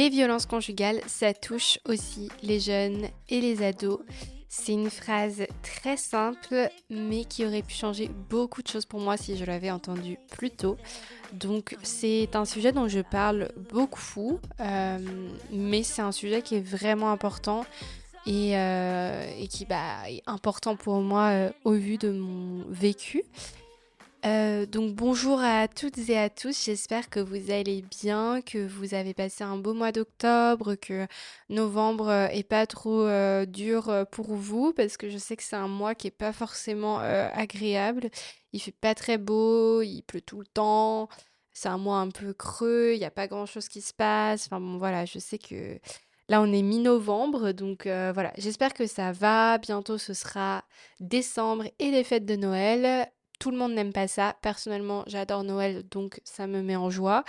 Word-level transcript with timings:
Les 0.00 0.08
violences 0.08 0.46
conjugales, 0.46 1.02
ça 1.08 1.34
touche 1.34 1.78
aussi 1.86 2.30
les 2.42 2.58
jeunes 2.58 3.08
et 3.28 3.42
les 3.42 3.62
ados. 3.62 4.00
C'est 4.48 4.72
une 4.72 4.88
phrase 4.88 5.42
très 5.62 5.98
simple, 5.98 6.70
mais 6.88 7.26
qui 7.26 7.44
aurait 7.44 7.60
pu 7.60 7.74
changer 7.74 8.08
beaucoup 8.30 8.62
de 8.62 8.68
choses 8.68 8.86
pour 8.86 8.98
moi 8.98 9.18
si 9.18 9.36
je 9.36 9.44
l'avais 9.44 9.70
entendue 9.70 10.16
plus 10.30 10.52
tôt. 10.52 10.78
Donc 11.34 11.76
c'est 11.82 12.34
un 12.34 12.46
sujet 12.46 12.72
dont 12.72 12.88
je 12.88 13.00
parle 13.00 13.50
beaucoup, 13.70 14.40
euh, 14.60 14.98
mais 15.52 15.82
c'est 15.82 16.00
un 16.00 16.12
sujet 16.12 16.40
qui 16.40 16.54
est 16.54 16.66
vraiment 16.66 17.10
important 17.10 17.66
et, 18.26 18.56
euh, 18.56 19.46
qui 19.50 19.66
bah, 19.66 20.08
est 20.08 20.22
important 20.26 20.76
pour 20.76 21.02
moi 21.02 21.28
euh, 21.28 21.50
au 21.64 21.72
vu 21.72 21.98
de 21.98 22.10
mon 22.10 22.64
vécu. 22.70 23.22
Euh, 24.26 24.66
donc 24.66 24.94
bonjour 24.94 25.40
à 25.40 25.66
toutes 25.66 25.96
et 26.10 26.18
à 26.18 26.28
tous, 26.28 26.64
j'espère 26.64 27.08
que 27.08 27.20
vous 27.20 27.50
allez 27.50 27.82
bien, 27.82 28.42
que 28.42 28.66
vous 28.66 28.92
avez 28.92 29.14
passé 29.14 29.44
un 29.44 29.56
beau 29.56 29.72
mois 29.72 29.92
d'octobre, 29.92 30.74
que 30.74 31.06
novembre 31.48 32.10
est 32.10 32.42
pas 32.42 32.66
trop 32.66 33.08
dur 33.46 34.06
pour 34.10 34.34
vous, 34.34 34.74
parce 34.74 34.98
que 34.98 35.08
je 35.08 35.16
sais 35.16 35.36
que 35.36 35.42
c'est 35.42 35.56
un 35.56 35.68
mois 35.68 35.94
qui 35.94 36.08
est 36.08 36.10
pas 36.10 36.32
forcément 36.32 36.98
agréable. 36.98 38.10
Il 38.52 38.60
fait 38.60 38.72
pas 38.72 38.94
très 38.94 39.16
beau, 39.16 39.80
il 39.80 40.02
pleut 40.02 40.20
tout 40.20 40.40
le 40.40 40.46
temps, 40.46 41.08
c'est 41.52 41.68
un 41.68 41.78
mois 41.78 41.98
un 41.98 42.10
peu 42.10 42.34
creux, 42.34 42.92
il 42.94 42.98
n'y 42.98 43.04
a 43.06 43.10
pas 43.10 43.26
grand 43.26 43.46
chose 43.46 43.68
qui 43.68 43.80
se 43.80 43.94
passe. 43.94 44.46
Enfin 44.46 44.60
bon 44.60 44.76
voilà, 44.78 45.06
je 45.06 45.18
sais 45.18 45.38
que 45.38 45.78
Là, 46.30 46.40
on 46.40 46.52
est 46.52 46.62
mi-novembre, 46.62 47.50
donc 47.50 47.86
euh, 47.86 48.12
voilà, 48.14 48.32
j'espère 48.38 48.72
que 48.72 48.86
ça 48.86 49.10
va. 49.10 49.58
Bientôt, 49.58 49.98
ce 49.98 50.14
sera 50.14 50.62
décembre 51.00 51.64
et 51.80 51.90
les 51.90 52.04
fêtes 52.04 52.24
de 52.24 52.36
Noël. 52.36 53.10
Tout 53.40 53.50
le 53.50 53.56
monde 53.56 53.72
n'aime 53.72 53.92
pas 53.92 54.06
ça. 54.06 54.36
Personnellement, 54.42 55.02
j'adore 55.08 55.42
Noël, 55.42 55.82
donc 55.90 56.20
ça 56.24 56.46
me 56.46 56.62
met 56.62 56.76
en 56.76 56.90
joie. 56.90 57.24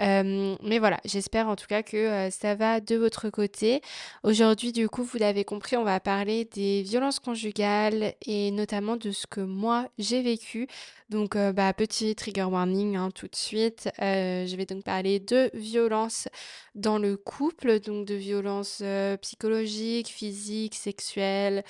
Euh, 0.00 0.56
mais 0.62 0.78
voilà, 0.78 0.98
j'espère 1.04 1.48
en 1.48 1.56
tout 1.56 1.66
cas 1.66 1.82
que 1.82 1.96
euh, 1.96 2.30
ça 2.30 2.54
va 2.54 2.80
de 2.80 2.96
votre 2.96 3.28
côté. 3.28 3.82
Aujourd'hui, 4.22 4.72
du 4.72 4.88
coup, 4.88 5.02
vous 5.02 5.18
l'avez 5.18 5.44
compris, 5.44 5.76
on 5.76 5.84
va 5.84 6.00
parler 6.00 6.46
des 6.46 6.82
violences 6.82 7.20
conjugales 7.20 8.14
et 8.24 8.50
notamment 8.50 8.96
de 8.96 9.10
ce 9.10 9.26
que 9.26 9.42
moi 9.42 9.88
j'ai 9.98 10.22
vécu. 10.22 10.68
Donc, 11.10 11.36
euh, 11.36 11.52
bah, 11.52 11.74
petit 11.74 12.14
trigger 12.14 12.44
warning 12.44 12.96
hein, 12.96 13.10
tout 13.14 13.28
de 13.28 13.36
suite. 13.36 13.90
je 13.98 14.56
vais 14.56 14.64
donc 14.64 14.84
parler 14.84 15.20
de 15.20 15.50
violences 15.52 16.28
dans 16.74 16.98
le 16.98 17.18
couple, 17.18 17.80
donc 17.80 18.06
de 18.06 18.14
violences 18.14 18.82
psychologiques, 19.20 20.08
physiques, 20.08 20.76
sexuelles. 20.76 21.62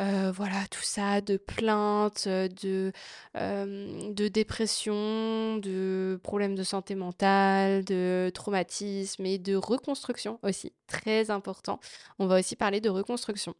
Euh, 0.00 0.32
voilà, 0.34 0.66
tout 0.70 0.82
ça, 0.82 1.20
de 1.20 1.36
plaintes, 1.36 2.26
de, 2.26 2.92
euh, 3.36 4.12
de 4.12 4.28
dépression, 4.28 5.58
de 5.58 6.18
problèmes 6.22 6.54
de 6.54 6.62
santé 6.62 6.94
mentale, 6.94 7.84
de 7.84 8.30
traumatisme 8.34 9.26
et 9.26 9.38
de 9.38 9.54
reconstruction 9.54 10.38
aussi, 10.42 10.72
très 10.86 11.30
important. 11.30 11.78
On 12.18 12.26
va 12.26 12.38
aussi 12.38 12.56
parler 12.56 12.80
de 12.80 12.88
reconstruction. 12.88 13.54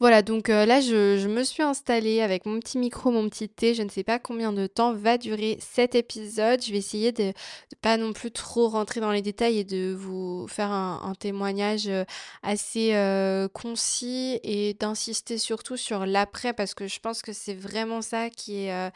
Voilà, 0.00 0.22
donc 0.22 0.48
euh, 0.48 0.64
là, 0.64 0.80
je, 0.80 1.28
me 1.28 1.44
suis 1.44 1.62
installée 1.62 2.22
avec 2.22 2.46
mon 2.46 2.58
petit 2.58 2.78
micro, 2.78 3.10
mon 3.10 3.28
petit 3.28 3.50
thé. 3.50 3.74
Je 3.74 3.82
ne 3.82 3.90
sais 3.90 4.02
pas 4.02 4.18
combien 4.18 4.50
de 4.50 4.66
temps 4.66 4.94
va 4.94 5.18
durer 5.18 5.58
cet 5.60 5.94
épisode. 5.94 6.62
Je 6.64 6.72
vais 6.72 6.78
essayer 6.78 7.12
de, 7.12 7.24
ne 7.24 7.32
pas 7.82 7.98
non 7.98 8.14
plus 8.14 8.30
trop 8.30 8.68
rentrer 8.68 9.00
dans 9.00 9.12
les 9.12 9.20
détails 9.20 9.58
et 9.58 9.64
de 9.64 9.92
vous 9.92 10.46
faire 10.48 10.70
un, 10.70 11.12
témoignage 11.18 11.86
euh, 11.86 12.04
assez 12.42 12.94
euh, 12.94 13.46
concis 13.48 14.40
et 14.42 14.72
d'insister 14.72 15.36
surtout 15.36 15.76
sur 15.76 16.06
l'après 16.06 16.54
parce 16.54 16.72
que 16.72 16.86
je 16.86 16.98
pense 16.98 17.20
que 17.20 17.34
c'est 17.34 17.52
vraiment 17.52 18.00
ça 18.00 18.30
qui 18.30 18.64
est, 18.64 18.90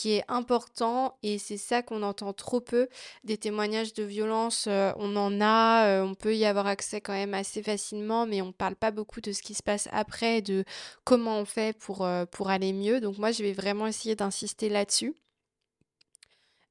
qui 0.00 0.12
est 0.12 0.24
important 0.28 1.18
et 1.22 1.36
c'est 1.36 1.58
ça 1.58 1.82
qu'on 1.82 2.02
entend 2.02 2.32
trop 2.32 2.62
peu. 2.62 2.88
Des 3.22 3.36
témoignages 3.36 3.92
de 3.92 4.02
violence, 4.02 4.64
euh, 4.66 4.92
on 4.96 5.14
en 5.14 5.42
a, 5.42 5.88
euh, 5.88 6.02
on 6.02 6.14
peut 6.14 6.34
y 6.34 6.46
avoir 6.46 6.66
accès 6.66 7.02
quand 7.02 7.12
même 7.12 7.34
assez 7.34 7.62
facilement, 7.62 8.24
mais 8.24 8.40
on 8.40 8.50
parle 8.50 8.76
pas 8.76 8.92
beaucoup 8.92 9.20
de 9.20 9.32
ce 9.32 9.42
qui 9.42 9.52
se 9.52 9.62
passe 9.62 9.90
après, 9.92 10.40
de 10.40 10.64
comment 11.04 11.38
on 11.38 11.44
fait 11.44 11.76
pour, 11.76 12.02
euh, 12.06 12.24
pour 12.24 12.48
aller 12.48 12.72
mieux. 12.72 13.02
Donc 13.02 13.18
moi, 13.18 13.30
je 13.30 13.42
vais 13.42 13.52
vraiment 13.52 13.86
essayer 13.86 14.14
d'insister 14.16 14.70
là-dessus. 14.70 15.14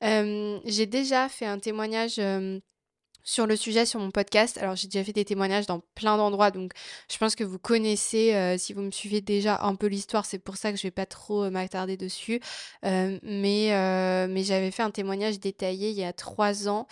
j'ai 0.02 0.86
déjà 0.88 1.30
fait 1.30 1.46
un 1.46 1.60
témoignage 1.60 2.20
sur 3.30 3.46
le 3.46 3.56
sujet 3.56 3.86
sur 3.86 4.00
mon 4.00 4.10
podcast. 4.10 4.58
Alors 4.58 4.76
j'ai 4.76 4.88
déjà 4.88 5.04
fait 5.04 5.14
des 5.14 5.24
témoignages 5.24 5.68
dans 5.68 5.82
plein 5.94 6.18
d'endroits, 6.18 6.50
donc 6.50 6.72
je 7.12 7.18
pense 7.20 7.36
que 7.36 7.44
vous 7.44 7.60
connaissez, 7.60 8.34
euh, 8.34 8.58
si 8.58 8.74
vous 8.74 8.82
me 8.82 8.90
suivez 8.90 9.22
déjà 9.22 9.60
un 9.62 9.76
peu 9.76 9.86
l'histoire, 9.86 10.26
c'est 10.26 10.40
pour 10.40 10.58
ça 10.58 10.72
que 10.72 10.78
je 10.78 10.84
vais 10.84 10.92
pas 10.92 11.06
trop 11.06 11.44
euh, 11.44 11.52
m'attarder 11.52 11.96
dessus. 11.96 12.42
Euh, 12.86 13.20
mais 13.22 13.70
mais 14.28 14.44
j'avais 14.44 14.72
fait 14.72 14.82
un 14.82 14.90
témoignage 14.90 15.40
détaillé 15.40 15.92
il 15.92 15.96
y 15.96 16.04
a 16.04 16.14
trois 16.14 16.68
ans. 16.68 16.88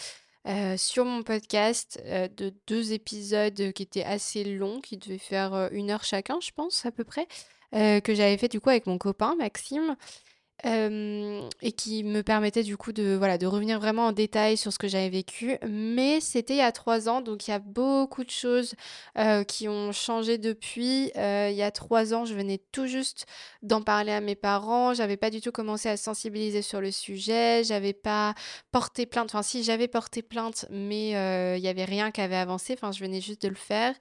sur 0.77 1.05
mon 1.05 1.23
podcast 1.23 1.99
de 2.05 2.53
deux 2.67 2.93
épisodes 2.93 3.73
qui 3.73 3.83
étaient 3.83 4.03
assez 4.03 4.43
longs, 4.43 4.79
qui 4.79 4.97
devaient 4.97 5.17
faire 5.17 5.69
une 5.71 5.91
heure 5.91 6.03
chacun, 6.03 6.39
je 6.41 6.51
pense, 6.51 6.85
à 6.85 6.91
peu 6.91 7.03
près, 7.03 7.27
que 7.73 8.13
j'avais 8.15 8.37
fait 8.37 8.47
du 8.47 8.61
coup 8.61 8.69
avec 8.69 8.85
mon 8.85 8.97
copain 8.97 9.35
Maxime 9.37 9.95
et 10.63 11.71
qui 11.71 12.03
me 12.03 12.21
permettait 12.21 12.63
du 12.63 12.77
coup 12.77 12.91
de, 12.91 13.15
voilà, 13.15 13.37
de 13.37 13.45
revenir 13.45 13.79
vraiment 13.79 14.07
en 14.07 14.11
détail 14.11 14.57
sur 14.57 14.73
ce 14.73 14.79
que 14.79 14.87
j'avais 14.87 15.09
vécu. 15.09 15.57
Mais 15.67 16.19
c'était 16.19 16.55
il 16.55 16.57
y 16.57 16.61
a 16.61 16.71
trois 16.71 17.07
ans, 17.09 17.21
donc 17.21 17.47
il 17.47 17.51
y 17.51 17.53
a 17.53 17.59
beaucoup 17.59 18.23
de 18.23 18.29
choses 18.29 18.73
qui 19.47 19.67
ont 19.67 19.91
changé 19.91 20.37
depuis. 20.37 21.11
il 21.15 21.55
y 21.55 21.61
a 21.61 21.71
trois 21.71 22.13
ans, 22.13 22.25
je 22.25 22.33
venais 22.33 22.59
tout 22.71 22.87
juste 22.87 23.25
d'en 23.61 23.81
parler 23.81 24.11
à 24.11 24.21
mes 24.21 24.35
parents. 24.35 24.93
J'avais 24.93 25.17
pas 25.17 25.29
du 25.29 25.41
tout 25.41 25.51
commencé 25.51 25.89
à 25.89 25.97
sensibiliser 25.97 26.61
sur 26.61 26.81
le 26.81 26.91
sujet. 26.91 27.63
J'avais 27.63 27.93
pas 27.93 28.33
porté 28.71 29.05
plainte. 29.05 29.29
Enfin, 29.29 29.43
si 29.43 29.63
j'avais 29.63 29.87
porté 29.87 30.21
plainte, 30.21 30.65
mais 30.69 31.09
il 31.57 31.63
y 31.63 31.67
avait 31.67 31.85
rien 31.85 32.11
qui 32.11 32.21
avait 32.21 32.35
avancé. 32.35 32.73
Enfin, 32.73 32.91
je 32.91 32.99
venais 32.99 33.21
juste 33.21 33.43
de 33.43 33.49
le 33.49 33.55
faire. 33.55 33.93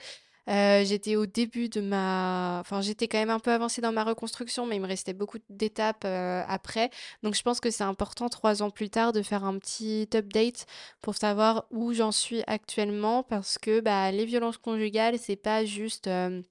Euh, 0.49 0.85
j'étais 0.85 1.17
au 1.17 1.27
début 1.27 1.69
de 1.69 1.81
ma... 1.81 2.59
Enfin, 2.61 2.81
j'étais 2.81 3.09
quand 3.09 3.19
même 3.19 3.31
un 3.31 3.41
peu 3.41 3.51
avancée 3.53 3.81
dans 3.81 3.93
ma 3.93 4.05
reconstruction, 4.05 4.67
mais 4.67 4.77
il 4.77 4.81
me 4.81 4.87
restait 4.87 5.13
beaucoup 5.13 5.39
d'étapes 5.51 6.05
euh, 6.05 6.43
après. 6.49 6.91
Donc, 7.23 7.35
je 7.35 7.43
pense 7.43 7.61
que 7.61 7.71
c'est 7.71 7.85
important, 7.85 8.29
trois 8.29 8.63
ans 8.63 8.71
plus 8.71 8.91
tard, 8.91 9.13
de 9.13 9.23
faire 9.23 9.45
un 9.45 9.59
petit 9.59 10.09
update 10.15 10.67
pour 11.01 11.17
savoir 11.17 11.67
où 11.71 11.93
j'en 11.93 12.13
suis 12.13 12.43
actuellement, 12.47 13.23
parce 13.23 13.59
que 13.59 13.81
bah, 13.81 14.11
les 14.13 14.25
violences 14.25 14.59
conjugales, 14.59 15.19
c'est 15.19 15.37
pas 15.37 15.65
juste... 15.65 16.07
Euh, 16.07 16.43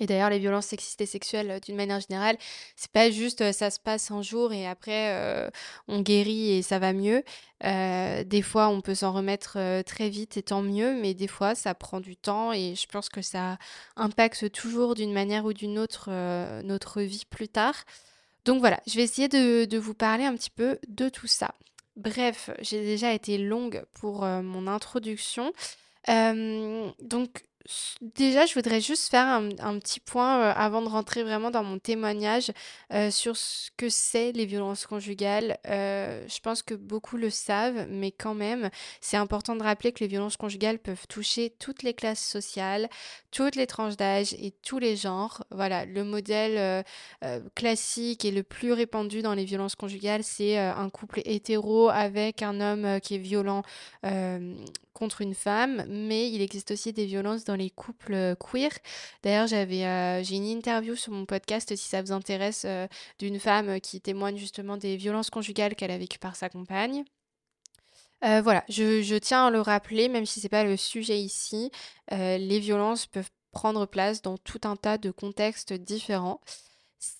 et 0.00 0.06
d'ailleurs, 0.06 0.30
les 0.30 0.38
violences 0.38 0.66
sexistes 0.66 1.00
et 1.00 1.06
sexuelles, 1.06 1.50
euh, 1.50 1.60
d'une 1.60 1.76
manière 1.76 2.00
générale, 2.00 2.36
c'est 2.76 2.90
pas 2.90 3.10
juste 3.10 3.42
euh, 3.42 3.52
ça 3.52 3.70
se 3.70 3.78
passe 3.78 4.10
un 4.10 4.22
jour 4.22 4.52
et 4.52 4.66
après 4.66 5.12
euh, 5.14 5.48
on 5.88 6.00
guérit 6.00 6.52
et 6.52 6.62
ça 6.62 6.78
va 6.78 6.92
mieux. 6.92 7.22
des 7.62 8.42
fois, 8.42 8.68
on 8.68 8.80
peut 8.80 8.94
s'en 8.94 9.12
remettre 9.12 9.82
très 9.84 10.10
vite 10.10 10.36
et 10.36 10.42
tant 10.42 10.62
mieux, 10.62 10.94
mais 11.00 11.14
des 11.14 11.28
fois, 11.28 11.54
ça 11.54 11.74
prend 11.74 12.00
du 12.00 12.16
temps 12.16 12.52
et 12.52 12.74
je 12.74 12.86
pense 12.86 13.08
que 13.08 13.22
ça 13.22 13.56
impacte 13.96 14.50
toujours 14.52 14.94
d'une 14.94 15.12
manière 15.12 15.46
ou 15.46 15.52
d'une 15.54 15.78
autre 15.78 16.10
notre 16.62 17.00
vie 17.00 17.24
plus 17.28 17.48
tard. 17.48 17.74
Donc 18.44 18.60
voilà, 18.60 18.80
je 18.86 18.96
vais 18.96 19.02
essayer 19.02 19.28
de, 19.28 19.64
de, 19.64 19.78
vous 19.78 19.94
parler 19.94 20.24
un 20.24 20.34
petit 20.34 20.50
peu 20.50 20.78
de 20.88 21.08
tout 21.08 21.26
ça. 21.26 21.54
Bref, 21.96 22.50
j'ai 22.60 22.82
déjà 22.84 23.14
été 23.14 23.38
longue 23.38 23.82
pour 23.94 24.26
mon 24.26 24.66
introduction. 24.66 25.52
donc 26.06 27.42
Déjà, 28.02 28.44
je 28.44 28.52
voudrais 28.52 28.82
juste 28.82 29.10
faire 29.10 29.26
un, 29.26 29.78
petit 29.78 29.98
point 29.98 30.38
euh, 30.38 30.52
avant 30.54 30.82
de 30.82 30.88
rentrer 30.88 31.22
vraiment 31.22 31.50
dans 31.50 31.64
mon 31.64 31.78
témoignage 31.78 32.52
euh, 32.92 33.10
sur 33.10 33.38
ce 33.38 33.70
que 33.78 33.88
c'est 33.88 34.32
les 34.32 34.44
violences 34.44 34.86
conjugales. 34.86 35.56
Euh, 35.66 36.22
je 36.28 36.40
pense 36.40 36.62
que 36.62 36.74
beaucoup 36.74 37.16
le 37.16 37.30
savent, 37.30 37.86
mais 37.88 38.12
quand 38.12 38.34
même, 38.34 38.68
c'est 39.00 39.16
important 39.16 39.56
de 39.56 39.62
rappeler 39.62 39.92
que 39.92 40.00
les 40.00 40.08
violences 40.08 40.36
conjugales 40.36 40.78
peuvent 40.78 41.06
toucher 41.08 41.54
toutes 41.58 41.82
les 41.82 41.94
classes 41.94 42.22
sociales, 42.22 42.90
toutes 43.30 43.56
les 43.56 43.66
tranches 43.66 43.96
d'âge 43.96 44.34
et 44.34 44.52
tous 44.62 44.78
les 44.78 44.94
genres. 44.94 45.42
Voilà, 45.50 45.86
le 45.86 46.04
modèle 46.04 46.84
classique 47.54 48.26
et 48.26 48.30
le 48.30 48.42
plus 48.42 48.72
répandu 48.72 49.22
dans 49.22 49.34
les 49.34 49.44
violences 49.44 49.74
conjugales, 49.74 50.22
c'est 50.22 50.58
un 50.58 50.90
couple 50.90 51.22
hétéro 51.24 51.88
avec 51.88 52.42
un 52.42 52.60
homme 52.60 53.00
qui 53.00 53.14
est 53.14 53.18
violent 53.18 53.62
contre 54.94 55.20
une 55.20 55.34
femme, 55.34 55.84
mais 55.88 56.30
il 56.30 56.40
existe 56.40 56.70
aussi 56.70 56.92
des 56.92 57.04
violences 57.04 57.44
dans 57.44 57.56
les 57.56 57.68
couples 57.68 58.14
euh, 58.14 58.34
queer. 58.36 58.70
D'ailleurs, 59.22 59.46
j'avais 59.46 59.84
euh, 59.84 60.22
j'ai 60.22 60.36
une 60.36 60.46
interview 60.46 60.94
sur 60.94 61.12
mon 61.12 61.26
podcast 61.26 61.74
si 61.76 61.88
ça 61.88 62.00
vous 62.00 62.12
intéresse 62.12 62.64
euh, 62.64 62.86
d'une 63.18 63.38
femme 63.38 63.80
qui 63.80 64.00
témoigne 64.00 64.38
justement 64.38 64.76
des 64.76 64.96
violences 64.96 65.30
conjugales 65.30 65.74
qu'elle 65.74 65.90
a 65.90 65.98
vécues 65.98 66.18
par 66.18 66.36
sa 66.36 66.48
compagne. 66.48 67.04
voilà, 68.22 68.64
je, 68.70 69.02
je, 69.02 69.16
tiens 69.16 69.48
à 69.48 69.50
le 69.50 69.60
rappeler, 69.60 70.08
même 70.08 70.24
si 70.24 70.40
c'est 70.40 70.48
pas 70.48 70.64
le 70.64 70.78
sujet 70.78 71.18
ici, 71.18 71.70
les 72.10 72.58
violences 72.58 73.04
peuvent 73.04 73.30
prendre 73.52 73.84
place 73.84 74.22
dans 74.22 74.38
tout 74.38 74.60
un 74.64 74.76
tas 74.76 74.96
de 74.96 75.10
contextes 75.10 75.74
différents. 75.74 76.40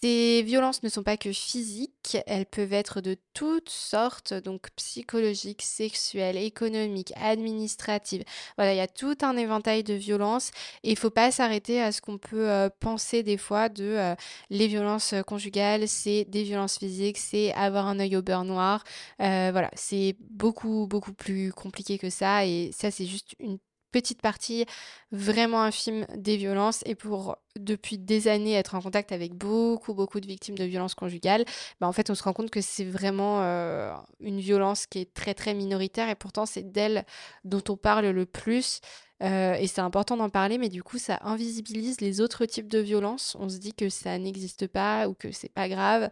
Ces 0.00 0.42
violences 0.42 0.82
ne 0.82 0.88
sont 0.88 1.02
pas 1.02 1.16
que 1.18 1.32
physiques, 1.32 2.16
elles 2.26 2.46
peuvent 2.46 2.72
être 2.72 3.00
de 3.02 3.16
toutes 3.34 3.68
sortes, 3.68 4.32
donc 4.32 4.70
psychologiques, 4.76 5.62
sexuelles, 5.62 6.38
économiques, 6.38 7.12
administratives. 7.16 8.24
Voilà, 8.56 8.72
il 8.72 8.78
y 8.78 8.80
a 8.80 8.86
tout 8.86 9.16
un 9.22 9.36
éventail 9.36 9.84
de 9.84 9.92
violences 9.94 10.50
et 10.84 10.90
il 10.90 10.94
ne 10.94 10.98
faut 10.98 11.10
pas 11.10 11.30
s'arrêter 11.30 11.82
à 11.82 11.92
ce 11.92 12.00
qu'on 12.00 12.16
peut 12.18 12.48
euh, 12.48 12.70
penser 12.80 13.22
des 13.22 13.36
fois 13.36 13.68
de 13.68 13.84
euh, 13.84 14.14
les 14.48 14.68
violences 14.68 15.14
conjugales, 15.26 15.86
c'est 15.86 16.24
des 16.28 16.44
violences 16.44 16.78
physiques, 16.78 17.18
c'est 17.18 17.52
avoir 17.52 17.86
un 17.86 18.00
œil 18.00 18.16
au 18.16 18.22
beurre 18.22 18.44
noir. 18.44 18.84
Euh, 19.20 19.50
voilà, 19.52 19.70
c'est 19.74 20.16
beaucoup, 20.20 20.86
beaucoup 20.86 21.12
plus 21.12 21.52
compliqué 21.52 21.98
que 21.98 22.10
ça 22.10 22.46
et 22.46 22.70
ça, 22.72 22.90
c'est 22.90 23.06
juste 23.06 23.34
une 23.38 23.58
petite 23.94 24.20
partie 24.20 24.66
vraiment 25.12 25.62
infime 25.62 26.04
des 26.16 26.36
violences 26.36 26.82
et 26.84 26.96
pour 26.96 27.36
depuis 27.56 27.96
des 27.96 28.26
années 28.26 28.54
être 28.54 28.74
en 28.74 28.80
contact 28.80 29.12
avec 29.12 29.34
beaucoup 29.34 29.94
beaucoup 29.94 30.18
de 30.18 30.26
victimes 30.26 30.58
de 30.58 30.64
violences 30.64 30.96
conjugales, 30.96 31.44
bah 31.80 31.86
en 31.86 31.92
fait 31.92 32.10
on 32.10 32.16
se 32.16 32.24
rend 32.24 32.32
compte 32.32 32.50
que 32.50 32.60
c'est 32.60 32.84
vraiment 32.84 33.42
euh, 33.42 33.94
une 34.18 34.40
violence 34.40 34.86
qui 34.86 34.98
est 34.98 35.14
très 35.14 35.32
très 35.32 35.54
minoritaire 35.54 36.08
et 36.08 36.16
pourtant 36.16 36.44
c'est 36.44 36.72
d'elle 36.72 37.04
dont 37.44 37.62
on 37.68 37.76
parle 37.76 38.06
le 38.06 38.26
plus. 38.26 38.80
Euh, 39.22 39.54
et 39.54 39.68
c'est 39.68 39.80
important 39.80 40.16
d'en 40.16 40.28
parler, 40.28 40.58
mais 40.58 40.68
du 40.68 40.82
coup, 40.82 40.98
ça 40.98 41.20
invisibilise 41.22 42.00
les 42.00 42.20
autres 42.20 42.46
types 42.46 42.68
de 42.68 42.80
violences. 42.80 43.36
On 43.38 43.48
se 43.48 43.58
dit 43.58 43.72
que 43.72 43.88
ça 43.88 44.18
n'existe 44.18 44.66
pas 44.66 45.08
ou 45.08 45.14
que 45.14 45.30
c'est 45.30 45.52
pas 45.52 45.68
grave. 45.68 46.10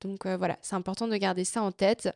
Donc 0.00 0.24
euh, 0.24 0.36
voilà, 0.36 0.56
c'est 0.62 0.76
important 0.76 1.08
de 1.08 1.16
garder 1.16 1.44
ça 1.44 1.62
en 1.62 1.72
tête. 1.72 2.08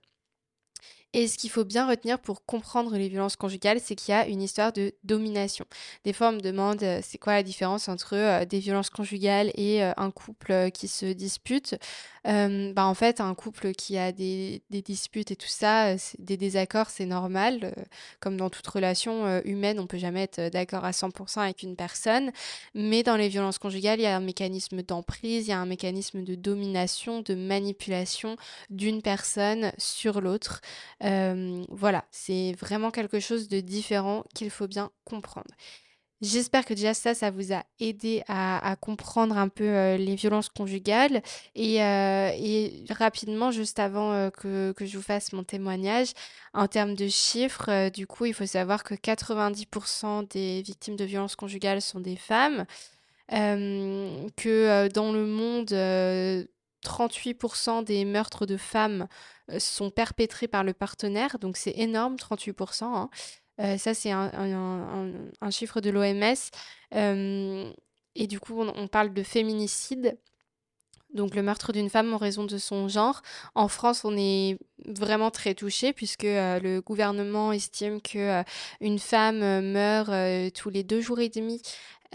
Et 1.14 1.26
ce 1.26 1.38
qu'il 1.38 1.49
faut 1.49 1.64
bien 1.64 1.88
retenir 1.88 2.19
pour 2.19 2.44
comprendre 2.44 2.94
les 2.96 3.08
violences 3.08 3.37
conjugales, 3.37 3.81
c'est 3.82 3.94
qu'il 3.94 4.12
y 4.12 4.14
a 4.14 4.26
une 4.26 4.43
histoire 4.43 4.75
de 4.75 4.93
domination. 5.05 5.64
Des 6.05 6.12
fois, 6.12 6.28
on 6.28 6.32
me 6.32 6.40
demande 6.40 6.82
euh, 6.82 7.00
c'est 7.02 7.16
quoi 7.16 7.32
la 7.32 7.43
différence 7.43 7.88
entre 7.88 8.14
euh, 8.14 8.44
des 8.44 8.58
violences 8.58 8.90
conjugales 8.90 9.50
et 9.55 9.82
euh, 9.82 9.93
un 9.96 10.10
couple 10.10 10.70
qui 10.70 10.87
se 10.87 11.06
dispute? 11.06 11.76
bah, 12.25 12.84
en 12.84 12.93
fait, 12.93 13.22
un 13.22 13.34
couple 13.34 13.72
qui 13.72 13.96
a 13.96 14.12
des, 14.12 14.62
des 14.69 14.82
disputes 14.82 15.31
et 15.31 15.37
tout 15.37 15.49
ça, 15.49 15.94
des 16.19 16.37
désaccords, 16.37 16.90
c'est 16.90 17.06
normal. 17.06 17.72
comme 18.20 18.37
dans 18.37 18.50
toute 18.50 18.66
relation 18.66 19.40
humaine, 19.46 19.81
on 19.81 19.87
peut 19.87 19.96
jamais 19.96 20.25
être 20.25 20.50
d'accord 20.50 20.84
à 20.84 20.93
100% 20.93 21.40
avec 21.40 21.62
une 21.62 21.75
personne. 21.75 22.31
Mais 22.75 23.02
dans 23.02 23.16
les 23.16 23.28
violences 23.28 23.58
conjugales, 23.58 23.99
il 24.00 24.02
y 24.02 24.06
a 24.06 24.14
un 24.14 24.20
mécanisme 24.20 24.82
d'emprise, 24.82 25.46
il 25.46 25.50
y 25.50 25.52
a 25.55 25.58
un 25.58 25.64
mécanisme 25.64 26.22
de 26.22 26.34
domination, 26.34 27.22
de 27.22 27.34
manipulation 27.34 28.37
d'une 28.69 29.00
personne 29.00 29.72
sur 29.78 30.20
l'autre 30.20 30.60
voilà, 31.00 32.04
c'est 32.10 32.54
vraiment 32.58 32.90
quelque 32.90 33.20
chose 33.20 33.48
de 33.48 33.60
différent 33.60 34.24
qu'il 34.34 34.50
faut 34.50 34.68
bien 34.68 34.90
comprendre. 35.04 35.50
J'espère 36.20 36.64
que 36.64 36.74
déjà 36.74 36.94
ça, 36.94 37.14
ça 37.14 37.30
vous 37.30 37.52
a 37.52 37.62
aidé 37.78 38.24
à, 38.26 38.74
comprendre 38.80 39.38
un 39.38 39.48
peu 39.48 39.94
les 39.94 40.16
violences 40.16 40.48
conjugales. 40.48 41.22
Et, 41.54 41.78
rapidement, 42.90 43.52
juste 43.52 43.78
avant 43.78 44.28
que, 44.30 44.74
je 44.80 44.96
vous 44.96 45.02
fasse 45.02 45.32
mon 45.32 45.44
témoignage, 45.44 46.08
en 46.54 46.66
termes 46.66 46.94
de 46.94 47.06
chiffres, 47.06 47.90
du 47.90 48.08
coup, 48.08 48.24
il 48.24 48.34
faut 48.34 48.46
savoir 48.46 48.82
que 48.82 48.94
90% 48.94 50.28
des 50.32 50.62
victimes 50.62 50.96
de 50.96 51.04
violences 51.04 51.36
conjugales 51.36 51.82
sont 51.82 52.00
des 52.00 52.16
femmes. 52.16 52.66
que 53.28 54.88
dans 54.88 55.12
le 55.12 55.24
monde, 55.24 56.48
38% 56.84 57.84
des 57.84 58.04
meurtres 58.04 58.46
de 58.46 58.56
femmes 58.56 59.08
euh, 59.50 59.58
sont 59.58 59.90
perpétrés 59.90 60.48
par 60.48 60.64
le 60.64 60.72
partenaire, 60.72 61.38
donc 61.38 61.56
c'est 61.56 61.76
énorme, 61.76 62.16
38%. 62.16 62.84
Hein. 62.84 63.10
Euh, 63.60 63.76
ça, 63.76 63.94
c'est 63.94 64.12
un, 64.12 64.30
chiffre 65.50 65.80
de 65.80 65.90
l'OMS. 65.90 66.36
Euh, 66.94 67.72
et 68.14 68.26
du 68.26 68.40
coup, 68.40 68.60
on, 68.60 68.88
parle 68.88 69.12
de 69.12 69.22
féminicide. 69.22 70.19
Donc 71.14 71.34
le 71.34 71.42
meurtre 71.42 71.72
d'une 71.72 71.88
femme 71.88 72.12
en 72.12 72.19
raison 72.19 72.44
de 72.44 72.58
son 72.58 72.86
genre. 72.86 73.22
En 73.54 73.69
France, 73.69 74.04
on 74.04 74.14
est 74.16 74.58
vraiment 74.84 75.31
très 75.31 75.54
touché 75.54 75.94
puisque 75.94 76.24
le 76.24 76.81
gouvernement 76.81 77.50
estime 77.50 78.02
que 78.02 78.44
une 78.81 78.98
femme 78.98 79.38
meurt 79.72 80.10
tous 80.52 80.69
les 80.69 80.82
deux 80.82 81.00
jours 81.00 81.19
et 81.20 81.31
demi 81.31 81.62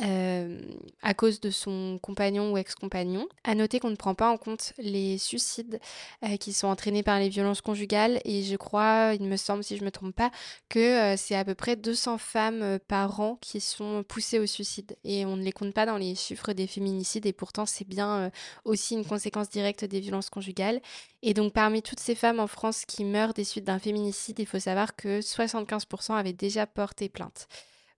euh, 0.02 0.60
à 1.04 1.14
cause 1.14 1.40
de 1.40 1.52
son 1.52 2.00
compagnon 2.02 2.52
ou 2.52 2.58
ex-compagnon. 2.58 3.28
À 3.44 3.54
noter 3.54 3.80
qu'on 3.80 3.92
ne 3.92 3.96
prend 3.96 4.16
pas 4.16 4.28
en 4.28 4.38
compte 4.38 4.74
les 4.80 5.20
suicides 5.20 5.80
euh, 6.24 6.36
qui 6.38 6.52
sont 6.52 6.68
entraînés 6.68 7.04
par 7.04 7.20
les 7.20 7.30
violences 7.30 7.62
conjugales 7.62 8.20
et 8.26 8.42
je 8.42 8.56
crois, 8.56 9.14
il 9.14 9.28
me 9.28 9.38
semble 9.38 9.64
si 9.64 9.76
je 9.76 9.82
ne 9.82 9.86
me 9.86 9.92
trompe 9.92 10.16
pas, 10.16 10.32
que 10.68 10.80
euh, 10.80 11.16
c'est 11.16 11.36
à 11.36 11.46
peu 11.46 11.54
près 11.54 11.76
200 11.76 12.18
femmes 12.18 12.80
par 12.88 13.20
an 13.20 13.38
qui 13.40 13.62
sont 13.62 14.04
poussées 14.08 14.40
au 14.40 14.48
suicide 14.48 14.98
et 15.04 15.26
on 15.28 15.38
ne 15.38 15.44
les 15.44 15.52
compte 15.52 15.76
pas 15.76 15.86
dans 15.86 15.98
les 15.98 16.16
chiffres 16.16 16.54
des 16.54 16.66
féminicides 16.66 17.28
et 17.28 17.34
pourtant 17.34 17.68
c'est 17.68 17.88
bien 17.88 18.32
aussi 18.66 18.96
une 18.96 19.06
conséquence 19.06 19.50
directe 19.50 19.86
des 19.86 20.00
violences 20.00 20.32
conjugales. 20.32 20.82
Et 21.22 21.36
donc 21.36 21.54
parmi 21.54 21.84
toutes 21.84 22.00
ces 22.00 22.16
femmes 22.16 22.40
en 22.40 22.48
France 22.48 22.86
qui 22.86 23.06
meurent 23.06 23.36
des 23.36 23.44
suites 23.44 23.66
d'un 23.66 23.80
féminicide, 23.80 24.40
il 24.40 24.48
faut 24.48 24.60
savoir 24.60 24.96
que 24.96 25.20
75% 25.20 26.16
avaient 26.16 26.34
déjà 26.34 26.66
porté 26.66 27.10
plainte. 27.10 27.48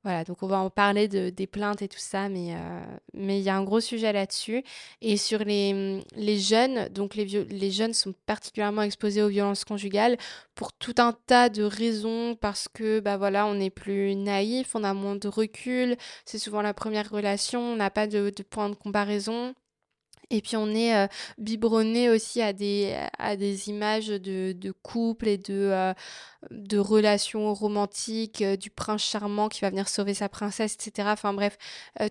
Voilà, 0.05 0.23
donc 0.23 0.43
on 0.43 0.47
va 0.47 0.59
en 0.59 0.69
parler 0.69 1.07
de, 1.07 1.31
des 1.31 1.47
plaintes 1.47 1.81
et 1.81 1.87
tout 1.87 1.97
ça, 1.97 2.29
mais 2.29 2.53
euh, 2.53 2.81
mais 3.15 3.39
il 3.39 3.43
y 3.43 3.49
a 3.49 3.55
un 3.55 3.63
gros 3.63 3.79
sujet 3.79 4.13
là-dessus. 4.13 4.63
Et 5.01 5.17
sur 5.17 5.39
les, 5.39 6.03
les 6.15 6.37
jeunes, 6.37 6.89
donc 6.89 7.15
les, 7.15 7.25
les 7.25 7.71
jeunes 7.71 7.95
sont 7.95 8.13
particulièrement 8.27 8.83
exposés 8.83 9.23
aux 9.23 9.29
violences 9.29 9.65
conjugales 9.65 10.17
pour 10.53 10.73
tout 10.73 10.93
un 10.99 11.13
tas 11.25 11.49
de 11.49 11.63
raisons, 11.63 12.35
parce 12.39 12.67
que 12.67 12.99
bah 12.99 13.17
voilà, 13.17 13.47
on 13.47 13.59
est 13.59 13.71
plus 13.71 14.15
naïf, 14.15 14.75
on 14.75 14.83
a 14.83 14.93
moins 14.93 15.15
de 15.15 15.27
recul, 15.27 15.97
c'est 16.23 16.37
souvent 16.37 16.61
la 16.61 16.75
première 16.75 17.09
relation, 17.09 17.59
on 17.61 17.75
n'a 17.75 17.89
pas 17.89 18.05
de, 18.05 18.29
de 18.29 18.43
point 18.43 18.69
de 18.69 18.75
comparaison. 18.75 19.55
Et 20.29 20.41
puis 20.41 20.57
on 20.57 20.69
est 20.69 20.95
euh, 20.95 21.07
biberonné 21.37 22.09
aussi 22.09 22.41
à 22.41 22.53
des, 22.53 22.95
à 23.17 23.35
des 23.35 23.69
images 23.69 24.07
de, 24.07 24.53
de 24.53 24.71
couple 24.71 25.27
et 25.27 25.37
de, 25.37 25.53
euh, 25.53 25.93
de 26.51 26.77
relations 26.77 27.53
romantiques, 27.53 28.41
euh, 28.41 28.55
du 28.55 28.69
prince 28.69 29.03
charmant 29.03 29.49
qui 29.49 29.61
va 29.61 29.69
venir 29.69 29.87
sauver 29.87 30.13
sa 30.13 30.29
princesse, 30.29 30.75
etc. 30.75 31.09
Enfin 31.11 31.33
bref, 31.33 31.57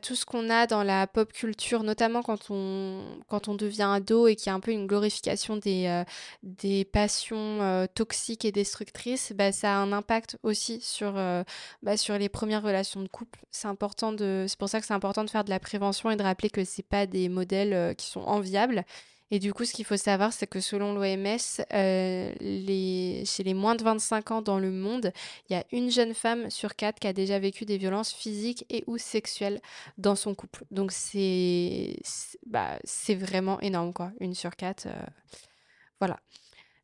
tout 0.03 0.15
ce 0.15 0.25
qu'on 0.25 0.51
a 0.51 0.67
dans 0.67 0.83
la 0.83 1.07
pop 1.07 1.33
culture, 1.33 1.83
notamment 1.83 2.23
quand 2.23 2.51
on, 2.51 3.03
quand 3.29 3.49
on 3.49 3.55
devient 3.55 3.89
ado 3.93 4.27
et 4.29 4.37
qu'il 4.37 4.49
y 4.49 4.51
a 4.51 4.55
un 4.55 4.61
peu 4.61 4.71
une 4.71 4.87
glorification 4.87 5.57
des, 5.57 6.05
des 6.43 6.85
passions 6.85 7.87
toxiques 7.95 8.45
et 8.45 8.53
destructrices, 8.53 9.33
bah, 9.35 9.53
ça 9.53 9.75
a 9.75 9.77
un 9.77 9.93
impact 9.93 10.39
aussi 10.43 10.81
sur, 10.81 11.15
bah, 11.83 11.97
sur 11.97 12.19
les 12.19 12.29
premières 12.29 12.63
relations 12.63 13.03
de 13.03 13.09
couple. 13.09 13.41
C'est 13.51 13.69
pour 13.79 14.69
ça 14.69 14.81
que 14.81 14.87
c'est 14.87 14.95
important 14.95 15.25
de 15.25 15.31
faire 15.31 15.45
de 15.45 15.51
la 15.51 15.61
prévention 15.61 16.11
et 16.11 16.17
de 16.17 16.23
rappeler 16.23 16.51
que 16.51 16.65
c'est 16.65 16.83
pas 16.83 17.07
des 17.07 17.29
modèles 17.29 17.95
qui 17.97 18.04
sont 18.05 18.23
enviables. 18.23 18.85
Et 19.31 19.39
du 19.39 19.53
coup, 19.53 19.65
ce 19.65 19.73
qu'il 19.73 19.85
faut 19.85 19.97
savoir, 19.97 20.33
c'est 20.33 20.47
que 20.47 20.61
selon 20.61 20.95
l'OMS, 20.95 21.65
euh, 21.73 22.33
chez 23.25 23.43
les 23.43 23.55
moins 23.55 23.75
de 23.75 23.83
25 23.83 24.31
ans 24.31 24.43
dans 24.43 24.59
le 24.59 24.71
monde, 24.71 25.13
il 25.49 25.55
y 25.55 25.57
a 25.57 25.65
une 25.73 25.91
jeune 25.91 26.15
femme 26.15 26.51
sur 26.51 26.77
quatre 26.77 27.01
qui 27.01 27.07
a 27.07 27.13
déjà 27.13 27.39
vécu 27.39 27.65
des 27.65 27.79
violences 27.79 28.13
physiques 28.13 28.67
et 28.71 28.85
ou 28.87 28.99
sexuelles 28.99 29.61
dans 29.99 30.15
son 30.15 30.35
couple. 30.35 30.65
Donc 30.71 30.93
c'est 30.93 31.97
bah, 32.47 32.79
vraiment 33.09 33.61
énorme, 33.61 33.93
quoi. 33.93 34.13
Une 34.21 34.35
sur 34.35 34.55
quatre. 34.57 34.87
Euh, 34.87 35.07
voilà 35.99 36.21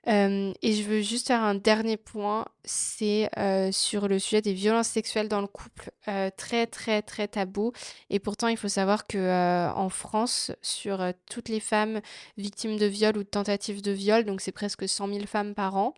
et 0.07 0.73
je 0.73 0.83
veux 0.83 1.02
juste 1.02 1.28
faire 1.28 1.42
un 1.42 1.54
dernier 1.54 1.97
point, 1.97 2.47
c'est 2.64 3.30
sur 3.73 4.09
le 4.09 4.19
sujet 4.19 4.40
des 4.42 4.54
violences 4.54 4.88
sexuelles 4.88 5.28
dans 5.28 5.40
le 5.40 5.47
couple, 5.47 5.90
très 6.37 6.66
très 6.66 7.02
très 7.02 7.28
tabou. 7.28 7.73
Et 8.09 8.19
pourtant, 8.19 8.49
il 8.49 8.57
faut 8.57 8.69
savoir 8.69 9.07
que 9.07 9.71
en 9.75 9.88
France, 9.88 10.52
sur 10.62 11.04
toutes 11.30 11.49
les 11.49 11.61
femmes 11.61 12.00
victimes 12.37 12.76
de 12.76 12.87
viol 12.87 13.16
ou 13.16 13.23
de 13.23 13.28
tentatives 13.28 13.83
de 13.83 13.92
viol, 13.92 14.25
donc 14.25 14.40
c'est 14.40 14.52
presque 14.52 14.88
100 14.88 15.09
000 15.09 15.26
femmes 15.26 15.54
par 15.54 15.76
an, 15.76 15.95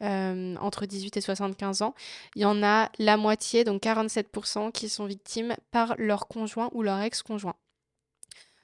entre 0.00 0.84
18 0.84 1.16
et 1.16 1.20
75 1.22 1.80
ans, 1.80 1.94
il 2.34 2.42
y 2.42 2.44
en 2.44 2.62
a 2.62 2.90
la 2.98 3.16
moitié, 3.16 3.64
donc 3.64 3.82
47%, 3.82 4.70
qui 4.70 4.90
sont 4.90 5.06
victimes 5.06 5.56
par 5.70 5.94
leur 5.96 6.28
conjoint 6.28 6.68
ou 6.72 6.82
leur 6.82 7.00
ex-conjoint. 7.00 7.56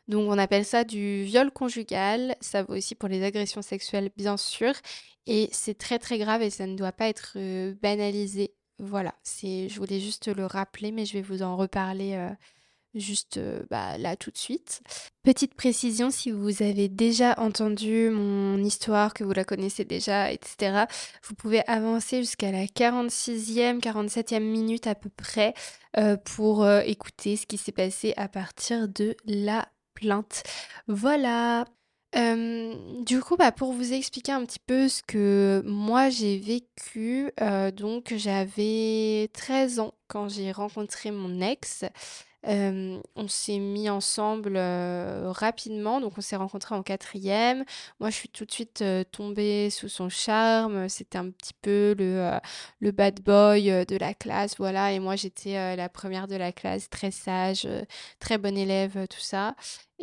Donc 0.08 0.28
on 0.28 0.38
appelle 0.38 0.64
ça 0.64 0.84
du 0.84 1.22
viol 1.24 1.50
conjugal, 1.50 2.36
ça 2.40 2.62
vaut 2.62 2.74
aussi 2.74 2.94
pour 2.94 3.08
les 3.08 3.22
agressions 3.22 3.62
sexuelles 3.62 4.10
bien 4.16 4.36
sûr, 4.36 4.74
et 5.26 5.48
c'est 5.52 5.78
très 5.78 5.98
très 5.98 6.18
grave 6.18 6.42
et 6.42 6.50
ça 6.50 6.66
ne 6.66 6.76
doit 6.76 6.92
pas 6.92 7.08
être 7.08 7.34
euh, 7.36 7.74
banalisé. 7.82 8.54
Voilà, 8.78 9.14
je 9.24 9.76
voulais 9.76 10.00
juste 10.00 10.34
le 10.34 10.46
rappeler, 10.46 10.90
mais 10.90 11.04
je 11.04 11.12
vais 11.12 11.22
vous 11.22 11.42
en 11.42 11.56
reparler 11.56 12.14
euh, 12.14 12.30
juste 12.94 13.36
euh, 13.36 13.62
bah, 13.70 13.96
là 13.96 14.16
tout 14.16 14.32
de 14.32 14.36
suite. 14.36 14.82
Petite 15.22 15.54
précision, 15.54 16.10
si 16.10 16.32
vous 16.32 16.64
avez 16.64 16.88
déjà 16.88 17.34
entendu 17.38 18.10
mon 18.10 18.58
histoire, 18.58 19.14
que 19.14 19.22
vous 19.22 19.32
la 19.32 19.44
connaissez 19.44 19.84
déjà, 19.84 20.32
etc., 20.32 20.86
vous 21.22 21.36
pouvez 21.36 21.62
avancer 21.68 22.18
jusqu'à 22.18 22.50
la 22.50 22.64
46e, 22.64 23.78
47e 23.78 24.40
minute 24.40 24.88
à 24.88 24.96
peu 24.96 25.10
près 25.10 25.54
pour 26.24 26.68
écouter 26.68 27.36
ce 27.36 27.46
qui 27.46 27.58
s'est 27.58 27.70
passé 27.70 28.14
à 28.16 28.26
partir 28.26 28.88
de 28.88 29.14
la 29.26 29.68
Voilà. 30.88 31.64
du 32.14 33.20
coup, 33.20 33.36
bah, 33.36 33.52
pour 33.52 33.72
vous 33.72 33.92
expliquer 33.92 34.32
un 34.32 34.44
petit 34.44 34.58
peu 34.58 34.88
ce 34.88 35.02
que 35.02 35.62
moi 35.66 36.10
j'ai 36.10 36.38
vécu, 36.38 37.30
donc 37.74 38.12
j'avais 38.16 39.30
13 39.32 39.80
ans 39.80 39.94
quand 40.08 40.28
j'ai 40.28 40.52
rencontré 40.52 41.10
mon 41.10 41.40
ex. 41.40 41.84
On 42.44 43.28
s'est 43.28 43.58
mis 43.58 43.88
ensemble, 43.88 44.58
rapidement, 44.58 46.00
donc 46.00 46.14
on 46.18 46.20
s'est 46.20 46.34
rencontrés 46.36 46.74
en 46.74 46.82
quatrième. 46.82 47.64
Moi, 48.00 48.10
je 48.10 48.16
suis 48.16 48.28
tout 48.28 48.44
de 48.44 48.50
suite, 48.50 48.84
tombée 49.12 49.70
sous 49.70 49.88
son 49.88 50.08
charme, 50.08 50.88
c'était 50.88 51.18
un 51.18 51.30
petit 51.30 51.54
peu 51.62 51.94
le, 51.96 52.32
le 52.80 52.90
bad 52.90 53.20
boy, 53.22 53.86
de 53.86 53.96
la 53.96 54.12
classe, 54.12 54.56
voilà. 54.58 54.92
Et 54.92 54.98
moi 54.98 55.14
j'étais, 55.16 55.76
la 55.76 55.88
première 55.88 56.26
de 56.26 56.34
la 56.36 56.50
classe, 56.52 56.90
très 56.90 57.12
sage, 57.12 57.68
très 58.18 58.38
bonne 58.38 58.58
élève, 58.58 59.06
tout 59.08 59.20
ça 59.20 59.54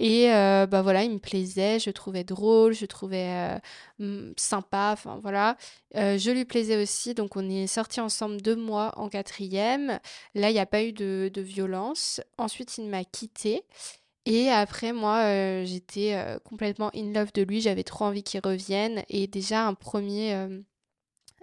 Et 0.01 0.31
euh, 0.31 0.65
bah 0.65 0.81
voilà, 0.81 1.03
il 1.03 1.11
me 1.11 1.19
plaisait, 1.19 1.77
je 1.77 1.89
trouvais 1.89 2.23
drôle, 2.23 2.73
je 2.73 2.85
trouvais 2.85 3.59
euh, 3.99 4.31
sympa, 4.37 4.91
enfin 4.93 5.19
voilà. 5.21 5.57
Euh, 5.97 6.17
je 6.17 6.31
lui 6.31 6.45
plaisais 6.45 6.81
aussi, 6.81 7.13
donc 7.13 7.35
on 7.35 7.49
est 7.49 7.67
sortis 7.67 7.99
ensemble 7.99 8.41
deux 8.41 8.55
mois 8.55 8.93
en 8.97 9.09
quatrième. 9.09 9.99
Là, 10.35 10.51
il 10.51 10.53
n'y 10.53 10.59
a 10.59 10.65
pas 10.65 10.83
eu 10.83 10.93
de, 10.93 11.29
de 11.33 11.41
violence. 11.41 12.21
Ensuite, 12.37 12.77
il 12.77 12.87
m'a 12.89 13.03
quitté. 13.03 13.63
Et 14.25 14.49
après, 14.49 14.93
moi, 14.93 15.23
j'étais 15.65 16.15
complètement 16.45 16.91
in 16.95 17.11
love 17.13 17.33
de 17.33 17.41
lui, 17.41 17.61
j'avais 17.61 17.83
trop 17.83 18.05
envie 18.05 18.23
qu'il 18.23 18.41
revienne. 18.43 19.03
Et 19.09 19.27
déjà, 19.27 19.67
un 19.67 19.73
premier 19.73 20.47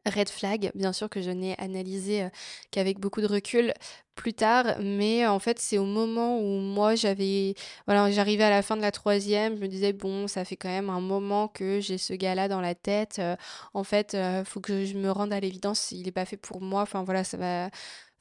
red 0.06 0.28
flag, 0.28 0.70
bien 0.74 0.92
sûr 0.92 1.08
que 1.08 1.20
je 1.20 1.30
n'ai 1.30 1.58
analysé 1.58 2.22
euh, 2.22 2.28
qu'avec 2.70 2.98
beaucoup 2.98 3.20
de 3.20 3.26
recul 3.26 3.72
plus 4.14 4.32
tard, 4.32 4.76
mais 4.80 5.26
en 5.26 5.38
fait 5.38 5.58
c'est 5.58 5.78
au 5.78 5.84
moment 5.84 6.40
où 6.40 6.58
moi 6.58 6.94
j'avais, 6.94 7.54
voilà, 7.86 8.10
j'arrivais 8.10 8.44
à 8.44 8.50
la 8.50 8.62
fin 8.62 8.76
de 8.76 8.82
la 8.82 8.92
troisième, 8.92 9.56
je 9.56 9.60
me 9.60 9.68
disais 9.68 9.92
bon, 9.92 10.26
ça 10.26 10.44
fait 10.44 10.56
quand 10.56 10.68
même 10.68 10.88
un 10.88 11.00
moment 11.00 11.48
que 11.48 11.80
j'ai 11.80 11.98
ce 11.98 12.14
gars-là 12.14 12.48
dans 12.48 12.60
la 12.60 12.74
tête, 12.74 13.16
euh, 13.18 13.36
en 13.74 13.84
fait, 13.84 14.14
euh, 14.14 14.44
faut 14.44 14.60
que 14.60 14.84
je 14.84 14.94
me 14.96 15.10
rende 15.10 15.32
à 15.32 15.40
l'évidence, 15.40 15.92
il 15.92 16.04
n'est 16.04 16.12
pas 16.12 16.24
fait 16.24 16.38
pour 16.38 16.60
moi, 16.62 16.82
enfin 16.82 17.04
voilà, 17.04 17.24
ça 17.24 17.36
va, 17.36 17.68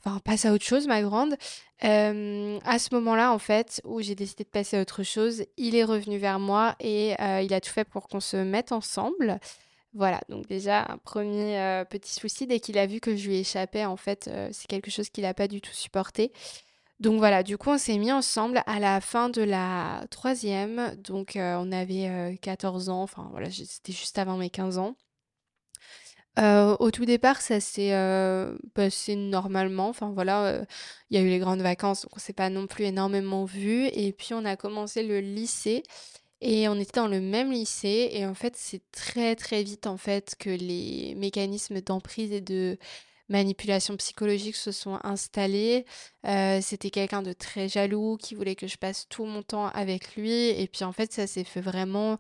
enfin 0.04 0.20
passe 0.20 0.46
à 0.46 0.52
autre 0.54 0.66
chose, 0.66 0.88
ma 0.88 1.02
grande. 1.02 1.36
à 1.82 2.80
ce 2.80 2.94
moment-là, 2.96 3.32
en 3.32 3.40
fait, 3.40 3.82
où 3.86 4.02
j'ai 4.02 4.16
décidé 4.16 4.44
de 4.44 4.50
passer 4.50 4.78
à 4.78 4.82
autre 4.82 5.04
chose, 5.04 5.46
il 5.58 5.76
est 5.76 5.84
revenu 5.84 6.18
vers 6.18 6.40
moi 6.40 6.76
et 6.80 7.16
il 7.42 7.54
a 7.54 7.62
tout 7.62 7.72
fait 7.72 7.86
pour 7.86 8.08
qu'on 8.08 8.20
se 8.20 8.38
mette 8.38 8.72
ensemble. 8.72 9.40
Voilà, 9.96 10.20
donc 10.28 10.46
déjà 10.48 10.86
un 10.92 10.98
premier 10.98 11.58
euh, 11.58 11.86
petit 11.86 12.14
souci, 12.14 12.48
dès 12.48 12.60
qu'il 12.60 12.78
a 12.78 12.86
vu 12.86 13.00
que 13.00 13.16
je 13.16 13.30
lui 13.30 13.38
échappais, 13.38 13.86
en 13.86 13.96
fait, 13.96 14.28
euh, 14.28 14.50
c'est 14.52 14.68
quelque 14.68 14.92
chose 14.92 15.10
qu'il 15.10 15.24
n'a 15.24 15.34
pas 15.34 15.48
du 15.48 15.62
tout 15.62 15.74
supporté. 15.74 16.34
Donc 17.00 17.18
voilà, 17.20 17.44
du 17.44 17.58
coup 17.58 17.70
on 17.72 17.78
s'est 17.78 17.98
mis 17.98 18.12
ensemble 18.12 18.62
à 18.68 18.80
la 18.80 19.02
fin 19.02 19.30
de 19.30 19.42
la 19.42 20.06
troisième, 20.12 20.96
donc 20.98 21.36
euh, 21.38 21.58
on 21.60 21.72
avait 21.72 22.38
14 22.42 22.90
ans, 22.90 23.04
enfin 23.04 23.28
voilà, 23.32 23.50
c'était 23.52 23.94
juste 23.94 24.18
avant 24.18 24.38
mes 24.38 24.50
15 24.50 24.78
ans. 24.80 24.96
au 26.38 26.92
tout 26.92 27.06
départ, 27.06 27.42
ça 27.42 27.60
s'est 27.62 27.92
passé 28.74 29.16
normalement. 29.16 29.90
Enfin 29.90 30.12
voilà, 30.14 30.62
il 31.10 31.18
y 31.18 31.22
a 31.22 31.24
eu 31.24 31.30
les 31.30 31.40
grandes 31.40 31.62
vacances, 31.62 32.04
donc 32.04 32.12
on 32.18 32.20
s'est 32.20 32.34
pas 32.34 32.50
non 32.50 32.68
plus 32.68 32.86
énormément 32.86 33.46
vu. 33.46 33.88
Et 33.88 34.12
puis 34.14 34.34
on 34.34 34.46
a 34.46 34.56
commencé 34.58 35.04
le 35.04 35.20
lycée. 35.20 35.84
Et 36.42 36.68
on 36.68 36.76
était 36.76 37.00
dans 37.00 37.08
le 37.08 37.22
même 37.22 37.52
lycée 37.52 38.10
et 38.12 38.26
en 38.26 38.34
fait, 38.36 38.56
c'est 38.58 38.82
très 38.92 39.36
très 39.36 39.64
vite 39.64 39.88
en 39.88 39.98
fait 39.98 40.36
que 40.38 40.50
les 40.50 41.16
mécanismes 41.16 41.82
d'emprise 41.82 42.32
et 42.32 42.42
de 42.42 42.78
manipulation 43.30 43.98
psychologique 43.98 44.56
se 44.56 44.72
sont 44.72 45.00
installés. 45.04 45.86
Euh, 46.28 46.60
c'était 46.62 46.92
quelqu'un 46.92 47.22
de 47.22 47.34
très 47.34 47.68
jaloux 47.70 48.18
qui 48.18 48.36
voulait 48.36 48.56
que 48.56 48.68
je 48.68 48.78
passe 48.78 49.08
tout 49.10 49.26
mon 49.26 49.42
temps 49.42 49.68
avec 49.70 50.16
lui 50.16 50.32
et 50.32 50.68
puis 50.68 50.84
en 50.84 50.92
fait, 50.92 51.12
ça 51.14 51.26
s'est 51.28 51.44
fait 51.44 51.62
vraiment 51.62 52.18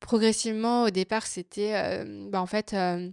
progressivement. 0.00 0.84
Au 0.84 0.90
départ, 0.90 1.26
c'était 1.26 1.74
euh, 1.74 2.28
bah, 2.30 2.40
en 2.40 2.46
fait 2.46 2.72
euh, 2.74 3.10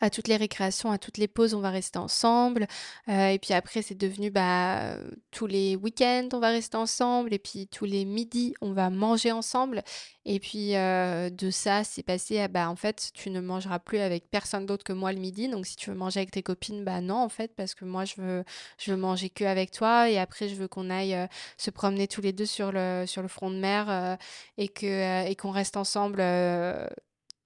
à 0.00 0.10
toutes 0.10 0.28
les 0.28 0.36
récréations, 0.36 0.90
à 0.90 0.98
toutes 0.98 1.18
les 1.18 1.28
pauses, 1.28 1.54
on 1.54 1.60
va 1.60 1.70
rester 1.70 1.98
ensemble. 1.98 2.66
Euh, 3.08 3.28
et 3.28 3.38
puis 3.38 3.54
après, 3.54 3.82
c'est 3.82 3.94
devenu 3.94 4.30
bah, 4.30 4.96
tous 5.30 5.46
les 5.46 5.76
week-ends, 5.76 6.28
on 6.32 6.38
va 6.38 6.48
rester 6.48 6.76
ensemble. 6.76 7.32
Et 7.32 7.38
puis 7.38 7.66
tous 7.68 7.84
les 7.84 8.04
midis, 8.04 8.54
on 8.60 8.72
va 8.72 8.90
manger 8.90 9.32
ensemble. 9.32 9.82
Et 10.24 10.40
puis 10.40 10.74
euh, 10.76 11.30
de 11.30 11.50
ça, 11.50 11.84
c'est 11.84 12.02
passé 12.02 12.40
à 12.40 12.48
bah, 12.48 12.68
en 12.68 12.76
fait, 12.76 13.10
tu 13.14 13.30
ne 13.30 13.40
mangeras 13.40 13.78
plus 13.78 13.98
avec 13.98 14.28
personne 14.30 14.66
d'autre 14.66 14.84
que 14.84 14.92
moi 14.92 15.12
le 15.12 15.20
midi. 15.20 15.48
Donc 15.48 15.66
si 15.66 15.76
tu 15.76 15.90
veux 15.90 15.96
manger 15.96 16.20
avec 16.20 16.32
tes 16.32 16.42
copines, 16.42 16.84
bah 16.84 17.00
non, 17.00 17.16
en 17.16 17.28
fait, 17.28 17.54
parce 17.54 17.74
que 17.74 17.84
moi, 17.84 18.04
je 18.04 18.14
veux, 18.20 18.44
je 18.78 18.90
veux 18.90 18.98
manger 18.98 19.30
que 19.30 19.44
avec 19.44 19.70
toi. 19.70 20.10
Et 20.10 20.18
après, 20.18 20.48
je 20.48 20.56
veux 20.56 20.68
qu'on 20.68 20.90
aille 20.90 21.14
euh, 21.14 21.26
se 21.56 21.70
promener 21.70 22.08
tous 22.08 22.20
les 22.20 22.32
deux 22.32 22.46
sur 22.46 22.72
le, 22.72 23.04
sur 23.06 23.22
le 23.22 23.28
front 23.28 23.50
de 23.50 23.56
mer 23.56 24.18
et 24.58 24.68
que 24.68 25.26
et 25.28 25.36
qu'on 25.36 25.50
reste 25.50 25.76
ensemble 25.76 26.20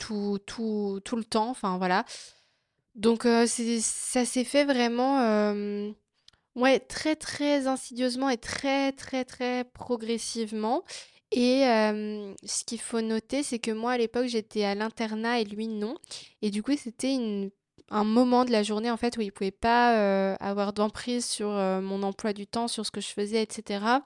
tout, 0.00 0.38
tout, 0.47 1.00
tout 1.04 1.16
le 1.16 1.25
temps. 1.25 1.50
Enfin, 1.50 1.78
voilà. 1.78 2.04
Donc, 2.97 3.26
euh, 3.26 3.47
ça 3.47 4.25
s'est 4.25 4.45
fait 4.45 4.64
vraiment, 4.64 5.21
euh, 5.21 5.90
ouais, 6.57 6.80
très, 6.80 7.16
très 7.16 7.66
insidieusement 7.66 8.28
et 8.30 8.38
très, 8.38 8.92
très, 8.92 9.25
très 9.25 9.64
progressivement. 9.64 10.85
Et 11.33 11.66
euh, 11.66 12.35
ce 12.45 12.64
qu'il 12.64 12.80
faut 12.80 13.00
noter, 13.00 13.42
c'est 13.45 13.61
que 13.61 13.71
moi, 13.71 13.92
à 13.92 13.99
l'époque, 13.99 14.26
j'étais 14.26 14.64
à 14.64 14.75
l'internat 14.75 15.40
et 15.40 15.45
lui, 15.45 15.69
non. 15.69 15.95
Et 16.42 16.50
du 16.50 16.62
coup, 16.62 16.76
c'était 16.76 17.14
une- 17.14 17.50
un 17.90 18.04
moment 18.04 18.45
de 18.45 18.52
la 18.52 18.62
journée, 18.64 18.90
en 18.90 18.97
fait, 18.97 19.16
où 19.16 19.21
il 19.21 19.33
pouvait 19.33 19.50
pas 19.52 20.35
avoir 20.40 20.73
d'emprise 20.73 21.25
sur 21.26 21.49
mon 21.50 22.02
emploi 22.04 22.33
du 22.33 22.47
temps, 22.47 22.69
sur 22.69 22.87
ce 22.87 22.90
que 22.90 23.00
je 23.00 23.09
faisais, 23.09 23.42
etc. 23.42 24.02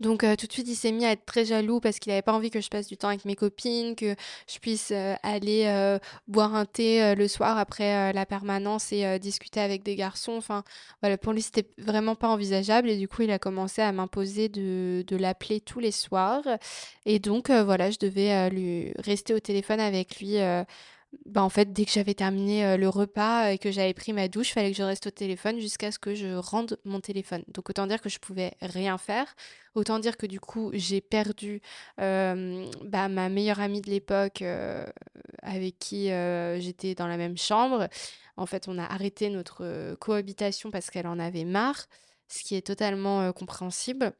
Donc 0.00 0.24
euh, 0.24 0.36
tout 0.36 0.46
de 0.46 0.52
suite, 0.52 0.68
il 0.68 0.74
s'est 0.74 0.92
mis 0.92 1.04
à 1.04 1.12
être 1.12 1.24
très 1.24 1.44
jaloux 1.44 1.80
parce 1.80 1.98
qu'il 1.98 2.10
n'avait 2.10 2.22
pas 2.22 2.32
envie 2.32 2.50
que 2.50 2.60
je 2.60 2.68
passe 2.68 2.86
du 2.86 2.96
temps 2.96 3.08
avec 3.08 3.24
mes 3.24 3.36
copines, 3.36 3.94
que 3.96 4.14
je 4.52 4.58
puisse 4.58 4.90
euh, 4.92 5.14
aller 5.22 5.64
euh, 5.66 5.98
boire 6.28 6.54
un 6.54 6.64
thé 6.64 7.14
le 7.14 7.28
soir 7.28 7.58
après 7.58 8.12
la 8.12 8.26
permanence 8.26 8.92
et 8.92 9.18
discuter 9.18 9.60
avec 9.60 9.82
des 9.82 9.96
garçons. 9.96 10.32
Enfin, 10.32 10.64
voilà, 11.00 11.16
pour 11.18 11.32
lui, 11.32 11.42
c'était 11.42 11.68
vraiment 11.78 12.14
pas 12.16 12.28
envisageable 12.28 12.88
et 12.88 12.96
du 12.96 13.08
coup, 13.08 13.22
il 13.22 13.30
a 13.30 13.38
commencé 13.38 13.82
à 13.82 13.92
m'imposer 13.92 14.48
de, 14.48 15.04
de 15.06 15.16
l'appeler 15.16 15.60
tous 15.60 15.80
les 15.80 15.92
soirs. 15.92 16.42
Et 17.06 17.18
donc, 17.18 17.50
voilà, 17.50 17.90
je 17.90 17.98
devais 17.98 18.50
lui 18.50 18.92
rester 18.98 19.34
au 19.34 19.40
téléphone 19.40 19.80
avec 19.80 20.18
lui 20.20 20.38
bah, 21.26 21.42
en 21.42 21.48
fait, 21.48 21.72
dès 21.72 21.84
que 21.84 21.90
j'avais 21.90 22.14
terminé 22.14 22.64
euh, 22.64 22.76
le 22.76 22.88
repas 22.88 23.50
et 23.50 23.58
que 23.58 23.70
j'avais 23.70 23.94
pris 23.94 24.12
ma 24.12 24.28
douche, 24.28 24.50
il 24.50 24.52
fallait 24.52 24.70
que 24.70 24.76
je 24.76 24.82
reste 24.82 25.06
au 25.06 25.10
téléphone 25.10 25.60
jusqu'à 25.60 25.90
ce 25.90 25.98
que 25.98 26.14
je 26.14 26.34
rende 26.34 26.78
mon 26.84 27.00
téléphone. 27.00 27.42
Donc 27.48 27.70
autant 27.70 27.86
dire 27.86 28.00
que 28.00 28.08
je 28.08 28.18
pouvais 28.18 28.52
rien 28.60 28.98
faire. 28.98 29.34
Autant 29.74 29.98
dire 29.98 30.16
que 30.16 30.26
du 30.26 30.40
coup, 30.40 30.70
j'ai 30.74 31.00
perdu 31.00 31.60
euh, 32.00 32.66
bah, 32.84 33.08
ma 33.08 33.28
meilleure 33.28 33.60
amie 33.60 33.80
de 33.80 33.90
l'époque 33.90 34.42
euh, 34.42 34.86
avec 35.42 35.78
qui 35.78 36.08
j'étais 36.60 36.94
dans 36.94 37.06
la 37.06 37.16
même 37.16 37.36
chambre. 37.36 37.88
En 38.36 38.46
fait, 38.46 38.68
on 38.68 38.78
a 38.78 38.84
arrêté 38.84 39.30
notre 39.30 39.94
cohabitation 39.96 40.70
parce 40.70 40.90
qu'elle 40.90 41.06
en 41.06 41.18
avait 41.18 41.44
marre, 41.44 41.86
ce 42.28 42.42
qui 42.42 42.56
est 42.56 42.66
totalement 42.66 43.32
compréhensible 43.32 44.12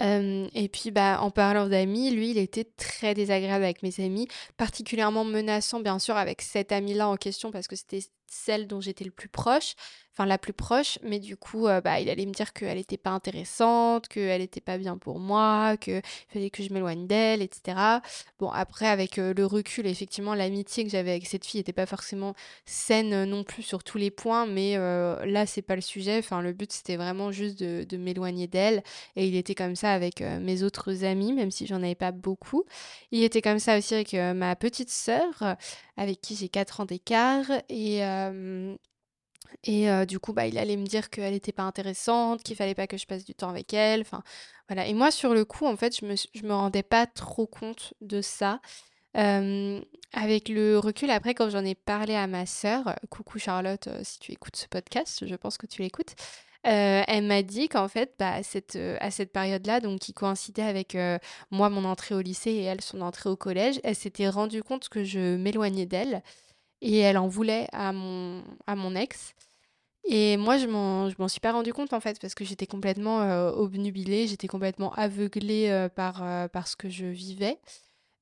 et 0.00 0.68
puis, 0.72 0.90
bah, 0.90 1.20
en 1.20 1.30
parlant 1.30 1.68
d'amis, 1.68 2.10
lui, 2.10 2.30
il 2.30 2.38
était 2.38 2.64
très 2.64 3.14
désagréable 3.14 3.64
avec 3.64 3.82
mes 3.82 3.98
amis, 4.00 4.28
particulièrement 4.56 5.24
menaçant, 5.24 5.80
bien 5.80 5.98
sûr, 5.98 6.16
avec 6.16 6.42
cette 6.42 6.72
amie-là 6.72 7.08
en 7.08 7.16
question 7.16 7.50
parce 7.50 7.68
que 7.68 7.76
c'était 7.76 8.00
celle 8.26 8.66
dont 8.66 8.80
j'étais 8.80 9.04
le 9.04 9.10
plus 9.10 9.28
proche 9.28 9.74
enfin 10.16 10.26
la 10.26 10.38
plus 10.38 10.54
proche, 10.54 10.98
mais 11.02 11.18
du 11.18 11.36
coup, 11.36 11.66
euh, 11.66 11.82
bah, 11.82 12.00
il 12.00 12.08
allait 12.08 12.24
me 12.24 12.32
dire 12.32 12.54
qu'elle 12.54 12.78
n'était 12.78 12.96
pas 12.96 13.10
intéressante, 13.10 14.08
qu'elle 14.08 14.40
n'était 14.40 14.62
pas 14.62 14.78
bien 14.78 14.96
pour 14.96 15.18
moi, 15.18 15.76
qu'il 15.76 16.00
fallait 16.32 16.48
que 16.48 16.62
je 16.62 16.72
m'éloigne 16.72 17.06
d'elle, 17.06 17.42
etc. 17.42 18.00
Bon, 18.38 18.48
après, 18.48 18.86
avec 18.86 19.18
euh, 19.18 19.34
le 19.36 19.44
recul, 19.44 19.86
effectivement, 19.86 20.34
l'amitié 20.34 20.84
que 20.84 20.90
j'avais 20.90 21.10
avec 21.10 21.26
cette 21.26 21.44
fille 21.44 21.60
n'était 21.60 21.74
pas 21.74 21.84
forcément 21.84 22.34
saine 22.64 23.12
euh, 23.12 23.26
non 23.26 23.44
plus 23.44 23.62
sur 23.62 23.84
tous 23.84 23.98
les 23.98 24.10
points, 24.10 24.46
mais 24.46 24.76
là, 24.76 25.46
c'est 25.46 25.62
pas 25.62 25.74
le 25.74 25.82
sujet. 25.82 26.18
Enfin, 26.18 26.40
le 26.40 26.52
but, 26.52 26.72
c'était 26.72 26.96
vraiment 26.96 27.30
juste 27.30 27.58
de, 27.58 27.84
de 27.84 27.96
m'éloigner 27.96 28.46
d'elle. 28.46 28.82
Et 29.16 29.26
il 29.28 29.36
était 29.36 29.54
comme 29.54 29.76
ça 29.76 29.85
avec 29.92 30.20
mes 30.20 30.62
autres 30.62 31.04
amis, 31.04 31.32
même 31.32 31.50
si 31.50 31.66
j'en 31.66 31.76
avais 31.76 31.94
pas 31.94 32.12
beaucoup. 32.12 32.64
Il 33.12 33.22
était 33.22 33.42
comme 33.42 33.58
ça 33.58 33.78
aussi 33.78 33.94
avec 33.94 34.12
ma 34.12 34.56
petite 34.56 34.90
sœur, 34.90 35.56
avec 35.96 36.20
qui 36.20 36.36
j'ai 36.36 36.48
4 36.48 36.80
ans 36.80 36.84
d'écart. 36.84 37.46
Et 37.68 38.02
et 39.64 39.90
euh, 39.90 40.04
du 40.04 40.18
coup, 40.18 40.32
bah, 40.32 40.46
il 40.46 40.58
allait 40.58 40.76
me 40.76 40.86
dire 40.86 41.10
qu'elle 41.10 41.32
n'était 41.32 41.52
pas 41.52 41.62
intéressante, 41.62 42.42
qu'il 42.42 42.56
fallait 42.56 42.74
pas 42.74 42.86
que 42.86 42.96
je 42.96 43.06
passe 43.06 43.24
du 43.24 43.34
temps 43.34 43.48
avec 43.48 43.72
elle. 43.74 44.00
Enfin, 44.02 44.22
voilà. 44.68 44.86
Et 44.86 44.94
moi, 44.94 45.10
sur 45.10 45.34
le 45.34 45.44
coup, 45.44 45.66
en 45.66 45.76
fait, 45.76 45.98
je 45.98 46.06
me, 46.06 46.14
je 46.16 46.42
me 46.42 46.54
rendais 46.54 46.82
pas 46.82 47.06
trop 47.06 47.46
compte 47.46 47.94
de 48.00 48.20
ça. 48.20 48.60
Euh, 49.16 49.80
avec 50.12 50.48
le 50.48 50.78
recul, 50.78 51.10
après, 51.10 51.34
quand 51.34 51.50
j'en 51.50 51.64
ai 51.64 51.74
parlé 51.74 52.14
à 52.14 52.26
ma 52.26 52.46
sœur, 52.46 52.94
coucou 53.10 53.38
Charlotte, 53.38 53.86
euh, 53.88 54.00
si 54.02 54.18
tu 54.18 54.32
écoutes 54.32 54.56
ce 54.56 54.66
podcast, 54.68 55.26
je 55.26 55.34
pense 55.34 55.56
que 55.56 55.66
tu 55.66 55.82
l'écoutes, 55.82 56.14
elle 56.66 57.24
m'a 57.24 57.42
dit 57.42 57.68
qu'en 57.68 57.88
fait, 57.88 58.14
bah, 58.18 58.32
à 58.32 58.42
cette, 58.42 58.76
à 59.00 59.10
cette 59.10 59.32
période-là, 59.32 59.80
donc 59.80 60.00
qui 60.00 60.12
coïncidait 60.12 60.62
avec 60.62 60.96
moi, 61.50 61.70
mon 61.70 61.84
entrée 61.84 62.14
au 62.14 62.20
lycée 62.20 62.50
et 62.50 62.62
elle, 62.62 62.80
son 62.80 63.00
entrée 63.02 63.30
au 63.30 63.36
collège, 63.36 63.80
elle 63.84 63.94
s'était 63.94 64.28
rendue 64.28 64.62
compte 64.62 64.88
que 64.88 65.04
je 65.04 65.36
m'éloignais 65.36 65.86
d'elle 65.86 66.22
et 66.82 66.98
elle 66.98 67.18
en 67.18 67.28
voulait 67.28 67.68
à 67.72 67.92
mon, 67.92 68.42
à 68.66 68.76
mon 68.76 68.94
ex. 68.94 69.34
Et 70.08 70.36
moi, 70.36 70.56
je 70.56 70.66
m'en, 70.66 71.10
m'en 71.18 71.28
suis 71.28 71.40
pas 71.40 71.52
rendu 71.52 71.72
compte 71.72 71.92
en 71.92 72.00
fait, 72.00 72.20
parce 72.20 72.34
que 72.34 72.44
j'étais 72.44 72.66
complètement 72.66 73.22
euh, 73.22 73.50
obnubilée, 73.50 74.28
j'étais 74.28 74.46
complètement 74.46 74.92
aveuglée 74.94 75.68
euh, 75.70 75.88
euh, 75.98 76.48
par 76.48 76.68
ce 76.68 76.76
que 76.76 76.88
je 76.88 77.06
vivais. 77.06 77.58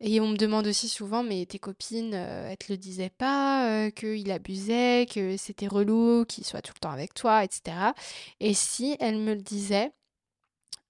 Et 0.06 0.20
on 0.20 0.28
me 0.28 0.37
demande 0.37 0.66
aussi 0.66 0.90
souvent, 0.90 1.23
mais 1.23 1.46
tes 1.46 1.58
copines, 1.58 2.12
elles 2.12 2.58
te 2.58 2.70
le 2.70 2.76
disaient 2.76 3.08
pas, 3.08 3.90
qu'il 3.92 4.30
abusait, 4.30 5.06
que 5.11 5.38
c'était 5.38 5.66
relou, 5.66 6.26
qu'il 6.26 6.44
soit 6.44 6.61
tout 6.61 6.75
le 6.76 6.80
temps 6.80 6.90
avec 6.90 7.14
toi, 7.14 7.42
etc. 7.42 7.94
Et 8.38 8.52
si 8.52 8.99
elles 9.00 9.16
me 9.18 9.32
le 9.34 9.40
disaient, 9.40 9.92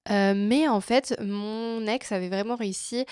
mais 0.08 0.68
en 0.68 0.80
fait, 0.80 1.14
mon 1.20 1.86
ex 1.86 2.12
avait 2.12 2.28
vraiment 2.28 2.56
réussi 2.56 3.04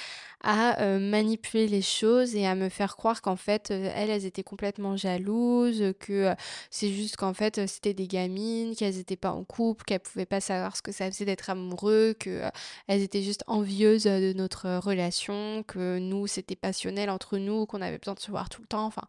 à, 0.42 0.98
manipuler 0.98 1.68
les 1.68 1.82
choses 1.82 2.34
et 2.34 2.46
à 2.46 2.54
me 2.54 2.68
faire 2.68 2.96
croire 2.96 3.22
qu'en 3.22 3.36
fait, 3.36 3.70
elles, 3.70 4.10
elles 4.10 4.26
étaient 4.26 4.42
complètement 4.42 4.96
jalouses, 4.96 5.94
que, 6.00 6.34
c'est 6.70 6.90
juste 6.90 7.16
qu'en 7.16 7.32
fait, 7.32 7.66
c'était 7.66 7.94
des 7.94 8.08
gamines, 8.08 8.74
qu'elles 8.74 8.98
étaient 8.98 9.16
pas 9.16 9.32
en 9.32 9.44
couple, 9.44 9.84
qu'elles 9.84 10.00
pouvaient 10.00 10.26
pas 10.26 10.40
savoir 10.40 10.76
ce 10.76 10.82
que 10.82 10.92
ça 10.92 11.10
faisait 11.10 11.24
d'être 11.24 11.50
amoureux, 11.50 12.14
que, 12.18 12.42
elles 12.88 13.02
étaient 13.02 13.22
juste 13.22 13.44
envieuses, 13.46 14.04
de 14.04 14.32
notre 14.32 14.78
relation, 14.78 15.62
que 15.66 15.98
nous, 15.98 16.26
c'était 16.26 16.56
passionnel 16.56 17.10
entre 17.10 17.38
nous, 17.38 17.66
qu'on 17.66 17.80
avait 17.80 17.98
besoin 17.98 18.14
de 18.14 18.20
se 18.20 18.30
voir 18.30 18.48
tout 18.48 18.60
le 18.62 18.66
temps, 18.66 18.86
enfin 18.86 19.06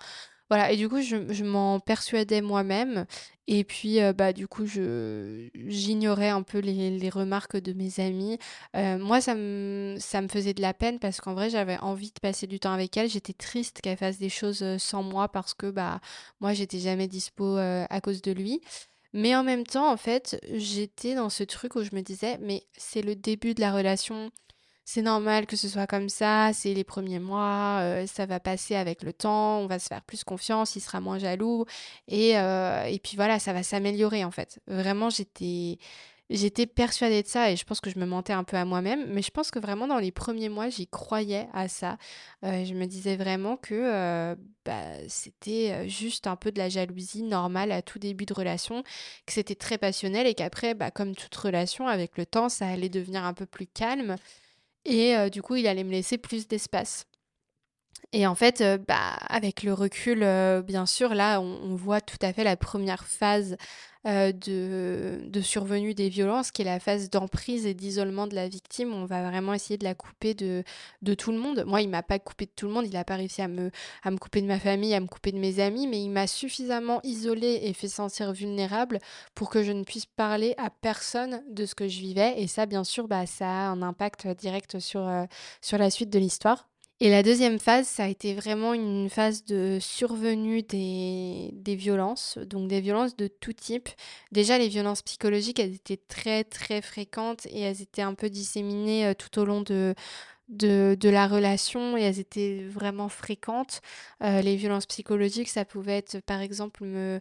voilà 0.56 0.72
et 0.72 0.78
du 0.78 0.88
coup, 0.90 1.02
je 1.02 1.44
m'en 1.44 1.80
persuadais 1.80 2.42
moi-même 2.42 3.06
et 3.48 3.64
puis, 3.66 4.00
heu, 4.02 4.14
bah, 4.14 4.32
du 4.34 4.48
coup, 4.48 4.66
je 4.66 5.50
j'ignorais 5.68 6.30
un 6.30 6.44
peu 6.44 6.60
les 6.60 6.92
les 6.98 7.10
remarques 7.10 7.58
de 7.58 7.74
mes 7.74 8.00
amis. 8.00 8.38
Heu, 8.76 8.98
moi, 9.00 9.20
ça 9.22 9.36
me 9.36 9.98
ça 10.00 10.22
me 10.22 10.28
faisait 10.30 10.54
de 10.54 10.62
la 10.62 10.74
peine 10.74 11.00
parce 11.00 11.20
qu'en 11.22 11.34
vrai, 11.34 11.50
j'avais 11.50 11.78
envie 11.80 12.12
de 12.12 12.20
passer 12.22 12.48
du 12.48 12.60
temps 12.60 12.72
avec 12.74 12.96
elle. 12.98 13.10
J'étais 13.10 13.34
triste 13.34 13.82
qu'elle 13.82 13.98
fasse 13.98 14.18
des 14.20 14.30
choses, 14.30 14.62
heu, 14.64 14.78
sans 14.80 15.04
moi 15.04 15.28
parce 15.30 15.54
que, 15.54 15.70
bah, 15.72 16.00
moi, 16.40 16.54
j'étais 16.54 16.80
jamais 16.80 17.08
dispo, 17.08 17.58
à 17.58 18.02
cause 18.02 18.22
de 18.22 18.32
lui. 18.32 18.62
Mais 19.14 19.36
en 19.36 19.44
même 19.44 19.66
temps, 19.66 19.92
en 19.92 19.98
fait, 19.98 20.40
j'étais 20.54 21.16
dans 21.16 21.30
ce 21.30 21.44
truc 21.44 21.76
où 21.76 21.84
je 21.84 21.96
me 21.96 22.02
disais: 22.02 22.38
«Mais 22.42 22.64
c'est 22.78 23.02
le 23.04 23.16
début 23.16 23.54
de 23.54 23.62
la 23.62 23.72
relation, 23.74 24.32
c'est 24.86 25.02
normal 25.02 25.46
que 25.46 25.56
ce 25.56 25.68
soit 25.70 25.88
comme 25.88 26.10
ça, 26.10 26.52
c'est 26.54 26.74
les 26.74 26.84
premiers 26.84 27.20
mois, 27.20 27.80
heu, 27.84 28.06
ça 28.08 28.26
va 28.26 28.40
passer 28.40 28.76
avec 28.76 29.04
le 29.04 29.14
temps, 29.14 29.60
on 29.60 29.68
va 29.68 29.80
se 29.80 29.88
faire 29.88 30.02
plus 30.04 30.24
confiance, 30.24 30.76
il 30.76 30.82
sera 30.82 31.00
moins 31.02 31.20
jaloux 31.20 31.66
et 32.08 32.38
heu 32.38 32.86
et 32.88 33.00
puis 33.00 33.16
voilà, 33.16 33.40
ça 33.40 33.54
va 33.54 33.64
s'améliorer 33.64 34.24
en 34.26 34.32
fait. 34.32 34.60
Vraiment, 34.68 35.10
j'étais 35.10 35.78
j'étais 36.30 36.66
persuadée 36.66 37.22
de 37.22 37.28
ça 37.28 37.52
et 37.52 37.56
je 37.56 37.64
pense 37.66 37.80
que 37.82 37.90
je 37.90 38.00
me 38.00 38.06
mentais 38.06 38.34
un 38.34 38.44
peu 38.44 38.58
à 38.58 38.66
moi-même, 38.66 39.06
mais 39.14 39.22
je 39.22 39.30
pense 39.32 39.52
que 39.52 39.60
vraiment 39.60 39.88
dans 39.88 40.00
les 40.00 40.12
premiers 40.12 40.50
mois, 40.50 40.70
j'y 40.70 40.88
croyais 40.88 41.48
à 41.54 41.68
ça. 41.68 41.98
Heu, 42.44 42.66
je 42.66 42.74
me 42.74 42.86
disais 42.86 43.16
vraiment 43.18 43.58
que, 43.58 44.36
bah, 44.66 44.82
c'était, 45.10 45.88
juste 45.90 46.28
un 46.28 46.36
peu 46.36 46.52
de 46.52 46.58
la 46.60 46.70
jalousie 46.70 47.24
normale 47.24 47.72
à 47.72 47.82
tout 47.82 48.00
début 48.00 48.26
de 48.26 48.34
relation, 48.34 48.84
que 49.26 49.34
c'était 49.34 49.56
très 49.56 49.78
passionnel 49.78 50.26
et 50.28 50.34
qu'après, 50.34 50.74
bah, 50.74 50.92
comme 50.92 51.16
toute 51.16 51.36
relation, 51.36 51.88
avec 51.88 52.18
le 52.18 52.26
temps, 52.26 52.50
ça 52.50 52.68
allait 52.68 52.90
devenir 52.90 53.24
un 53.26 53.34
peu 53.34 53.46
plus 53.46 53.68
calme 53.68 54.16
et 54.86 55.16
heu, 55.16 55.30
du 55.30 55.42
coup, 55.42 55.56
il 55.56 55.68
allait 55.68 55.84
me 55.84 55.92
laisser 55.92 56.18
plus 56.18 56.48
d'espace. 56.48 57.06
Et 58.16 58.28
en 58.28 58.36
fait, 58.36 58.62
heu, 58.62 58.78
bah, 58.78 59.16
avec 59.28 59.64
le 59.64 59.74
recul, 59.74 60.22
heu, 60.24 60.62
bien 60.62 60.86
sûr, 60.86 61.16
là, 61.16 61.42
on 61.42 61.76
voit 61.76 62.00
tout 62.02 62.18
à 62.22 62.32
fait 62.32 62.44
la 62.44 62.56
première 62.56 63.06
phase, 63.06 63.58
heu, 64.08 64.32
de 64.34 65.20
de 65.26 65.42
survenue 65.42 65.96
des 65.96 66.10
violences, 66.10 66.52
qui 66.52 66.62
est 66.62 66.66
la 66.66 66.80
phase 66.80 67.10
d'emprise 67.10 67.66
et 67.66 67.74
d'isolement 67.74 68.28
de 68.28 68.36
la 68.36 68.48
victime. 68.48 68.94
On 68.94 69.06
va 69.06 69.28
vraiment 69.28 69.54
essayer 69.56 69.78
de 69.80 69.84
la 69.84 69.96
couper 69.96 70.36
de 70.36 70.64
de 71.02 71.14
tout 71.16 71.32
le 71.32 71.40
monde. 71.40 71.64
Moi, 71.66 71.82
il 71.82 71.90
m'a 71.90 72.04
pas 72.04 72.20
coupé 72.20 72.46
de 72.46 72.52
tout 72.56 72.68
le 72.68 72.74
monde, 72.74 72.86
il 72.88 72.96
a 72.98 73.04
pas 73.04 73.16
réussi 73.16 73.42
à 73.42 73.48
me 73.48 73.72
à 74.04 74.12
me 74.12 74.18
couper 74.18 74.42
de 74.42 74.48
ma 74.48 74.60
famille, 74.60 74.94
à 74.94 75.00
me 75.00 75.08
couper 75.08 75.32
de 75.32 75.40
mes 75.40 75.60
amis, 75.60 75.88
mais 75.88 76.00
il 76.04 76.10
m'a 76.10 76.28
suffisamment 76.28 77.00
isolée 77.04 77.62
et 77.64 77.74
fait 77.74 77.88
sentir 77.88 78.32
vulnérable 78.32 79.00
pour 79.34 79.50
que 79.50 79.64
je 79.64 79.72
ne 79.72 79.84
puisse 79.84 80.06
parler 80.06 80.54
à 80.58 80.70
personne 80.70 81.42
de 81.50 81.66
ce 81.66 81.74
que 81.74 81.88
je 81.88 82.00
vivais 82.00 82.36
et 82.40 82.46
ça, 82.48 82.68
bien 82.68 82.84
sûr, 82.84 83.08
bah, 83.08 83.26
ça 83.26 83.48
a 83.48 83.68
un 83.70 83.82
impact, 83.82 84.28
direct 84.28 84.78
sur, 84.80 85.10
sur 85.62 85.78
la 85.80 85.90
suite 85.90 86.12
de 86.12 86.20
l'histoire. 86.20 86.68
Et 87.00 87.10
la 87.10 87.24
deuxième 87.24 87.60
phase, 87.60 87.88
ça 87.88 88.06
a 88.06 88.08
été 88.08 88.34
vraiment 88.34 88.74
une 88.74 89.10
phase 89.10 89.44
de 89.46 89.78
survenue 89.82 90.62
des 90.64 91.50
des 91.54 91.76
violences, 91.76 92.38
donc 92.38 92.68
des 92.70 92.80
violences 92.82 93.16
de 93.18 93.28
tout 93.28 93.52
type. 93.52 93.90
Déjà, 94.32 94.58
les 94.58 94.70
violences 94.70 95.02
psychologiques, 95.02 95.60
elles 95.60 95.74
étaient 95.76 95.98
très, 96.08 96.44
très 96.44 96.82
fréquentes 96.82 97.46
et 97.48 97.62
elles 97.62 97.82
étaient 97.82 98.04
un 98.04 98.14
peu 98.14 98.30
disséminées, 98.30 99.08
heu, 99.10 99.16
tout 99.16 99.38
au 99.40 99.46
long 99.46 99.62
de 99.62 99.96
de 100.50 101.10
la 101.10 101.28
relation 101.28 101.98
et 101.98 102.02
elles 102.04 102.20
étaient 102.20 102.64
vraiment 102.70 103.10
fréquentes. 103.10 103.82
Heu, 104.24 104.42
les 104.42 104.56
violences 104.58 104.86
psychologiques, 104.88 105.50
ça 105.50 105.66
pouvait 105.66 105.98
être, 105.98 106.20
par 106.22 106.42
exemple, 106.42 106.84
me 106.86 107.20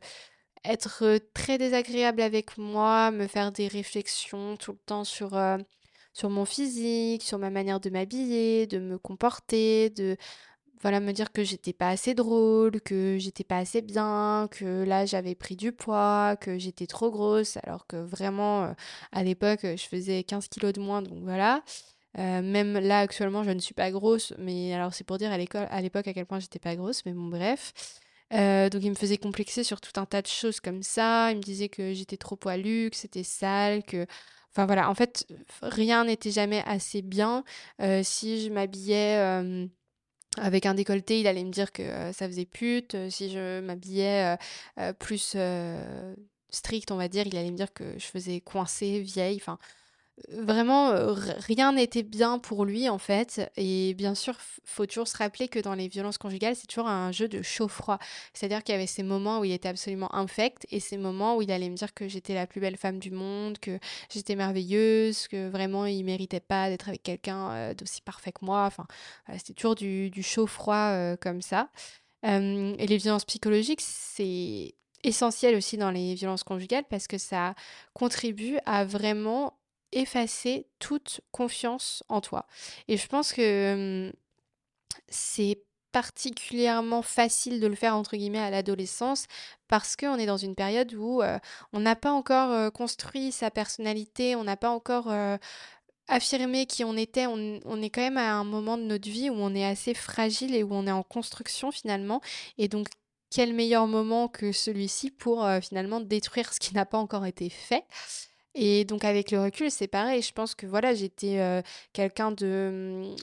être, 0.64 1.18
très 1.34 1.58
désagréable 1.58 2.22
avec 2.22 2.58
moi, 2.58 3.10
me 3.12 3.26
faire 3.28 3.52
des 3.52 3.68
réflexions 3.68 4.56
tout 4.56 4.72
le 4.72 4.78
temps 4.86 5.04
sur, 5.04 5.34
sur 6.12 6.30
mon 6.30 6.44
physique, 6.44 7.22
sur 7.22 7.38
ma 7.38 7.50
manière 7.50 7.80
de 7.80 7.90
m'habiller, 7.90 8.66
de 8.66 8.78
me 8.78 8.98
comporter, 8.98 9.90
de 9.90 10.16
voilà, 10.82 11.00
me 11.00 11.12
dire 11.12 11.32
que 11.32 11.44
j'étais 11.44 11.72
pas 11.72 11.90
assez 11.90 12.14
drôle, 12.14 12.80
que 12.80 13.16
j'étais 13.18 13.44
pas 13.44 13.58
assez 13.58 13.82
bien, 13.82 14.48
que 14.50 14.84
là 14.84 15.06
j'avais 15.06 15.34
pris 15.36 15.54
du 15.56 15.72
poids, 15.72 16.36
que 16.40 16.58
j'étais 16.58 16.86
trop 16.86 17.10
grosse, 17.10 17.56
alors 17.62 17.86
que 17.86 17.96
vraiment 17.96 18.64
euh, 18.64 18.72
à 19.12 19.22
l'époque 19.22 19.60
je 19.62 19.84
faisais 19.88 20.24
15 20.24 20.48
kilos 20.48 20.72
de 20.72 20.80
moins, 20.80 21.02
donc 21.02 21.22
voilà. 21.22 21.62
Euh, 22.18 22.42
même 22.42 22.74
là 22.78 22.98
actuellement 23.00 23.42
je 23.44 23.50
ne 23.50 23.60
suis 23.60 23.74
pas 23.74 23.90
grosse, 23.90 24.34
mais 24.38 24.74
alors 24.74 24.92
c'est 24.92 25.04
pour 25.04 25.18
dire 25.18 25.30
à 25.32 25.38
l'école, 25.38 25.66
à 25.70 25.80
l'époque 25.80 26.08
à 26.08 26.12
quel 26.12 26.26
point 26.26 26.40
j'étais 26.40 26.58
pas 26.58 26.76
grosse, 26.76 27.04
mais 27.06 27.12
bon 27.12 27.28
bref. 27.28 27.72
Euh, 28.34 28.68
donc 28.70 28.82
il 28.82 28.90
me 28.90 28.94
faisait 28.96 29.18
complexer 29.18 29.62
sur 29.64 29.80
tout 29.80 30.00
un 30.00 30.06
tas 30.06 30.22
de 30.22 30.26
choses 30.26 30.60
comme 30.60 30.82
ça. 30.82 31.30
Il 31.32 31.38
me 31.38 31.42
disait 31.42 31.68
que 31.68 31.92
j'étais 31.92 32.16
trop 32.16 32.36
poilue, 32.36 32.90
que 32.90 32.96
c'était 32.96 33.24
sale, 33.24 33.82
que 33.84 34.06
Enfin 34.54 34.66
voilà, 34.66 34.90
en 34.90 34.94
fait, 34.94 35.26
rien 35.62 36.04
n'était 36.04 36.30
jamais 36.30 36.62
assez 36.66 37.02
bien. 37.02 37.44
Heu, 37.80 38.02
si 38.02 38.42
je 38.44 38.50
m'habillais, 38.50 39.14
hem, 39.14 39.70
avec 40.38 40.66
un 40.66 40.74
décolleté, 40.74 41.20
il 41.20 41.26
allait 41.26 41.44
me 41.44 41.50
dire 41.52 41.72
que, 41.72 41.82
heu, 42.10 42.12
ça 42.12 42.26
faisait 42.28 42.46
pute. 42.46 42.96
Si 43.10 43.30
je 43.30 43.60
m'habillais, 43.60 44.36
plus, 44.98 45.36
strict, 46.50 46.90
on 46.92 46.96
va 46.96 47.08
dire, 47.08 47.26
il 47.26 47.36
allait 47.36 47.50
me 47.50 47.56
dire 47.56 47.72
que 47.72 47.98
je 47.98 48.06
faisais 48.06 48.40
coincée, 48.40 49.00
vieille. 49.00 49.36
Enfin, 49.36 49.58
Vraiment, 50.28 50.92
heu, 50.92 51.14
rien 51.46 51.72
n'était 51.72 52.02
bien 52.02 52.38
pour 52.38 52.66
lui, 52.66 52.88
en 52.90 52.98
fait 52.98 53.50
et 53.56 53.94
bien 53.94 54.14
sûr, 54.14 54.34
faut 54.64 54.84
toujours 54.84 55.08
se 55.08 55.16
rappeler 55.16 55.48
que 55.48 55.58
dans 55.58 55.74
les 55.74 55.88
violences 55.88 56.18
conjugales, 56.18 56.54
c'est 56.54 56.66
toujours 56.66 56.86
un 56.86 57.12
jeu 57.12 57.28
de 57.28 57.40
chaud-froid. 57.40 57.98
C'est-à-dire 58.34 58.62
qu'il 58.62 58.74
y 58.74 58.76
avait 58.76 58.86
ces 58.86 59.02
moments 59.02 59.40
où 59.40 59.44
il 59.44 59.52
était 59.52 59.68
absolument 59.70 60.14
infect 60.14 60.66
et 60.70 60.80
ces 60.80 60.98
moments 60.98 61.36
où 61.36 61.42
il 61.42 61.50
allait 61.50 61.70
me 61.70 61.76
dire 61.76 61.94
que 61.94 62.08
j'étais 62.08 62.34
la 62.34 62.46
plus 62.46 62.60
belle 62.60 62.76
femme 62.76 62.98
du 62.98 63.10
monde, 63.10 63.58
que 63.58 63.78
j'étais 64.12 64.36
merveilleuse, 64.36 65.28
que 65.28 65.48
vraiment 65.48 65.86
il 65.86 66.04
méritait 66.04 66.40
pas 66.40 66.68
d'être 66.68 66.88
avec 66.88 67.02
quelqu'un, 67.02 67.70
heu, 67.70 67.74
d'aussi 67.74 68.02
parfait 68.02 68.32
que 68.32 68.44
moi. 68.44 68.64
Enfin, 68.66 68.86
c'était 69.38 69.54
toujours 69.54 69.74
du 69.76 70.10
du 70.10 70.22
chaud-froid, 70.22 70.92
heu, 70.92 71.16
comme 71.20 71.40
ça. 71.40 71.70
Et 72.24 72.86
les 72.86 72.96
violences 72.98 73.24
psychologiques, 73.24 73.80
c'est 73.82 74.74
essentiel 75.04 75.56
aussi 75.56 75.76
dans 75.76 75.90
les 75.90 76.14
violences 76.14 76.44
conjugales 76.44 76.84
parce 76.88 77.08
que 77.08 77.18
ça 77.18 77.54
contribue 77.94 78.58
à 78.66 78.84
vraiment 78.84 79.58
effacer 79.92 80.66
toute 80.78 81.20
confiance 81.30 82.02
en 82.08 82.20
toi. 82.20 82.46
Et 82.88 82.96
je 82.96 83.06
pense 83.06 83.32
que 83.32 84.12
c'est 85.08 85.62
particulièrement 85.92 87.02
facile 87.02 87.60
de 87.60 87.66
le 87.66 87.74
faire 87.74 87.94
entre 87.94 88.16
guillemets 88.16 88.38
à 88.38 88.50
l'adolescence 88.50 89.26
parce 89.68 89.94
qu'on 89.94 90.16
est 90.16 90.26
dans 90.26 90.38
une 90.38 90.54
période 90.54 90.94
où 90.94 91.22
on 91.72 91.80
n'a 91.80 91.96
pas 91.96 92.12
encore 92.12 92.72
construit 92.72 93.30
sa 93.30 93.50
personnalité, 93.50 94.34
on 94.34 94.44
n'a 94.44 94.56
pas 94.56 94.70
encore 94.70 95.12
affirmé 96.08 96.64
qui 96.66 96.84
on 96.84 96.96
était, 96.96 97.26
on, 97.26 97.60
on 97.64 97.82
est 97.82 97.90
quand 97.90 98.00
même 98.00 98.16
à 98.16 98.32
un 98.32 98.44
moment 98.44 98.78
de 98.78 98.84
notre 98.84 99.08
vie 99.08 99.28
où 99.28 99.34
on 99.34 99.54
est 99.54 99.66
assez 99.66 99.92
fragile 99.92 100.54
et 100.54 100.62
où 100.62 100.72
on 100.72 100.86
est 100.86 100.92
en 100.92 101.02
construction 101.02 101.70
finalement. 101.70 102.22
Et 102.56 102.68
donc 102.68 102.88
quel 103.30 103.52
meilleur 103.52 103.86
moment 103.86 104.28
que 104.28 104.50
celui-ci 104.52 105.10
pour 105.10 105.46
finalement 105.62 106.00
détruire 106.00 106.52
ce 106.54 106.60
qui 106.60 106.74
n'a 106.74 106.86
pas 106.86 106.98
encore 106.98 107.26
été 107.26 107.50
fait? 107.50 107.84
Et 108.54 108.84
donc 108.84 109.04
avec 109.04 109.30
le 109.30 109.40
recul, 109.40 109.70
c'est 109.70 109.88
pareil. 109.88 110.22
Je 110.22 110.32
pense 110.32 110.54
que 110.54 110.66
voilà, 110.66 110.94
j'étais, 110.94 111.38
heu, 111.40 111.62
quelqu'un 111.92 112.32
de, 112.32 113.14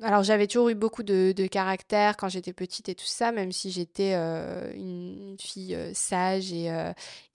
mmh, 0.00 0.04
alors 0.04 0.22
j'avais 0.24 0.46
toujours 0.48 0.68
eu 0.70 0.74
beaucoup 0.74 1.02
de 1.04 1.32
de 1.36 1.46
caractère 1.46 2.16
quand 2.16 2.28
j'étais 2.30 2.52
petite 2.54 2.88
et 2.88 2.94
tout 2.96 3.04
ça, 3.06 3.32
même 3.32 3.52
si 3.52 3.70
j'étais, 3.70 4.14
heu, 4.16 4.72
une 4.76 5.36
fille, 5.40 5.74
heu, 5.76 5.92
sage 5.94 6.52
et 6.52 6.70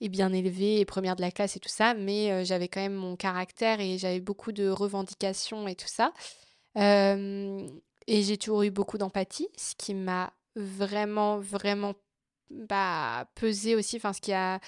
et 0.00 0.08
bien 0.08 0.32
élevée 0.32 0.80
et 0.80 0.84
première 0.84 1.16
de 1.16 1.22
la 1.22 1.30
classe 1.30 1.56
et 1.56 1.60
tout 1.60 1.68
ça, 1.70 1.94
mais 1.94 2.44
j'avais 2.44 2.68
quand 2.68 2.80
même 2.80 2.94
mon 2.94 3.16
caractère 3.16 3.80
et 3.80 3.98
j'avais 3.98 4.20
beaucoup 4.20 4.52
de 4.52 4.68
revendications 4.68 5.68
et 5.68 5.76
tout 5.76 5.88
ça. 5.88 6.12
Et 8.06 8.22
j'ai 8.22 8.38
toujours 8.38 8.62
eu 8.62 8.70
beaucoup 8.70 8.98
d'empathie, 8.98 9.48
ce 9.56 9.74
qui 9.76 9.94
m'a 9.94 10.32
vraiment, 10.56 11.38
vraiment, 11.38 11.94
bah, 12.50 13.26
pesé 13.34 13.74
aussi, 13.76 13.96
enfin 13.96 14.12
ce 14.12 14.20
qui 14.20 14.32
a 14.32 14.60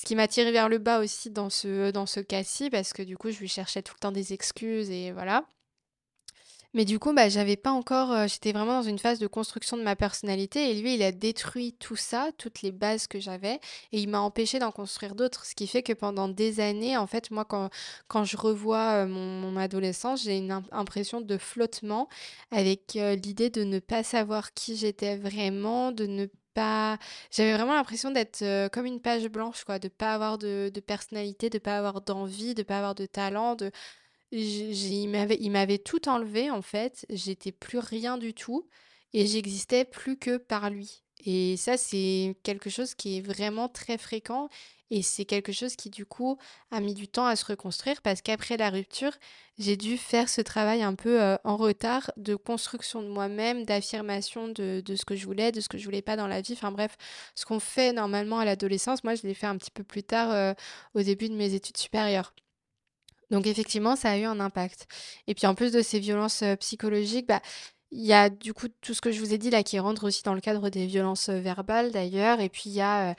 ce 0.00 0.06
qui 0.06 0.16
m'a 0.16 0.28
tiré 0.28 0.50
vers 0.50 0.70
le 0.70 0.78
bas 0.78 0.98
aussi 1.00 1.28
dans 1.30 1.50
ce 1.50 1.90
dans 1.90 2.06
ce 2.06 2.20
cas-ci, 2.20 2.70
parce 2.70 2.94
que 2.94 3.02
du 3.02 3.18
coup, 3.18 3.30
je 3.30 3.38
lui 3.38 3.48
cherchais 3.48 3.82
tout 3.82 3.92
le 3.94 4.00
temps 4.00 4.12
des 4.12 4.32
excuses 4.32 4.90
et 4.90 5.12
voilà. 5.12 5.44
Mais 6.72 6.84
du 6.86 6.98
coup, 6.98 7.12
bah, 7.12 7.28
j'avais 7.28 7.56
pas 7.56 7.72
encore, 7.72 8.12
heu, 8.12 8.28
j'étais 8.28 8.52
vraiment 8.52 8.80
dans 8.80 8.88
une 8.88 8.98
phase 8.98 9.18
de 9.18 9.26
construction 9.26 9.76
de 9.76 9.82
ma 9.82 9.96
personnalité 9.96 10.70
et 10.70 10.80
lui, 10.80 10.94
il 10.94 11.02
a 11.02 11.12
détruit 11.12 11.74
tout 11.78 11.96
ça, 11.96 12.30
toutes 12.38 12.62
les 12.62 12.70
bases 12.72 13.08
que 13.08 13.18
j'avais 13.20 13.56
et 13.92 14.00
il 14.00 14.08
m'a 14.08 14.20
empêché 14.20 14.58
d'en 14.58 14.70
construire 14.70 15.14
d'autres. 15.16 15.44
Ce 15.44 15.54
qui 15.54 15.66
fait 15.66 15.82
que 15.82 15.92
pendant 15.92 16.28
des 16.28 16.60
années, 16.60 16.96
en 16.96 17.06
fait, 17.06 17.30
moi, 17.30 17.44
quand 17.44 17.68
quand 18.08 18.24
je 18.24 18.36
revois, 18.38 19.04
heu, 19.04 19.06
mon 19.06 19.54
adolescence, 19.56 20.22
j'ai 20.22 20.38
une 20.38 20.50
im 20.52 20.62
impression 20.70 21.20
de 21.20 21.36
flottement 21.38 22.08
avec, 22.52 22.96
heu, 22.96 23.14
l'idée 23.16 23.50
de 23.50 23.64
ne 23.64 23.80
pas 23.80 24.02
savoir 24.02 24.54
qui 24.54 24.76
j'étais 24.76 25.16
vraiment, 25.16 25.92
de 25.92 26.06
ne 26.06 26.26
pas 26.54 26.98
j'avais 27.30 27.54
vraiment 27.54 27.74
l'impression 27.74 28.10
d'être, 28.10 28.42
heu, 28.42 28.68
comme 28.72 28.86
une 28.86 29.00
page 29.00 29.28
blanche, 29.28 29.64
quoi, 29.64 29.78
de 29.78 29.88
pas 29.88 30.14
avoir 30.14 30.38
de 30.38 30.70
de 30.72 30.80
personnalité, 30.80 31.50
de 31.50 31.58
pas 31.58 31.78
avoir 31.78 32.00
d'envie, 32.02 32.54
de 32.54 32.62
pas 32.62 32.78
avoir 32.78 32.94
de 32.94 33.06
talent, 33.06 33.54
de 33.56 33.70
il 34.32 35.08
m'avait 35.50 35.78
tout 35.78 36.08
enlevé 36.08 36.50
en 36.50 36.62
fait, 36.62 37.04
j'étais 37.10 37.52
plus 37.52 37.78
rien 37.78 38.18
du 38.18 38.34
tout 38.34 38.68
et 39.12 39.26
j'existais 39.26 39.84
plus 39.84 40.16
que 40.18 40.36
par 40.36 40.70
lui. 40.70 41.02
Et 41.26 41.56
ça, 41.56 41.76
c'est 41.76 42.36
quelque 42.44 42.70
chose 42.70 42.94
qui 42.94 43.18
est 43.18 43.20
vraiment 43.20 43.68
très 43.68 43.98
fréquent 43.98 44.48
et 44.90 45.02
c'est 45.02 45.24
quelque 45.24 45.52
chose 45.52 45.76
qui, 45.76 45.88
du 45.88 46.04
coup, 46.04 46.36
a 46.72 46.80
mis 46.80 46.94
du 46.94 47.06
temps 47.06 47.26
à 47.26 47.36
se 47.36 47.44
reconstruire 47.44 48.02
parce 48.02 48.22
qu'après 48.22 48.56
la 48.56 48.70
rupture, 48.70 49.12
j'ai 49.56 49.76
dû 49.76 49.96
faire 49.96 50.28
ce 50.28 50.40
travail 50.40 50.82
un 50.82 50.94
peu 50.96 51.22
euh, 51.22 51.36
en 51.44 51.56
retard 51.56 52.10
de 52.16 52.34
construction 52.34 53.00
de 53.00 53.08
moi-même, 53.08 53.64
d'affirmation 53.64 54.48
de, 54.48 54.82
ce 54.84 55.04
que 55.04 55.14
je 55.14 55.24
voulais, 55.26 55.52
de 55.52 55.60
ce 55.60 55.68
que 55.68 55.78
je 55.78 55.84
voulais 55.84 56.02
pas 56.02 56.16
dans 56.16 56.26
la 56.26 56.40
vie. 56.40 56.54
Enfin 56.54 56.72
bref, 56.72 56.96
ce 57.36 57.44
qu'on 57.44 57.60
fait 57.60 57.92
normalement 57.92 58.40
à 58.40 58.44
l'adolescence, 58.44 59.04
moi, 59.04 59.14
je 59.14 59.22
l'ai 59.22 59.34
fait 59.34 59.46
un 59.46 59.56
petit 59.56 59.70
peu 59.70 59.84
plus 59.84 60.02
tard 60.02 60.32
euh, 60.32 60.54
au 60.94 61.02
début 61.02 61.28
de 61.28 61.34
mes 61.34 61.54
études 61.54 61.76
supérieures. 61.76 62.34
Donc 63.30 63.46
effectivement, 63.46 63.94
ça 63.94 64.10
a 64.10 64.18
eu 64.18 64.24
un 64.24 64.40
impact. 64.40 64.88
Et 65.28 65.36
puis 65.36 65.46
en 65.46 65.54
plus 65.54 65.70
de 65.70 65.82
ces 65.82 66.00
violences 66.00 66.42
euh, 66.42 66.56
psychologiques, 66.56 67.28
bah, 67.28 67.40
il 67.92 68.04
y 68.04 68.12
a 68.12 68.28
du 68.28 68.54
coup 68.54 68.66
tout 68.80 68.94
ce 68.94 69.00
que 69.00 69.12
je 69.12 69.20
vous 69.20 69.32
ai 69.34 69.38
dit 69.38 69.50
là 69.50 69.62
qui 69.62 69.78
rentre 69.78 70.04
aussi 70.04 70.22
dans 70.24 70.34
le 70.34 70.40
cadre 70.40 70.68
des 70.68 70.86
violences 70.86 71.28
verbales 71.28 71.92
d'ailleurs. 71.92 72.40
Et 72.40 72.48
puis 72.48 72.62
il 72.66 72.72
y 72.72 72.80
a 72.80 73.14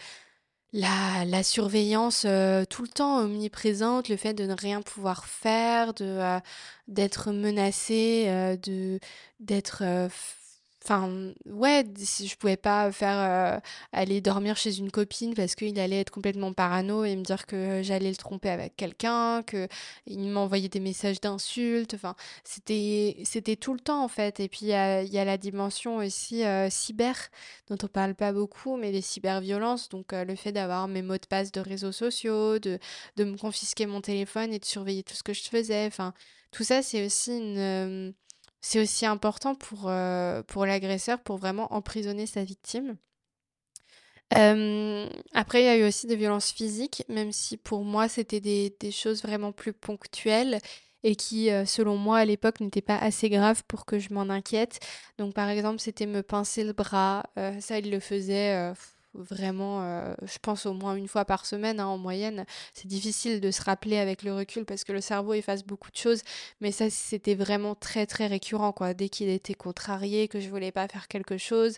la, 0.74 1.26
la 1.26 1.44
surveillance 1.44 2.22
tout 2.70 2.82
le 2.84 2.88
temps 2.88 3.20
omniprésente, 3.20 4.10
le 4.10 4.18
fait 4.18 4.34
de 4.34 4.46
ne 4.46 4.54
rien 4.54 4.82
pouvoir 4.82 5.26
faire, 5.26 5.94
de 5.94 6.40
d'être 6.88 7.32
menacé, 7.32 8.58
de 8.64 9.00
d'être 9.40 9.84
Enfin, 10.84 11.32
ouais, 11.46 11.86
je 11.96 12.36
pouvais 12.38 12.58
pas 12.58 12.92
faire 12.92 13.20
euh, 13.20 13.60
aller 13.92 14.20
dormir 14.20 14.58
chez 14.58 14.80
une 14.80 14.90
copine 14.90 15.36
parce 15.36 15.54
qu'il 15.54 15.80
allait 15.80 16.00
être 16.00 16.10
complètement 16.10 16.54
parano 16.54 17.06
et 17.06 17.16
me 17.16 17.22
dire 17.22 17.46
que 17.46 17.82
j'allais 17.84 18.10
le 18.10 18.16
tromper 18.16 18.50
avec 18.50 18.76
quelqu'un, 18.78 19.44
que 19.44 19.68
il 20.08 20.20
m'envoyait 20.30 20.70
des 20.70 20.80
messages 20.80 21.22
d'insultes. 21.22 21.94
Enfin, 21.94 22.16
c'était 22.44 23.18
c'était 23.26 23.56
tout 23.58 23.74
le 23.74 23.80
temps 23.80 24.04
en 24.04 24.08
fait. 24.08 24.40
Et 24.40 24.50
puis 24.50 24.62
il 24.64 24.68
y 24.70 24.74
a, 24.74 25.04
y 25.04 25.20
a 25.20 25.26
la 25.26 25.38
dimension 25.38 25.98
aussi 25.98 26.44
euh, 26.44 26.68
cyber 26.72 27.16
dont 27.70 27.78
on 27.84 27.88
parle 27.88 28.16
pas 28.16 28.34
beaucoup, 28.34 28.76
mais 28.76 28.92
les 28.92 29.02
cyberviolences. 29.02 29.88
Donc 29.90 30.14
euh, 30.14 30.26
le 30.26 30.36
fait 30.36 30.52
d'avoir 30.52 30.88
mes 30.88 31.04
mots 31.04 31.18
de 31.18 31.28
passe 31.28 31.52
de 31.52 31.62
réseaux 31.62 31.92
sociaux, 31.92 32.58
de 32.58 32.80
de 33.18 33.24
me 33.24 33.38
confisquer 33.38 33.86
mon 33.86 34.02
téléphone 34.02 34.52
et 34.52 34.58
de 34.60 34.66
surveiller 34.66 35.04
tout 35.04 35.16
ce 35.16 35.22
que 35.24 35.34
je 35.34 35.44
faisais. 35.44 35.86
Enfin, 35.86 36.14
tout 36.52 36.64
ça 36.64 36.82
c'est 36.82 37.06
aussi 37.06 37.38
une 37.38 38.14
c'est 38.62 38.80
aussi 38.80 39.06
important 39.06 39.56
pour, 39.56 39.90
euh, 39.90 40.44
pour 40.44 40.66
l'agresseur, 40.66 41.20
pour 41.20 41.38
vraiment 41.38 41.74
emprisonner 41.74 42.28
sa 42.28 42.44
victime. 42.44 42.98
après, 45.34 45.62
il 45.62 45.66
y 45.66 45.68
a 45.68 45.78
eu 45.78 45.84
aussi 45.84 46.08
des 46.08 46.16
violences 46.16 46.52
physiques, 46.52 47.04
même 47.10 47.32
si 47.32 47.58
pour 47.58 47.84
moi, 47.84 48.08
c'était 48.08 48.40
des, 48.40 48.92
choses 48.92 49.24
vraiment 49.24 49.52
plus 49.52 49.74
ponctuelles 49.74 50.60
et 51.04 51.16
qui, 51.16 51.50
euh, 51.50 51.66
selon 51.66 51.98
moi, 51.98 52.20
à 52.20 52.26
l'époque, 52.26 52.60
n'étaient 52.60 52.82
pas 52.82 52.98
assez 52.98 53.30
graves 53.30 53.64
pour 53.68 53.86
que 53.86 54.00
je 54.00 54.14
m'en 54.14 54.30
inquiète. 54.30 54.80
Donc, 55.18 55.34
par 55.34 55.50
exemple, 55.50 55.80
c'était 55.80 56.06
me 56.06 56.22
pincer 56.24 56.64
le 56.64 56.74
bras. 56.74 57.24
Euh, 57.38 57.60
ça, 57.60 57.80
il 57.80 57.90
le 57.90 58.00
faisait 58.00 58.74
vraiment, 59.14 59.84
euh, 59.84 60.14
je 60.24 60.38
pense 60.42 60.66
au 60.66 60.74
moins 60.74 60.96
une 60.96 61.08
fois 61.08 61.26
par 61.26 61.46
semaine 61.46 61.80
hein, 61.80 61.88
en 61.88 61.98
moyenne. 61.98 62.46
C'est 62.74 62.88
difficile 62.88 63.42
de 63.42 63.52
se 63.52 63.62
rappeler 63.62 63.98
avec 63.98 64.24
le 64.24 64.34
recul 64.34 64.66
parce 64.66 64.84
que 64.84 64.94
le 64.94 65.02
cerveau 65.02 65.34
efface 65.34 65.64
beaucoup 65.64 65.92
de 65.92 65.98
choses, 65.98 66.22
mais 66.62 66.72
ça 66.72 66.90
c'était 66.90 67.36
vraiment 67.36 67.76
très 67.76 68.06
très 68.06 68.28
récurrent 68.28 68.72
quoi. 68.72 68.94
Dès 68.94 69.10
qu'il 69.10 69.30
était 69.30 69.54
contrarié, 69.54 70.28
que 70.28 70.40
je 70.40 70.50
voulais 70.50 70.72
pas 70.72 70.88
faire 70.88 71.08
quelque 71.08 71.38
chose, 71.38 71.78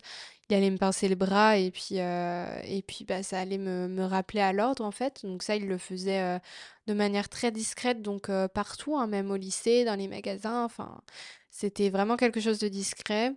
il 0.49 0.55
allait 0.55 0.69
me 0.69 0.77
pincer 0.77 1.07
le 1.07 1.15
bras 1.15 1.57
et 1.57 1.71
puis 1.71 1.99
euh, 1.99 2.61
et 2.65 2.81
puis 2.83 3.05
bah 3.05 3.23
ça 3.23 3.39
allait 3.39 3.57
me, 3.57 3.87
me 3.87 4.03
rappeler 4.03 4.41
à 4.41 4.53
l'ordre 4.53 4.83
en 4.85 4.91
fait. 4.91 5.25
Donc 5.25 5.43
ça 5.43 5.55
il 5.55 5.67
le 5.67 5.77
faisait 5.77 6.21
euh, 6.21 6.39
de 6.87 6.93
manière 6.93 7.29
très 7.29 7.51
discrète 7.51 8.01
donc 8.01 8.29
partout, 8.53 8.97
hein, 8.97 9.07
même 9.07 9.31
au 9.31 9.37
lycée, 9.37 9.85
dans 9.85 9.95
les 9.95 10.07
magasins. 10.07 10.63
Enfin 10.65 11.01
c'était 11.49 11.89
vraiment 11.89 12.17
quelque 12.17 12.39
chose 12.41 12.59
de 12.59 12.67
discret. 12.67 13.33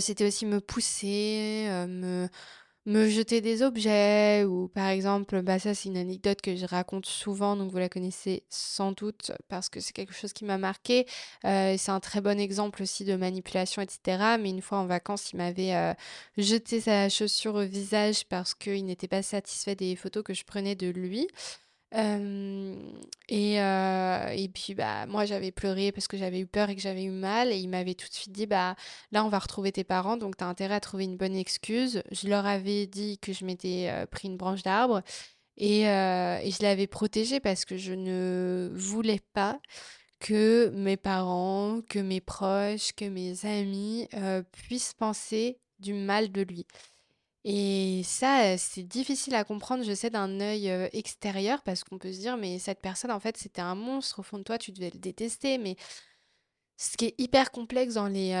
c'était 0.00 0.26
aussi 0.26 0.46
me 0.46 0.60
pousser, 0.60 1.66
me 1.88 2.28
me 2.86 3.08
jeter 3.08 3.40
des 3.40 3.62
objets 3.62 4.44
ou 4.44 4.68
par 4.68 4.88
exemple, 4.88 5.42
bah 5.42 5.58
ça 5.58 5.74
c'est 5.74 5.88
une 5.88 5.96
anecdote 5.96 6.40
que 6.40 6.54
je 6.54 6.64
raconte 6.66 7.06
souvent, 7.06 7.56
donc 7.56 7.72
vous 7.72 7.78
la 7.78 7.88
connaissez 7.88 8.44
sans 8.48 8.92
doute 8.92 9.32
parce 9.48 9.68
que 9.68 9.80
c'est 9.80 9.92
quelque 9.92 10.14
chose 10.14 10.32
qui 10.32 10.44
m'a 10.44 10.56
marqué. 10.56 11.06
Euh, 11.44 11.74
c'est 11.76 11.90
un 11.90 12.00
très 12.00 12.20
bon 12.20 12.38
exemple 12.38 12.82
aussi 12.82 13.04
de 13.04 13.16
manipulation, 13.16 13.82
etc. 13.82 14.36
Mais 14.40 14.50
une 14.50 14.62
fois 14.62 14.78
en 14.78 14.86
vacances, 14.86 15.32
il 15.32 15.38
m'avait 15.38 15.74
euh, 15.74 15.92
jeté 16.38 16.80
sa 16.80 17.08
chaussure 17.08 17.56
au 17.56 17.64
visage 17.64 18.24
parce 18.28 18.54
qu'il 18.54 18.84
n'était 18.84 19.08
pas 19.08 19.22
satisfait 19.22 19.74
des 19.74 19.96
photos 19.96 20.22
que 20.22 20.34
je 20.34 20.44
prenais 20.44 20.76
de 20.76 20.88
lui 20.88 21.26
et 21.92 23.56
et 23.58 24.48
puis, 24.52 24.74
bah, 24.74 25.06
moi, 25.06 25.24
j'avais 25.24 25.52
pleuré 25.52 25.92
parce 25.92 26.08
que 26.08 26.16
j'avais 26.16 26.40
eu 26.40 26.46
peur 26.46 26.70
et 26.70 26.76
que 26.76 26.82
j'avais 26.82 27.04
eu 27.04 27.10
mal 27.10 27.52
et 27.52 27.56
il 27.58 27.68
m'avait 27.68 27.94
tout 27.94 28.08
de 28.08 28.12
suite 28.14 28.32
dit: 28.32 28.46
«Bah, 28.46 28.76
là, 29.12 29.24
on 29.24 29.28
va 29.28 29.38
retrouver 29.38 29.72
tes 29.72 29.84
parents, 29.84 30.16
donc 30.16 30.36
tu 30.36 30.44
as 30.44 30.48
intérêt 30.48 30.74
à 30.74 30.80
trouver 30.80 31.04
une 31.04 31.16
bonne 31.16 31.36
excuse». 31.36 32.02
Je 32.12 32.28
leur 32.28 32.46
avais 32.46 32.86
dit 32.86 33.18
que 33.18 33.32
je 33.32 33.44
m'étais, 33.44 33.90
pris 34.10 34.28
une 34.28 34.36
branche 34.36 34.62
d'arbre 34.62 35.02
et 35.56 35.82
et 35.82 36.50
je 36.50 36.62
l'avais 36.62 36.86
protégé 36.86 37.40
parce 37.40 37.64
que 37.64 37.76
je 37.76 37.92
ne 37.94 38.70
voulais 38.74 39.20
pas 39.34 39.60
que 40.20 40.70
mes 40.70 40.96
parents, 40.96 41.80
que 41.88 41.98
mes 41.98 42.20
proches, 42.20 42.92
que 42.94 43.04
mes 43.06 43.44
amis, 43.46 44.08
puissent 44.52 44.94
penser 44.94 45.60
du 45.78 45.94
mal 45.94 46.32
de 46.32 46.42
lui. 46.42 46.66
Et 47.48 48.02
ça, 48.02 48.58
c'est 48.58 48.82
difficile 48.82 49.36
à 49.36 49.44
comprendre, 49.44 49.84
je 49.84 49.94
sais, 49.94 50.10
d'un 50.10 50.40
œil 50.40 50.68
extérieur, 50.92 51.62
parce 51.62 51.84
qu'on 51.84 51.96
peut 51.96 52.12
se 52.12 52.18
dire, 52.18 52.36
mais 52.36 52.58
cette 52.58 52.80
personne, 52.80 53.12
en 53.12 53.20
fait, 53.20 53.36
c'était 53.36 53.60
un 53.60 53.76
monstre, 53.76 54.18
au 54.18 54.22
fond 54.24 54.38
de 54.38 54.42
toi, 54.42 54.58
tu 54.58 54.72
devais 54.72 54.90
le 54.92 54.98
détester. 54.98 55.56
Mais 55.56 55.76
ce 56.76 56.96
qui 56.96 57.04
est 57.04 57.14
hyper 57.18 57.52
complexe 57.52 57.94
dans 57.94 58.08
les, 58.08 58.32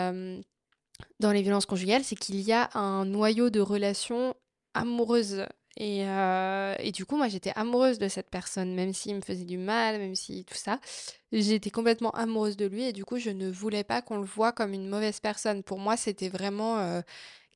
dans 1.20 1.30
les 1.30 1.42
violences 1.42 1.66
conjugales, 1.66 2.02
c'est 2.02 2.16
qu'il 2.16 2.40
y 2.40 2.52
a 2.52 2.68
un 2.74 3.04
noyau 3.04 3.48
de 3.48 3.60
relations 3.60 4.34
amoureuses. 4.74 5.46
Et, 5.76 6.00
et 6.00 6.90
du 6.90 7.06
coup, 7.06 7.16
moi, 7.16 7.28
j'étais 7.28 7.52
amoureuse 7.54 8.00
de 8.00 8.08
cette 8.08 8.28
personne, 8.28 8.74
même 8.74 8.92
s'il 8.92 9.14
me 9.14 9.20
faisait 9.20 9.44
du 9.44 9.58
mal, 9.58 9.98
même 9.98 10.16
si 10.16 10.44
tout 10.44 10.56
ça. 10.56 10.80
J'étais 11.30 11.70
complètement 11.70 12.10
amoureuse 12.10 12.56
de 12.56 12.66
lui, 12.66 12.82
et 12.82 12.92
du 12.92 13.04
coup, 13.04 13.18
je 13.18 13.30
ne 13.30 13.48
voulais 13.48 13.84
pas 13.84 14.02
qu'on 14.02 14.18
le 14.18 14.26
voie 14.26 14.50
comme 14.50 14.72
une 14.72 14.88
mauvaise 14.88 15.20
personne. 15.20 15.62
Pour 15.62 15.78
moi, 15.78 15.96
c'était 15.96 16.28
vraiment 16.28 17.02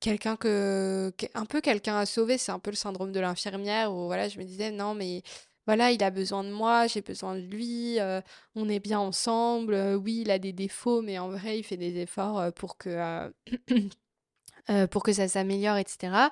quelqu'un 0.01 0.37
que, 0.37 1.13
un 1.35 1.47
peu 1.47 1.61
quelqu'un 1.61 1.99
à 1.99 2.07
sauver, 2.07 2.39
c'est 2.39 2.53
un 2.53 2.59
peu 2.59 2.71
le 2.71 2.77
syndrome 2.77 3.13
de 3.13 3.21
l'infirmière 3.21 3.93
où 3.93 4.07
voilà, 4.07 4.29
je 4.29 4.39
me 4.39 4.45
disais 4.45 4.71
non 4.71 4.95
mais 4.95 5.23
voilà, 5.67 5.93
il 5.93 6.03
a 6.03 6.11
besoin 6.11 6.43
de 6.43 6.51
moi, 6.51 6.87
j'ai 6.89 7.03
besoin 7.03 7.37
de 7.37 7.43
lui, 7.43 8.01
euh, 8.01 8.21
on 8.57 8.69
est 8.69 8.81
bien 8.81 8.99
ensemble. 8.99 9.75
euh, 9.75 9.95
oui, 9.95 10.23
il 10.23 10.31
a 10.31 10.39
des 10.39 10.53
défauts, 10.53 11.03
mais 11.03 11.19
en 11.19 11.29
vrai, 11.29 11.59
il 11.59 11.63
fait 11.63 11.77
des 11.77 11.99
efforts 11.99 12.41
euh, 12.41 12.51
pour 12.51 12.77
que 12.77 13.31
pour 14.91 15.03
que 15.03 15.13
ça 15.13 15.29
s'améliore, 15.29 15.77
etc. 15.77 16.31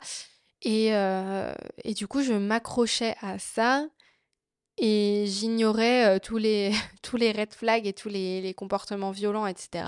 Et, 0.62 0.88
et 0.88 1.94
du 1.94 2.06
coup, 2.08 2.22
je 2.22 2.32
m'accrochais 2.32 3.14
à 3.20 3.38
ça 3.38 3.86
et 4.80 5.24
j'ignorais 5.26 6.20
tous 6.20 6.38
les 6.38 6.72
tous 7.02 7.16
les 7.16 7.32
red 7.32 7.52
flags 7.54 7.86
et 7.86 7.92
tous 7.92 8.08
les, 8.08 8.54
comportements 8.54 9.10
violents, 9.10 9.46
etc. 9.46 9.84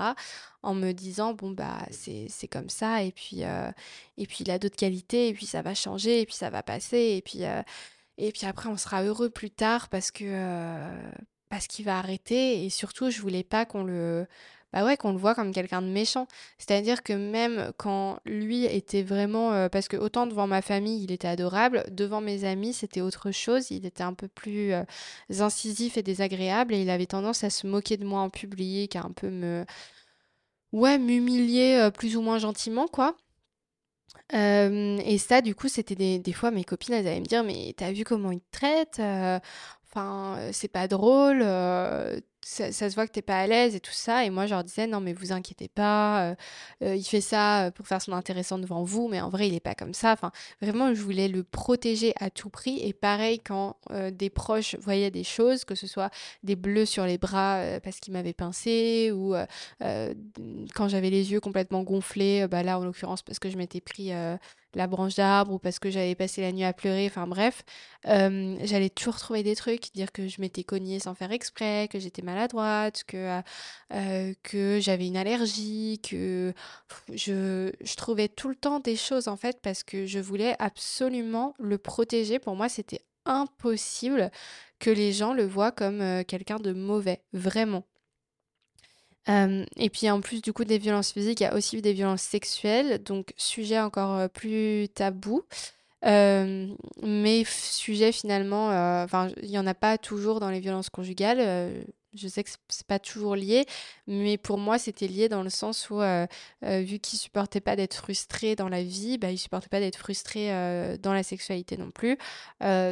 En 0.63 0.73
me 0.73 0.91
disant 0.91 1.33
bon 1.33 1.51
bah 1.51 1.79
c'est 1.91 2.47
comme 2.49 2.69
ça 2.69 3.03
et 3.03 3.11
puis 3.11 3.41
et 3.41 4.27
puis 4.27 4.37
il 4.41 4.51
a 4.51 4.59
d'autres 4.59 4.75
qualités 4.75 5.29
et 5.29 5.33
puis 5.33 5.45
ça 5.45 5.61
va 5.61 5.73
changer 5.73 6.21
et 6.21 6.25
puis 6.25 6.35
ça 6.35 6.49
va 6.49 6.63
passer 6.63 7.15
et 7.17 7.21
puis 7.21 7.41
et 8.17 8.31
puis 8.31 8.45
après 8.45 8.69
on 8.69 8.77
sera 8.77 9.03
heureux 9.03 9.29
plus 9.29 9.51
tard 9.51 9.89
parce 9.89 10.11
que 10.11 10.85
parce 11.49 11.67
qu'il 11.67 11.85
va 11.85 11.97
arrêter 11.97 12.63
et 12.65 12.69
surtout 12.69 13.09
je 13.09 13.21
voulais 13.21 13.43
pas 13.43 13.65
qu'on 13.65 13.83
le 13.83 14.27
bah 14.73 14.85
ouais, 14.85 14.95
qu'on 14.97 15.11
le 15.11 15.17
voit 15.17 15.35
comme 15.35 15.51
quelqu'un 15.51 15.81
de 15.81 15.87
méchant. 15.87 16.27
C'est-à-dire 16.57 17.03
que 17.03 17.13
même 17.13 17.71
quand 17.77 18.19
lui 18.25 18.65
était 18.65 19.03
vraiment... 19.03 19.51
euh, 19.53 19.69
parce 19.69 19.87
que 19.87 19.97
autant 19.97 20.27
devant 20.27 20.47
ma 20.47 20.61
famille, 20.61 21.03
il 21.03 21.11
était 21.11 21.27
adorable, 21.27 21.83
devant 21.91 22.21
mes 22.21 22.45
amis, 22.45 22.73
c'était 22.73 23.01
autre 23.01 23.31
chose. 23.31 23.71
Il 23.71 23.85
était 23.85 24.03
un 24.03 24.13
peu 24.13 24.27
plus 24.27 24.73
euh, 24.73 24.83
incisif 25.39 25.97
et 25.97 26.03
désagréable 26.03 26.73
et 26.73 26.81
il 26.81 26.89
avait 26.89 27.05
tendance 27.05 27.43
à 27.43 27.49
se 27.49 27.67
moquer 27.67 27.97
de 27.97 28.05
moi 28.05 28.21
en 28.21 28.29
public, 28.29 28.95
à 28.95 29.01
un 29.01 29.11
peu 29.11 29.29
me... 29.29 29.65
Ouais, 30.71 30.97
m'humilier 30.97 31.75
euh, 31.75 31.91
plus 31.91 32.15
ou 32.15 32.21
moins 32.21 32.37
gentiment, 32.39 32.87
quoi. 32.87 33.17
Et 34.33 35.17
ça, 35.17 35.41
du 35.41 35.55
coup, 35.55 35.67
c'était 35.67 35.95
des, 35.95 36.17
des 36.17 36.31
fois 36.31 36.51
mes 36.51 36.63
copines, 36.63 36.93
elles 36.93 37.07
allaient 37.07 37.19
me 37.19 37.25
dire, 37.25 37.43
mais 37.43 37.73
t'as 37.75 37.91
vu 37.91 38.05
comment 38.05 38.31
il 38.31 38.39
te 38.39 38.51
traite? 38.51 39.01
Enfin, 39.93 40.39
c'est 40.53 40.69
pas 40.69 40.87
drôle, 40.87 41.43
ça, 42.43 42.71
se 42.71 42.95
voit 42.95 43.07
que 43.07 43.11
t'es 43.11 43.21
pas 43.21 43.39
à 43.39 43.47
l'aise 43.47 43.75
et 43.75 43.79
tout 43.79 43.91
ça. 43.91 44.25
Et 44.25 44.29
moi, 44.29 44.45
je 44.45 44.51
leur 44.53 44.63
disais, 44.63 44.87
non, 44.87 44.99
mais 44.99 45.13
vous 45.13 45.31
inquiétez 45.31 45.67
pas, 45.67 46.31
euh, 46.31 46.35
euh, 46.83 46.95
il 46.95 47.03
fait 47.03 47.21
ça 47.21 47.65
euh, 47.65 47.71
pour 47.71 47.87
faire 47.87 48.01
son 48.01 48.13
intéressant 48.13 48.57
devant 48.57 48.83
vous, 48.83 49.07
mais 49.07 49.21
en 49.21 49.29
vrai, 49.29 49.47
il 49.47 49.53
est 49.53 49.59
pas 49.59 49.75
comme 49.75 49.93
ça. 49.93 50.13
Enfin, 50.13 50.31
vraiment, 50.61 50.93
je 50.93 51.01
voulais 51.01 51.27
le 51.27 51.43
protéger 51.43 52.13
à 52.19 52.29
tout 52.29 52.49
prix. 52.49 52.79
Et 52.81 52.93
pareil, 52.93 53.39
quand 53.39 53.77
des 54.11 54.29
proches 54.29 54.75
voyaient 54.79 55.11
des 55.11 55.23
choses, 55.23 55.65
que 55.65 55.75
ce 55.75 55.87
soit 55.87 56.09
des 56.43 56.55
bleus 56.55 56.85
sur 56.85 57.05
les 57.05 57.17
bras 57.17 57.61
parce 57.83 57.99
qu'il 57.99 58.13
m'avait 58.13 58.33
pincé, 58.33 59.11
ou 59.13 59.35
quand 59.79 60.87
j'avais 60.87 61.09
les 61.09 61.31
yeux 61.31 61.39
complètement 61.39 61.83
gonflés, 61.83 62.47
bah 62.47 62.63
là, 62.63 62.79
en 62.79 62.85
l'occurrence, 62.85 63.21
parce 63.21 63.39
que 63.39 63.49
je 63.49 63.57
m'étais 63.57 63.81
pris 63.81 64.11
la 64.73 64.87
branche 64.87 65.15
d'arbre 65.15 65.53
ou 65.53 65.59
parce 65.59 65.79
que 65.79 65.89
j'avais 65.89 66.15
passé 66.15 66.41
la 66.41 66.51
nuit 66.51 66.63
à 66.63 66.73
pleurer, 66.73 67.05
enfin 67.07 67.27
bref, 67.27 67.63
j'allais 68.05 68.89
toujours 68.89 69.17
trouver 69.17 69.43
des 69.43 69.55
trucs, 69.55 69.93
dire 69.93 70.11
que 70.11 70.27
je 70.27 70.41
m'étais 70.41 70.63
cognée 70.63 70.99
sans 70.99 71.13
faire 71.13 71.31
exprès, 71.31 71.87
que 71.91 71.99
j'étais 71.99 72.21
maladroite, 72.33 73.03
que, 73.05 73.41
que 74.43 74.79
j'avais 74.81 75.07
une 75.07 75.17
allergie, 75.17 75.99
que 76.01 76.53
je, 77.13 77.71
je 77.81 77.95
trouvais 77.95 78.27
tout 78.27 78.49
le 78.49 78.55
temps 78.55 78.79
des 78.79 78.95
choses 78.95 79.27
en 79.27 79.37
fait 79.37 79.59
parce 79.61 79.83
que 79.83 80.05
je 80.05 80.19
voulais 80.19 80.55
absolument 80.59 81.53
le 81.59 81.77
protéger. 81.77 82.39
Pour 82.39 82.55
moi, 82.55 82.69
c'était 82.69 83.01
impossible 83.25 84.31
que 84.79 84.89
les 84.89 85.13
gens 85.13 85.33
le 85.33 85.45
voient 85.45 85.71
comme 85.71 86.23
quelqu'un 86.25 86.57
de 86.57 86.73
mauvais, 86.73 87.21
vraiment 87.33 87.85
et 89.27 89.89
puis 89.91 90.09
en 90.09 90.21
plus 90.21 90.41
du 90.41 90.53
coup 90.53 90.65
des 90.65 90.77
violences 90.77 91.11
physiques, 91.11 91.41
il 91.41 91.43
y 91.43 91.47
a 91.47 91.55
aussi 91.55 91.81
des 91.81 91.93
violences 91.93 92.21
sexuelles, 92.21 93.03
donc 93.03 93.33
sujet 93.37 93.79
encore, 93.79 94.29
plus 94.29 94.89
tabou. 94.89 95.43
mais 96.03 97.43
sujet 97.45 98.11
finalement, 98.11 98.67
enfin 99.03 99.29
il 99.41 99.49
y 99.51 99.59
en 99.59 99.67
a 99.67 99.73
pas 99.73 99.97
toujours 99.97 100.39
dans 100.39 100.49
les 100.49 100.59
violences 100.59 100.89
conjugales, 100.89 101.85
je 102.13 102.27
sais 102.27 102.43
que 102.43 102.49
c'est 102.69 102.87
pas 102.87 102.99
toujours 102.99 103.35
lié, 103.35 103.65
mais 104.07 104.37
pour 104.37 104.57
moi 104.57 104.77
c'était 104.77 105.07
lié 105.07 105.29
dans 105.29 105.43
le 105.43 105.49
sens 105.49 105.89
où, 105.89 105.99
vu 106.61 106.99
qu'il 106.99 107.19
supportait 107.19 107.61
pas 107.61 107.75
d'être 107.75 107.95
frustré 107.95 108.55
dans 108.55 108.69
la 108.69 108.83
vie, 108.83 109.17
bah, 109.17 109.31
il 109.31 109.37
supportait 109.37 109.69
pas 109.69 109.79
d'être 109.79 109.97
frustré, 109.97 110.49
dans 110.99 111.13
la 111.13 111.23
sexualité 111.23 111.77
non 111.77 111.91
plus. 111.91 112.17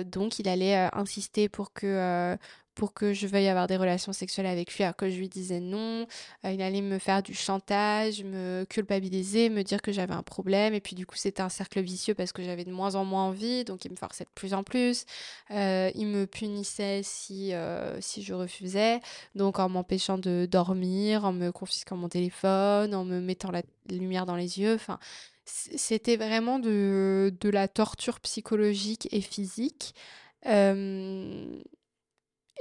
donc 0.05 0.39
il 0.39 0.47
allait, 0.47 0.89
insister 0.93 1.49
pour 1.49 1.73
que, 1.73 2.37
pour 2.79 2.93
que 2.93 3.11
je 3.11 3.27
veuille 3.27 3.49
avoir 3.49 3.67
des 3.67 3.75
relations 3.75 4.13
sexuelles 4.13 4.45
avec 4.45 4.73
lui 4.73 4.85
alors 4.85 4.95
que 4.95 5.09
je 5.09 5.17
lui 5.17 5.27
disais 5.27 5.59
non. 5.59 6.07
Euh, 6.45 6.51
il 6.53 6.61
allait 6.61 6.81
me 6.81 6.97
faire 6.97 7.21
du 7.21 7.33
chantage, 7.33 8.23
me 8.23 8.63
culpabiliser, 8.69 9.49
me 9.49 9.63
dire 9.63 9.81
que 9.81 9.91
j'avais 9.91 10.13
un 10.13 10.23
problème. 10.23 10.73
Et 10.73 10.79
puis 10.79 10.95
du 10.95 11.05
coup, 11.05 11.17
c'était 11.17 11.41
un 11.41 11.49
cercle 11.49 11.81
vicieux 11.81 12.13
parce 12.13 12.31
que 12.31 12.41
j'avais 12.41 12.63
de 12.63 12.71
moins 12.71 12.95
en 12.95 13.03
moins 13.03 13.25
envie, 13.25 13.65
donc 13.65 13.83
il 13.83 13.91
me 13.91 13.97
forçait 13.97 14.23
de 14.23 14.29
plus 14.33 14.53
en 14.53 14.63
plus. 14.63 15.03
Euh, 15.51 15.91
il 15.93 16.07
me 16.07 16.25
punissait 16.25 17.01
si, 17.03 17.53
euh, 17.53 17.99
si 17.99 18.23
je 18.23 18.33
refusais, 18.33 19.01
donc 19.35 19.59
en 19.59 19.67
m'empêchant 19.67 20.17
de 20.17 20.47
dormir, 20.49 21.25
en 21.25 21.33
me 21.33 21.51
confisquant 21.51 21.97
mon 21.97 22.07
téléphone, 22.07 22.95
en 22.95 23.03
me 23.03 23.19
mettant 23.19 23.51
la 23.51 23.61
lumière 23.89 24.25
dans 24.25 24.37
les 24.37 24.57
yeux. 24.57 24.75
Enfin, 24.75 24.99
c'était 25.43 26.15
vraiment 26.15 26.59
de, 26.59 27.33
de 27.41 27.49
la 27.49 27.67
torture 27.67 28.21
psychologique 28.21 29.09
et 29.11 29.19
physique. 29.19 29.93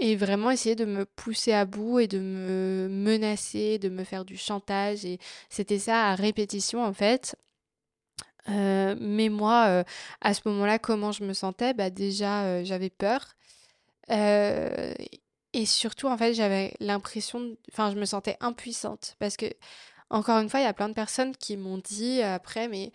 Et 0.01 0.17
vraiment 0.17 0.51
essayer 0.51 0.77
de 0.77 0.85
me 0.85 1.05
pousser 1.05 1.53
à 1.53 1.65
bout 1.65 1.99
et 2.01 2.07
de 2.07 2.19
me 2.21 2.89
menacer, 2.89 3.79
de 3.79 3.89
me 3.89 4.05
faire 4.05 4.25
du 4.25 4.37
chantage. 4.37 5.05
Et 5.05 5.19
c'était 5.49 5.79
ça 5.79 6.07
à 6.07 6.15
répétition 6.15 6.85
en 6.85 6.93
fait. 6.93 7.37
Euh, 8.49 8.97
mais 9.01 9.29
moi, 9.29 9.67
euh, 9.69 9.85
à 10.21 10.35
ce 10.35 10.41
moment-là, 10.47 10.79
comment 10.79 11.13
je 11.13 11.25
me 11.25 11.33
sentais? 11.33 11.75
Bah 11.75 11.91
Déjà, 11.91 12.45
euh, 12.45 12.65
j'avais 12.65 12.91
peur. 12.91 13.35
et 15.53 15.67
surtout, 15.67 16.07
en 16.09 16.17
fait, 16.17 16.35
j'avais 16.35 16.75
l'impression... 16.81 17.57
Enfin, 17.73 17.91
je 17.93 17.99
me 17.99 18.05
sentais 18.05 18.37
impuissante. 18.41 19.17
Parce 19.19 19.37
que, 19.37 19.47
encore 20.11 20.39
une 20.39 20.49
fois, 20.49 20.61
il 20.61 20.65
y 20.65 20.67
a 20.67 20.73
plein 20.75 20.89
de 20.89 20.95
personnes 20.95 21.37
qui 21.37 21.57
m'ont 21.57 21.79
dit 21.79 22.23
après, 22.23 22.69
mais 22.69 22.93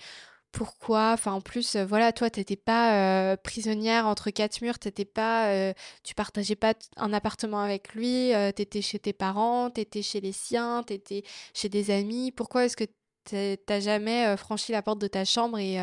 pourquoi 0.53 1.15
en 1.25 1.41
plus 1.41 1.75
euh, 1.75 1.83
voilà 1.83 2.13
toi 2.13 2.29
t'étais 2.29 2.55
pas 2.55 3.31
euh, 3.33 3.35
prisonnière 3.35 4.05
entre 4.05 4.29
quatre 4.29 4.61
murs 4.61 4.77
t'étais 4.77 5.03
pas 5.03 5.47
euh, 5.49 5.73
tu 6.03 6.13
partageais 6.13 6.55
pas 6.55 6.75
un 6.95 7.11
appartement 7.11 7.59
avec 7.59 7.93
lui 7.95 8.31
t'étais 8.55 8.81
chez 8.81 8.99
tes 8.99 9.13
parents 9.13 9.71
t'étais 9.71 10.03
chez 10.03 10.21
les 10.21 10.31
siens 10.31 10.83
t'étais 10.83 11.23
chez 11.53 11.69
des 11.69 11.89
amis. 11.91 12.31
Pourquoi 12.31 12.65
est-ce 12.65 12.77
que 12.77 12.85
t'as 13.25 13.79
jamais 13.79 14.35
franchi 14.37 14.73
la 14.73 14.81
porte 14.81 14.99
de 14.99 15.07
ta 15.07 15.25
chambre 15.25 15.57
et, 15.57 15.77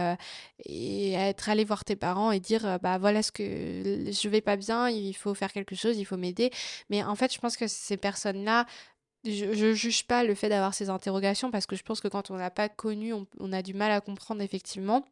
et 0.66 1.12
être 1.14 1.48
allé 1.48 1.64
voir 1.64 1.84
tes 1.84 1.96
parents 1.96 2.30
et 2.32 2.38
dire 2.38 2.78
bah 2.82 2.98
voilà 2.98 3.22
ce 3.22 3.32
que 3.32 3.42
je 3.42 4.28
vais 4.28 4.42
pas 4.42 4.56
bien 4.56 4.88
il 4.90 5.14
faut 5.14 5.34
faire 5.34 5.52
quelque 5.52 5.74
chose 5.74 5.98
il 5.98 6.04
faut 6.04 6.18
m'aider? 6.18 6.50
Mais 6.90 7.02
en 7.02 7.16
fait 7.16 7.32
je 7.32 7.38
pense 7.38 7.56
que 7.56 7.66
ces 7.66 7.96
personnes 7.96 8.44
là 8.44 8.66
je, 9.24 9.44
ne 9.44 9.72
juge 9.74 10.06
pas 10.06 10.24
le 10.24 10.34
fait 10.34 10.48
d'avoir 10.48 10.74
ces 10.74 10.88
interrogations 10.88 11.50
parce 11.50 11.66
que 11.66 11.76
je 11.76 11.82
pense 11.82 12.00
que 12.00 12.08
quand 12.08 12.30
on 12.30 12.36
n'a 12.36 12.50
pas 12.50 12.68
connu, 12.68 13.12
on, 13.12 13.52
a 13.52 13.62
du 13.62 13.74
mal 13.74 13.92
à 13.92 14.00
comprendre 14.00 14.42
effectivement. 14.42 15.04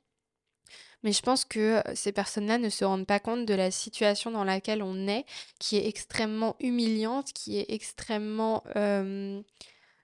Mais 1.04 1.12
je 1.12 1.22
pense 1.22 1.44
que 1.44 1.80
ces 1.94 2.10
personnes-là 2.12 2.58
ne 2.58 2.68
se 2.68 2.84
rendent 2.84 3.06
pas 3.06 3.20
compte 3.20 3.46
de 3.46 3.54
la 3.54 3.70
situation 3.70 4.30
dans 4.30 4.44
laquelle 4.44 4.82
on 4.82 5.06
est, 5.06 5.24
qui 5.58 5.76
est 5.76 5.86
extrêmement 5.86 6.56
humiliante, 6.58 7.32
qui 7.32 7.58
est 7.58 7.66
extrêmement 7.68 8.64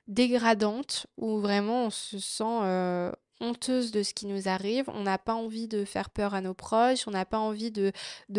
dégradante, 0.06 1.06
où 1.16 1.40
vraiment 1.40 1.86
on 1.86 1.90
se 1.90 2.18
sent 2.18 3.10
honteuse 3.44 3.90
de 3.90 4.02
ce 4.02 4.14
qui 4.14 4.26
nous 4.26 4.48
arrive, 4.48 4.88
on 4.88 5.02
n'a 5.02 5.18
pas 5.18 5.34
envie 5.34 5.68
de 5.68 5.84
faire 5.84 6.10
peur 6.10 6.34
à 6.34 6.40
nos 6.40 6.54
proches, 6.54 7.06
on 7.06 7.10
n'a 7.10 7.24
pas 7.24 7.38
envie 7.38 7.70
de, 7.70 7.92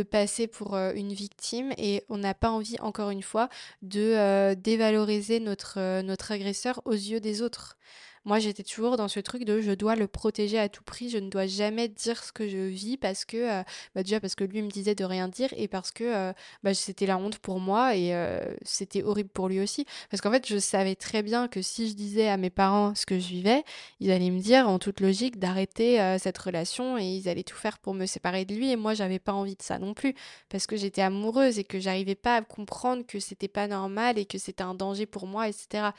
passer 0.04 0.48
pour 0.48 0.76
euh, 0.76 0.94
une 0.94 1.14
victime 1.14 1.72
et 1.78 2.04
on 2.10 2.18
n'a 2.18 2.34
pas 2.34 2.50
envie, 2.50 2.78
encore 2.80 3.10
une 3.10 3.24
fois, 3.24 3.50
de 3.82 4.14
euh, 4.16 4.56
dévaloriser 4.56 5.44
euh, 5.78 6.02
notre 6.02 6.32
agresseur 6.32 6.82
aux 6.86 6.94
yeux 6.94 7.20
des 7.20 7.42
autres. 7.42 7.78
Moi, 8.26 8.40
j'étais 8.40 8.64
toujours 8.64 8.98
dans 8.98 9.08
ce 9.08 9.20
truc 9.20 9.46
de 9.46 9.62
je 9.62 9.72
dois 9.72 9.96
le 9.96 10.08
protéger 10.08 10.58
à 10.58 10.68
tout 10.68 10.84
prix, 10.84 11.10
je 11.12 11.20
ne 11.20 11.30
dois 11.30 11.46
jamais 11.46 11.88
dire 11.88 12.24
ce 12.24 12.32
que 12.32 12.50
je 12.50 12.58
vis 12.58 12.98
parce 12.98 13.24
que, 13.24 13.38
euh, 13.38 13.64
bah 13.94 14.02
déjà 14.02 14.20
parce 14.20 14.34
que 14.34 14.44
lui 14.44 14.64
me 14.64 14.70
disait 14.70 14.96
de 14.96 15.06
rien 15.06 15.28
dire 15.28 15.50
et 15.56 15.68
parce 15.68 15.92
que 15.92 16.04
euh, 16.04 16.34
bah, 16.64 16.74
c'était 16.74 17.06
la 17.06 17.18
honte 17.18 17.38
pour 17.38 17.60
moi 17.60 17.96
et 17.96 18.16
euh, 18.16 18.44
c'était 18.64 19.04
horrible 19.04 19.30
pour 19.30 19.48
lui 19.48 19.60
aussi. 19.60 19.86
Parce 20.10 20.22
qu'en 20.22 20.32
fait, 20.32 20.48
je 20.48 20.58
savais 20.58 20.96
très 20.96 21.22
bien 21.22 21.48
que 21.48 21.62
si 21.62 21.88
je 21.88 21.94
disais 21.94 22.28
à 22.28 22.38
mes 22.38 22.50
parents 22.50 22.96
ce 22.96 23.06
que 23.06 23.20
je 23.20 23.28
vivais, 23.28 23.64
ils 24.00 24.10
allaient 24.10 24.32
me 24.32 24.40
dire 24.40 24.68
en 24.68 24.80
toute 24.80 25.02
logique 25.02 25.38
d'arrêter 25.38 26.18
cette 26.20 26.38
relation 26.40 26.98
et 26.98 27.06
ils 27.06 27.30
allaient 27.30 27.44
tout 27.44 27.56
faire 27.56 27.78
pour 27.78 27.94
me 27.94 28.08
séparer 28.08 28.46
de 28.46 28.56
lui 28.56 28.72
et 28.72 28.76
moi, 28.76 28.96
j'avais 28.96 29.20
pas 29.20 29.34
envie 29.34 29.56
de 29.56 29.62
ça 29.62 29.78
non 29.78 29.94
plus 29.94 30.16
parce 30.50 30.66
que 30.66 30.76
j'étais 30.76 31.02
amoureuse 31.04 31.60
et 31.60 31.64
que 31.64 31.80
j'arrivais 31.80 32.16
pas 32.16 32.38
à 32.38 32.42
comprendre 32.42 33.06
que 33.06 33.20
c'était 33.20 33.48
pas 33.48 33.68
normal 33.68 34.18
et 34.18 34.26
que 34.26 34.40
c'était 34.40 34.64
un 34.64 34.74
danger 34.74 35.06
pour 35.06 35.28
moi, 35.28 35.48
etc. 35.48 35.92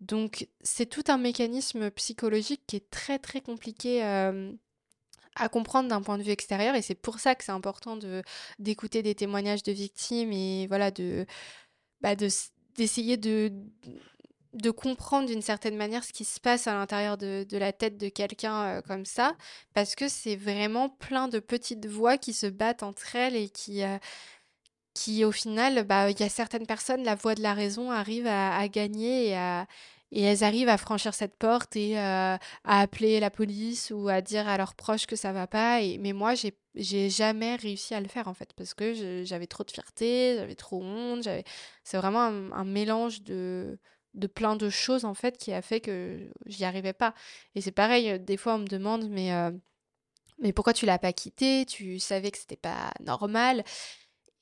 Donc 0.00 0.48
c'est 0.62 0.86
tout 0.86 1.04
un 1.08 1.18
mécanisme 1.18 1.90
psychologique 1.90 2.62
qui 2.66 2.76
est 2.76 2.90
très 2.90 3.18
très 3.18 3.40
compliqué 3.40 4.02
à 4.02 5.48
comprendre 5.50 5.88
d'un 5.88 6.02
point 6.02 6.18
de 6.18 6.22
vue 6.22 6.30
extérieur. 6.30 6.74
Et 6.74 6.82
c'est 6.82 6.94
pour 6.94 7.18
ça 7.20 7.34
que 7.34 7.44
c'est 7.44 7.52
important 7.52 7.96
de 7.96 8.22
d'écouter 8.58 9.02
des 9.02 9.14
témoignages 9.14 9.62
de 9.62 9.72
victimes 9.72 10.32
et 10.32 10.66
voilà 10.66 10.90
de 10.90 11.26
bah, 12.00 12.14
d'essayer 12.76 13.16
de 13.16 13.52
de 14.54 14.70
comprendre 14.70 15.26
d'une 15.26 15.42
certaine 15.42 15.76
manière 15.76 16.02
ce 16.02 16.14
qui 16.14 16.24
se 16.24 16.40
passe 16.40 16.66
à 16.66 16.72
l'intérieur 16.72 17.18
de, 17.18 17.46
la 17.52 17.72
tête 17.72 17.98
de 17.98 18.08
quelqu'un 18.08 18.80
comme 18.82 19.04
ça, 19.04 19.36
parce 19.74 19.94
que 19.94 20.08
c'est 20.08 20.36
vraiment 20.36 20.88
plein 20.88 21.28
de 21.28 21.40
petites 21.40 21.84
voix 21.84 22.16
qui 22.16 22.32
se 22.32 22.46
battent 22.46 22.82
entre 22.82 23.16
elles 23.16 23.36
et 23.36 23.50
qui, 23.50 23.82
qui 24.96 25.24
au 25.26 25.32
final, 25.32 25.84
bah, 25.84 26.10
il 26.10 26.18
y 26.18 26.22
a 26.22 26.28
certaines 26.30 26.66
personnes, 26.66 27.04
la 27.04 27.14
voix 27.14 27.34
de 27.34 27.42
la 27.42 27.52
raison 27.52 27.90
arrive 27.90 28.26
à, 28.26 28.66
gagner 28.68 29.32
et, 30.12 30.22
elles 30.22 30.42
arrivent 30.42 30.70
à 30.70 30.78
franchir 30.78 31.12
cette 31.12 31.36
porte 31.36 31.76
et 31.76 31.98
euh, 31.98 32.36
à 32.64 32.80
appeler 32.80 33.20
la 33.20 33.30
police 33.30 33.92
ou 33.94 34.08
à 34.08 34.22
dire 34.22 34.48
à 34.48 34.56
leurs 34.56 34.74
proches 34.74 35.06
que 35.06 35.14
ça 35.14 35.32
va 35.32 35.46
pas. 35.46 35.80
Mais 36.00 36.14
moi, 36.14 36.34
j'ai, 36.34 36.56
j'ai 36.74 37.10
jamais 37.10 37.56
réussi 37.56 37.94
à 37.94 38.00
le 38.00 38.08
faire 38.08 38.26
en 38.26 38.32
fait 38.34 38.54
parce 38.54 38.72
que 38.72 39.22
j'avais 39.24 39.46
trop 39.46 39.64
de 39.64 39.70
fierté, 39.70 40.36
j'avais 40.38 40.54
trop 40.54 40.82
honte. 40.82 41.28
C'est 41.84 41.98
vraiment 41.98 42.22
un, 42.22 42.64
mélange 42.64 43.22
de, 43.22 43.78
plein 44.34 44.56
de 44.56 44.70
choses 44.70 45.04
en 45.04 45.14
fait 45.14 45.36
qui 45.36 45.52
a 45.52 45.60
fait 45.60 45.80
que 45.80 46.30
j'y 46.46 46.64
arrivais 46.64 46.94
pas. 46.94 47.12
Et 47.54 47.60
c'est 47.60 47.70
pareil, 47.72 48.18
des 48.20 48.38
fois 48.38 48.54
on 48.54 48.58
me 48.58 48.66
demande 48.66 49.10
mais, 49.10 49.34
euh, 49.34 49.50
mais 50.38 50.52
pourquoi 50.54 50.72
tu 50.72 50.86
l'as 50.86 50.98
pas 50.98 51.12
quitté? 51.12 51.66
Tu 51.66 51.98
savais 51.98 52.30
que 52.30 52.38
c'était 52.38 52.56
pas 52.56 52.92
normal. 53.00 53.64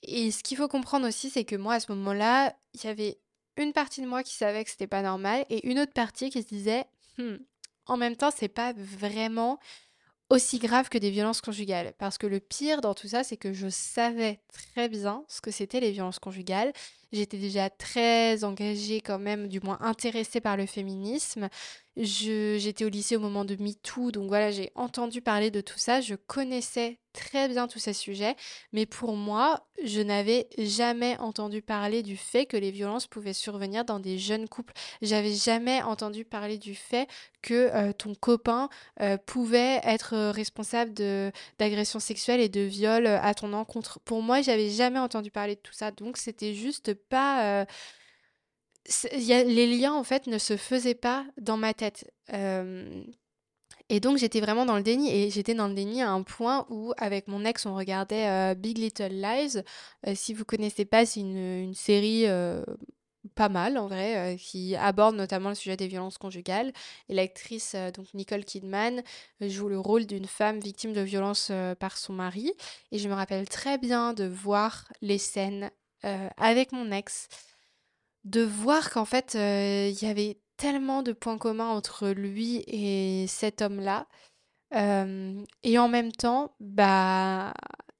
Et 0.07 0.31
ce 0.31 0.43
qu'il 0.43 0.57
faut 0.57 0.69
comprendre 0.69 1.07
aussi, 1.09 1.31
c'est 1.31 1.45
que 1.45 1.57
moi, 1.57 1.75
à 1.75 1.81
ce 1.81 1.93
moment-là, 1.93 2.55
il 2.75 2.85
y 2.85 2.89
avait 2.89 3.19
une 3.57 3.73
partie 3.73 4.03
de 4.03 4.07
moi 4.07 4.23
qui 4.23 4.35
savait 4.35 4.65
que 4.65 4.71
c'était 4.71 4.87
pas 4.87 5.03
normal 5.03 5.45
et 5.51 5.67
une 5.69 5.79
autre 5.79 5.93
partie 5.93 6.31
qui 6.31 6.43
se 6.43 6.49
disait 6.49 6.85
«Hmm, 7.19 7.37
en 7.87 7.97
même 7.97 8.17
temps, 8.17 8.31
c'est 8.35 8.49
pas 8.49 8.73
vraiment 8.77 9.59
aussi 10.31 10.59
grave 10.59 10.89
que 10.89 10.99
des 10.99 11.11
violences 11.11 11.41
conjugales. 11.41 11.93
Parce 11.99 12.19
que 12.19 12.27
le 12.27 12.41
pire 12.41 12.81
dans 12.81 12.95
tout 12.95 13.09
ça, 13.09 13.25
c'est 13.25 13.37
que 13.37 13.53
je 13.53 13.69
savais 13.69 14.41
très 14.53 14.89
bien 14.89 15.25
ce 15.29 15.41
que 15.41 15.51
c'était 15.51 15.81
les 15.81 15.93
violences 15.93 16.19
conjugales. 16.19 16.73
J'étais 17.13 17.39
déjà 17.39 17.71
très 17.71 18.43
engagée 18.43 19.01
quand 19.01 19.19
même, 19.19 19.49
du 19.49 19.61
moins 19.61 19.79
intéressée 19.81 20.41
par 20.41 20.57
le 20.57 20.67
féminisme. 20.67 21.49
J'étais 21.97 22.85
au 22.85 22.89
lycée 22.89 23.15
au 23.15 23.21
moment 23.21 23.45
de 23.45 23.55
MeToo, 23.55 24.11
donc 24.11 24.27
voilà, 24.27 24.51
j'ai 24.51 24.73
entendu 24.75 25.21
parler 25.21 25.53
de 25.53 25.61
tout 25.61 25.79
ça. 25.79 26.01
Je 26.01 26.17
connaissais 26.17 26.99
très 27.13 27.49
bien 27.49 27.69
tous 27.69 27.79
ces 27.79 27.93
sujets, 27.93 28.35
mais 28.73 28.85
pour 28.85 29.17
moi, 29.17 29.69
je 29.85 30.01
n'avais 30.01 30.49
jamais 30.59 31.17
entendu 31.19 31.63
parler 31.63 32.03
du 32.03 32.17
fait 32.17 32.47
que 32.47 32.57
les 32.57 32.73
violences 32.73 33.07
pouvaient 33.07 33.33
survenir 33.33 33.85
dans 33.85 34.01
des 34.01 34.19
jeunes 34.19 34.49
couples. 34.49 34.75
J'avais 35.03 35.33
jamais 35.33 35.83
entendu 35.83 36.25
parler 36.25 36.59
du 36.59 36.75
fait 36.75 37.09
que 37.43 37.71
euh, 37.73 37.93
ton 37.93 38.17
copain 38.17 38.69
euh, 39.01 39.17
pouvait 39.17 39.81
être 39.85 40.31
responsable 40.31 40.93
d'agressions 41.59 42.01
sexuelles 42.01 42.41
et 42.41 42.49
de 42.49 42.63
viols 42.63 43.07
à 43.07 43.35
ton 43.35 43.53
encontre. 43.53 44.01
Pour 44.01 44.21
moi, 44.21 44.43
j'avais 44.43 44.71
jamais 44.71 44.99
entendu 44.99 45.31
parler 45.31 45.55
de 45.55 45.61
tout 45.61 45.73
ça, 45.73 45.93
donc 45.93 46.17
c'était 46.17 46.55
juste 46.55 46.95
pas... 46.95 47.63
Euh, 47.63 47.65
les 49.13 49.67
liens, 49.67 49.95
en 49.95 50.05
fait, 50.05 50.27
ne 50.27 50.39
se 50.39 50.57
faisaient 50.57 50.95
pas 50.95 51.25
dans 51.41 51.57
ma 51.57 51.75
tête. 51.75 52.11
et 53.89 54.01
donc, 54.01 54.19
j'étais 54.19 54.41
vraiment 54.41 54.67
dans 54.67 54.77
le 54.77 54.83
déni. 54.83 55.11
Et 55.15 55.31
j'étais 55.31 55.55
dans 55.55 55.69
le 55.69 55.75
déni 55.75 56.03
à 56.03 56.11
un 56.11 56.23
point 56.23 56.67
où, 56.71 56.93
avec 56.97 57.29
mon 57.29 57.45
ex, 57.45 57.67
on 57.67 57.75
regardait 57.75 58.55
Big 58.55 58.79
Little 58.79 59.13
Lies. 59.13 59.63
si 60.15 60.35
vous 60.35 60.45
connaissez 60.45 60.85
pas, 60.85 61.07
c'est 61.07 61.21
une, 61.21 61.37
une 61.37 61.75
série 61.75 62.27
pas 63.35 63.49
mal 63.49 63.79
en 63.79 63.87
vrai, 63.87 64.37
qui 64.39 64.77
aborde 64.77 65.17
notamment 65.17 65.49
le 65.49 65.55
sujet 65.55 65.77
des 65.77 65.89
violences 65.89 66.19
conjugales. 66.19 66.73
Et 67.09 67.15
l'actrice, 67.15 67.75
donc 67.95 68.13
Nicole 68.15 68.45
Kidman, 68.45 69.03
joue 69.41 69.69
le 69.69 69.79
rôle 69.79 70.07
d'une 70.07 70.27
femme 70.27 70.61
victime 70.61 70.93
de 70.93 71.01
violences 71.01 71.51
par 71.79 71.97
son 71.97 72.13
mari. 72.13 72.53
Et 72.93 72.99
je 72.99 73.09
me 73.09 73.15
rappelle 73.15 73.49
très 73.49 73.79
bien 73.79 74.13
de 74.13 74.25
voir 74.25 74.93
les 75.01 75.19
scènes 75.19 75.71
avec 76.37 76.73
mon 76.73 76.91
ex, 76.93 77.29
de 78.25 78.43
voir 78.43 78.91
qu'en 78.91 79.05
fait, 79.05 79.35
il 79.35 80.03
y 80.03 80.07
avait 80.07 80.39
tellement 80.57 81.03
de 81.03 81.13
points 81.13 81.39
communs 81.39 81.69
entre 81.69 82.09
lui 82.11 82.65
et 82.67 83.27
cet 83.29 83.63
homme-là. 83.63 84.07
et 84.73 85.79
en 85.79 85.89
même 85.89 86.13
temps, 86.13 86.55
bah, 86.61 87.53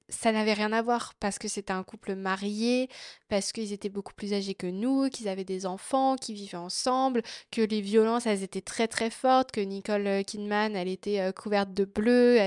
ça 0.09 0.31
n'avait 0.31 0.53
rien 0.53 0.71
à 0.71 0.81
voir 0.81 1.13
parce 1.19 1.39
que 1.39 1.47
c'était 1.47 1.73
un 1.73 1.83
couple 1.83 2.15
marié, 2.15 2.89
parce 3.27 3.51
qu'ils 3.51 3.73
étaient 3.73 3.89
beaucoup 3.89 4.13
plus 4.13 4.33
âgés 4.33 4.55
que 4.55 4.67
nous, 4.67 5.09
qu'ils 5.09 5.27
avaient 5.27 5.43
des 5.45 5.65
enfants, 5.65 6.15
qu'ils 6.15 6.35
vivaient 6.35 6.57
ensemble, 6.57 7.23
que 7.51 7.61
les 7.61 7.81
violences, 7.81 8.25
elles 8.25 8.43
étaient 8.43 8.61
très 8.61 8.87
très 8.87 9.09
fortes, 9.09 9.51
que 9.51 9.61
Nicole 9.61 10.23
Kidman, 10.25 10.75
elle 10.75 10.87
était 10.87 11.21
euh, 11.21 11.31
couverte 11.31 11.73
de 11.73 11.85
bleu. 11.85 12.37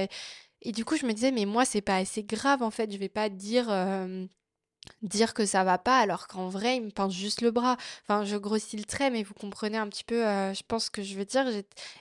Et 0.62 0.72
du 0.72 0.84
coup, 0.84 0.96
je 0.96 1.06
me 1.06 1.12
disais, 1.12 1.32
mais 1.32 1.46
moi, 1.46 1.64
c'est 1.64 1.80
pas 1.80 1.96
assez 1.96 2.22
grave 2.24 2.62
en 2.62 2.70
fait, 2.70 2.92
je 2.92 2.98
vais 2.98 3.08
pas 3.08 3.28
dire. 3.28 3.66
Euh, 3.70 4.26
dire 5.02 5.34
que 5.34 5.46
ça 5.46 5.64
va 5.64 5.78
pas 5.78 5.98
alors 5.98 6.26
qu'en 6.28 6.48
vrai 6.48 6.76
il 6.76 6.84
me 6.84 6.90
pince 6.90 7.12
juste 7.12 7.40
le 7.40 7.50
bras. 7.50 7.76
Enfin 8.02 8.24
je 8.24 8.36
grossis 8.36 8.76
le 8.76 8.84
trait 8.84 9.10
mais 9.10 9.22
vous 9.22 9.34
comprenez 9.34 9.78
un 9.78 9.88
petit 9.88 10.04
peu 10.04 10.26
euh, 10.26 10.54
je 10.54 10.62
pense 10.66 10.90
que 10.90 11.02
je 11.02 11.14
veux 11.16 11.24
dire. 11.24 11.46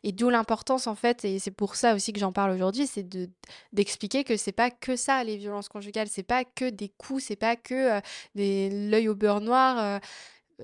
Et 0.03 0.11
d'où 0.11 0.29
l'importance 0.29 0.87
en 0.87 0.95
fait 0.95 1.25
et 1.25 1.39
c'est 1.39 1.51
pour 1.51 1.75
ça 1.75 1.95
aussi 1.95 2.13
que 2.13 2.19
j'en 2.19 2.31
parle 2.31 2.51
aujourd'hui 2.51 2.87
c'est 2.87 3.07
de 3.07 3.29
d'expliquer 3.73 4.23
que 4.23 4.37
c'est 4.37 4.51
pas 4.51 4.71
que 4.71 4.95
ça 4.95 5.23
les 5.23 5.37
violences 5.37 5.69
conjugales. 5.69 6.07
C'est 6.09 6.23
pas 6.23 6.43
que 6.43 6.69
des 6.69 6.89
coups 6.89 7.23
c'est 7.25 7.35
pas 7.35 7.55
que 7.55 7.97
euh, 7.97 8.01
des 8.35 8.69
l'œil 8.89 9.09
au 9.09 9.15
beurre 9.15 9.41
noir 9.41 9.77
euh, 9.79 9.99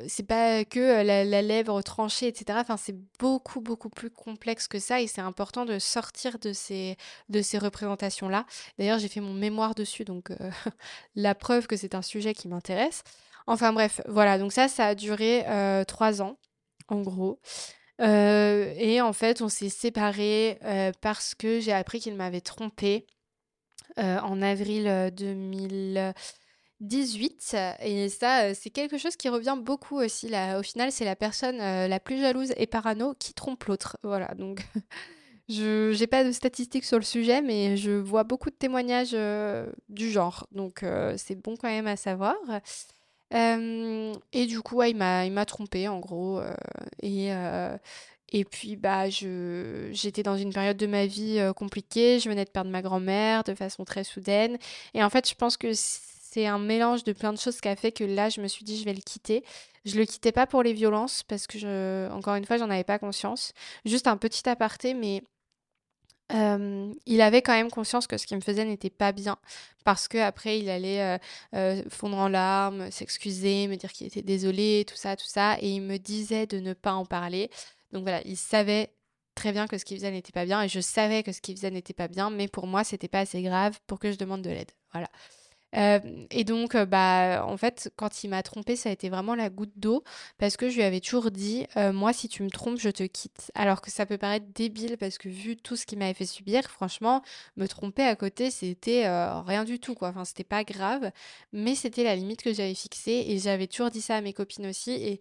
c'est 0.08 0.25
pas 0.25 0.65
que 0.65 1.03
la, 1.03 1.41
lèvre 1.41 1.82
tranchée, 1.82 2.27
etc. 2.27 2.60
Enfin, 2.62 2.77
c'est 2.77 2.95
beaucoup, 3.19 3.62
beaucoup 3.62 3.89
plus 3.89 4.10
complexe 4.10 4.67
que 4.67 4.79
ça 4.79 5.01
et 5.01 5.08
c'est 5.08 5.21
important 5.21 5.65
de 5.65 5.77
sortir 5.79 6.39
de 6.39 6.51
ces, 6.53 6.97
de 7.29 7.41
ces 7.41 7.58
représentations-là. 7.58 8.45
D'ailleurs, 8.77 8.99
j'ai 8.99 9.08
fait 9.08 9.21
mon 9.21 9.34
mémoire 9.34 9.75
dessus, 9.75 10.03
donc 10.03 10.32
la 11.15 11.36
preuve 11.36 11.67
que 11.67 11.77
c'est 11.77 11.95
un 11.95 12.01
sujet 12.01 12.34
qui 12.34 12.47
m'intéresse. 12.47 13.03
Enfin 13.45 13.73
bref, 13.73 14.01
voilà, 14.08 14.38
donc 14.38 14.53
ça, 14.53 14.67
ça 14.67 14.88
a 14.88 14.95
duré 14.95 15.45
trois 15.88 16.21
ans, 16.21 16.38
en 16.88 17.01
gros. 17.01 17.39
et 17.99 18.99
en 19.01 19.13
fait, 19.13 19.41
on 19.41 19.49
s'est 19.49 19.69
séparés 19.69 20.60
parce 21.01 21.36
que 21.36 21.60
j'ai 21.60 21.73
appris 21.73 21.99
qu'il 21.99 22.15
m'avait 22.15 22.41
trompée 22.41 23.06
en 23.97 24.41
avril 24.41 25.12
2000. 25.15 26.13
18 26.84 27.56
et 27.82 28.10
ça 28.10 28.43
euh, 28.43 28.54
c'est 28.54 28.69
quelque 28.69 28.98
chose 28.98 29.15
qui 29.15 29.30
revient 29.30 29.58
beaucoup 29.60 29.98
aussi 29.98 30.28
là. 30.28 30.60
Au 30.60 30.63
final 30.63 30.91
c'est 30.91 31.06
la 31.06 31.15
personne 31.15 31.60
euh, 31.62 31.88
la 31.88 32.00
plus 32.00 32.19
jalouse 32.19 32.54
et 32.58 32.67
parano 32.67 33.15
qui 33.17 33.34
trompe 33.34 33.63
l'autre. 33.63 33.98
Voilà 34.04 34.34
donc 34.36 34.65
je 35.50 35.93
j'ai 35.93 36.08
pas 36.08 36.24
de 36.26 36.32
statistiques 36.32 36.84
sur 36.84 36.98
le 36.98 37.04
sujet 37.04 37.41
mais 37.41 37.78
je 37.78 37.91
vois 37.91 38.24
beaucoup 38.24 38.50
de 38.50 38.56
témoignages 38.56 39.13
euh, 39.13 39.72
du 39.88 40.12
genre. 40.12 40.46
Donc 40.52 40.86
c'est 41.17 41.36
bon 41.36 41.56
quand 41.56 41.69
même 41.69 41.88
à 41.88 41.96
savoir. 41.96 42.36
Et 43.32 44.46
du 44.46 44.62
coup 44.62 44.84
il 44.84 44.96
m'a 44.96 45.26
il 45.26 45.32
m'a 45.32 45.46
trompé 45.46 45.88
en 45.88 46.00
gros 46.00 46.41
et 47.02 47.30
et 48.36 48.46
puis 48.46 48.76
bah 48.76 49.10
je 49.10 49.89
j'étais 49.91 50.24
dans 50.24 50.38
une 50.38 50.52
période 50.52 50.78
de 50.78 50.88
ma 50.88 51.06
vie 51.06 51.39
compliquée. 51.56 52.19
Je 52.19 52.28
venais 52.28 52.46
de 52.46 52.50
perdre 52.50 52.69
ma 52.69 52.82
grand-mère 52.82 53.43
de 53.43 53.54
façon 53.56 53.86
très 53.86 54.04
soudaine. 54.04 54.58
Et 54.93 55.04
en 55.04 55.10
fait 55.10 55.30
je 55.30 55.36
pense 55.36 55.56
que 55.56 55.72
c'est 56.34 56.48
un 56.48 56.60
mélange 56.60 57.04
de 57.04 57.13
plein 57.13 57.32
de 57.32 57.38
choses 57.38 57.62
qui 57.62 57.67
a 57.67 57.76
fait 57.76 57.91
que 57.91 58.04
là, 58.04 58.30
je 58.30 58.41
me 58.41 58.48
suis 58.48 58.65
dit, 58.65 58.78
je 58.80 58.86
vais 58.86 58.93
le 58.93 59.02
quitter. 59.02 59.43
Je 59.86 59.98
le 59.98 60.06
quittais 60.06 60.32
pas 60.32 60.48
pour 60.48 60.63
les 60.63 60.74
violences 60.74 61.24
parce 61.24 61.46
que, 61.46 62.10
encore 62.12 62.36
une 62.36 62.46
fois, 62.46 62.58
j'en 62.58 62.69
avais 62.69 62.84
pas 62.84 63.00
conscience. 63.00 63.54
Juste 63.86 64.08
un 64.08 64.17
petit 64.17 64.48
aparté, 64.48 64.93
mais 64.93 65.22
il 67.06 67.22
avait 67.22 67.43
quand 67.43 67.54
même 67.54 67.69
conscience 67.69 68.08
que 68.08 68.17
ce 68.17 68.26
qu'il 68.26 68.38
me 68.38 68.41
faisait 68.41 68.65
n'était 68.65 68.89
pas 68.89 69.12
bien 69.12 69.38
parce 69.84 70.08
que 70.08 70.17
après 70.17 70.58
il 70.58 70.67
allait 70.69 71.19
fondre 71.89 72.17
en 72.17 72.28
larmes, 72.28 72.89
s'excuser, 72.89 73.67
me 73.67 73.76
dire 73.76 73.91
qu'il 73.91 74.08
était 74.08 74.24
désolé, 74.24 74.84
tout 74.88 74.96
ça, 74.96 75.15
tout 75.15 75.28
ça, 75.28 75.58
et 75.62 75.69
il 75.69 75.82
me 75.82 75.98
disait 75.98 76.48
de 76.48 76.60
ne 76.60 76.74
pas 76.74 76.93
en 76.93 77.06
parler. 77.06 77.52
Donc 77.91 78.02
voilà, 78.02 78.22
il 78.26 78.38
savait 78.38 78.96
très 79.36 79.52
bien 79.52 79.67
que 79.67 79.78
ce 79.78 79.86
qu'il 79.86 79.98
faisait 79.98 80.10
n'était 80.10 80.32
pas 80.32 80.46
bien 80.46 80.63
et 80.63 80.69
je 80.69 80.80
savais 80.80 81.22
que 81.22 81.32
ce 81.32 81.41
qu'il 81.41 81.56
faisait 81.56 81.69
n'était 81.69 81.93
pas 81.93 82.08
bien, 82.08 82.32
mais 82.32 82.48
pour 82.48 82.65
moi 82.65 82.84
c'était 82.84 83.10
pas 83.10 83.19
assez 83.19 83.43
grave 83.43 83.80
pour 83.86 84.00
que 84.00 84.12
je 84.12 84.17
demande 84.17 84.41
de 84.41 84.50
l'aide. 84.50 84.72
Voilà. 84.91 85.10
Euh, 85.75 85.99
et 86.29 86.43
donc, 86.43 86.75
euh, 86.75 86.86
bah, 86.86 87.45
en 87.47 87.57
fait, 87.57 87.91
quand 87.95 88.23
il 88.23 88.29
m'a 88.29 88.43
trompée, 88.43 88.75
ça 88.75 88.89
a 88.89 88.91
été 88.91 89.09
vraiment 89.09 89.36
la 89.36 89.49
goutte 89.49 89.73
d'eau 89.75 90.03
parce 90.38 90.57
que 90.57 90.69
je 90.69 90.75
lui 90.75 90.83
avais 90.83 90.99
toujours 90.99 91.31
dit, 91.31 91.65
euh, 91.77 91.91
moi, 91.91 92.13
si 92.13 92.29
tu 92.29 92.43
me 92.43 92.49
trompes, 92.49 92.79
je 92.79 92.89
te 92.89 93.03
quitte. 93.03 93.51
Alors 93.55 93.81
que 93.81 93.91
ça 93.91 94.05
peut 94.05 94.17
paraître 94.17 94.45
débile 94.53 94.97
parce 94.97 95.17
que 95.17 95.29
vu 95.29 95.57
tout 95.57 95.75
ce 95.75 95.86
qu'il 95.86 95.97
m'avait 95.99 96.13
fait 96.13 96.25
subir, 96.25 96.63
franchement, 96.69 97.23
me 97.57 97.67
tromper 97.67 98.03
à 98.03 98.15
côté, 98.15 98.51
c'était 98.51 99.07
rien 99.45 99.63
du 99.63 99.79
tout, 99.79 99.95
quoi. 99.95 100.09
Enfin, 100.09 100.25
c'était 100.25 100.43
pas 100.43 100.63
grave, 100.63 101.12
mais 101.51 101.75
c'était 101.75 102.03
la 102.03 102.15
limite 102.15 102.43
que 102.43 102.53
j'avais 102.53 102.75
fixée 102.75 103.25
et 103.27 103.39
j'avais 103.39 103.67
toujours 103.67 103.89
dit 103.89 104.01
ça 104.01 104.15
à 104.17 104.21
mes 104.21 104.33
copines 104.33 104.67
aussi. 104.67 104.91
Et 104.91 105.19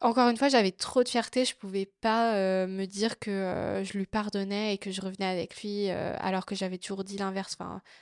encore 0.00 0.28
une 0.28 0.36
fois, 0.36 0.48
j'avais 0.48 0.72
trop 0.72 1.02
de 1.04 1.08
fierté, 1.08 1.44
je 1.44 1.56
pouvais 1.56 1.86
pas 1.86 2.34
me 2.66 2.86
dire 2.86 3.18
que 3.18 3.82
je 3.84 3.98
lui 3.98 4.06
pardonnais 4.06 4.74
et 4.74 4.78
que 4.78 4.90
je 4.90 5.00
revenais 5.00 5.26
avec 5.26 5.62
lui 5.62 5.90
alors 5.90 6.46
que 6.46 6.54
j'avais 6.54 6.78
toujours 6.78 7.04
dit 7.04 7.18
l'inverse. 7.18 7.56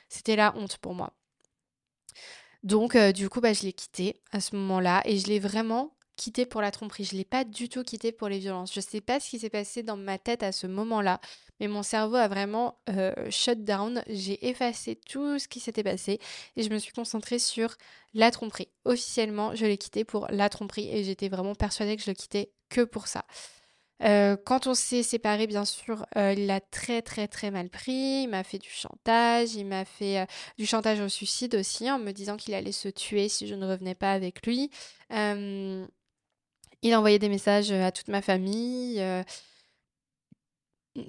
C'était 0.09 0.37
la 0.37 0.55
honte 0.57 0.79
pour 0.79 0.95
moi. 0.95 1.13
Donc, 2.63 2.97
du 2.97 3.29
coup, 3.29 3.41
bah, 3.41 3.53
je 3.53 3.63
l'ai 3.63 3.73
quitté 3.73 4.21
à 4.33 4.41
ce 4.41 4.57
moment-là 4.57 5.03
et 5.05 5.19
je 5.19 5.27
l'ai 5.27 5.39
vraiment 5.39 5.95
quitté 6.17 6.47
pour 6.47 6.61
la 6.61 6.73
tromperie. 6.73 7.05
Je 7.05 7.15
l'ai 7.15 7.25
pas 7.25 7.45
du 7.45 7.69
tout 7.69 7.85
quitté 7.85 8.11
pour 8.11 8.29
les 8.29 8.41
violences. 8.41 8.75
Je 8.75 8.81
sais 8.81 9.01
pas 9.01 9.21
ce 9.21 9.31
qui 9.31 9.39
s'est 9.39 9.51
passé 9.51 9.85
dans 9.85 9.97
ma 9.97 10.19
tête 10.19 10.43
à 10.43 10.51
ce 10.51 10.67
moment-là, 10.67 11.21
mais 11.61 11.69
mon 11.69 11.85
cerveau 11.85 12.17
a 12.17 12.27
vraiment 12.27 12.81
shut 13.31 13.63
down. 13.63 14.03
J'ai 14.09 14.49
effacé 14.49 14.97
tout 14.97 15.39
ce 15.39 15.47
qui 15.47 15.61
s'était 15.61 15.85
passé 15.85 16.19
et 16.57 16.65
je 16.65 16.71
me 16.71 16.79
suis 16.79 16.93
concentrée 16.93 17.39
sur 17.39 17.77
la 18.15 18.33
tromperie. 18.33 18.69
Officiellement, 18.85 19.55
je 19.55 19.67
l'ai 19.67 19.79
quitté 19.79 20.05
pour 20.05 20.27
la 20.31 20.49
tromperie 20.49 20.89
et 20.91 21.05
j'étais 21.05 21.29
vraiment 21.29 21.55
persuadée 21.55 21.97
que 21.97 22.03
je 22.03 22.11
le 22.11 22.15
quittais 22.15 22.51
que 22.69 22.81
pour 22.81 23.07
ça. 23.07 23.25
Euh, 24.05 24.37
quand 24.37 24.67
on 24.67 24.75
s'est 24.75 25.03
séparés, 25.03 25.47
bien 25.47 25.65
sûr, 25.65 26.07
euh, 26.17 26.33
il 26.33 26.47
l'a 26.47 26.61
très 26.61 27.03
très 27.03 27.27
très 27.29 27.51
mal 27.51 27.69
pris. 27.69 28.23
Il 28.23 28.29
m'a 28.29 28.45
fait 28.45 28.59
du 28.59 28.71
chantage, 28.71 29.55
il 29.55 29.67
m'a 29.67 29.85
fait 29.85 30.21
euh, 30.21 30.27
du 30.57 30.67
chantage 30.67 31.01
au 31.01 31.09
suicide 31.09 31.55
aussi, 31.57 31.91
en 31.91 31.99
me 31.99 32.13
disant 32.13 32.37
qu'il 32.37 32.55
allait 32.55 32.73
se 32.73 32.89
tuer 32.89 33.29
si 33.29 33.47
je 33.49 33.55
ne 33.55 33.67
revenais 33.67 33.95
pas 33.95 34.13
avec 34.13 34.47
lui. 34.47 34.71
il 35.11 36.93
a 36.93 36.99
envoyé 36.99 37.19
des 37.19 37.29
messages 37.29 37.73
à 37.73 37.91
toute 37.93 38.09
ma 38.09 38.23
famille. 38.23 39.03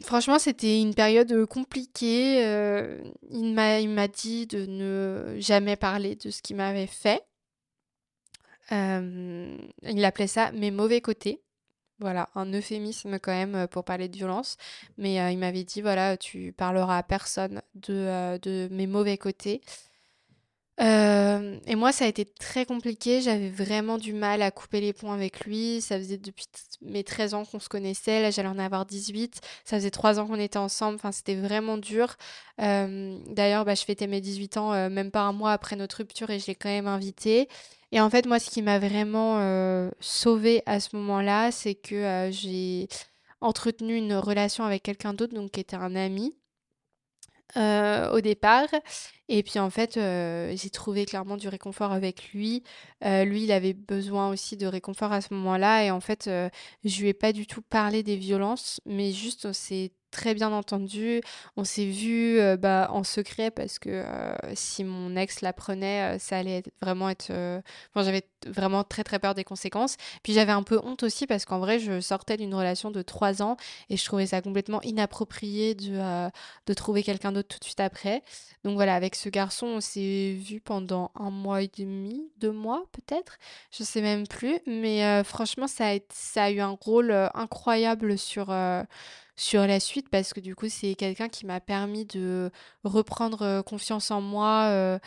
Franchement, 0.01 0.37
c'était 0.39 0.79
une 0.81 0.93
période 0.93 1.45
compliquée. 1.45 2.41
il 3.31 3.53
m'a 3.53 4.07
dit 4.07 4.47
de 4.47 4.65
ne 4.65 5.35
jamais 5.39 5.75
parler 5.75 6.15
de 6.15 6.29
ce 6.31 6.41
qu'il 6.41 6.55
m'avait 6.55 6.87
fait. 6.87 7.23
il 8.71 10.05
appelait 10.05 10.27
ça 10.27 10.51
mes 10.53 10.71
mauvais 10.71 11.01
côtés. 11.01 11.41
Voilà, 11.99 12.29
un 12.35 12.51
euphémisme 12.53 13.19
quand 13.19 13.33
même 13.33 13.55
euh, 13.55 13.67
pour 13.67 13.83
parler 13.83 14.07
de 14.07 14.15
violence. 14.15 14.57
Mais 14.97 15.19
euh, 15.19 15.31
il 15.31 15.37
m'avait 15.37 15.63
dit, 15.65 15.81
voilà, 15.81 16.15
tu 16.15 16.53
parleras 16.53 16.97
à 16.99 17.03
personne 17.03 17.61
de, 17.75 17.93
euh, 17.93 18.69
mes 18.71 18.87
mauvais 18.87 19.17
côtés. 19.17 19.61
et 20.79 21.75
moi, 21.75 21.91
ça 21.91 22.05
a 22.05 22.07
été 22.07 22.23
très 22.25 22.65
compliqué. 22.65 23.21
J'avais 23.21 23.49
vraiment 23.49 23.97
du 23.97 24.13
mal 24.13 24.41
à 24.41 24.49
couper 24.49 24.79
les 24.79 24.93
ponts 24.93 25.11
avec 25.11 25.45
lui. 25.45 25.81
Ça 25.81 25.97
faisait 25.97 26.17
depuis 26.17 26.45
mes 26.81 27.03
13 27.03 27.33
ans 27.33 27.43
qu'on 27.45 27.59
se 27.59 27.67
connaissait. 27.67 28.21
Là, 28.21 28.31
j'allais 28.31 28.47
en 28.47 28.59
avoir 28.59 28.85
18. 28.85 29.41
Ça 29.65 29.75
faisait 29.77 29.91
3 29.91 30.19
ans 30.19 30.27
qu'on 30.27 30.39
était 30.39 30.57
ensemble. 30.57 30.99
C'était 31.11 31.35
vraiment 31.35 31.77
dur. 31.77 32.15
D'ailleurs, 32.57 33.65
bah, 33.65 33.75
je 33.75 33.83
fêtais 33.83 34.07
mes 34.07 34.21
18 34.21 34.57
ans 34.57 34.89
même 34.89 35.11
pas 35.11 35.21
un 35.21 35.33
mois 35.33 35.51
après 35.51 35.75
notre 35.75 35.97
rupture 35.97 36.29
et 36.29 36.39
je 36.39 36.47
l'ai 36.47 36.55
quand 36.55 36.69
même 36.69 36.87
invité. 36.87 37.49
Et 37.91 37.99
en 37.99 38.09
fait, 38.09 38.25
moi, 38.27 38.39
ce 38.39 38.49
qui 38.49 38.61
m'a 38.61 38.79
vraiment 38.79 39.39
euh, 39.39 39.89
sauvée 39.99 40.61
à 40.65 40.79
ce 40.79 40.95
moment-là, 40.95 41.51
c'est 41.51 41.75
que 41.75 41.95
euh, 41.95 42.31
j'ai 42.31 42.87
entretenu 43.41 43.95
une 43.95 44.13
relation 44.13 44.63
avec 44.63 44.83
quelqu'un 44.83 45.13
d'autre, 45.13 45.33
donc 45.33 45.51
qui 45.51 45.59
était 45.59 45.75
un 45.75 45.95
ami 45.95 46.37
euh, 47.57 48.11
au 48.11 48.21
départ. 48.21 48.67
Et 49.27 49.43
puis 49.43 49.59
en 49.59 49.69
fait, 49.69 49.95
j'ai 49.95 50.69
trouvé 50.69 51.05
clairement 51.05 51.37
du 51.37 51.47
réconfort 51.47 51.91
avec 51.91 52.31
lui. 52.33 52.63
lui, 53.03 53.43
il 53.43 53.51
avait 53.51 53.73
besoin 53.73 54.29
aussi 54.29 54.57
de 54.57 54.67
réconfort 54.67 55.11
à 55.11 55.21
ce 55.21 55.33
moment-là. 55.33 55.85
Et 55.85 55.91
en 55.91 55.99
fait, 55.99 56.29
je 56.83 57.01
lui 57.01 57.09
ai 57.09 57.13
pas 57.13 57.31
du 57.33 57.47
tout 57.47 57.61
parlé 57.61 58.03
des 58.03 58.17
violences, 58.17 58.81
mais 58.85 59.11
juste 59.11 59.45
on 59.45 59.53
s'est 59.53 59.91
très 60.11 60.33
bien 60.33 60.51
entendu. 60.51 61.21
On 61.57 61.63
s'est 61.63 61.85
vu 61.85 62.39
euh, 62.39 62.57
bah, 62.57 62.89
en 62.91 63.03
secret 63.03 63.51
parce 63.51 63.79
que 63.79 63.89
euh, 63.89 64.35
si 64.55 64.83
mon 64.83 65.15
ex 65.15 65.41
l'apprenait, 65.41 66.15
euh, 66.15 66.19
ça 66.19 66.37
allait 66.37 66.63
vraiment 66.81 67.09
être. 67.09 67.31
Enfin, 67.31 68.03
j'avais 68.03 68.23
vraiment 68.47 68.83
très 68.83 69.03
très 69.03 69.19
peur 69.19 69.35
des 69.35 69.43
conséquences. 69.43 69.97
Puis 70.23 70.33
j'avais 70.33 70.51
un 70.51 70.63
peu 70.63 70.79
honte 70.83 71.03
aussi 71.03 71.27
parce 71.27 71.45
qu'en 71.45 71.59
vrai, 71.59 71.79
je 71.79 71.99
sortais 71.99 72.37
d'une 72.37 72.53
relation 72.53 72.91
de 72.91 73.01
trois 73.01 73.41
ans 73.41 73.57
et 73.89 73.97
je 73.97 74.05
trouvais 74.05 74.27
ça 74.27 74.41
complètement 74.41 74.81
inapproprié 74.81 75.75
de, 75.75 76.29
de 76.65 76.73
trouver 76.73 77.03
quelqu'un 77.03 77.31
d'autre 77.31 77.49
tout 77.49 77.59
de 77.59 77.65
suite 77.65 77.79
après. 77.79 78.23
Donc 78.63 78.75
voilà, 78.75 78.95
avec 78.95 79.15
ce 79.15 79.29
garçon, 79.29 79.67
on 79.67 79.81
s'est 79.81 80.33
vu 80.33 80.59
pendant 80.59 81.11
un 81.15 81.31
mois 81.31 81.61
et 81.61 81.71
demi, 81.77 82.29
deux 82.37 82.51
mois 82.51 82.85
peut-être. 82.91 83.37
Je 83.71 83.83
sais 83.83 84.01
même 84.01 84.27
plus. 84.27 84.59
Mais 84.67 85.23
franchement, 85.23 85.67
ça 85.67 85.89
a, 85.91 85.99
ça 86.11 86.45
a 86.45 86.51
eu 86.51 86.59
un 86.59 86.77
rôle 86.81 87.11
incroyable 87.33 88.17
sur 88.17 88.53
sur 89.39 89.65
la 89.65 89.79
suite 89.79 90.09
parce 90.09 90.33
que 90.33 90.39
du 90.39 90.55
coup 90.55 90.67
c'est 90.69 90.95
quelqu'un 90.95 91.29
qui 91.29 91.45
m'a 91.45 91.59
permis 91.59 92.05
de 92.05 92.51
reprendre 92.83 93.61
confiance 93.61 94.11
en 94.11 94.21
moi 94.21 94.99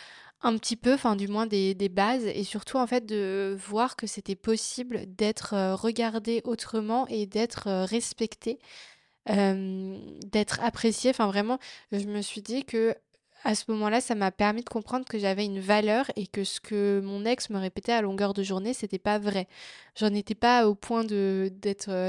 un 0.43 0.57
petit 0.57 0.75
peu, 0.75 0.93
enfin 0.93 1.15
du 1.15 1.27
moins 1.27 1.45
des, 1.45 1.89
bases 1.89 2.25
et 2.25 2.43
surtout 2.43 2.77
en 2.77 2.87
fait 2.87 3.05
de 3.05 3.57
voir 3.67 3.95
que 3.95 4.07
c'était 4.07 4.35
possible 4.35 5.01
d'être 5.07 5.73
regardé 5.75 6.41
autrement 6.43 7.07
et 7.07 7.25
d'être 7.25 7.85
respecté, 7.85 8.59
d'être 9.27 10.59
apprécié. 10.61 11.11
Enfin 11.11 11.27
vraiment, 11.27 11.59
je 11.91 12.05
me 12.07 12.21
suis 12.21 12.41
dit 12.41 12.65
que 12.65 12.95
à 13.43 13.55
ce 13.55 13.65
moment-là, 13.71 14.01
ça 14.01 14.15
m'a 14.15 14.31
permis 14.31 14.61
de 14.61 14.69
comprendre 14.69 15.05
que 15.05 15.19
j'avais 15.19 15.45
une 15.45 15.59
valeur 15.59 16.09
et 16.15 16.27
que 16.27 16.43
ce 16.43 16.59
que 16.59 17.01
mon 17.03 17.25
ex 17.25 17.49
me 17.49 17.59
répétait 17.59 17.91
à 17.91 18.01
longueur 18.01 18.33
de 18.33 18.43
journée, 18.43 18.73
c'était 18.73 18.99
pas 18.99 19.19
vrai. 19.19 19.47
J'en 19.95 20.13
étais 20.13 20.35
pas 20.35 20.67
au 20.67 20.75
point 20.75 21.05
euh, 21.11 21.49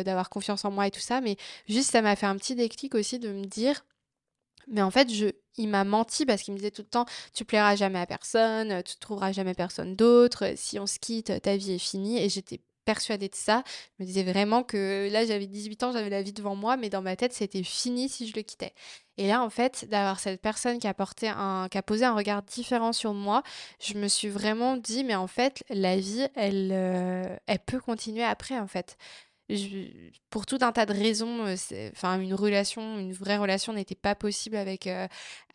d'avoir 0.02 0.30
confiance 0.30 0.64
en 0.64 0.70
moi 0.70 0.86
et 0.86 0.90
tout 0.90 1.00
ça, 1.00 1.20
mais 1.20 1.36
juste 1.68 1.90
ça 1.90 2.02
m'a 2.02 2.16
fait 2.16 2.26
un 2.26 2.36
petit 2.36 2.54
déclic 2.54 2.94
aussi 2.94 3.18
de 3.18 3.30
me 3.30 3.44
dire 3.44 3.84
mais 4.68 4.82
en 4.82 4.90
fait, 4.90 5.12
je, 5.12 5.26
il 5.56 5.68
m'a 5.68 5.84
menti 5.84 6.24
parce 6.26 6.42
qu'il 6.42 6.54
me 6.54 6.58
disait 6.58 6.70
tout 6.70 6.82
le 6.82 6.88
temps 6.88 7.06
Tu 7.34 7.44
plairas 7.44 7.76
jamais 7.76 7.98
à 7.98 8.06
personne, 8.06 8.82
tu 8.82 8.96
trouveras 8.96 9.32
jamais 9.32 9.54
personne 9.54 9.94
d'autre, 9.96 10.52
si 10.56 10.78
on 10.78 10.86
se 10.86 10.98
quitte, 10.98 11.32
ta 11.42 11.56
vie 11.56 11.72
est 11.72 11.78
finie. 11.78 12.18
Et 12.18 12.28
j'étais 12.28 12.60
persuadée 12.84 13.28
de 13.28 13.34
ça. 13.34 13.62
Je 13.98 14.04
me 14.04 14.06
disais 14.06 14.22
vraiment 14.22 14.62
que 14.62 15.08
là, 15.10 15.24
j'avais 15.24 15.46
18 15.46 15.82
ans, 15.84 15.92
j'avais 15.92 16.10
la 16.10 16.22
vie 16.22 16.32
devant 16.32 16.54
moi, 16.56 16.76
mais 16.76 16.90
dans 16.90 17.02
ma 17.02 17.16
tête, 17.16 17.32
c'était 17.32 17.62
fini 17.62 18.08
si 18.08 18.28
je 18.28 18.34
le 18.36 18.42
quittais. 18.42 18.72
Et 19.16 19.28
là, 19.28 19.42
en 19.42 19.50
fait, 19.50 19.86
d'avoir 19.88 20.18
cette 20.18 20.40
personne 20.40 20.78
qui 20.78 20.88
a, 20.88 20.94
porté 20.94 21.28
un, 21.28 21.68
qui 21.70 21.78
a 21.78 21.82
posé 21.82 22.04
un 22.04 22.14
regard 22.14 22.42
différent 22.42 22.92
sur 22.92 23.14
moi, 23.14 23.42
je 23.80 23.94
me 23.94 24.08
suis 24.08 24.28
vraiment 24.28 24.76
dit, 24.76 25.04
mais 25.04 25.14
en 25.14 25.28
fait, 25.28 25.62
la 25.70 25.96
vie, 25.96 26.26
elle, 26.34 26.70
euh, 26.72 27.36
elle 27.46 27.60
peut 27.60 27.80
continuer 27.80 28.24
après, 28.24 28.58
en 28.58 28.66
fait. 28.66 28.96
Pour 30.30 30.46
tout 30.46 30.58
un 30.62 30.72
tas 30.72 30.86
de 30.86 30.92
raisons, 30.92 31.46
euh, 31.46 31.90
enfin 31.92 32.18
une 32.18 32.34
relation, 32.34 32.98
une 32.98 33.12
vraie 33.12 33.36
relation 33.36 33.72
n'était 33.72 33.94
pas 33.94 34.14
possible 34.14 34.56
avec, 34.56 34.86
euh, 34.86 35.06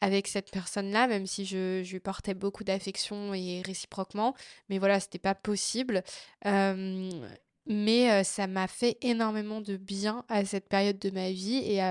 avec 0.01 0.27
cette 0.27 0.51
personne-là, 0.51 1.07
même 1.07 1.25
si 1.25 1.45
je, 1.45 1.89
lui 1.89 1.99
portais 1.99 2.33
beaucoup 2.33 2.63
d'affection 2.63 3.33
et 3.33 3.61
réciproquement. 3.65 4.35
Mais 4.69 4.77
voilà, 4.77 4.99
c'était 4.99 5.19
pas 5.19 5.35
possible. 5.35 6.03
Mais 7.71 8.23
ça 8.23 8.47
m'a 8.47 8.67
fait 8.67 8.97
énormément 9.01 9.61
de 9.61 9.77
bien 9.77 10.25
à 10.27 10.43
cette 10.43 10.67
période 10.67 10.97
de 10.97 11.11
ma 11.11 11.29
vie 11.29 11.57
et 11.57 11.81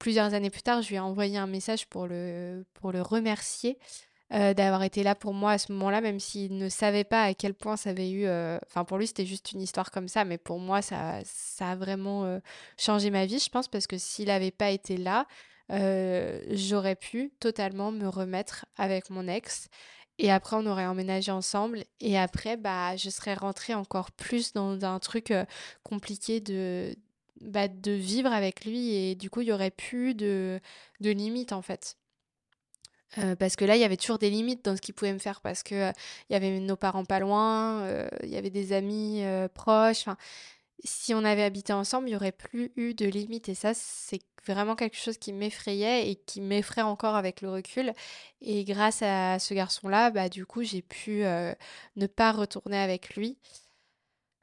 plusieurs 0.00 0.34
années 0.34 0.50
plus 0.50 0.62
tard, 0.62 0.82
je 0.82 0.88
lui 0.88 0.96
ai 0.96 1.00
envoyé 1.00 1.38
un 1.38 1.46
message 1.46 1.86
pour 1.86 2.08
le 2.08 2.64
pour 2.74 2.90
le 2.90 3.00
remercier, 3.00 3.78
d'avoir 4.30 4.84
été 4.84 5.02
là 5.02 5.14
pour 5.14 5.34
moi 5.34 5.52
à 5.52 5.58
ce 5.58 5.72
moment-là, 5.72 6.00
même 6.00 6.20
s'il 6.20 6.56
ne 6.56 6.68
savait 6.68 7.04
pas 7.04 7.24
à 7.24 7.34
quel 7.34 7.52
point 7.52 7.76
ça 7.76 7.90
avait 7.90 8.10
eu, 8.10 8.26
enfin 8.66 8.84
pour 8.84 8.96
lui 8.96 9.08
c'était 9.08 9.26
juste 9.26 9.52
une 9.52 9.60
histoire 9.60 9.90
comme 9.90 10.06
ça, 10.06 10.24
mais 10.24 10.38
pour 10.38 10.60
moi 10.60 10.82
ça 10.82 11.18
ça 11.24 11.72
a 11.72 11.76
vraiment, 11.76 12.40
changé 12.78 13.10
ma 13.10 13.26
vie 13.26 13.40
je 13.40 13.48
pense 13.50 13.66
parce 13.66 13.88
que 13.88 13.98
s'il 13.98 14.26
n'avait 14.26 14.52
pas 14.52 14.70
été 14.70 14.96
là, 14.96 15.26
j'aurais 15.68 16.94
pu 16.96 17.32
totalement 17.40 17.90
me 17.90 18.06
remettre 18.06 18.66
avec 18.76 19.10
mon 19.10 19.26
ex 19.26 19.68
et 20.22 20.30
après, 20.30 20.56
on 20.56 20.66
aurait 20.66 20.86
emménagé 20.86 21.32
ensemble. 21.32 21.82
Et 22.00 22.18
après, 22.18 22.58
bah, 22.58 22.94
je 22.96 23.08
serais 23.08 23.32
rentrée 23.34 23.72
encore 23.74 24.12
plus 24.12 24.52
dans 24.52 24.84
un 24.84 24.98
truc 24.98 25.30
euh, 25.30 25.46
compliqué 25.82 26.40
de, 26.40 26.94
bah, 27.40 27.68
de 27.68 27.92
vivre 27.92 28.30
avec 28.30 28.66
lui. 28.66 28.94
Et 28.94 29.14
du 29.14 29.30
coup, 29.30 29.40
il 29.40 29.48
y 29.48 29.52
aurait 29.52 29.70
plus 29.70 30.14
de, 30.14 30.60
de 31.00 31.10
limites, 31.10 31.52
en 31.52 31.62
fait. 31.62 31.96
Euh, 33.18 33.34
parce 33.36 33.56
que 33.56 33.64
là, 33.64 33.76
il 33.76 33.80
y 33.80 33.84
avait 33.84 33.96
toujours 33.96 34.18
des 34.18 34.30
limites 34.30 34.64
dans 34.64 34.76
ce 34.76 34.80
qu'il 34.80 34.94
pouvait 34.94 35.12
me 35.12 35.18
faire 35.18 35.40
parce 35.40 35.62
que 35.62 35.74
euh, 35.74 35.92
y 36.30 36.34
avait 36.34 36.60
nos 36.60 36.76
parents 36.76 37.04
pas 37.04 37.18
loin, 37.18 37.84
il 38.22 38.28
y 38.28 38.36
avait 38.36 38.50
des 38.50 38.72
amis 38.72 39.22
proches 39.54 40.06
si 40.84 41.14
on 41.14 41.24
avait 41.24 41.42
habité 41.42 41.72
ensemble, 41.72 42.08
il 42.08 42.12
n'y 42.12 42.16
aurait 42.16 42.32
plus 42.32 42.72
eu 42.76 42.94
de 42.94 43.06
limite. 43.06 43.48
Et 43.48 43.54
ça, 43.54 43.72
c'est 43.74 44.20
vraiment 44.46 44.76
quelque 44.76 44.96
chose 44.96 45.18
qui 45.18 45.32
m'effrayait 45.32 46.10
et 46.10 46.16
qui 46.16 46.40
m'effraie 46.40 46.82
encore 46.82 47.16
avec 47.16 47.40
le 47.40 47.50
recul. 47.50 47.92
Et 48.40 48.64
grâce 48.64 49.02
à 49.02 49.38
ce 49.38 49.54
garçon-là, 49.54 50.10
bah, 50.10 50.28
du 50.28 50.46
coup, 50.46 50.62
j'ai 50.62 50.82
pu 50.82 51.24
euh, 51.24 51.52
ne 51.96 52.06
pas 52.06 52.32
retourner 52.32 52.78
avec 52.78 53.14
lui. 53.16 53.38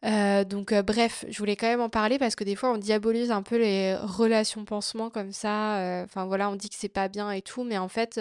Euh, 0.06 0.44
donc 0.44 0.72
euh, 0.74 0.84
bref, 0.84 1.26
je 1.28 1.38
voulais 1.40 1.56
quand 1.56 1.68
même 1.68 1.82
en 1.82 1.90
parler 1.90 2.20
parce 2.20 2.36
que 2.36 2.44
des 2.44 2.56
fois 2.56 2.72
on 2.72 2.78
diabolise 2.78 3.32
un 3.32 3.42
peu 3.42 3.58
les 3.58 3.96
relations 3.96 4.64
pansements 4.64 5.10
comme 5.10 5.32
ça. 5.32 6.04
Enfin 6.04 6.26
voilà, 6.26 6.50
on 6.50 6.56
dit 6.56 6.70
que 6.70 6.76
c'est 6.78 6.88
pas 6.90 7.08
bien 7.08 7.32
et 7.32 7.42
tout, 7.42 7.64
mais 7.64 7.78
en 7.78 7.88
fait, 7.88 8.20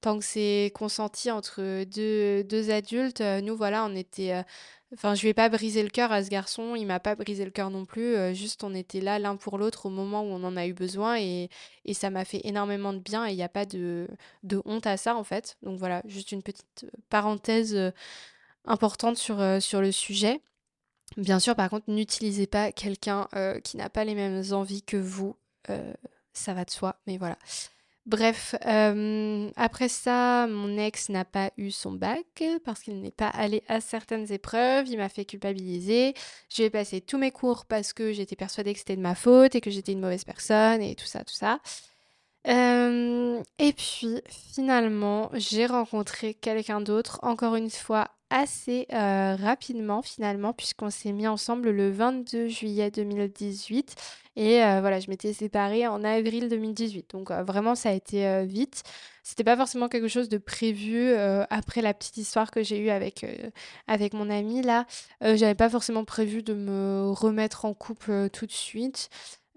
tant 0.00 0.18
que 0.18 0.24
c'est 0.24 0.70
consenti 0.74 1.30
entre 1.30 1.84
deux, 1.84 2.44
deux 2.44 2.70
adultes, 2.70 3.20
nous 3.20 3.56
voilà, 3.56 3.84
on 3.86 3.94
était 3.96 4.44
Enfin, 4.94 5.14
je 5.16 5.26
ai 5.26 5.34
pas 5.34 5.48
brisé 5.48 5.82
le 5.82 5.88
cœur 5.88 6.12
à 6.12 6.22
ce 6.22 6.30
garçon, 6.30 6.76
il 6.76 6.86
m'a 6.86 7.00
pas 7.00 7.16
brisé 7.16 7.44
le 7.44 7.50
cœur 7.50 7.70
non 7.70 7.84
plus. 7.84 8.14
euh, 8.14 8.32
juste, 8.34 8.62
on 8.62 8.72
était 8.72 9.00
là 9.00 9.18
l'un 9.18 9.34
pour 9.36 9.58
l'autre 9.58 9.86
au 9.86 9.90
moment 9.90 10.22
où 10.22 10.26
on 10.26 10.44
en 10.44 10.56
a 10.56 10.66
eu 10.66 10.74
besoin 10.74 11.18
et, 11.18 11.48
et 11.84 11.92
ça 11.92 12.08
m'a 12.08 12.24
fait 12.24 12.40
énormément 12.44 12.92
de 12.92 13.00
bien 13.00 13.26
et 13.26 13.32
il 13.32 13.36
n'y 13.36 13.42
a 13.42 13.48
pas 13.48 13.66
de, 13.66 14.06
de 14.44 14.62
honte 14.64 14.86
à 14.86 14.96
ça 14.96 15.16
en 15.16 15.24
fait. 15.24 15.56
Donc 15.62 15.78
voilà, 15.78 16.02
juste 16.06 16.30
une 16.30 16.42
petite 16.42 16.84
euh, 16.84 16.90
parenthèse 17.10 17.74
euh, 17.74 17.90
importante 18.66 19.16
sur, 19.16 19.40
euh, 19.40 19.60
sur 19.60 19.80
le 19.80 19.92
sujet. 19.92 20.40
Bien 21.16 21.38
sûr, 21.38 21.54
par 21.54 21.70
contre, 21.70 21.88
n'utilisez 21.88 22.46
pas 22.46 22.72
quelqu'un 22.72 23.28
qui 23.64 23.76
n'a 23.76 23.88
pas 23.88 24.04
les 24.04 24.14
mêmes 24.14 24.42
envies 24.52 24.82
que 24.82 24.96
vous. 24.96 25.36
ça 26.32 26.54
va 26.54 26.64
de 26.64 26.70
soi, 26.70 26.96
mais 27.06 27.16
voilà. 27.16 27.38
Bref, 28.06 28.54
euh, 28.66 29.50
après 29.56 29.88
ça, 29.88 30.46
mon 30.46 30.78
ex 30.78 31.08
n'a 31.08 31.24
pas 31.24 31.50
eu 31.56 31.72
son 31.72 31.90
bac 31.90 32.44
parce 32.64 32.80
qu'il 32.80 33.00
n'est 33.00 33.10
pas 33.10 33.26
allé 33.26 33.64
à 33.66 33.80
certaines 33.80 34.30
épreuves. 34.32 34.86
Il 34.86 34.96
m'a 34.96 35.08
fait 35.08 35.24
culpabiliser. 35.24 36.14
J'ai 36.48 36.70
passé 36.70 37.00
tous 37.00 37.18
mes 37.18 37.32
cours 37.32 37.64
parce 37.66 37.92
que 37.92 38.12
j'étais 38.12 38.36
persuadée 38.36 38.74
que 38.74 38.78
c'était 38.78 38.94
de 38.94 39.00
ma 39.02 39.16
faute 39.16 39.56
et 39.56 39.60
que 39.60 39.70
j'étais 39.72 39.90
une 39.90 40.00
mauvaise 40.00 40.22
personne 40.22 40.82
et 40.82 40.94
tout 40.94 41.04
ça, 41.04 41.24
tout 41.24 41.34
ça. 41.34 41.58
Euh, 42.46 43.42
et 43.58 43.72
puis, 43.72 44.22
finalement, 44.28 45.30
j'ai 45.34 45.66
rencontré 45.66 46.34
quelqu'un 46.34 46.80
d'autre, 46.80 47.18
encore 47.22 47.56
une 47.56 47.70
fois, 47.70 48.08
assez 48.30 48.86
euh, 48.92 49.36
rapidement, 49.36 50.02
finalement, 50.02 50.52
puisqu'on 50.52 50.90
s'est 50.90 51.12
mis 51.12 51.28
ensemble 51.28 51.70
le 51.70 51.90
22 51.90 52.48
juillet 52.48 52.90
2018. 52.90 53.94
Et 54.36 54.62
euh, 54.62 54.80
voilà, 54.80 55.00
je 55.00 55.08
m'étais 55.08 55.32
séparée 55.32 55.86
en 55.86 56.02
avril 56.04 56.48
2018. 56.48 57.10
Donc 57.10 57.30
euh, 57.30 57.42
vraiment, 57.42 57.74
ça 57.74 57.90
a 57.90 57.92
été 57.92 58.44
vite. 58.44 58.82
C'était 59.22 59.44
pas 59.44 59.56
forcément 59.56 59.88
quelque 59.88 60.08
chose 60.08 60.28
de 60.28 60.38
prévu 60.38 61.14
après 61.50 61.82
la 61.82 61.94
petite 61.94 62.16
histoire 62.16 62.50
que 62.50 62.62
j'ai 62.62 62.78
eue 62.78 62.90
avec, 62.90 63.26
avec 63.88 64.12
mon 64.12 64.30
ami 64.30 64.62
là. 64.62 64.86
J'avais 65.20 65.56
pas 65.56 65.68
forcément 65.68 66.04
prévu 66.04 66.44
de 66.44 66.54
me 66.54 67.10
remettre 67.10 67.64
en 67.64 67.74
couple 67.74 68.30
tout 68.30 68.46
de 68.46 68.52
suite. 68.52 69.08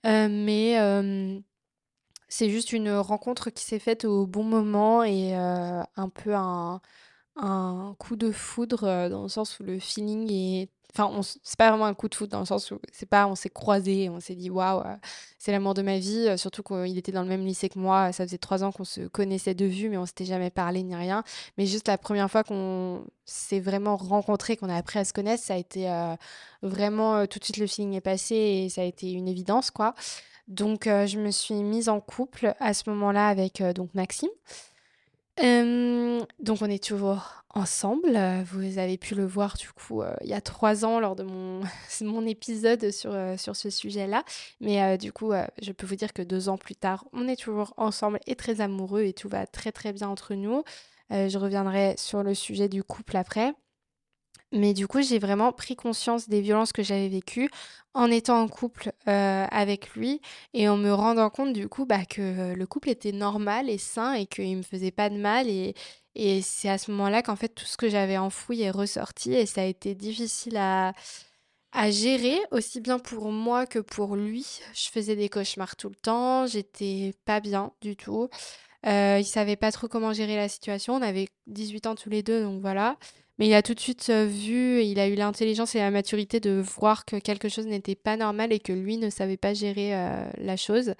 mais 0.04 0.76
c'est 2.30 2.50
juste 2.50 2.74
une 2.74 2.92
rencontre 2.92 3.52
qui 3.52 3.64
s'est 3.64 3.80
faite 3.80 4.06
au 4.06 4.26
bon 4.26 4.44
moment 4.44 5.04
et 5.04 5.36
un 5.36 6.10
peu 6.16 6.34
un, 6.34 6.82
un 7.42 7.96
coup 8.00 8.16
de 8.16 8.32
foudre 8.32 9.10
dans 9.10 9.24
le 9.24 9.30
sens 9.30 9.60
où 9.60 9.64
le 9.64 9.80
feeling 9.80 10.32
est 10.32 10.70
Enfin, 10.96 11.22
c'est 11.44 11.58
pas 11.58 11.70
vraiment 11.70 11.86
un 11.86 11.94
coup 11.94 12.10
de 12.10 12.16
foot 12.16 12.32
dans 12.32 12.40
le 12.40 12.46
sens 12.46 12.72
où 12.72 12.80
c'est 12.92 13.06
pas 13.06 13.28
on 13.28 13.36
s'est 13.36 13.50
croisés, 13.50 14.10
on 14.10 14.20
s'est 14.20 14.34
dit 14.34 14.50
waouh, 14.50 14.80
euh, 14.80 14.96
c'est 15.38 15.52
l'amour 15.52 15.76
de 15.76 15.84
ma 15.84 16.00
vie. 16.00 16.28
Euh, 16.28 16.36
surtout 16.36 16.64
qu'il 16.64 16.98
était 16.98 17.12
dans 17.12 17.22
le 17.22 17.28
même 17.28 17.46
lycée 17.46 17.70
que 17.70 17.78
moi. 17.78 18.12
Ça 18.12 18.26
faisait 18.26 18.40
trois 18.40 18.64
ans 18.64 18.72
qu'on 18.72 18.86
se 18.86 19.02
connaissait 19.02 19.54
de 19.54 19.66
vue, 19.66 19.90
mais 19.90 19.98
on 19.98 20.08
s'était 20.08 20.26
jamais 20.26 20.50
parlé 20.50 20.82
ni 20.82 20.96
rien. 20.96 21.24
Mais 21.58 21.68
juste 21.68 21.88
la 21.88 22.00
première 22.00 22.30
fois 22.32 22.44
qu'on 22.44 23.06
s'est 23.26 23.60
vraiment 23.60 23.98
rencontrés, 23.98 24.58
qu'on 24.58 24.70
a 24.70 24.76
appris 24.76 24.98
à 24.98 25.06
se 25.06 25.14
connaître, 25.14 25.44
ça 25.44 25.54
a 25.54 25.58
été 25.58 25.92
euh, 25.92 26.16
vraiment 26.64 27.28
tout 27.28 27.38
de 27.38 27.44
suite 27.44 27.58
le 27.58 27.68
feeling 27.68 27.94
est 27.94 28.02
passé 28.02 28.36
et 28.36 28.70
ça 28.70 28.82
a 28.82 28.86
été 28.86 29.12
une 29.12 29.28
évidence 29.28 29.70
quoi. 29.70 29.94
Donc 30.48 30.86
je 30.86 31.20
me 31.20 31.30
suis 31.30 31.54
mise 31.54 31.90
en 31.90 32.00
couple 32.00 32.56
à 32.60 32.74
ce 32.74 32.90
moment-là 32.90 33.28
avec 33.28 33.62
donc 33.76 33.94
Maxime. 33.94 34.30
Donc 35.40 36.62
on 36.62 36.70
est 36.70 36.84
toujours 36.84 37.40
ensemble. 37.54 38.18
Vous 38.52 38.78
avez 38.78 38.98
pu 38.98 39.16
le 39.16 39.26
voir 39.26 39.56
du 39.58 39.70
coup 39.72 40.02
euh, 40.02 40.14
il 40.22 40.28
y 40.28 40.34
a 40.34 40.42
trois 40.42 40.86
ans 40.86 41.00
lors 41.00 41.16
de 41.16 41.24
mon, 41.24 41.62
mon 42.02 42.26
épisode 42.26 42.92
sur, 42.92 43.12
euh, 43.14 43.38
sur 43.38 43.56
ce 43.56 43.70
sujet-là. 43.70 44.24
Mais 44.62 44.82
euh, 44.82 44.98
du 44.98 45.12
coup, 45.12 45.32
je 45.62 45.72
peux 45.72 45.86
vous 45.86 45.96
dire 45.96 46.14
que 46.14 46.22
deux 46.22 46.50
ans 46.50 46.58
plus 46.58 46.76
tard, 46.76 47.06
on 47.14 47.28
est 47.28 47.40
toujours 47.40 47.74
ensemble 47.78 48.20
et 48.28 48.36
très 48.36 48.62
amoureux 48.62 49.04
et 49.04 49.14
tout 49.14 49.30
va 49.30 49.46
très 49.48 49.72
très 49.72 49.94
bien 49.94 50.08
entre 50.08 50.36
nous. 50.36 50.64
je 51.10 51.38
reviendrai 51.38 51.96
sur 51.98 52.24
le 52.24 52.34
sujet 52.34 52.70
du 52.70 52.84
couple 52.84 53.18
après. 53.18 53.54
Mais 54.52 54.74
du 54.74 54.88
coup, 54.88 55.02
j'ai 55.02 55.20
vraiment 55.20 55.52
pris 55.52 55.76
conscience 55.76 56.28
des 56.28 56.42
violences 56.42 56.72
que 56.72 56.82
j'avais 56.82 57.08
vécues 57.08 57.50
en 57.94 58.10
étant 58.10 58.42
en 58.42 58.48
couple 58.48 58.92
euh, 59.08 59.46
avec 59.52 59.96
lui 59.96 60.22
et 60.54 60.68
en 60.70 60.78
me 60.78 60.92
rendant 60.92 61.30
compte 61.30 61.54
du 61.54 61.68
coup 61.68 61.86
bah, 61.86 62.06
que 62.06 62.54
le 62.54 62.68
couple 62.68 62.90
était 62.90 63.12
normal 63.12 63.70
et 63.70 63.78
sain 63.78 64.14
et 64.14 64.26
qu'il 64.26 64.52
ne 64.52 64.58
me 64.58 64.64
faisait 64.64 64.92
pas 64.92 65.10
de 65.10 65.18
mal. 65.18 65.48
Et, 65.48 65.76
c'est 66.42 66.70
à 66.70 66.78
ce 66.78 66.92
moment-là 66.92 67.22
qu'en 67.22 67.38
fait 67.38 67.50
tout 67.50 67.66
ce 67.66 67.78
que 67.78 67.88
j'avais 67.88 68.18
enfoui 68.18 68.62
est 68.62 68.72
ressorti 68.72 69.34
et 69.34 69.46
ça 69.46 69.62
a 69.62 69.66
été 69.66 69.96
difficile 69.96 70.58
à, 70.58 70.94
à 71.72 71.92
gérer, 71.92 72.38
aussi 72.52 72.82
bien 72.82 73.00
pour 73.00 73.32
moi 73.32 73.66
que 73.66 73.80
pour 73.80 74.16
lui. 74.16 74.46
Je 74.74 74.90
faisais 74.90 75.16
des 75.16 75.30
cauchemars 75.30 75.76
tout 75.76 75.90
le 75.90 75.96
temps, 75.96 76.46
j'étais 76.48 77.14
pas 77.26 77.40
bien 77.40 77.72
du 77.82 77.96
tout. 77.96 78.30
Euh, 78.86 79.18
il 79.20 79.26
savait 79.26 79.56
pas 79.56 79.72
trop 79.72 79.88
comment 79.88 80.14
gérer 80.14 80.36
la 80.36 80.50
situation. 80.50 80.96
On 80.96 81.02
avait 81.02 81.28
18 81.48 81.88
ans 81.88 81.96
tous 81.96 82.10
les 82.10 82.24
deux, 82.24 82.44
donc 82.44 82.62
voilà. 82.62 82.98
Mais 83.40 83.48
il 83.48 83.54
a 83.54 83.62
tout 83.62 83.74
de 83.74 83.80
suite 83.80 84.10
euh, 84.10 84.26
vu, 84.26 84.84
il 84.84 85.00
a 85.00 85.08
eu 85.08 85.16
l'intelligence 85.16 85.74
et 85.74 85.80
la 85.80 85.92
maturité 85.92 86.42
de 86.42 86.52
voir 86.60 87.06
que 87.06 87.16
quelque 87.16 87.48
chose 87.48 87.68
n'était 87.68 87.96
pas 87.96 88.18
normal 88.18 88.52
et 88.52 88.60
que 88.60 88.74
lui 88.74 88.98
ne 88.98 89.10
savait 89.10 89.38
pas 89.38 89.54
gérer 89.54 89.96
euh, 89.96 90.30
la 90.38 90.58
chose. 90.58 90.94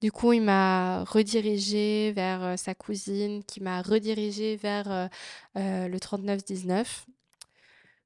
Du 0.00 0.12
coup, 0.12 0.32
il 0.32 0.40
m'a 0.40 1.02
redirigé 1.02 2.12
vers 2.12 2.44
euh, 2.44 2.56
sa 2.56 2.74
cousine, 2.76 3.42
qui 3.44 3.60
m'a 3.60 3.82
redirigé 3.82 4.56
vers 4.56 5.10
le 5.56 5.98
3919, 5.98 7.06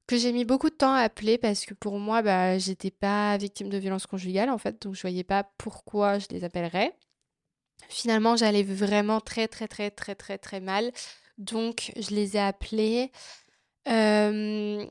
que 0.07 0.17
j'ai 0.17 0.31
mis 0.31 0.45
beaucoup 0.45 0.69
de 0.71 0.75
temps 0.75 0.93
à 0.93 1.01
appeler 1.01 1.37
parce 1.37 1.65
que 1.65 1.75
pour 1.75 1.99
moi, 1.99 2.23
bah, 2.23 2.57
j'étais 2.57 2.91
pas 2.91 3.37
victime 3.37 3.69
de 3.69 3.77
violence 3.77 4.07
conjugale 4.07 4.49
en 4.49 4.57
fait, 4.57 4.81
donc 4.81 4.95
je 4.95 5.01
voyais 5.01 5.23
pas 5.23 5.43
pourquoi 5.59 6.17
je 6.17 6.25
les 6.31 6.43
appellerais. 6.43 6.95
Finalement, 7.87 8.35
j'allais 8.35 8.63
vraiment 8.63 9.21
très 9.21 9.47
très 9.47 9.67
très 9.67 9.91
très 9.91 10.15
très 10.15 10.39
très 10.39 10.59
mal, 10.59 10.91
donc 11.37 11.91
je 11.97 12.15
les 12.15 12.35
ai 12.35 12.39
appelés. 12.39 13.11
Euh, 13.87 14.85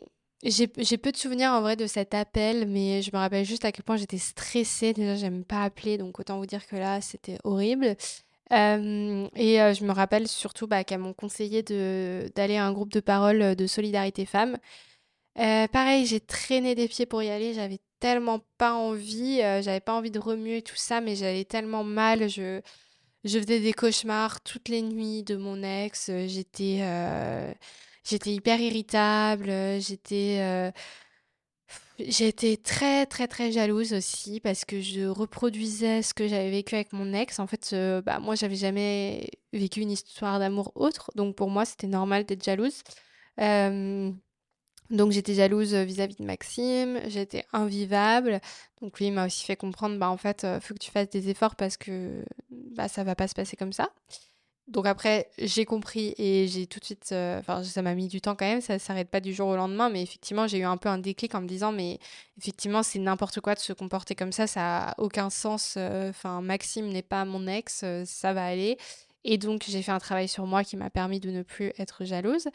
j'ai 0.44 0.98
peu 0.98 1.10
de 1.10 1.16
souvenirs 1.16 1.50
en 1.52 1.60
vrai 1.62 1.76
de 1.76 1.86
cet 1.86 2.14
appel, 2.14 2.68
mais 2.68 3.02
je 3.02 3.10
me 3.12 3.18
rappelle 3.18 3.44
juste 3.44 3.64
à 3.64 3.72
quel 3.72 3.84
point 3.84 3.96
j'étais 3.96 4.18
stressée. 4.18 4.92
Déjà, 4.92 5.16
j'aime 5.16 5.44
pas 5.44 5.62
appeler, 5.62 5.96
donc 5.98 6.18
autant 6.20 6.38
vous 6.38 6.46
dire 6.46 6.66
que 6.66 6.76
là, 6.76 7.00
c'était 7.00 7.38
horrible. 7.44 7.96
Euh, 8.52 9.26
et 9.34 9.62
euh, 9.62 9.72
je 9.72 9.84
me 9.84 9.92
rappelle 9.92 10.28
surtout 10.28 10.66
bah, 10.66 10.84
qu'elles 10.84 10.98
m'ont 11.00 11.14
conseillé 11.14 11.62
d'aller 11.62 12.56
à 12.56 12.66
un 12.66 12.72
groupe 12.72 12.92
de 12.92 13.00
parole 13.00 13.56
de 13.56 13.66
solidarité 13.66 14.26
femmes. 14.26 14.58
Pareil, 15.34 16.06
j'ai 16.06 16.20
traîné 16.20 16.74
des 16.74 16.88
pieds 16.88 17.06
pour 17.06 17.22
y 17.22 17.30
aller. 17.30 17.54
J'avais 17.54 17.80
tellement 17.98 18.40
pas 18.58 18.74
envie, 18.74 19.38
j'avais 19.38 19.80
pas 19.80 19.94
envie 19.94 20.10
de 20.10 20.18
remuer 20.18 20.62
tout 20.62 20.76
ça, 20.76 21.00
mais 21.00 21.16
j'allais 21.16 21.44
tellement 21.44 21.84
mal. 21.84 22.28
Je 22.28 22.60
je 23.24 23.38
faisais 23.40 23.60
des 23.60 23.72
cauchemars 23.72 24.42
toutes 24.42 24.68
les 24.68 24.82
nuits 24.82 25.22
de 25.22 25.36
mon 25.36 25.62
ex. 25.62 26.10
J'étais 26.26 26.82
J'étais 28.04 28.32
hyper 28.34 28.60
irritable, 28.60 29.46
j'étais, 29.80 30.72
j'étais 31.98 32.56
très, 32.56 33.06
très, 33.06 33.28
très 33.28 33.50
jalouse 33.52 33.92
aussi 33.94 34.40
parce 34.40 34.64
que 34.64 34.80
je 34.80 35.06
reproduisais 35.06 36.02
ce 36.02 36.12
que 36.14 36.28
j'avais 36.28 36.50
vécu 36.50 36.74
avec 36.74 36.92
mon 36.92 37.12
ex. 37.14 37.38
En 37.38 37.46
fait, 37.46 37.74
bah, 38.04 38.18
moi, 38.20 38.34
j'avais 38.34 38.56
jamais 38.56 39.30
vécu 39.52 39.80
une 39.80 39.90
histoire 39.90 40.38
d'amour 40.38 40.72
autre, 40.74 41.10
donc 41.14 41.36
pour 41.36 41.50
moi, 41.50 41.64
c'était 41.64 41.86
normal 41.86 42.24
d'être 42.24 42.44
jalouse. 42.44 42.82
donc 44.90 45.12
j'étais 45.12 45.34
jalouse 45.34 45.74
vis-à-vis 45.74 46.16
de 46.16 46.24
Maxime, 46.24 47.00
j'étais 47.08 47.44
invivable. 47.52 48.40
Donc 48.82 48.98
lui, 49.00 49.10
m'a 49.10 49.26
aussi 49.26 49.44
fait 49.44 49.56
comprendre, 49.56 49.98
bah 49.98 50.10
en 50.10 50.16
fait, 50.18 50.46
faut 50.60 50.74
que 50.74 50.78
tu 50.78 50.90
fasses 50.90 51.08
des 51.10 51.30
efforts 51.30 51.56
parce 51.56 51.76
que 51.76 52.24
bah 52.50 52.88
ça 52.88 53.02
va 53.04 53.14
pas 53.14 53.28
se 53.28 53.34
passer 53.34 53.56
comme 53.56 53.72
ça. 53.72 53.90
Donc 54.66 54.86
après, 54.86 55.28
j'ai 55.36 55.66
compris 55.66 56.14
et 56.16 56.48
j'ai 56.48 56.66
tout 56.66 56.80
de 56.80 56.86
suite, 56.86 57.10
euh, 57.12 57.38
enfin 57.38 57.62
ça 57.62 57.82
m'a 57.82 57.94
mis 57.94 58.08
du 58.08 58.22
temps 58.22 58.34
quand 58.34 58.46
même, 58.46 58.62
ça 58.62 58.78
s'arrête 58.78 59.10
pas 59.10 59.20
du 59.20 59.34
jour 59.34 59.48
au 59.48 59.56
lendemain, 59.56 59.90
mais 59.90 60.02
effectivement 60.02 60.46
j'ai 60.46 60.58
eu 60.58 60.64
un 60.64 60.78
peu 60.78 60.88
un 60.88 60.96
déclic 60.96 61.34
en 61.34 61.42
me 61.42 61.46
disant 61.46 61.70
mais 61.70 61.98
effectivement 62.38 62.82
c'est 62.82 62.98
n'importe 62.98 63.40
quoi 63.40 63.54
de 63.54 63.58
se 63.60 63.74
comporter 63.74 64.14
comme 64.14 64.32
ça, 64.32 64.46
ça 64.46 64.88
a 64.88 64.94
aucun 64.98 65.28
sens. 65.28 65.74
Euh, 65.76 66.08
enfin 66.10 66.40
Maxime 66.40 66.88
n'est 66.88 67.02
pas 67.02 67.26
mon 67.26 67.46
ex, 67.46 67.82
euh, 67.84 68.04
ça 68.06 68.32
va 68.32 68.46
aller. 68.46 68.78
Et 69.24 69.36
donc 69.36 69.64
j'ai 69.68 69.82
fait 69.82 69.92
un 69.92 69.98
travail 69.98 70.28
sur 70.28 70.46
moi 70.46 70.64
qui 70.64 70.76
m'a 70.78 70.88
permis 70.90 71.20
de 71.20 71.30
ne 71.30 71.42
plus 71.42 71.72
être 71.78 72.04
jalouse. 72.04 72.48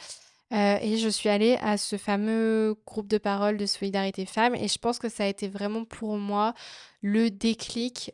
et 0.52 0.98
je 0.98 1.10
suis 1.10 1.30
allée 1.30 1.58
à 1.62 1.78
ce 1.78 1.98
fameux 1.98 2.76
groupe 2.88 3.08
de 3.08 3.20
parole 3.20 3.58
de 3.58 3.66
solidarité 3.68 4.26
femmes 4.26 4.56
et 4.56 4.68
je 4.68 4.80
pense 4.80 5.00
que 5.00 5.10
ça 5.10 5.26
a 5.26 5.28
été 5.28 5.48
vraiment 5.48 5.86
pour 5.86 6.18
moi 6.18 6.54
le 7.02 7.30
déclic 7.30 8.12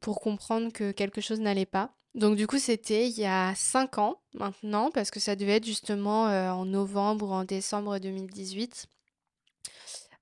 pour 0.00 0.20
comprendre 0.20 0.72
que 0.72 0.92
quelque 0.92 1.20
chose 1.22 1.40
n'allait 1.40 1.66
pas. 1.66 1.94
Donc 2.14 2.36
du 2.36 2.46
coup, 2.46 2.58
c'était 2.58 3.08
il 3.08 3.18
y 3.18 3.24
a 3.24 3.54
5 3.54 3.98
ans 3.98 4.20
maintenant, 4.34 4.90
parce 4.90 5.10
que 5.10 5.20
ça 5.20 5.36
devait 5.36 5.56
être 5.56 5.64
justement 5.64 6.28
euh, 6.28 6.50
en 6.50 6.64
novembre 6.64 7.28
ou 7.28 7.32
en 7.32 7.44
décembre 7.44 7.98
2018. 7.98 8.86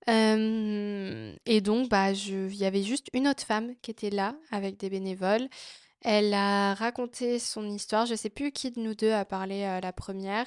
et 0.07 1.61
donc, 1.63 1.89
bah, 1.89 2.13
il 2.13 2.55
y 2.55 2.65
avait 2.65 2.83
juste 2.83 3.09
une 3.13 3.29
autre 3.29 3.45
femme 3.45 3.75
qui 3.83 3.91
était 3.91 4.11
là 4.11 4.35
avec 4.51 4.79
des 4.79 4.91
bénévoles. 4.91 5.49
Elle 6.03 6.35
a 6.35 6.75
raconté 6.75 7.39
son 7.39 7.69
histoire. 7.69 8.07
Je 8.07 8.13
ne 8.13 8.17
sais 8.17 8.31
plus 8.31 8.53
qui 8.53 8.71
de 8.71 8.81
nous 8.81 8.95
deux 8.95 9.13
a 9.13 9.25
parlé 9.25 9.65
euh, 9.65 9.81
la 9.81 9.93
première. 9.93 10.47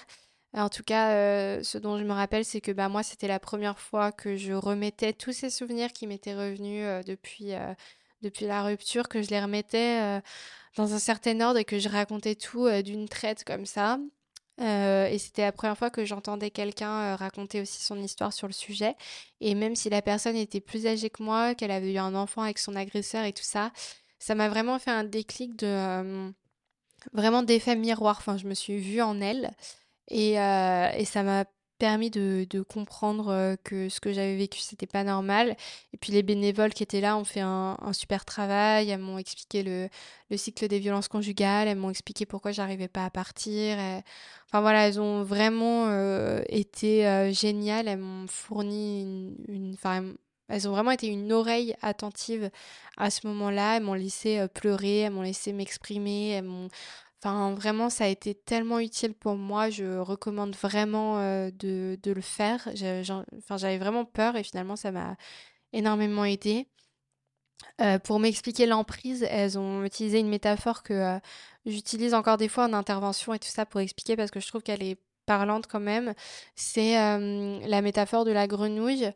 En 0.54 0.70
tout 0.70 0.84
cas, 0.84 1.12
euh, 1.14 1.64
ce 1.64 1.78
dont 1.78 1.98
je 1.98 2.04
me 2.04 2.14
rappelle, 2.14 2.46
c'est 2.46 2.62
que 2.62 2.72
bah, 2.72 2.90
moi, 2.90 3.04
c'était 3.04 3.28
la 3.28 3.40
première 3.40 3.80
fois 3.80 4.12
que 4.12 4.36
je 4.38 4.54
remettais 4.54 5.14
tous 5.14 5.32
ces 5.34 5.50
souvenirs 5.50 5.92
qui 5.94 6.08
m'étaient 6.08 6.36
revenus 6.36 7.06
depuis, 7.06 7.54
depuis 8.22 8.46
la 8.46 8.64
rupture, 8.64 9.08
que 9.10 9.22
je 9.22 9.30
les 9.30 9.42
remettais 9.42 10.22
dans 10.76 10.94
un 10.94 11.00
certain 11.00 11.40
ordre 11.42 11.60
et 11.60 11.66
que 11.66 11.80
je 11.80 11.90
racontais 11.90 12.36
tout 12.36 12.66
euh, 12.66 12.82
d'une 12.82 13.08
traite 13.08 13.44
comme 13.44 13.66
ça. 13.66 14.00
Euh, 14.60 15.08
et 15.08 15.18
c'était 15.18 15.42
la 15.42 15.52
première 15.52 15.78
fois 15.78 15.90
que 15.90 16.06
j'entendais 16.06 16.52
quelqu'un 16.52 16.92
euh, 16.92 17.16
raconter 17.16 17.62
aussi 17.62 17.82
son 17.82 17.98
histoire 17.98 18.32
sur 18.32 18.48
le 18.48 18.54
sujet. 18.54 18.96
Et 19.40 19.56
même 19.56 19.76
si 19.76 19.90
la 19.90 20.02
personne 20.02 20.36
était 20.36 20.62
plus 20.62 20.88
âgée 20.88 21.10
que 21.10 21.24
moi, 21.24 21.56
qu'elle 21.56 21.72
avait 21.72 21.94
eu 21.94 21.98
un 21.98 22.16
enfant 22.16 22.44
avec 22.44 22.60
son 22.60 22.76
agresseur 22.76 23.26
et 23.26 23.34
tout 23.34 23.44
ça, 23.44 23.72
ça 24.20 24.36
m'a 24.36 24.50
vraiment 24.50 24.78
fait 24.78 24.92
un 24.92 25.04
déclic 25.04 25.56
de 25.58 26.32
vraiment 27.14 27.42
d'effet 27.42 27.76
miroir. 27.76 28.18
Enfin, 28.20 28.38
je 28.38 28.46
me 28.46 28.54
suis 28.54 28.78
vue 28.78 29.02
en 29.02 29.20
elle 29.20 29.52
et, 30.10 30.34
et 30.34 31.06
ça 31.06 31.24
m'a 31.24 31.46
permis 31.82 32.12
de, 32.12 32.62
comprendre 32.62 33.30
euh, 33.30 33.56
que 33.64 33.90
ce 33.90 34.00
que 34.00 34.14
j'avais 34.14 34.36
vécu, 34.36 34.60
c'était 34.60 34.86
pas 34.86 35.04
normal. 35.04 35.56
Et 35.94 35.98
puis 35.98 36.12
les 36.14 36.22
bénévoles 36.22 36.76
qui 36.76 36.84
étaient 36.84 37.02
là 37.02 37.18
ont 37.18 37.24
fait 37.24 37.40
un, 37.40 37.76
super 37.92 38.24
travail. 38.24 38.92
Elles 38.92 39.00
m'ont 39.00 39.18
expliqué 39.18 39.64
le, 39.64 39.90
le, 40.30 40.38
cycle 40.38 40.68
des 40.68 40.78
violences 40.78 41.08
conjugales. 41.08 41.68
Elles 41.68 41.80
m'ont 41.80 41.90
expliqué 41.90 42.28
pourquoi 42.28 42.52
j'arrivais 42.52 42.88
pas 42.88 43.06
à 43.06 43.10
partir. 43.10 43.80
Enfin 44.46 44.62
voilà, 44.62 44.88
elles 44.88 45.02
ont 45.02 45.24
vraiment 45.24 45.88
euh, 45.88 46.44
été 46.50 47.08
euh, 47.08 47.34
géniales. 47.34 47.88
Elles 47.88 47.98
m'ont 47.98 48.28
fourni 48.28 49.02
une, 49.02 49.36
une 49.48 49.76
elles 50.48 50.68
ont 50.68 50.72
vraiment 50.72 50.92
été 50.92 51.08
une 51.08 51.32
oreille 51.32 51.76
attentive 51.82 52.52
à 52.98 53.10
ce 53.10 53.26
moment-là. 53.26 53.78
Elles 53.78 53.84
m'ont 53.84 53.96
laissé 53.96 54.46
pleurer, 54.54 55.00
elles 55.00 55.14
m'ont 55.14 55.24
laissé 55.24 55.52
m'exprimer, 55.52 56.30
elles 56.30 56.44
m'ont 56.44 56.68
Enfin, 57.24 57.54
vraiment, 57.54 57.92
ça 57.92 58.06
a 58.06 58.08
été 58.08 58.34
tellement 58.34 58.80
utile 58.80 59.14
pour 59.14 59.36
moi. 59.36 59.70
Je 59.70 60.00
recommande 60.00 60.56
vraiment 60.56 61.20
euh, 61.20 61.52
de, 61.52 61.98
le 62.04 62.22
faire. 62.22 62.68
enfin, 63.38 63.58
j'avais 63.58 63.78
vraiment 63.78 64.06
peur 64.06 64.36
et 64.36 64.44
finalement, 64.44 64.76
ça 64.76 64.92
m'a 64.92 65.16
énormément 65.74 66.26
aidé. 66.26 66.68
Euh, 67.80 68.00
pour 68.00 68.20
m'expliquer 68.20 68.66
l'emprise, 68.66 69.24
elles 69.30 69.58
ont 69.60 69.84
utilisé 69.86 70.20
une 70.20 70.30
métaphore 70.30 70.82
que 70.84 70.94
euh, 70.94 71.20
j'utilise 71.66 72.14
encore 72.16 72.38
des 72.38 72.48
fois 72.48 72.66
en 72.66 72.74
intervention 72.74 73.34
et 73.36 73.40
tout 73.40 73.50
ça 73.50 73.66
pour 73.68 73.82
expliquer 73.82 74.16
parce 74.16 74.32
que 74.32 74.40
je 74.40 74.48
trouve 74.48 74.64
qu'elle 74.64 74.84
est 74.84 74.98
parlante 75.28 75.68
quand 75.68 75.80
même. 75.80 76.14
C'est 76.56 76.94
la 76.96 77.82
métaphore 77.82 78.26
de 78.26 78.32
la 78.32 78.48
grenouille. 78.48 79.12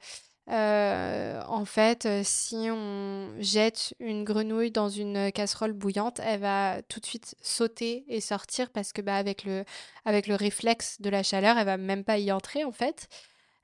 Euh, 0.51 1.41
en 1.47 1.65
fait, 1.65 2.05
euh, 2.05 2.21
si 2.23 2.55
on 2.69 3.29
jette 3.39 3.95
une 3.99 4.23
grenouille 4.23 4.69
dans 4.69 4.89
une 4.89 5.31
casserole 5.31 5.73
bouillante, 5.73 6.19
elle 6.23 6.41
va 6.41 6.81
tout 6.83 6.99
de 6.99 7.05
suite 7.05 7.35
sauter 7.41 8.05
et 8.07 8.21
sortir 8.21 8.69
parce 8.69 8.93
que 8.93 9.01
bah, 9.01 9.15
avec 9.15 9.43
le, 9.43 9.65
avec 10.05 10.27
le 10.27 10.35
réflexe 10.35 11.01
de 11.01 11.09
la 11.09 11.23
chaleur, 11.23 11.57
elle 11.57 11.65
va 11.65 11.77
même 11.77 12.03
pas 12.03 12.19
y 12.19 12.31
entrer 12.31 12.63
en 12.63 12.71
fait. 12.71 13.07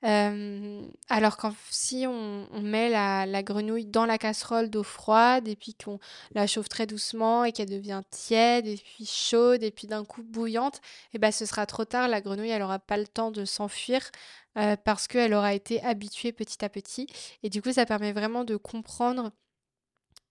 Euh, 0.03 0.81
alors 1.09 1.37
que 1.37 1.47
si 1.69 2.07
on, 2.07 2.47
met 2.61 2.89
la, 2.89 3.43
grenouille 3.43 3.85
dans 3.85 4.05
la 4.05 4.17
casserole 4.17 4.69
d'eau 4.69 4.83
froide 4.83 5.47
et 5.47 5.55
puis 5.55 5.75
qu'on 5.75 5.99
la 6.33 6.47
chauffe 6.47 6.69
très 6.69 6.87
doucement 6.87 7.43
et 7.43 7.51
qu'elle 7.51 7.69
devient 7.69 8.01
tiède 8.09 8.65
et 8.65 8.77
puis 8.77 9.05
chaude 9.05 9.63
et 9.63 9.71
puis 9.71 9.87
d'un 9.87 10.03
coup 10.03 10.23
bouillante, 10.23 10.77
et 10.77 11.15
eh 11.15 11.19
ben 11.19 11.31
ce 11.31 11.45
sera 11.45 11.65
trop 11.65 11.85
tard. 11.85 12.07
La 12.07 12.21
grenouille, 12.21 12.49
elle 12.49 12.63
aura 12.63 12.79
pas 12.79 12.97
le 12.97 13.07
temps 13.07 13.31
de 13.31 13.45
s'enfuir 13.45 14.01
euh, 14.57 14.75
parce 14.83 15.07
qu'elle 15.07 15.33
aura 15.33 15.53
été 15.53 15.81
habituée 15.83 16.31
petit 16.31 16.63
à 16.65 16.69
petit. 16.69 17.07
Et 17.43 17.49
du 17.49 17.61
coup, 17.61 17.71
ça 17.71 17.85
permet 17.85 18.11
vraiment 18.13 18.43
de 18.43 18.55
comprendre 18.57 19.31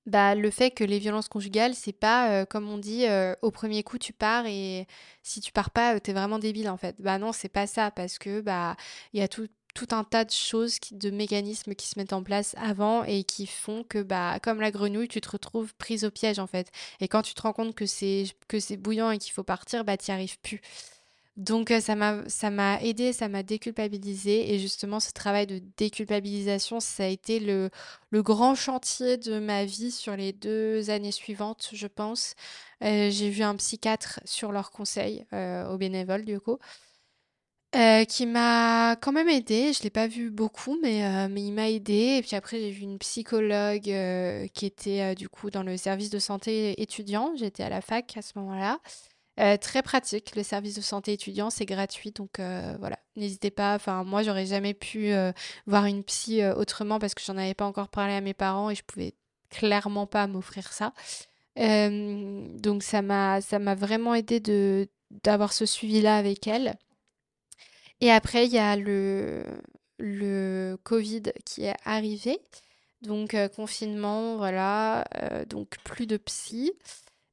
bah, 0.06 0.34
le 0.34 0.50
fait 0.50 0.70
que 0.70 0.82
les 0.82 0.98
violences 0.98 1.28
conjugales, 1.28 1.74
c'est 1.74 1.92
pas 1.92 2.30
euh, 2.30 2.44
comme 2.44 2.68
on 2.68 2.78
dit 2.78 3.06
au 3.42 3.50
premier 3.50 3.82
coup 3.82 3.98
tu 3.98 4.12
pars 4.12 4.46
et 4.46 4.86
si 5.22 5.40
tu 5.40 5.52
pars 5.52 5.70
pas, 5.70 6.00
t'es 6.00 6.12
vraiment 6.12 6.38
débile 6.38 6.68
en 6.70 6.76
fait. 6.76 6.96
Bah 7.00 7.18
non, 7.18 7.32
c'est 7.32 7.48
pas 7.48 7.66
ça 7.66 7.90
parce 7.90 8.18
que 8.18 8.40
bah 8.40 8.76
y 9.12 9.20
a 9.20 9.28
tout, 9.28 9.46
tout 9.74 9.88
un 9.92 10.04
tas 10.04 10.24
de 10.24 10.30
choses, 10.30 10.78
de 10.92 11.10
mécanismes 11.10 11.74
qui 11.74 11.86
se 11.88 11.98
mettent 11.98 12.12
en 12.12 12.22
place 12.22 12.54
avant 12.58 13.04
et 13.04 13.24
qui 13.24 13.46
font 13.46 13.84
que 13.84 14.02
bah 14.02 14.38
comme 14.42 14.60
la 14.60 14.70
grenouille, 14.70 15.08
tu 15.08 15.20
te 15.20 15.30
retrouves 15.30 15.74
prise 15.74 16.04
au 16.04 16.10
piège 16.10 16.38
en 16.38 16.46
fait. 16.46 16.70
Et 17.00 17.08
quand 17.08 17.22
tu 17.22 17.34
te 17.34 17.42
rends 17.42 17.52
compte 17.52 17.74
que 17.74 17.86
c'est 17.86 18.24
que 18.48 18.60
c'est 18.60 18.76
bouillant 18.76 19.10
et 19.10 19.18
qu'il 19.18 19.32
faut 19.32 19.42
partir, 19.44 19.84
bah 19.84 19.96
t'y 19.96 20.12
arrives 20.12 20.38
plus. 20.40 20.60
Donc 21.36 21.72
ça 21.80 21.94
m'a 21.94 22.28
ça 22.28 22.50
m'a 22.50 22.80
aidé, 22.82 23.12
ça 23.12 23.28
m'a 23.28 23.42
déculpabilisé 23.42 24.52
et 24.52 24.58
justement 24.58 25.00
ce 25.00 25.12
travail 25.12 25.46
de 25.46 25.62
déculpabilisation, 25.78 26.80
ça 26.80 27.04
a 27.04 27.06
été 27.06 27.40
le 27.40 27.70
le 28.10 28.22
grand 28.22 28.54
chantier 28.54 29.16
de 29.16 29.38
ma 29.38 29.64
vie 29.64 29.90
sur 29.92 30.16
les 30.16 30.32
deux 30.32 30.90
années 30.90 31.12
suivantes, 31.12 31.70
je 31.72 31.86
pense. 31.86 32.34
j'ai 32.82 33.30
vu 33.30 33.42
un 33.42 33.56
psychiatre 33.56 34.20
sur 34.24 34.52
leurs 34.52 34.70
conseils, 34.70 35.24
au 35.32 35.78
bénévole 35.78 36.24
du 36.24 36.40
coup, 36.40 36.58
qui 37.72 38.26
m'a 38.26 38.96
quand 38.96 39.12
même 39.12 39.28
aidé. 39.28 39.72
Je 39.72 39.82
l'ai 39.82 39.90
pas 39.90 40.06
vu 40.06 40.30
beaucoup 40.30 40.78
mais 40.82 41.28
mais 41.28 41.42
il 41.42 41.52
m'a 41.52 41.70
aidé 41.70 42.16
et 42.18 42.22
puis 42.22 42.36
après 42.36 42.58
j'ai 42.58 42.70
vu 42.70 42.82
une 42.82 42.98
psychologue, 42.98 43.90
qui 44.52 44.66
était, 44.66 45.14
du 45.14 45.28
coup 45.28 45.50
dans 45.50 45.62
le 45.62 45.76
service 45.76 46.10
de 46.10 46.18
santé 46.18 46.80
étudiant. 46.80 47.32
J'étais 47.36 47.62
à 47.62 47.68
la 47.68 47.80
fac 47.80 48.16
à 48.16 48.22
ce 48.22 48.32
moment-là. 48.38 48.80
Euh, 49.40 49.56
très 49.56 49.82
pratique, 49.82 50.36
le 50.36 50.42
service 50.42 50.74
de 50.74 50.82
santé 50.82 51.14
étudiant, 51.14 51.48
c'est 51.48 51.64
gratuit, 51.64 52.10
donc 52.10 52.38
euh, 52.38 52.76
voilà, 52.78 52.98
n'hésitez 53.16 53.50
pas. 53.50 53.74
Enfin, 53.74 54.04
moi, 54.04 54.22
j'aurais 54.22 54.44
jamais 54.44 54.74
pu 54.74 55.12
euh, 55.12 55.32
voir 55.66 55.86
une 55.86 56.04
psy 56.04 56.44
autrement 56.56 56.98
parce 56.98 57.14
que 57.14 57.22
j'en 57.24 57.38
avais 57.38 57.54
pas 57.54 57.64
encore 57.64 57.88
parlé 57.88 58.12
à 58.12 58.20
mes 58.20 58.34
parents 58.34 58.68
et 58.68 58.74
je 58.74 58.82
pouvais 58.82 59.14
clairement 59.48 60.06
pas 60.06 60.26
m'offrir 60.26 60.72
ça. 60.72 60.92
donc 61.56 62.82
ça 62.82 63.02
m'a 63.02 63.40
ça 63.40 63.58
m'a 63.58 63.74
vraiment 63.74 64.14
aidé 64.14 64.40
de 64.40 64.88
d'avoir 65.24 65.52
ce 65.52 65.66
suivi-là 65.66 66.16
avec 66.16 66.46
elle. 66.46 66.76
Et 68.00 68.10
après, 68.10 68.46
il 68.46 68.52
y 68.52 68.58
a 68.58 68.76
le 68.76 69.44
Covid 70.82 71.22
qui 71.44 71.64
est 71.64 71.76
arrivé. 71.84 72.38
Donc 73.02 73.34
confinement, 73.56 74.36
voilà, 74.36 75.06
donc 75.48 75.78
plus 75.84 76.06
de 76.06 76.18
psy 76.18 76.72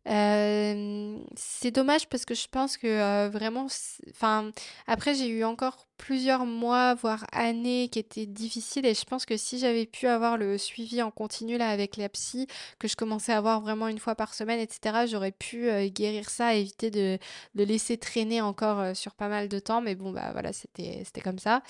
c'est 0.07 1.71
dommage 1.71 2.07
parce 2.07 2.23
que 2.25 2.33
je 2.33 2.47
pense 2.47 2.77
que 2.77 3.27
vraiment, 3.27 3.67
enfin, 4.11 4.51
après 4.87 5.13
j'ai 5.15 5.27
eu 5.27 5.43
encore 5.43 5.85
plusieurs 5.97 6.45
mois, 6.45 6.93
voire 6.95 7.25
années 7.33 7.89
qui 7.89 7.99
étaient 7.99 8.25
difficiles 8.25 8.85
et 8.85 8.93
je 8.93 9.03
pense 9.03 9.25
que 9.25 9.35
si 9.35 9.59
j'avais 9.59 9.85
pu 9.85 10.07
avoir 10.07 10.37
le 10.37 10.57
suivi 10.57 11.01
en 11.01 11.11
continu 11.11 11.57
là 11.57 11.69
avec 11.69 11.97
la 11.97 12.07
psy, 12.09 12.47
que 12.79 12.87
je 12.87 12.95
commençais 12.95 13.33
à 13.33 13.37
avoir 13.37 13.59
vraiment 13.61 13.87
une 13.89 13.99
fois 13.99 14.15
par 14.15 14.33
semaine, 14.33 14.59
etc., 14.59 15.07
j'aurais 15.07 15.31
pu 15.33 15.69
guérir 15.89 16.29
ça, 16.29 16.55
éviter 16.55 16.89
de, 16.91 17.17
de 17.55 17.63
laisser 17.63 17.97
traîner 17.97 18.39
encore 18.41 18.95
sur 18.95 19.13
pas 19.13 19.27
mal 19.27 19.49
de 19.49 19.59
temps. 19.59 19.81
Mais 19.81 19.95
bon, 19.95 20.11
bah 20.11 20.31
voilà, 20.31 20.53
c'était, 20.53 21.01
c'était 21.05 21.21
comme 21.21 21.39
ça. 21.39 21.61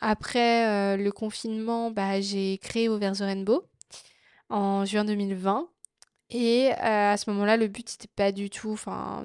après 0.00 0.96
le 0.96 1.10
confinement, 1.10 1.90
bah, 1.90 2.20
j'ai 2.20 2.58
créé 2.58 2.88
Over 2.88 3.12
the 3.12 3.20
Rainbow 3.20 3.64
en 4.50 4.84
juin 4.84 5.04
2020. 5.04 5.71
Et 6.34 6.72
euh, 6.72 7.12
à 7.12 7.16
ce 7.18 7.28
moment-là, 7.30 7.58
le 7.58 7.68
but, 7.68 7.90
c'était 7.90 8.08
pas 8.08 8.32
du 8.32 8.48
tout 8.48 8.78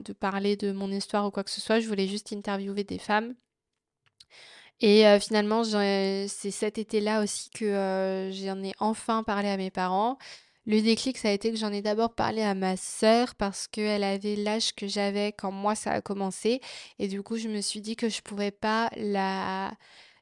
de 0.03 0.13
parler 0.13 0.57
de 0.57 0.73
mon 0.73 0.91
histoire 0.91 1.25
ou 1.25 1.31
quoi 1.31 1.45
que 1.45 1.49
ce 1.49 1.61
soit. 1.61 1.79
Je 1.79 1.87
voulais 1.87 2.07
juste 2.07 2.33
interviewer 2.33 2.83
des 2.83 2.99
femmes. 2.99 3.33
Et 4.81 5.07
euh, 5.07 5.17
finalement, 5.19 5.63
c'est 5.63 6.51
cet 6.51 6.77
été-là 6.77 7.23
aussi 7.23 7.49
que 7.49 7.65
euh, 7.65 8.31
j'en 8.33 8.61
ai 8.61 8.73
enfin 8.79 9.23
parlé 9.23 9.47
à 9.47 9.55
mes 9.55 9.71
parents. 9.71 10.17
Le 10.65 10.81
déclic, 10.81 11.17
ça 11.17 11.29
a 11.29 11.31
été 11.31 11.49
que 11.51 11.57
j'en 11.57 11.71
ai 11.71 11.81
d'abord 11.81 12.13
parlé 12.13 12.41
à 12.41 12.53
ma 12.53 12.75
sœur 12.75 13.35
parce 13.35 13.67
qu'elle 13.69 14.03
avait 14.03 14.35
l'âge 14.35 14.75
que 14.75 14.85
j'avais 14.85 15.31
quand 15.31 15.51
moi 15.51 15.75
ça 15.75 15.91
a 15.91 16.01
commencé. 16.01 16.59
Et 16.99 17.07
du 17.07 17.23
coup, 17.23 17.37
je 17.37 17.47
me 17.47 17.61
suis 17.61 17.79
dit 17.79 17.95
que 17.95 18.09
je 18.09 18.21
pouvais 18.21 18.51
pas 18.51 18.89
la, 18.97 19.71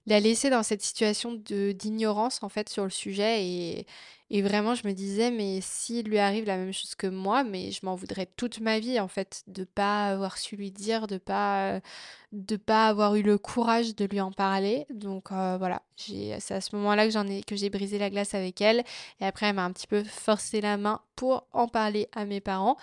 la 0.05 0.19
laisser 0.19 0.51
dans 0.51 0.61
cette 0.61 0.83
situation 0.83 1.33
d'ignorance 1.33 2.43
en 2.43 2.49
fait 2.49 2.69
sur 2.69 2.83
le 2.83 2.91
sujet 2.91 3.43
et, 3.43 3.87
et 4.29 4.41
vraiment 4.41 4.75
je 4.75 4.87
me 4.87 4.93
disais 4.93 5.31
mais 5.31 5.59
s'il 5.61 6.07
lui 6.07 6.17
arrive 6.17 6.45
la 6.45 6.57
même 6.57 6.73
chose 6.73 6.95
que 6.95 7.07
moi 7.07 7.43
mais 7.43 7.71
je 7.71 7.85
m'en 7.85 7.95
voudrais 7.95 8.25
toute 8.25 8.59
ma 8.59 8.79
vie 8.79 8.99
en 8.99 9.07
fait 9.07 9.43
de 9.47 9.63
pas 9.63 10.07
avoir 10.07 10.37
su 10.37 10.55
lui 10.55 10.71
dire 10.71 11.07
de 11.07 11.17
pas 11.17 11.79
de 12.31 12.55
pas 12.55 12.87
avoir 12.87 13.15
eu 13.15 13.21
le 13.21 13.37
courage 13.37 13.95
de 13.95 14.05
lui 14.05 14.21
en 14.21 14.31
parler 14.31 14.87
donc 14.89 15.31
euh, 15.31 15.57
voilà 15.57 15.83
c'est 15.95 16.53
à 16.53 16.61
ce 16.61 16.75
moment-là 16.75 17.07
que 17.07 17.29
ai 17.29 17.43
j'ai 17.51 17.69
brisé 17.69 17.99
la 17.99 18.09
glace 18.09 18.33
avec 18.33 18.61
elle 18.61 18.83
et 19.19 19.25
après 19.25 19.47
elle 19.47 19.55
m'a 19.55 19.65
un 19.65 19.71
petit 19.71 19.87
peu 19.87 20.03
forcé 20.03 20.59
la 20.59 20.77
main 20.77 21.01
pour 21.15 21.47
en 21.53 21.67
parler 21.67 22.07
à 22.13 22.25
mes 22.25 22.41
parents 22.41 22.77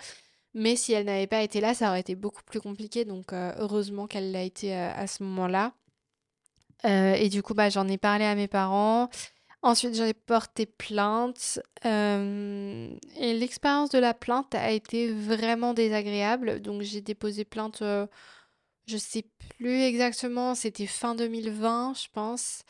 mais 0.53 0.75
si 0.75 0.93
elle 0.93 1.05
n'avait 1.05 1.27
pas 1.27 1.41
été 1.41 1.61
là, 1.61 1.73
ça 1.73 1.89
aurait 1.89 2.01
été 2.01 2.15
beaucoup 2.15 2.43
plus 2.43 2.61
compliqué. 2.61 3.05
Donc 3.05 3.33
euh, 3.33 3.53
heureusement 3.57 4.07
qu'elle 4.07 4.31
l'a 4.31 4.43
été 4.43 4.75
euh, 4.75 4.91
à 4.93 5.07
ce 5.07 5.23
moment-là. 5.23 5.73
Et 6.85 7.29
du 7.29 7.41
coup, 7.41 7.53
bah, 7.53 7.69
j'en 7.69 7.87
ai 7.87 7.97
parlé 7.97 8.25
à 8.25 8.35
mes 8.35 8.49
parents. 8.49 9.09
Ensuite, 9.63 9.95
j'en 9.95 10.05
ai 10.05 10.13
porté 10.13 10.65
plainte. 10.65 11.59
Euh, 11.85 12.89
et 13.17 13.33
l'expérience 13.33 13.89
de 13.91 13.99
la 13.99 14.13
plainte 14.13 14.53
a 14.55 14.71
été 14.71 15.11
vraiment 15.11 15.73
désagréable. 15.73 16.61
Donc, 16.61 16.81
j'ai 16.81 17.01
déposé 17.01 17.45
plainte, 17.45 17.81
euh, 17.81 18.05
je 18.87 18.97
sais 18.97 19.25
plus 19.57 19.81
exactement, 19.83 20.55
c'était 20.55 20.87
fin 20.87 21.15
2020, 21.15 21.93
je 21.95 22.07
pense. 22.13 22.63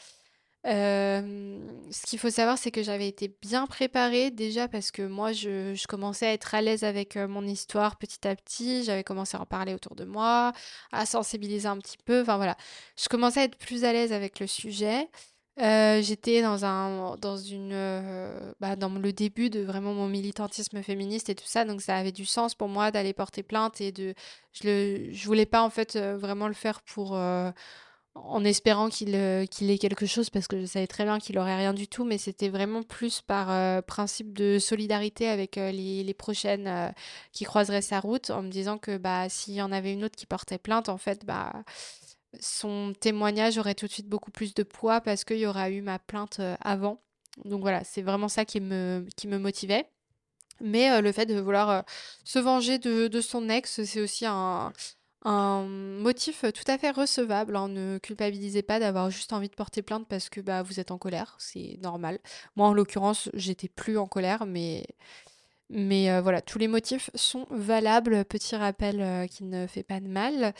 Euh, 0.65 1.59
ce 1.91 2.05
qu'il 2.05 2.19
faut 2.19 2.29
savoir, 2.29 2.57
c'est 2.57 2.71
que 2.71 2.83
j'avais 2.83 3.07
été 3.09 3.35
bien 3.41 3.67
préparée 3.67 4.31
déjà 4.31 4.67
parce 4.69 4.91
que 4.91 5.01
moi, 5.01 5.33
je, 5.33 5.73
je 5.75 5.87
commençais 5.87 6.27
à 6.27 6.33
être 6.33 6.55
à 6.55 6.61
l'aise 6.61 6.83
avec 6.85 7.17
euh, 7.17 7.27
mon 7.27 7.43
histoire 7.45 7.97
petit 7.97 8.27
à 8.27 8.35
petit. 8.35 8.83
J'avais 8.83 9.03
commencé 9.03 9.35
à 9.37 9.41
en 9.41 9.45
parler 9.45 9.73
autour 9.73 9.95
de 9.95 10.05
moi, 10.05 10.53
à 10.93 11.05
sensibiliser 11.05 11.67
un 11.67 11.77
petit 11.79 11.97
peu. 12.05 12.21
Enfin 12.21 12.37
voilà, 12.37 12.55
je 13.01 13.09
commençais 13.09 13.41
à 13.41 13.43
être 13.45 13.57
plus 13.57 13.83
à 13.83 13.93
l'aise 13.93 14.13
avec 14.13 14.39
le 14.39 14.47
sujet. 14.47 15.09
Euh, 15.59 16.01
j'étais 16.01 16.41
dans 16.41 16.65
un, 16.65 17.15
dans 17.17 17.37
une, 17.37 17.77
bah, 18.59 18.75
dans 18.75 18.89
le 18.89 19.13
début 19.13 19.49
de 19.49 19.61
vraiment 19.61 19.93
mon 19.93 20.07
militantisme 20.07 20.81
féministe 20.81 21.29
et 21.29 21.35
tout 21.35 21.45
ça, 21.45 21.63
donc 21.63 21.81
ça 21.81 21.95
avait 21.95 22.11
du 22.11 22.25
sens 22.25 22.55
pour 22.55 22.69
moi 22.69 22.89
d'aller 22.91 23.13
porter 23.13 23.43
plainte 23.43 23.79
et 23.79 23.91
de, 23.91 24.15
je 24.51 24.67
le, 24.67 25.13
je 25.13 25.25
voulais 25.27 25.45
pas 25.45 25.61
en 25.61 25.69
fait 25.69 25.95
vraiment 25.97 26.47
le 26.47 26.55
faire 26.55 26.81
pour 26.81 27.15
en 28.15 28.43
espérant 28.43 28.89
qu'il 28.89 29.15
euh, 29.15 29.45
qu'il 29.45 29.71
ait 29.71 29.77
quelque 29.77 30.05
chose 30.05 30.29
parce 30.29 30.47
que 30.47 30.59
je 30.59 30.65
savais 30.65 30.87
très 30.87 31.03
bien 31.03 31.19
qu'il 31.19 31.37
aurait 31.39 31.55
rien 31.55 31.73
du 31.73 31.87
tout. 31.87 32.05
Mais 32.05 32.17
c'était 32.17 32.49
vraiment 32.49 32.83
plus 32.83 33.21
par 33.21 33.49
euh, 33.49 33.81
principe 33.81 34.33
de 34.33 34.59
solidarité 34.59 35.27
avec 35.27 35.57
euh, 35.57 35.71
les, 35.71 36.03
les, 36.03 36.13
prochaines 36.13 36.93
qui 37.31 37.43
croiseraient 37.43 37.81
sa 37.81 37.99
route 37.99 38.29
en 38.29 38.43
me 38.43 38.49
disant 38.49 38.77
que 38.77 38.97
bah 38.97 39.27
s'il 39.29 39.55
y 39.55 39.61
en 39.61 39.71
avait 39.71 39.93
une 39.93 40.03
autre 40.03 40.15
qui 40.15 40.25
portait 40.25 40.57
plainte 40.57 40.89
en 40.89 40.97
fait 40.97 41.25
bah 41.25 41.51
son 42.39 42.93
témoignage 42.99 43.57
aurait 43.57 43.75
tout 43.75 43.87
de 43.87 43.91
suite 43.91 44.09
beaucoup 44.09 44.31
plus 44.31 44.53
de 44.53 44.63
poids 44.63 45.01
parce 45.01 45.23
qu'il 45.23 45.37
y 45.37 45.45
aura 45.45 45.69
eu 45.69 45.81
ma 45.81 45.99
plainte 45.99 46.41
avant 46.61 47.01
donc 47.45 47.61
voilà 47.61 47.83
c'est 47.83 48.01
vraiment 48.01 48.27
ça 48.27 48.45
qui 48.45 48.59
me 48.59 49.05
motivait 49.37 49.87
mais 50.61 51.01
le 51.01 51.11
fait 51.11 51.25
de 51.25 51.39
vouloir 51.39 51.83
se 52.23 52.39
venger 52.39 52.79
de, 52.79 53.07
de 53.07 53.21
son 53.21 53.49
ex 53.49 53.83
c'est 53.83 54.01
aussi 54.01 54.25
un 54.25 54.71
motif 55.25 56.45
tout 56.53 56.63
à 56.71 56.77
fait 56.77 56.91
recevable. 56.91 57.55
Hein. 57.55 57.69
Ne 57.69 57.97
culpabilisez 57.97 58.61
pas 58.61 58.79
d'avoir 58.79 59.09
juste 59.09 59.33
envie 59.33 59.49
de 59.49 59.55
porter 59.55 59.81
plainte 59.81 60.07
parce 60.07 60.29
que 60.29 60.41
bah, 60.41 60.63
vous 60.63 60.79
êtes 60.79 60.91
en 60.91 60.97
colère, 60.97 61.35
c'est 61.39 61.77
normal. 61.81 62.19
Moi, 62.55 62.67
en 62.67 62.73
l'occurrence, 62.73 63.29
j'étais 63.33 63.69
plus 63.69 63.97
en 63.97 64.07
colère, 64.07 64.45
mais, 64.45 64.85
mais 65.69 66.11
euh, 66.11 66.21
voilà, 66.21 66.41
tous 66.41 66.59
les 66.59 66.67
motifs 66.67 67.09
sont 67.15 67.47
valables. 67.49 68.25
Petit 68.25 68.55
rappel 68.55 69.01
euh, 69.01 69.27
qui 69.27 69.43
ne 69.43 69.67
fait 69.67 69.83
pas 69.83 69.99
de 69.99 70.07
mal. 70.07 70.53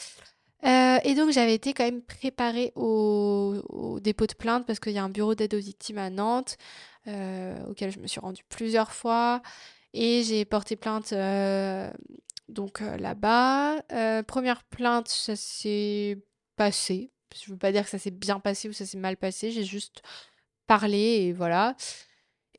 Euh, 0.65 0.97
et 1.03 1.15
donc, 1.15 1.31
j'avais 1.31 1.53
été 1.53 1.73
quand 1.73 1.83
même 1.83 2.01
préparée 2.01 2.71
au, 2.75 3.99
dépôt 4.01 4.27
de 4.27 4.33
plainte 4.33 4.65
parce 4.65 4.79
qu'il 4.79 4.93
y 4.93 4.97
a 4.97 5.03
un 5.03 5.09
bureau 5.09 5.35
d'aide 5.35 5.53
aux 5.53 5.59
victimes 5.59 5.97
à 5.97 6.09
Nantes 6.09 6.57
auquel 7.67 7.91
je 7.91 7.99
me 7.99 8.07
suis 8.07 8.19
rendue 8.19 8.43
plusieurs 8.47 8.91
fois. 8.91 9.41
Et 9.93 10.23
j'ai 10.23 10.45
porté 10.45 10.75
plainte 10.75 11.13
donc 12.49 12.81
euh, 12.81 12.97
là-bas, 12.97 13.81
euh, 13.91 14.23
première 14.23 14.63
plainte, 14.63 15.07
ça 15.07 15.35
s'est 15.35 16.17
passé. 16.55 17.11
Je 17.35 17.51
veux 17.51 17.57
pas 17.57 17.71
dire 17.71 17.83
que 17.83 17.89
ça 17.89 17.99
s'est 17.99 18.11
bien 18.11 18.39
passé 18.39 18.69
ou 18.69 18.73
ça 18.73 18.85
s'est 18.85 18.97
mal 18.97 19.17
passé, 19.17 19.51
j'ai 19.51 19.63
juste 19.63 20.01
parlé 20.67 20.97
et 20.97 21.33
voilà. 21.33 21.75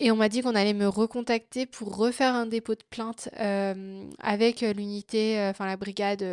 Et 0.00 0.10
on 0.10 0.16
m'a 0.16 0.28
dit 0.28 0.42
qu'on 0.42 0.54
allait 0.54 0.74
me 0.74 0.88
recontacter 0.88 1.66
pour 1.66 1.96
refaire 1.96 2.34
un 2.34 2.46
dépôt 2.46 2.74
de 2.74 2.82
plainte 2.90 3.28
euh, 3.38 4.04
avec 4.18 4.60
l'unité, 4.62 5.38
enfin 5.48 5.66
la 5.66 5.76
brigade 5.76 6.24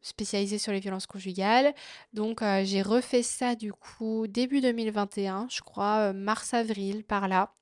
spécialisée 0.00 0.58
sur 0.58 0.72
les 0.72 0.80
violences 0.80 1.06
conjugales. 1.06 1.74
Donc 2.12 2.42
j'ai 2.62 2.82
refait 2.82 3.22
ça 3.22 3.56
du 3.56 3.72
coup 3.72 4.26
début 4.28 4.60
2021, 4.60 5.48
je 5.50 5.60
crois, 5.60 6.12
mars-avril 6.12 7.04
par 7.04 7.26
là. 7.26 7.52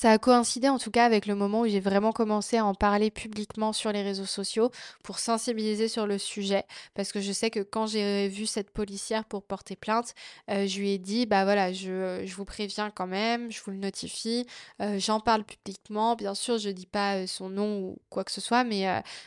Ça 0.00 0.12
a 0.12 0.18
coïncidé 0.18 0.70
en 0.70 0.78
tout 0.78 0.90
cas 0.90 1.04
avec 1.04 1.26
le 1.26 1.34
moment 1.34 1.60
où 1.60 1.66
j'ai 1.66 1.78
vraiment 1.78 2.10
commencé 2.10 2.56
à 2.56 2.64
en 2.64 2.74
parler 2.74 3.10
publiquement 3.10 3.74
sur 3.74 3.92
les 3.92 4.00
réseaux 4.00 4.24
sociaux 4.24 4.70
pour 5.02 5.18
sensibiliser 5.18 5.88
sur 5.88 6.06
le 6.06 6.16
sujet. 6.16 6.64
Parce 6.94 7.12
que 7.12 7.20
je 7.20 7.30
sais 7.32 7.50
que 7.50 7.60
quand 7.60 7.86
j'ai 7.86 8.26
vu 8.28 8.46
cette 8.46 8.70
policière 8.70 9.26
pour 9.26 9.42
porter 9.42 9.76
plainte, 9.76 10.14
euh, 10.50 10.66
je 10.66 10.78
lui 10.78 10.92
ai 10.92 10.98
dit, 10.98 11.26
bah 11.26 11.44
voilà, 11.44 11.74
je, 11.74 12.22
je, 12.24 12.34
vous 12.34 12.46
préviens 12.46 12.90
quand 12.90 13.06
même, 13.06 13.52
je 13.52 13.60
vous 13.62 13.72
le 13.72 13.76
notifie, 13.76 14.46
euh, 14.80 14.98
j'en 14.98 15.20
parle 15.20 15.44
publiquement. 15.44 16.16
Bien 16.16 16.34
sûr, 16.34 16.56
je 16.56 16.70
dis 16.70 16.86
pas 16.86 17.16
euh, 17.16 17.26
son 17.26 17.50
nom 17.50 17.80
ou 17.80 17.98
quoi 18.08 18.24
que 18.24 18.32
ce 18.32 18.40
soit, 18.40 18.64
mais, 18.64 18.86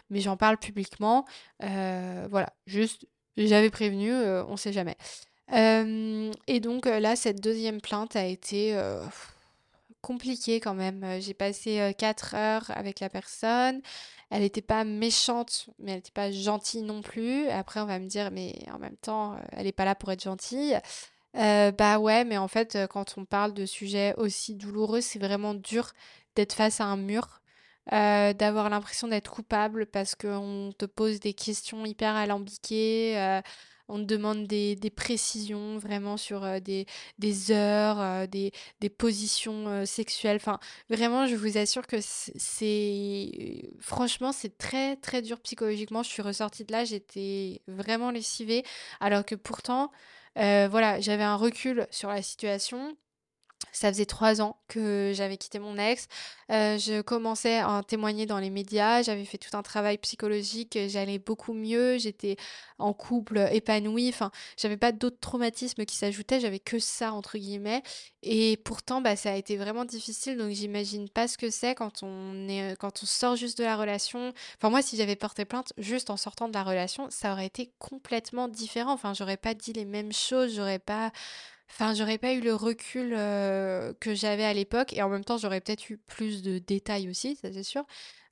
mais 0.10 0.22
j'en 0.22 0.38
parle 0.38 0.58
publiquement. 0.58 1.26
voilà, 1.60 2.52
juste, 2.66 3.06
j'avais 3.38 3.70
prévenu, 3.70 4.12
on 4.12 4.58
sait 4.58 4.74
jamais. 4.74 4.98
et 5.52 6.60
donc 6.62 6.88
là, 6.88 7.16
cette 7.16 7.42
deuxième 7.42 7.80
plainte 7.80 8.16
a 8.16 8.26
été 8.26 8.76
compliqué 10.04 10.60
quand 10.60 10.76
même. 10.76 11.04
j'ai 11.20 11.34
passé 11.34 11.96
4 11.98 12.36
heures 12.36 12.72
avec 12.76 13.00
la 13.00 13.10
personne. 13.10 13.82
Elle 14.30 14.42
n'était 14.42 14.62
pas 14.62 14.84
méchante, 14.84 15.70
mais 15.80 15.92
elle 15.92 15.98
n'était 15.98 16.12
pas 16.12 16.32
gentille 16.32 16.84
non 16.84 17.02
plus. 17.02 17.48
Après, 17.50 17.80
on 17.80 17.86
va 17.86 18.00
me 18.00 18.08
dire, 18.08 18.30
mais 18.32 18.54
en 18.72 18.80
même 18.80 18.98
temps, 18.98 19.38
elle 19.54 19.64
n'est 19.66 19.72
pas 19.72 19.86
là 19.86 19.96
pour 19.96 20.12
être 20.12 20.24
gentille. 20.24 20.78
bah 21.34 22.00
ouais, 22.00 22.26
mais 22.26 22.38
en 22.38 22.48
fait, 22.48 22.78
quand 22.92 23.16
on 23.18 23.26
parle 23.26 23.54
de 23.54 23.66
sujets 23.66 24.14
aussi 24.18 24.56
douloureux, 24.56 25.02
c'est 25.02 25.20
vraiment 25.20 25.54
dur 25.54 25.94
d'être 26.36 26.54
face 26.54 26.82
à 26.82 26.86
un 26.86 26.98
mur, 26.98 27.42
d'avoir 27.92 28.70
l'impression 28.70 29.08
d'être 29.08 29.32
coupable 29.32 29.86
parce 29.86 30.16
qu'on 30.16 30.72
te 30.78 30.86
pose 30.86 31.20
des 31.20 31.34
questions 31.34 31.86
hyper 31.86 32.16
alambiquées, 32.16 33.42
on 33.94 34.00
demande 34.00 34.48
des, 34.48 34.76
précisions 34.96 35.78
vraiment 35.78 36.18
sur 36.18 36.62
des, 36.62 36.86
des 37.20 37.52
heures, 37.52 38.28
des, 38.28 38.52
des 38.82 38.90
positions 38.90 39.86
sexuelles. 39.86 40.38
Enfin, 40.38 40.60
vraiment, 40.90 41.28
je 41.28 41.36
vous 41.36 41.58
assure 41.58 41.88
que 41.88 41.98
c'est... 42.02 43.72
Franchement, 43.80 44.32
c'est 44.32 44.58
très, 44.58 44.96
très 44.98 45.22
dur 45.22 45.40
psychologiquement. 45.42 46.04
Je 46.04 46.10
suis 46.10 46.22
ressortie 46.22 46.66
de 46.66 46.72
là, 46.72 46.86
j'étais 46.86 47.62
vraiment 47.68 48.12
lessivée, 48.12 48.64
alors 49.00 49.26
que 49.26 49.36
pourtant... 49.36 49.92
voilà, 50.36 51.00
j'avais 51.00 51.24
un 51.24 51.36
recul 51.36 51.88
sur 51.92 52.10
la 52.10 52.22
situation. 52.22 52.98
Ça 53.72 53.90
faisait 53.92 54.06
trois 54.06 54.42
ans 54.42 54.58
que 54.68 55.14
j'avais 55.16 55.38
quitté 55.38 55.58
mon 55.58 55.78
ex. 55.78 56.08
Euh, 56.52 56.78
je 56.78 57.02
commençais 57.02 57.60
à 57.60 57.82
témoigner 57.88 58.26
dans 58.26 58.38
les 58.38 58.50
médias. 58.50 59.02
J'avais 59.02 59.26
fait 59.26 59.38
tout 59.40 59.56
un 59.58 59.64
travail 59.64 59.98
psychologique. 59.98 60.78
J'allais 60.88 61.18
beaucoup 61.18 61.54
mieux. 61.54 61.98
J'étais 61.98 62.36
en 62.78 62.94
couple 62.94 63.48
épanoui. 63.52 64.10
Enfin, 64.10 64.32
j'avais 64.58 64.78
pas 64.78 64.92
d'autres 64.92 65.20
traumatismes 65.20 65.86
qui 65.86 65.96
s'ajoutaient. 65.96 66.40
J'avais 66.40 66.60
que 66.60 66.78
ça, 66.78 67.14
entre 67.14 67.38
guillemets. 67.38 67.82
Et 68.22 68.58
pourtant, 68.58 69.02
bah, 69.02 69.16
ça 69.16 69.32
a 69.32 69.36
été 69.36 69.58
vraiment 69.58 69.86
difficile. 69.86 70.38
Donc, 70.38 70.52
j'imagine 70.52 71.10
pas 71.10 71.28
ce 71.28 71.38
que 71.38 71.50
c'est 71.50 71.74
quand 71.74 72.04
on 72.04 72.48
est, 72.48 72.76
quand 72.80 73.02
on 73.02 73.06
sort 73.06 73.36
juste 73.36 73.58
de 73.58 73.64
la 73.64 73.76
relation. 73.76 74.34
Enfin, 74.58 74.70
moi, 74.70 74.82
si 74.82 74.98
j'avais 74.98 75.16
porté 75.16 75.46
plainte 75.46 75.74
juste 75.78 76.10
en 76.10 76.18
sortant 76.18 76.48
de 76.48 76.54
la 76.54 76.64
relation, 76.64 77.08
ça 77.10 77.32
aurait 77.32 77.48
été 77.48 77.72
complètement 77.80 78.48
différent. 78.48 78.94
Enfin, 78.94 79.14
j'aurais 79.14 79.38
pas 79.38 79.56
dit 79.56 79.74
les 79.74 79.86
mêmes 79.86 80.14
choses. 80.14 80.54
J'aurais 80.54 80.80
pas 80.80 81.12
Enfin, 81.76 81.96
j'aurais 81.96 82.20
pas 82.20 82.34
eu 82.34 82.40
le 82.40 82.54
recul 82.54 83.10
que 84.00 84.14
j'avais 84.14 84.46
à 84.46 84.54
l'époque 84.54 84.94
et 84.94 85.02
en 85.02 85.10
même 85.10 85.26
temps, 85.26 85.38
j'aurais 85.38 85.60
peut-être 85.60 85.90
eu 85.90 85.98
plus 85.98 86.44
de 86.44 86.60
détails 86.60 87.10
aussi, 87.10 87.36
ça 87.36 87.52
c'est 87.52 87.64
sûr. 87.64 87.84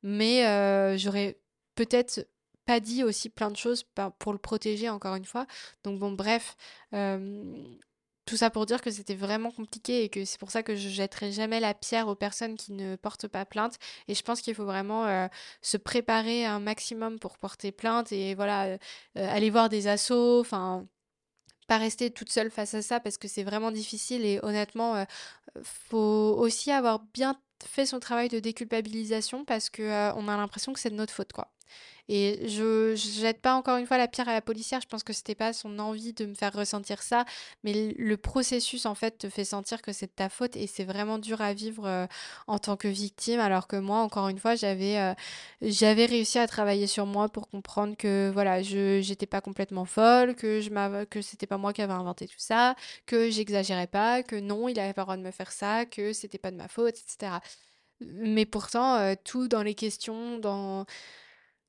Mais 0.03 0.97
j'aurais 0.97 1.39
peut-être 1.75 2.27
pas 2.67 2.79
dit 2.79 3.03
aussi 3.03 3.29
plein 3.29 3.49
de 3.49 3.57
choses 3.57 3.83
pour 4.19 4.33
le 4.33 4.37
protéger 4.39 4.89
encore 4.89 5.15
une 5.15 5.25
fois. 5.25 5.47
Donc 5.83 5.97
bon, 5.97 6.11
bref, 6.11 6.55
tout 6.91 8.37
ça 8.37 8.51
pour 8.51 8.67
dire 8.67 8.79
que 8.79 8.91
c'était 8.91 9.15
vraiment 9.15 9.49
compliqué 9.49 10.03
et 10.03 10.09
que 10.09 10.23
c'est 10.23 10.39
pour 10.39 10.51
ça 10.51 10.61
que 10.61 10.75
je 10.75 10.87
jetterai 10.87 11.31
jamais 11.31 11.59
la 11.59 11.73
pierre 11.73 12.07
aux 12.07 12.15
personnes 12.15 12.55
qui 12.55 12.73
ne 12.73 12.95
portent 12.95 13.27
pas 13.27 13.45
plainte. 13.45 13.79
Et 14.07 14.13
je 14.13 14.21
pense 14.21 14.41
qu'il 14.41 14.53
faut 14.53 14.65
vraiment 14.65 15.27
se 15.63 15.77
préparer 15.77 16.45
un 16.45 16.59
maximum 16.59 17.17
pour 17.17 17.39
porter 17.39 17.71
plainte 17.71 18.11
et 18.11 18.35
voilà, 18.35 18.77
aller 19.15 19.49
voir 19.49 19.67
des 19.67 19.87
assos, 19.87 20.41
enfin 20.41 20.87
pas 21.67 21.77
rester 21.77 22.11
toute 22.11 22.29
seule 22.31 22.51
face 22.51 22.73
à 22.73 22.81
ça 22.81 22.99
parce 22.99 23.17
que 23.17 23.27
c'est 23.27 23.43
vraiment 23.43 23.71
difficile 23.71 24.25
et 24.25 24.39
honnêtement, 24.43 24.95
euh, 24.95 25.05
faut 25.63 26.35
aussi 26.37 26.71
avoir 26.71 26.99
bien 27.13 27.39
fait 27.65 27.85
son 27.85 27.99
travail 27.99 28.29
de 28.29 28.39
déculpabilisation 28.39 29.45
parce 29.45 29.69
que 29.69 29.83
euh, 29.83 30.13
on 30.15 30.27
a 30.27 30.37
l'impression 30.37 30.73
que 30.73 30.79
c'est 30.79 30.89
de 30.89 30.95
notre 30.95 31.13
faute 31.13 31.33
quoi. 31.33 31.51
Et 32.09 32.47
je, 32.47 32.95
je 32.95 33.21
jette 33.21 33.41
pas 33.41 33.55
encore 33.55 33.77
une 33.77 33.85
fois 33.85 33.97
la 33.97 34.07
pierre 34.07 34.29
à 34.29 34.33
la 34.33 34.41
policière, 34.41 34.81
je 34.81 34.87
pense 34.87 35.03
que 35.03 35.13
c'était 35.13 35.35
pas 35.35 35.53
son 35.53 35.79
envie 35.79 36.13
de 36.13 36.25
me 36.25 36.33
faire 36.33 36.53
ressentir 36.53 37.01
ça, 37.01 37.25
mais 37.63 37.93
le 37.97 38.17
processus 38.17 38.85
en 38.85 38.95
fait 38.95 39.17
te 39.17 39.29
fait 39.29 39.45
sentir 39.45 39.81
que 39.81 39.93
c'est 39.93 40.07
de 40.07 40.11
ta 40.11 40.29
faute 40.29 40.55
et 40.55 40.67
c'est 40.67 40.83
vraiment 40.83 41.17
dur 41.19 41.41
à 41.41 41.53
vivre 41.53 41.85
euh, 41.87 42.05
en 42.47 42.59
tant 42.59 42.77
que 42.77 42.87
victime, 42.87 43.39
alors 43.39 43.67
que 43.67 43.75
moi, 43.75 43.99
encore 43.99 44.27
une 44.29 44.39
fois, 44.39 44.55
j'avais 44.55 44.97
euh, 44.99 45.13
j'avais 45.61 46.05
réussi 46.05 46.39
à 46.39 46.47
travailler 46.47 46.87
sur 46.87 47.05
moi 47.05 47.29
pour 47.29 47.49
comprendre 47.49 47.95
que 47.97 48.29
voilà, 48.33 48.61
je 48.63 49.01
j'étais 49.01 49.25
pas 49.25 49.41
complètement 49.41 49.85
folle, 49.85 50.35
que 50.35 50.61
je 50.61 50.71
que 51.05 51.21
c'était 51.21 51.47
pas 51.47 51.57
moi 51.57 51.73
qui 51.73 51.81
avais 51.81 51.93
inventé 51.93 52.27
tout 52.27 52.33
ça, 52.37 52.75
que 53.05 53.29
j'exagérais 53.29 53.87
pas, 53.87 54.23
que 54.23 54.35
non, 54.35 54.67
il 54.67 54.79
avait 54.79 54.93
pas 54.93 55.01
le 55.01 55.05
droit 55.05 55.17
de 55.17 55.21
me 55.23 55.31
faire 55.31 55.51
ça, 55.51 55.85
que 55.85 56.13
c'était 56.13 56.37
pas 56.37 56.51
de 56.51 56.57
ma 56.57 56.67
faute, 56.67 56.95
etc. 56.97 57.39
Mais 58.01 58.45
pourtant, 58.45 58.95
euh, 58.95 59.15
tout 59.23 59.47
dans 59.47 59.63
les 59.63 59.75
questions, 59.75 60.39
dans 60.39 60.85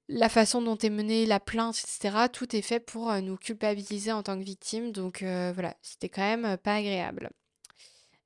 la 0.08 0.28
façon 0.28 0.62
dont 0.62 0.76
est 0.76 0.90
menée 0.90 1.26
la 1.26 1.40
plainte, 1.40 1.78
etc., 1.78 2.28
tout 2.32 2.54
est 2.56 2.62
fait 2.62 2.80
pour 2.80 3.10
euh, 3.10 3.20
nous 3.20 3.36
culpabiliser 3.36 4.12
en 4.12 4.22
tant 4.22 4.38
que 4.38 4.44
victime. 4.44 4.92
Donc 4.92 5.22
euh, 5.22 5.52
voilà, 5.54 5.76
c'était 5.82 6.08
quand 6.08 6.22
même 6.22 6.44
euh, 6.44 6.56
pas 6.56 6.76
agréable. 6.76 7.30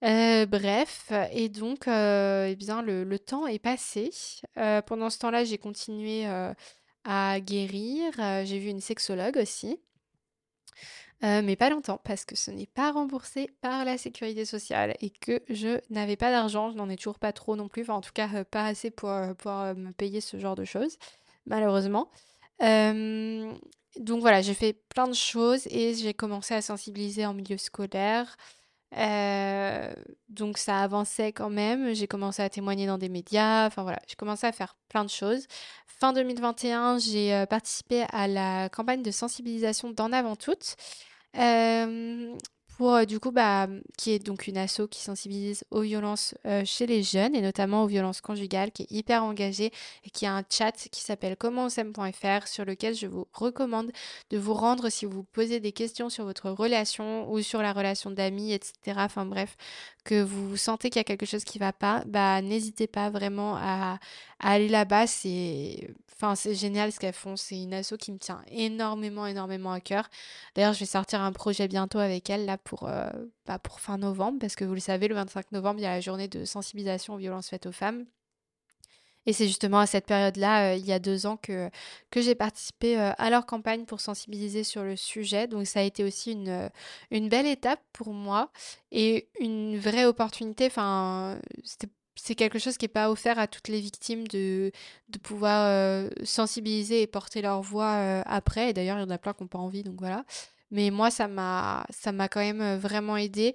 bref, 0.02 1.12
et 1.32 1.48
donc, 1.48 1.86
eh 1.86 2.56
bien, 2.56 2.82
le, 2.82 3.18
temps 3.18 3.46
est 3.46 3.58
passé. 3.58 4.10
pendant 4.86 5.10
ce 5.10 5.18
temps-là, 5.18 5.44
j'ai 5.44 5.58
continué 5.58 6.26
à 7.04 7.40
guérir. 7.40 8.12
j'ai 8.44 8.58
vu 8.58 8.68
une 8.68 8.80
sexologue 8.80 9.36
aussi. 9.36 9.78
mais 11.22 11.56
pas 11.56 11.70
longtemps 11.70 12.00
parce 12.04 12.24
que 12.24 12.36
ce 12.36 12.50
n'est 12.50 12.66
pas 12.66 12.92
remboursé 12.92 13.50
par 13.62 13.84
la 13.84 13.98
sécurité 13.98 14.44
sociale 14.44 14.94
et 15.00 15.10
que 15.10 15.42
je 15.48 15.80
n'avais 15.90 16.16
pas 16.16 16.30
d'argent, 16.30 16.70
je 16.70 16.76
n'en 16.76 16.88
ai 16.90 16.96
toujours 16.96 17.18
pas 17.18 17.32
trop 17.32 17.56
non 17.56 17.68
plus, 17.68 17.82
enfin 17.82 17.94
en 17.94 18.00
tout 18.00 18.12
cas 18.14 18.44
pas 18.44 18.66
assez 18.66 18.90
pour 18.90 19.10
pouvoir 19.38 19.74
me 19.74 19.92
payer 19.92 20.20
ce 20.20 20.38
genre 20.38 20.56
de 20.56 20.64
choses 20.64 20.98
malheureusement. 21.46 22.10
donc 22.60 24.20
voilà, 24.20 24.42
j'ai 24.42 24.54
fait 24.54 24.74
plein 24.88 25.08
de 25.08 25.14
choses 25.14 25.66
et 25.70 25.94
j'ai 25.94 26.14
commencé 26.14 26.54
à 26.54 26.62
sensibiliser 26.62 27.26
en 27.26 27.34
milieu 27.34 27.56
scolaire. 27.58 28.36
donc 30.28 30.58
ça 30.58 30.80
avançait 30.82 31.32
quand 31.32 31.50
même. 31.50 31.94
J'ai 31.94 32.06
commencé 32.06 32.42
à 32.42 32.50
témoigner 32.50 32.86
dans 32.86 32.98
des 32.98 33.08
médias. 33.08 33.66
Enfin 33.66 33.82
voilà, 33.82 33.98
j'ai 34.06 34.16
commencé 34.16 34.46
à 34.46 34.52
faire 34.52 34.76
plein 34.88 35.04
de 35.04 35.10
choses. 35.10 35.46
Fin 35.86 36.12
2021, 36.12 36.98
j'ai 36.98 37.44
participé 37.48 38.04
à 38.10 38.28
la 38.28 38.68
campagne 38.68 39.02
de 39.02 39.10
sensibilisation 39.10 39.90
d'En 39.90 40.12
Avant 40.12 40.36
Toutes 40.36 40.76
pour 42.76 42.94
euh, 42.94 43.04
du 43.04 43.18
coup 43.18 43.30
bah, 43.30 43.66
qui 43.96 44.12
est 44.12 44.18
donc 44.18 44.46
une 44.46 44.58
asso 44.58 44.82
qui 44.90 45.00
sensibilise 45.00 45.64
aux 45.70 45.80
violences 45.80 46.34
euh, 46.46 46.62
chez 46.64 46.86
les 46.86 47.02
jeunes 47.02 47.34
et 47.34 47.40
notamment 47.40 47.84
aux 47.84 47.86
violences 47.86 48.20
conjugales 48.20 48.70
qui 48.70 48.82
est 48.82 48.90
hyper 48.90 49.24
engagée 49.24 49.72
et 50.04 50.10
qui 50.10 50.26
a 50.26 50.34
un 50.34 50.42
chat 50.50 50.72
qui 50.72 51.00
s'appelle 51.00 51.36
commentsem.fr 51.36 52.46
sur 52.46 52.64
lequel 52.64 52.94
je 52.94 53.06
vous 53.06 53.26
recommande 53.32 53.90
de 54.30 54.38
vous 54.38 54.54
rendre 54.54 54.90
si 54.90 55.06
vous 55.06 55.22
posez 55.22 55.58
des 55.58 55.72
questions 55.72 56.10
sur 56.10 56.24
votre 56.24 56.50
relation 56.50 57.30
ou 57.30 57.40
sur 57.40 57.62
la 57.62 57.72
relation 57.72 58.10
d'amis 58.10 58.52
etc 58.52 58.72
enfin 58.96 59.24
bref 59.24 59.56
que 60.04 60.22
vous 60.22 60.56
sentez 60.56 60.90
qu'il 60.90 61.00
y 61.00 61.00
a 61.00 61.04
quelque 61.04 61.26
chose 61.26 61.44
qui 61.44 61.58
va 61.58 61.72
pas 61.72 62.04
bah 62.06 62.42
n'hésitez 62.42 62.86
pas 62.86 63.08
vraiment 63.10 63.56
à, 63.56 63.98
à 64.40 64.50
aller 64.50 64.68
là-bas 64.68 65.06
c'est 65.06 65.88
Enfin, 66.18 66.34
c'est 66.34 66.54
génial 66.54 66.92
ce 66.92 66.98
qu'elles 66.98 67.12
font. 67.12 67.36
C'est 67.36 67.60
une 67.62 67.74
asso 67.74 67.94
qui 67.98 68.10
me 68.10 68.18
tient 68.18 68.42
énormément, 68.50 69.26
énormément 69.26 69.70
à 69.72 69.80
cœur. 69.80 70.08
D'ailleurs, 70.54 70.72
je 70.72 70.80
vais 70.80 70.86
sortir 70.86 71.20
un 71.20 71.32
projet 71.32 71.68
bientôt 71.68 71.98
avec 71.98 72.30
elle 72.30 72.46
là 72.46 72.56
pour, 72.66 72.88
euh, 72.88 73.08
bah, 73.46 73.58
pour 73.58 73.80
fin 73.80 73.96
novembre, 73.96 74.38
parce 74.40 74.56
que 74.56 74.64
vous 74.64 74.74
le 74.74 74.80
savez, 74.80 75.08
le 75.08 75.14
25 75.14 75.52
novembre, 75.52 75.80
il 75.80 75.84
y 75.84 75.86
a 75.86 75.94
la 75.94 76.00
journée 76.00 76.28
de 76.28 76.44
sensibilisation 76.44 77.14
aux 77.14 77.18
violences 77.18 77.48
faites 77.48 77.64
aux 77.66 77.72
femmes. 77.72 78.04
Et 79.24 79.32
c'est 79.32 79.46
justement 79.46 79.78
à 79.78 79.86
cette 79.86 80.06
période-là, 80.06 80.72
euh, 80.72 80.76
il 80.76 80.84
y 80.84 80.92
a 80.92 80.98
deux 80.98 81.26
ans, 81.26 81.36
que, 81.36 81.70
que 82.10 82.20
j'ai 82.20 82.34
participé 82.34 82.98
euh, 82.98 83.12
à 83.18 83.30
leur 83.30 83.46
campagne 83.46 83.84
pour 83.84 84.00
sensibiliser 84.00 84.64
sur 84.64 84.82
le 84.82 84.96
sujet. 84.96 85.46
Donc 85.46 85.66
ça 85.66 85.80
a 85.80 85.82
été 85.82 86.04
aussi 86.04 86.32
une, 86.32 86.70
une 87.10 87.28
belle 87.28 87.46
étape 87.46 87.80
pour 87.92 88.12
moi 88.12 88.50
et 88.92 89.28
une 89.40 89.78
vraie 89.78 90.04
opportunité. 90.04 90.66
Enfin, 90.66 91.38
c'est 92.16 92.34
quelque 92.34 92.58
chose 92.58 92.76
qui 92.78 92.84
n'est 92.84 92.88
pas 92.88 93.10
offert 93.10 93.38
à 93.38 93.46
toutes 93.46 93.68
les 93.68 93.80
victimes 93.80 94.26
de, 94.28 94.70
de 95.08 95.18
pouvoir 95.18 96.08
sensibiliser 96.24 97.02
et 97.02 97.06
porter 97.06 97.42
leur 97.42 97.62
voix 97.62 98.22
après. 98.26 98.70
Et 98.70 98.72
d'ailleurs, 98.72 98.98
il 98.98 99.02
y 99.02 99.04
en 99.04 99.10
a 99.10 99.18
plein 99.18 99.32
qui 99.34 99.42
n'ont 99.42 99.48
pas 99.48 99.58
envie, 99.58 99.82
donc 99.82 99.98
voilà. 99.98 100.24
Mais 100.70 100.90
moi, 100.90 101.10
ça 101.10 101.28
m'a, 101.28 101.86
quand 102.30 102.40
même 102.40 102.76
vraiment 102.76 103.16
aidé. 103.16 103.54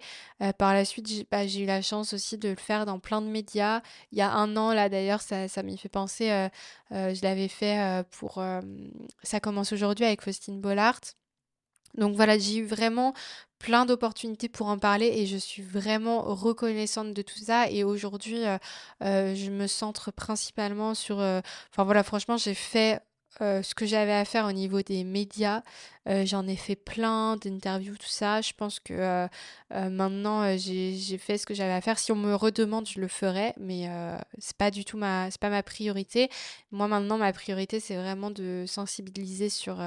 par 0.58 0.74
la 0.74 0.86
suite, 0.86 1.08
j'ai, 1.08 1.28
bah, 1.30 1.46
j'ai 1.48 1.62
eu 1.62 1.66
la 1.66 1.82
chance 1.82 2.14
aussi 2.14 2.38
de 2.38 2.50
le 2.50 2.56
faire 2.56 2.86
dans 2.86 3.00
plein 3.00 3.22
de 3.22 3.28
médias. 3.28 3.82
Il 4.12 4.18
y 4.18 4.22
a 4.22 4.32
un 4.32 4.56
an, 4.58 4.74
là 4.74 4.90
d'ailleurs, 4.90 5.22
ça, 5.22 5.48
ça 5.48 5.64
m'y 5.64 5.78
fait 5.78 5.90
penser. 5.90 6.48
je 6.92 7.22
l'avais 7.24 7.48
fait 7.48 8.04
pour. 8.12 8.44
ça 9.24 9.40
commence 9.40 9.74
aujourd'hui 9.74 10.06
avec 10.06 10.22
Faustine 10.22 10.62
Bollard. 10.62 11.00
Donc 11.96 12.16
voilà, 12.16 12.38
j'ai 12.38 12.58
eu 12.58 12.66
vraiment 12.66 13.14
plein 13.60 13.86
d'opportunités 13.86 14.50
pour 14.50 14.68
en 14.68 14.80
parler 14.80 15.08
et 15.08 15.26
je 15.26 15.38
suis 15.38 15.62
vraiment 15.62 16.22
reconnaissante 16.24 17.14
de 17.14 17.22
tout 17.22 17.40
ça. 17.40 17.70
Et 17.70 17.84
aujourd'hui, 17.84 18.44
je 19.02 19.50
me 19.50 19.68
centre 19.68 20.12
principalement 20.12 20.94
sur... 20.96 21.18
Enfin 21.18 21.84
voilà, 21.84 22.04
franchement, 22.04 22.38
j'ai 22.38 22.54
fait 22.54 23.02
ce 23.40 23.76
que 23.76 23.86
j'avais 23.86 24.14
à 24.14 24.26
faire 24.26 24.46
au 24.46 24.52
niveau 24.52 24.82
des 24.82 25.04
médias. 25.04 25.64
J'en 26.08 26.48
ai 26.48 26.56
fait 26.56 26.76
plein 26.76 27.38
d'interviews, 27.38 27.98
tout 27.98 28.08
ça. 28.08 28.42
Je 28.42 28.54
pense 28.54 28.80
que 28.80 29.28
maintenant, 29.72 30.58
j'ai 30.58 31.18
fait 31.18 31.38
ce 31.38 31.46
que 31.46 31.54
j'avais 31.54 31.74
à 31.74 31.82
faire. 31.82 32.00
Si 32.00 32.12
on 32.12 32.16
me 32.16 32.36
redemande, 32.36 32.88
je 32.88 33.00
le 33.00 33.08
ferai, 33.08 33.54
mais 33.60 33.90
c'est 34.40 34.58
pas 34.58 34.72
du 34.72 34.86
tout 34.86 34.98
ma, 34.98 35.30
c'est 35.32 35.40
pas 35.40 35.50
ma 35.50 35.64
priorité. 35.64 36.30
Moi, 36.72 36.88
maintenant, 36.88 37.18
ma 37.18 37.32
priorité, 37.34 37.80
c'est 37.80 37.96
vraiment 37.96 38.32
de 38.32 38.66
sensibiliser 38.68 39.50
sur, 39.50 39.78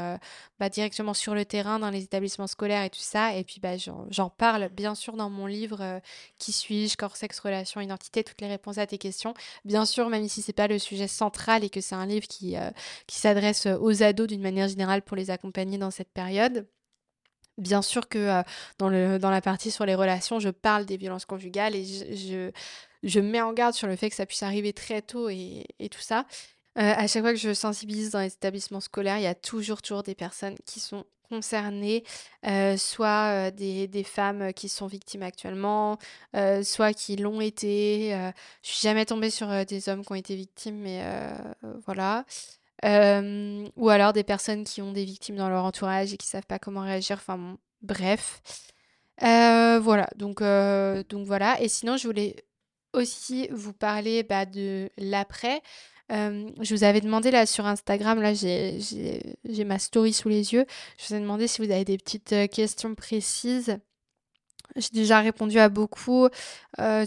bah, 0.61 0.69
directement 0.69 1.15
sur 1.15 1.35
le 1.35 1.45
terrain, 1.45 1.79
dans 1.79 1.91
les 1.91 2.03
établissements 2.05 2.47
scolaires 2.47 2.85
et 2.85 2.91
tout 2.91 2.99
ça. 3.01 3.35
Et 3.35 3.45
puis, 3.45 3.61
bah, 3.61 3.77
j'en 3.77 4.31
parle 4.31 4.69
bien 4.69 4.95
sûr 4.95 5.17
dans 5.17 5.31
mon 5.31 5.47
livre 5.47 6.01
Qui 6.39 6.53
suis-je, 6.53 6.97
corps, 6.97 7.17
sexe, 7.17 7.41
relation, 7.41 7.81
identité, 7.81 8.23
toutes 8.25 8.41
les 8.41 8.49
réponses 8.49 8.79
à 8.79 8.87
tes 8.87 8.99
questions. 8.99 9.35
Bien 9.65 9.85
sûr, 9.85 10.09
même 10.09 10.29
si 10.29 10.43
c'est 10.43 10.53
pas 10.53 10.69
le 10.69 10.79
sujet 10.79 11.09
central 11.09 11.65
et 11.65 11.71
que 11.71 11.81
c'est 11.81 11.95
un 11.95 12.07
livre 12.07 12.27
qui, 12.29 12.55
qui 13.07 13.17
s'adresse 13.19 13.67
aux 13.67 14.03
ados 14.03 14.29
d'une 14.29 14.43
manière 14.43 14.69
générale 14.69 15.03
pour 15.03 15.17
les 15.17 15.31
accompagner 15.31 15.79
dans 15.79 15.91
cette 15.91 16.04
période. 16.11 16.67
Bien 17.57 17.83
sûr 17.83 18.09
que 18.09 18.43
dans, 18.79 18.89
le, 18.89 19.19
dans 19.19 19.31
la 19.31 19.41
partie 19.41 19.71
sur 19.71 19.87
les 19.87 19.95
relations, 19.95 20.41
je 20.41 20.49
parle 20.49 20.87
des 20.87 20.97
violences 20.97 21.25
conjugales 21.25 21.77
et 21.77 21.85
je, 21.85 22.51
je, 23.05 23.21
mets 23.21 23.41
en 23.41 23.53
garde 23.53 23.75
sur 23.75 23.87
le 23.87 23.95
fait 23.95 24.11
que 24.11 24.17
ça 24.17 24.27
puisse 24.27 24.43
arriver 24.43 24.73
très 24.73 25.03
tôt 25.03 25.29
et, 25.29 25.65
et 25.79 25.89
tout 25.89 26.01
ça. 26.01 26.27
à 26.75 27.07
chaque 27.07 27.23
fois 27.23 27.33
que 27.33 27.39
je 27.39 27.55
sensibilise 27.55 28.11
dans 28.11 28.19
les 28.21 28.33
établissements 28.33 28.81
scolaires, 28.81 29.19
il 29.19 29.23
y 29.23 29.29
a 29.29 29.37
toujours, 29.37 29.83
toujours 29.83 30.03
des 30.03 30.17
personnes 30.17 30.57
qui 30.67 30.81
sont 30.81 31.05
concernées, 31.29 32.05
soit 32.77 33.51
des, 33.53 33.87
des, 33.89 34.05
femmes 34.05 34.53
qui 34.53 34.69
sont 34.69 34.87
victimes 34.87 35.23
actuellement, 35.23 35.99
soit 36.63 36.93
qui 36.93 37.17
l'ont 37.17 37.41
été. 37.41 38.11
je 38.63 38.69
suis 38.69 38.83
jamais 38.83 39.05
tombée 39.05 39.31
sur 39.31 39.65
des 39.65 39.89
hommes 39.89 40.05
qui 40.05 40.13
ont 40.13 40.17
été 40.17 40.37
victimes, 40.37 40.79
mais 40.79 41.03
voilà. 41.87 42.25
Euh, 42.85 43.67
ou 43.77 43.89
alors 43.89 44.13
des 44.13 44.25
personnes 44.25 44.65
qui 44.65 44.83
ont 44.83 44.93
des 44.93 45.05
victimes 45.05 45.37
dans 45.37 45.49
leur 45.49 45.65
entourage 45.65 46.13
et 46.13 46.17
qui 46.17 46.27
savent 46.27 46.47
pas 46.47 46.59
comment 46.59 46.83
réagir. 46.83 47.17
Enfin 47.17 47.57
bref. 47.83 48.43
Euh, 49.23 49.79
voilà, 49.81 50.09
donc, 50.17 50.43
euh, 50.43 51.03
donc 51.09 51.27
voilà. 51.27 51.61
Et 51.61 51.69
sinon, 51.69 51.97
je 51.97 52.07
voulais 52.07 52.37
aussi 52.93 53.49
vous 53.51 53.73
parler 53.73 54.23
bah, 54.23 54.45
de 54.47 54.91
l'après. 54.99 55.63
je 56.11 56.75
vous 56.75 56.85
avais 56.85 57.01
demandé 57.01 57.31
là 57.31 57.47
sur 57.47 57.67
Instagram, 57.67 58.21
là 58.21 58.35
j'ai 58.35 59.65
ma 59.65 59.79
story 59.79 60.13
sous 60.13 60.29
les 60.29 60.53
yeux. 60.53 60.67
Je 60.99 61.09
vous 61.09 61.15
ai 61.15 61.21
demandé 61.21 61.49
si 61.49 61.65
vous 61.65 61.71
avez 61.73 61.85
des 61.85 61.99
petites 61.99 62.51
questions 62.51 62.95
précises 62.95 63.79
j'ai 64.77 64.91
déjà 64.93 65.21
répondu 65.21 65.59
à 65.59 65.69
beaucoup. 65.69 66.29
Euh, 66.81 67.07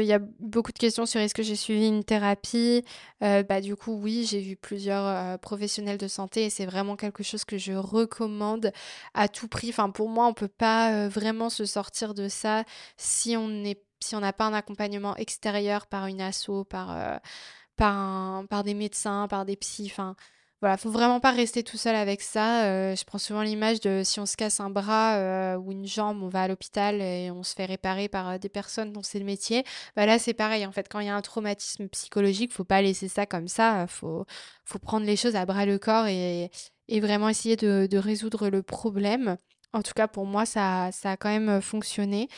il 0.00 0.06
y 0.06 0.12
a 0.12 0.18
beaucoup 0.40 0.72
de 0.72 0.78
questions 0.78 1.06
sur 1.06 1.20
est-ce 1.20 1.34
que 1.34 1.42
j'ai 1.42 1.56
suivi 1.56 1.86
une 1.86 2.04
thérapie. 2.04 2.84
Euh, 3.22 3.42
bah, 3.42 3.60
du 3.60 3.76
coup, 3.76 3.94
oui, 3.94 4.26
j'ai 4.28 4.40
vu 4.40 4.56
plusieurs 4.56 5.04
euh, 5.06 5.38
professionnels 5.38 5.98
de 5.98 6.08
santé 6.08 6.44
et 6.44 6.50
c'est 6.50 6.66
vraiment 6.66 6.96
quelque 6.96 7.22
chose 7.22 7.44
que 7.44 7.58
je 7.58 7.72
recommande 7.72 8.72
à 9.14 9.28
tout 9.28 9.48
prix. 9.48 9.70
Enfin, 9.70 9.90
pour 9.90 10.08
moi, 10.08 10.26
on 10.26 10.34
peut 10.34 10.48
pas 10.48 11.08
vraiment 11.08 11.50
se 11.50 11.64
sortir 11.64 12.14
de 12.14 12.28
ça 12.28 12.64
si 12.96 13.36
on 13.36 13.62
si 14.00 14.16
n'a 14.16 14.32
pas 14.32 14.44
un 14.44 14.54
accompagnement 14.54 15.16
extérieur 15.16 15.86
par 15.86 16.06
une 16.06 16.20
asso, 16.20 16.64
par, 16.68 17.20
par, 17.76 18.46
par 18.48 18.62
des 18.62 18.74
médecins, 18.74 19.26
par 19.28 19.44
des 19.44 19.56
psys. 19.56 19.92
Voilà, 20.60 20.76
faut 20.76 20.90
vraiment 20.90 21.20
pas 21.20 21.30
rester 21.30 21.62
tout 21.62 21.76
seul 21.76 21.94
avec 21.94 22.20
ça. 22.20 22.64
Euh, 22.64 22.96
je 22.96 23.04
prends 23.04 23.18
souvent 23.18 23.42
l'image 23.42 23.80
de 23.80 24.02
si 24.04 24.18
on 24.18 24.26
se 24.26 24.36
casse 24.36 24.58
un 24.58 24.70
bras 24.70 25.16
euh, 25.16 25.56
ou 25.56 25.70
une 25.70 25.86
jambe, 25.86 26.20
on 26.20 26.28
va 26.28 26.42
à 26.42 26.48
l'hôpital 26.48 27.00
et 27.00 27.30
on 27.30 27.44
se 27.44 27.54
fait 27.54 27.64
réparer 27.64 28.08
par 28.08 28.28
euh, 28.28 28.38
des 28.38 28.48
personnes 28.48 28.92
dont 28.92 29.04
c'est 29.04 29.20
le 29.20 29.24
métier. 29.24 29.62
Bah 29.94 30.04
là, 30.04 30.18
c'est 30.18 30.34
pareil. 30.34 30.66
En 30.66 30.72
fait, 30.72 30.88
quand 30.88 30.98
il 30.98 31.06
y 31.06 31.10
a 31.10 31.14
un 31.14 31.22
traumatisme 31.22 31.88
psychologique, 31.88 32.52
faut 32.52 32.64
pas 32.64 32.82
laisser 32.82 33.06
ça 33.06 33.24
comme 33.24 33.46
ça. 33.46 33.86
Faut, 33.86 34.26
faut 34.64 34.80
prendre 34.80 35.06
les 35.06 35.16
choses 35.16 35.36
à 35.36 35.46
bras 35.46 35.64
le 35.64 35.78
corps 35.78 36.08
et, 36.08 36.50
et 36.88 37.00
vraiment 37.00 37.28
essayer 37.28 37.54
de, 37.54 37.86
de, 37.88 37.98
résoudre 37.98 38.48
le 38.48 38.62
problème. 38.64 39.36
En 39.72 39.82
tout 39.82 39.92
cas, 39.94 40.08
pour 40.08 40.26
moi, 40.26 40.44
ça, 40.44 40.90
ça 40.92 41.12
a 41.12 41.16
quand 41.16 41.28
même 41.28 41.60
fonctionné. 41.60 42.28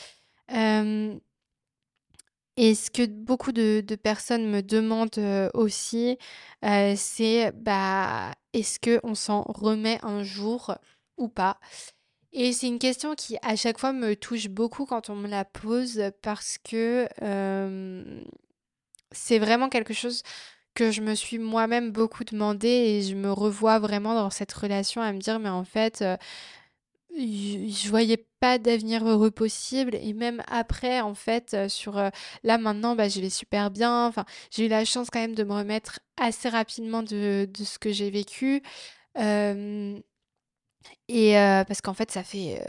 Et 2.63 2.75
ce 2.75 2.91
que 2.91 3.07
beaucoup 3.07 3.53
de, 3.53 3.81
personnes 4.03 4.47
me 4.51 4.61
demandent 4.61 5.09
euh, 5.17 5.49
aussi, 5.55 6.19
euh, 6.63 6.93
c'est 6.95 7.53
bah, 7.53 8.33
est-ce 8.53 8.79
qu'on 8.79 9.15
s'en 9.15 9.41
remet 9.45 9.99
un 10.03 10.23
jour 10.23 10.77
ou 11.17 11.29
pas? 11.29 11.59
Et 12.33 12.53
c'est 12.53 12.67
une 12.67 12.79
question 12.79 13.15
qui 13.15 13.39
à 13.41 13.57
chaque 13.57 13.79
fois 13.79 13.95
me 13.95 14.15
touche 14.15 14.49
beaucoup 14.49 14.85
quand 14.85 15.09
on 15.09 15.17
me 15.17 15.27
la 15.27 15.47
pose 15.47 16.03
parce 16.21 16.59
que 16.59 17.09
c'est 19.13 19.39
vraiment 19.39 19.71
quelque 19.71 19.95
chose 19.95 20.23
que 20.75 20.91
je 20.91 21.01
me 21.01 21.15
suis 21.15 21.39
moi-même 21.39 21.91
beaucoup 21.91 22.25
demandé 22.25 22.69
et 22.69 23.03
je 23.03 23.15
me 23.15 23.33
revois 23.33 23.79
vraiment 23.79 24.15
dans 24.15 24.31
cette 24.31 24.53
relation 24.53 25.03
à 25.03 25.13
me 25.13 25.19
dire 25.19 25.41
mais 25.41 25.49
en 25.49 25.65
fait 25.65 26.03
euh, 26.03 26.17
je 27.17 27.89
voyais 27.89 28.27
pas 28.41 28.59
d'avenir 28.59 29.07
heureux 29.07 29.31
possible 29.31 29.95
et 29.97 30.13
même 30.13 30.43
après 30.49 31.01
en 31.01 31.15
fait 31.15 31.55
euh, 31.55 31.69
sur 31.69 31.99
euh, 31.99 32.11
là 32.43 32.57
maintenant 32.59 32.95
bah, 32.97 33.09
je 33.09 33.21
vais 33.21 33.31
super 33.31 33.71
bien. 33.71 34.07
Enfin 34.07 34.25
j'ai 34.51 34.67
eu 34.67 34.69
la 34.69 34.85
chance 34.85 35.09
quand 35.11 35.21
même 35.21 35.35
de 35.35 35.45
me 35.45 35.53
remettre 35.53 36.01
assez 36.17 36.49
rapidement 36.49 37.03
de, 37.03 37.49
de 37.53 37.65
ce 37.65 37.79
que 37.79 37.93
j'ai 37.93 38.11
vécu. 38.11 38.63
Et 41.09 41.33
parce 41.35 41.81
qu'en 41.81 41.95
fait 41.95 42.11
ça 42.11 42.23
fait 42.23 42.65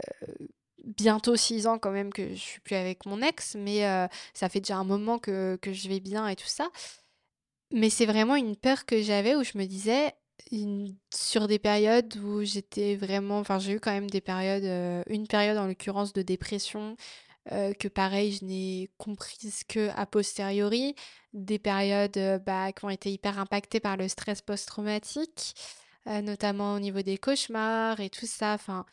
bientôt 0.84 1.36
six 1.36 1.66
ans 1.66 1.78
quand 1.78 1.92
même 1.92 2.12
que 2.12 2.30
je 2.30 2.40
suis 2.40 2.60
plus 2.60 2.74
avec 2.76 3.06
mon 3.06 3.22
ex 3.22 3.54
mais 3.54 3.82
ça 4.34 4.48
fait 4.48 4.60
déjà 4.60 4.76
un 4.76 4.84
moment 4.84 5.18
que, 5.18 5.56
que 5.62 5.72
je 5.72 5.88
vais 5.88 6.00
bien 6.00 6.28
et 6.28 6.36
tout 6.36 6.46
ça. 6.46 6.68
Mais 7.72 7.88
c'est 7.88 8.06
vraiment 8.06 8.36
une 8.36 8.56
peur 8.56 8.84
que 8.84 9.00
j'avais 9.00 9.34
où 9.34 9.44
je 9.44 9.56
me 9.56 9.64
disais 9.64 10.12
sur 11.14 11.48
des 11.48 11.58
périodes 11.58 12.16
où 12.18 12.42
j'étais 12.42 12.96
vraiment, 12.96 13.38
enfin 13.38 13.58
j'ai 13.58 13.72
eu 13.72 13.80
quand 13.80 13.92
même 13.92 14.10
des 14.10 14.20
périodes, 14.20 14.64
euh, 14.64 15.02
une 15.08 15.26
période 15.26 15.56
en 15.58 15.66
l'occurrence 15.66 16.12
de 16.12 16.22
dépression, 16.22 16.96
euh, 17.52 17.72
que 17.74 17.88
pareil 17.88 18.32
je 18.32 18.44
n'ai 18.44 18.90
comprise 18.98 19.64
que 19.68 19.90
a 19.96 20.06
posteriori, 20.06 20.94
des 21.32 21.58
périodes 21.58 22.16
euh, 22.18 22.38
bah, 22.38 22.72
qui 22.72 22.84
ont 22.84 22.90
été 22.90 23.12
hyper 23.12 23.38
impactées 23.38 23.80
par 23.80 23.96
le 23.96 24.08
stress 24.08 24.42
post-traumatique, 24.42 25.54
notamment 26.06 26.74
au 26.74 26.80
niveau 26.80 27.02
des 27.02 27.16
cauchemars 27.16 28.00
et 28.00 28.10
tout 28.10 28.26
ça, 28.26 28.54
enfin 28.54 28.84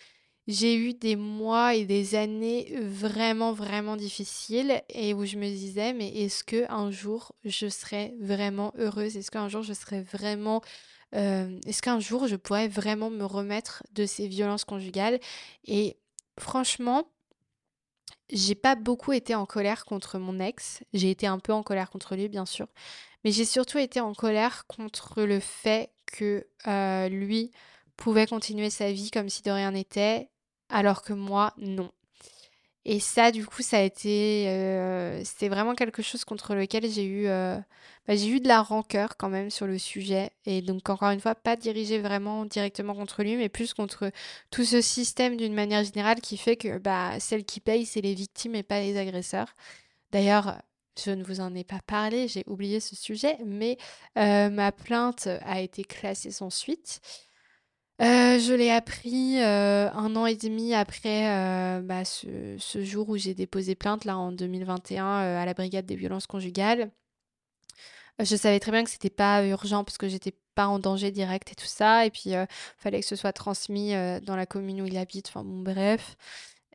j'ai 0.47 0.75
eu 0.75 0.93
des 0.93 1.15
mois 1.15 1.75
et 1.75 1.85
des 1.85 2.15
années 2.15 2.73
vraiment 2.81 3.51
vraiment 3.53 3.95
difficiles 3.95 4.81
et 4.89 5.13
où 5.13 5.25
je 5.25 5.37
me 5.37 5.47
disais 5.47 5.93
mais 5.93 6.09
est-ce 6.09 6.43
que 6.43 6.65
un 6.71 6.91
jour 6.91 7.33
je 7.43 7.67
serai 7.67 8.15
vraiment 8.19 8.73
heureuse? 8.77 9.15
Est-ce 9.17 9.31
qu'un 9.31 9.47
jour 9.49 9.63
je 9.63 9.73
serai 9.73 10.01
vraiment 10.01 10.61
est-ce 11.11 11.81
qu'un 11.81 11.99
jour 11.99 12.27
je 12.27 12.35
pourrais 12.35 12.67
vraiment 12.67 13.09
me 13.09 13.25
remettre 13.25 13.83
de 13.93 14.05
ces 14.05 14.27
violences 14.27 14.65
conjugales? 14.65 15.19
Et 15.65 15.97
franchement, 16.39 17.07
j'ai 18.31 18.55
pas 18.55 18.75
beaucoup 18.75 19.11
été 19.11 19.35
en 19.35 19.45
colère 19.45 19.85
contre 19.85 20.19
mon 20.19 20.39
ex. 20.39 20.83
J'ai 20.93 21.09
été 21.09 21.27
un 21.27 21.39
peu 21.39 21.53
en 21.53 21.63
colère 21.63 21.89
contre 21.89 22.15
lui, 22.15 22.29
bien 22.29 22.45
sûr. 22.45 22.67
Mais 23.23 23.31
j'ai 23.31 23.45
surtout 23.45 23.79
été 23.79 23.99
en 23.99 24.13
colère 24.13 24.65
contre 24.67 25.23
le 25.23 25.39
fait 25.39 25.91
que 26.05 26.45
lui 27.09 27.51
pouvait 27.97 28.27
continuer 28.27 28.69
sa 28.69 28.91
vie 28.91 29.11
comme 29.11 29.29
si 29.29 29.41
de 29.41 29.51
rien 29.51 29.71
n'était, 29.71 30.29
alors 30.69 31.01
que 31.01 31.13
moi, 31.13 31.53
non. 31.57 31.91
Et 32.85 32.99
ça, 32.99 33.31
du 33.31 33.45
coup, 33.45 33.61
ça 33.61 33.77
a 33.77 33.81
été. 33.81 34.47
Euh, 34.47 35.21
c'était 35.23 35.49
vraiment 35.49 35.75
quelque 35.75 36.01
chose 36.01 36.23
contre 36.23 36.55
lequel 36.55 36.89
j'ai 36.89 37.03
eu, 37.05 37.27
euh, 37.27 37.57
bah, 38.09 38.15
j'ai 38.15 38.27
eu 38.29 38.39
de 38.39 38.47
la 38.47 38.63
rancœur 38.63 39.17
quand 39.17 39.29
même 39.29 39.51
sur 39.51 39.67
le 39.67 39.77
sujet. 39.77 40.31
Et 40.47 40.63
donc, 40.63 40.89
encore 40.89 41.11
une 41.11 41.19
fois, 41.19 41.35
pas 41.35 41.55
dirigé 41.55 41.99
vraiment 41.99 42.43
directement 42.43 42.95
contre 42.95 43.21
lui, 43.21 43.35
mais 43.35 43.49
plus 43.49 43.75
contre 43.75 44.11
tout 44.49 44.63
ce 44.63 44.81
système 44.81 45.37
d'une 45.37 45.53
manière 45.53 45.83
générale 45.83 46.19
qui 46.19 46.35
fait 46.35 46.55
que 46.55 46.79
bah, 46.79 47.19
celles 47.19 47.45
qui 47.45 47.59
payent, 47.59 47.85
c'est 47.85 48.01
les 48.01 48.15
victimes 48.15 48.55
et 48.55 48.63
pas 48.63 48.79
les 48.81 48.97
agresseurs. 48.97 49.53
D'ailleurs, 50.11 50.59
je 50.97 51.11
ne 51.11 51.23
vous 51.23 51.39
en 51.39 51.53
ai 51.53 51.63
pas 51.63 51.81
parlé, 51.85 52.27
j'ai 52.27 52.43
oublié 52.47 52.79
ce 52.79 52.95
sujet, 52.95 53.37
mais 53.45 53.77
euh, 54.17 54.49
ma 54.49 54.71
plainte 54.71 55.27
a 55.43 55.61
été 55.61 55.83
classée 55.83 56.31
sans 56.31 56.49
suite. 56.49 57.01
Euh, 58.01 58.39
je 58.39 58.53
l'ai 58.53 58.71
appris 58.71 59.39
euh, 59.39 59.91
un 59.91 60.15
an 60.15 60.25
et 60.25 60.35
demi 60.35 60.73
après 60.73 61.25
bah, 61.83 62.05
ce, 62.05 62.57
jour 62.83 63.09
où 63.09 63.17
j'ai 63.17 63.35
déposé 63.35 63.75
plainte, 63.75 64.03
là 64.05 64.17
en 64.17 64.31
2021, 64.31 65.05
à 65.05 65.45
la 65.45 65.53
brigade 65.53 65.85
des 65.85 65.95
violences 65.95 66.25
conjugales. 66.25 66.89
Je 68.19 68.35
savais 68.35 68.59
très 68.59 68.71
bien 68.71 68.83
que 68.83 68.89
c'était 68.89 69.09
pas 69.09 69.45
urgent 69.45 69.83
parce 69.83 69.97
que 69.97 70.07
j'étais 70.09 70.33
pas 70.55 70.67
en 70.67 70.79
danger 70.79 71.11
direct 71.11 71.51
et 71.51 71.55
tout 71.55 71.65
ça. 71.65 72.05
Et 72.05 72.09
puis, 72.09 72.31
il 72.31 72.47
fallait 72.77 72.99
que 72.99 73.05
ce 73.05 73.15
soit 73.15 73.33
transmis 73.33 73.93
dans 74.23 74.35
la 74.35 74.45
commune 74.45 74.81
où 74.81 74.85
il 74.85 74.97
habite. 74.97 75.29
Enfin, 75.29 75.43
bon, 75.43 75.61
bref. 75.61 76.17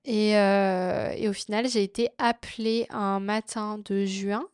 Et, 0.05 0.31
et 0.31 1.29
au 1.29 1.33
final, 1.33 1.69
j'ai 1.69 1.83
été 1.83 2.09
appelée 2.19 2.87
un 2.91 3.21
matin 3.21 3.79
de 3.85 4.05
juin 4.07 4.47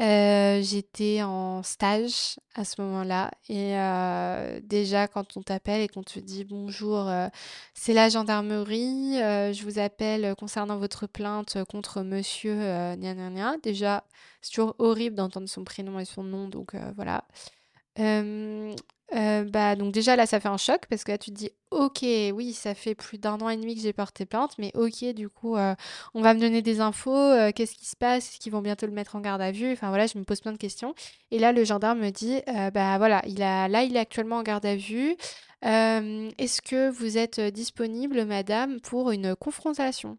euh, 0.00 0.62
j'étais 0.62 1.22
en 1.22 1.62
stage 1.62 2.40
à 2.54 2.64
ce 2.64 2.80
moment-là 2.80 3.30
et 3.48 3.76
euh, 3.78 4.60
déjà 4.62 5.08
quand 5.08 5.36
on 5.36 5.42
t'appelle 5.42 5.82
et 5.82 5.88
qu'on 5.88 6.02
te 6.02 6.18
dit 6.18 6.44
bonjour, 6.44 7.06
euh, 7.08 7.28
c'est 7.74 7.92
la 7.92 8.08
gendarmerie, 8.08 9.16
je 9.18 9.62
vous 9.62 9.78
appelle 9.78 10.34
concernant 10.36 10.78
votre 10.78 11.06
plainte 11.06 11.58
contre 11.64 12.02
monsieur 12.02 12.54
gna 12.54 13.14
gna 13.14 13.30
gna. 13.30 13.56
Déjà, 13.62 14.04
c'est 14.40 14.52
toujours 14.52 14.74
horrible 14.78 15.16
d'entendre 15.16 15.48
son 15.48 15.64
prénom 15.64 15.98
et 15.98 16.04
son 16.04 16.22
nom, 16.22 16.48
donc 16.48 16.74
voilà. 16.96 17.24
Bah, 19.12 19.76
donc 19.76 19.92
déjà 19.92 20.16
là, 20.16 20.26
ça 20.26 20.40
fait 20.40 20.48
un 20.48 20.56
choc 20.56 20.82
parce 20.88 21.04
que 21.04 21.12
là, 21.12 21.18
tu 21.18 21.30
te 21.30 21.36
dis: 21.36 21.50
«OK, 21.70 22.02
oui, 22.02 22.52
ça 22.52 22.74
fait 22.74 22.94
plus 22.94 23.18
d'un 23.18 23.38
an 23.40 23.48
et 23.48 23.56
demi 23.56 23.74
que 23.74 23.80
j'ai 23.80 23.92
porté 23.92 24.26
plainte, 24.26 24.52
mais 24.58 24.70
OK, 24.74 25.04
du 25.14 25.28
coup, 25.28 25.56
on 25.56 26.22
va 26.22 26.34
me 26.34 26.40
donner 26.40 26.62
des 26.62 26.80
infos, 26.80 27.34
qu'est-ce 27.54 27.74
qui 27.74 27.86
se 27.86 27.96
passe? 27.96 28.28
Est-ce 28.28 28.38
qu'ils 28.38 28.52
vont 28.52 28.62
bientôt 28.62 28.86
le 28.86 28.92
mettre 28.92 29.16
en 29.16 29.20
garde 29.20 29.40
à 29.42 29.50
vue?» 29.52 29.72
enfin 29.72 29.88
voilà, 29.88 30.06
je 30.06 30.18
me 30.18 30.24
pose 30.24 30.40
plein 30.40 30.52
de 30.52 30.58
questions 30.58 30.94
et 31.30 31.38
là, 31.38 31.52
le 31.52 31.64
gendarme 31.64 32.00
me 32.00 32.10
dit: 32.10 32.40
bah, 32.74 32.98
voilà, 32.98 33.22
il 33.26 33.42
a 33.42 33.68
là, 33.68 33.82
il 33.82 33.96
est 33.96 34.00
actuellement 34.00 34.36
en 34.38 34.42
garde 34.42 34.66
à 34.66 34.76
vue. 34.76 35.16
est-ce 35.62 36.62
que 36.62 36.90
vous 36.90 37.18
êtes, 37.18 37.40
disponible 37.40 38.24
madame 38.24 38.80
pour 38.80 39.10
une 39.10 39.34
confrontation?» 39.36 40.18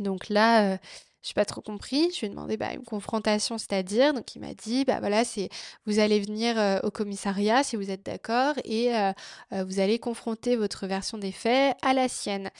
donc 0.00 0.28
là, 0.28 0.78
je 1.24 1.30
n'ai 1.30 1.34
pas 1.34 1.46
trop 1.46 1.62
compris. 1.62 2.10
Je 2.12 2.20
lui 2.20 2.26
ai 2.26 2.28
demandé 2.28 2.56
bah, 2.58 2.74
une 2.74 2.84
confrontation, 2.84 3.56
c'est-à-dire. 3.56 4.12
Donc 4.12 4.36
il 4.36 4.40
m'a 4.40 4.52
dit 4.52 4.84
bah 4.84 5.00
voilà, 5.00 5.24
c'est 5.24 5.48
vous 5.86 5.98
allez 5.98 6.20
venir 6.20 6.58
euh, 6.58 6.78
au 6.82 6.90
commissariat 6.90 7.62
si 7.62 7.76
vous 7.76 7.90
êtes 7.90 8.04
d'accord 8.04 8.54
et 8.64 8.94
euh, 8.94 9.12
euh, 9.52 9.64
vous 9.64 9.80
allez 9.80 9.98
confronter 9.98 10.54
votre 10.54 10.86
version 10.86 11.16
des 11.16 11.32
faits 11.32 11.76
à 11.80 11.94
la 11.94 12.08
sienne. 12.08 12.50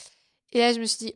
Et 0.53 0.61
là 0.61 0.73
je 0.73 0.81
me 0.81 0.87
suis 0.87 1.07
dit 1.07 1.15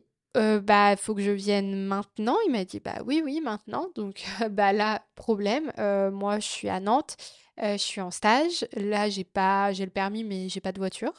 bah 0.61 0.95
faut 0.95 1.15
que 1.15 1.23
je 1.23 1.31
vienne 1.31 1.85
maintenant. 1.85 2.37
Il 2.45 2.51
m'a 2.51 2.65
dit 2.65 2.79
bah 2.79 2.99
oui 3.05 3.21
oui 3.25 3.41
maintenant. 3.41 3.87
Donc 3.95 4.23
bah 4.51 4.71
là 4.71 5.01
problème. 5.15 5.71
moi 6.13 6.39
je 6.39 6.47
suis 6.47 6.69
à 6.69 6.79
Nantes. 6.79 7.17
je 7.57 7.77
suis 7.77 7.99
en 7.99 8.11
stage. 8.11 8.67
Là 8.73 9.09
j'ai 9.09 9.23
pas 9.23 9.73
j'ai 9.73 9.85
le 9.85 9.91
permis 9.91 10.23
mais 10.23 10.49
j'ai 10.49 10.61
pas 10.61 10.71
de 10.71 10.79
voiture. 10.79 11.13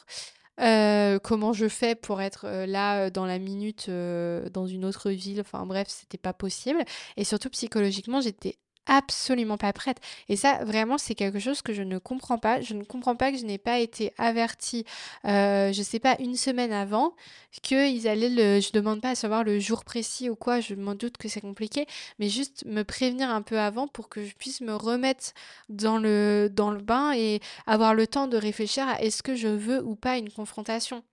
Euh, 0.59 1.17
comment 1.19 1.53
je 1.53 1.67
fais 1.67 1.95
pour 1.95 2.21
être 2.21 2.45
euh, 2.45 2.65
là 2.65 3.05
euh, 3.05 3.09
dans 3.09 3.25
la 3.25 3.39
minute 3.39 3.89
dans 3.89 4.67
une 4.67 4.85
autre 4.85 5.09
ville? 5.09 5.41
Enfin 5.41 5.65
bref 5.65 5.87
c'était 5.89 6.17
pas 6.17 6.33
possible. 6.33 6.83
Et 7.17 7.23
surtout 7.23 7.49
psychologiquement 7.49 8.21
j'étais 8.21 8.57
absolument 8.85 9.57
pas 9.57 9.73
prête. 9.73 9.97
Et 10.29 10.35
ça, 10.35 10.63
vraiment, 10.63 10.97
c'est 10.97 11.15
quelque 11.15 11.39
chose 11.39 11.61
que 11.61 11.73
je 11.73 11.83
ne 11.83 11.97
comprends 11.97 12.37
pas. 12.37 12.61
Je 12.61 12.73
ne 12.73 12.83
comprends 12.83 13.15
pas 13.15 13.31
que 13.31 13.37
je 13.37 13.45
n'ai 13.45 13.57
pas 13.57 13.79
été 13.79 14.13
avertie, 14.17 14.85
euh, 15.25 15.71
je 15.71 15.81
sais 15.81 15.99
pas, 15.99 16.15
une 16.19 16.35
semaine 16.35 16.71
avant, 16.71 17.15
qu'ils 17.61 18.07
allaient 18.07 18.29
le. 18.29 18.59
Je 18.59 18.71
demande 18.71 19.01
pas 19.01 19.11
à 19.11 19.15
savoir 19.15 19.43
le 19.43 19.59
jour 19.59 19.83
précis 19.83 20.29
ou 20.29 20.35
quoi, 20.35 20.59
je 20.59 20.75
m'en 20.75 20.95
doute 20.95 21.17
que 21.17 21.27
c'est 21.27 21.41
compliqué, 21.41 21.85
mais 22.19 22.29
juste 22.29 22.65
me 22.65 22.83
prévenir 22.83 23.29
un 23.29 23.41
peu 23.41 23.59
avant 23.59 23.87
pour 23.87 24.09
que 24.09 24.23
je 24.25 24.33
puisse 24.35 24.61
me 24.61 24.75
remettre 24.75 25.33
dans 25.69 25.97
le, 25.97 26.49
dans 26.51 26.71
le 26.71 26.81
bain 26.81 27.13
et 27.13 27.39
avoir 27.67 27.93
le 27.93 28.07
temps 28.07 28.27
de 28.27 28.37
réfléchir 28.37 28.87
à 28.87 29.01
est-ce 29.01 29.23
que 29.23 29.35
je 29.35 29.47
veux 29.47 29.83
ou 29.83 29.95
pas 29.95 30.17
une 30.17 30.31
confrontation. 30.31 31.03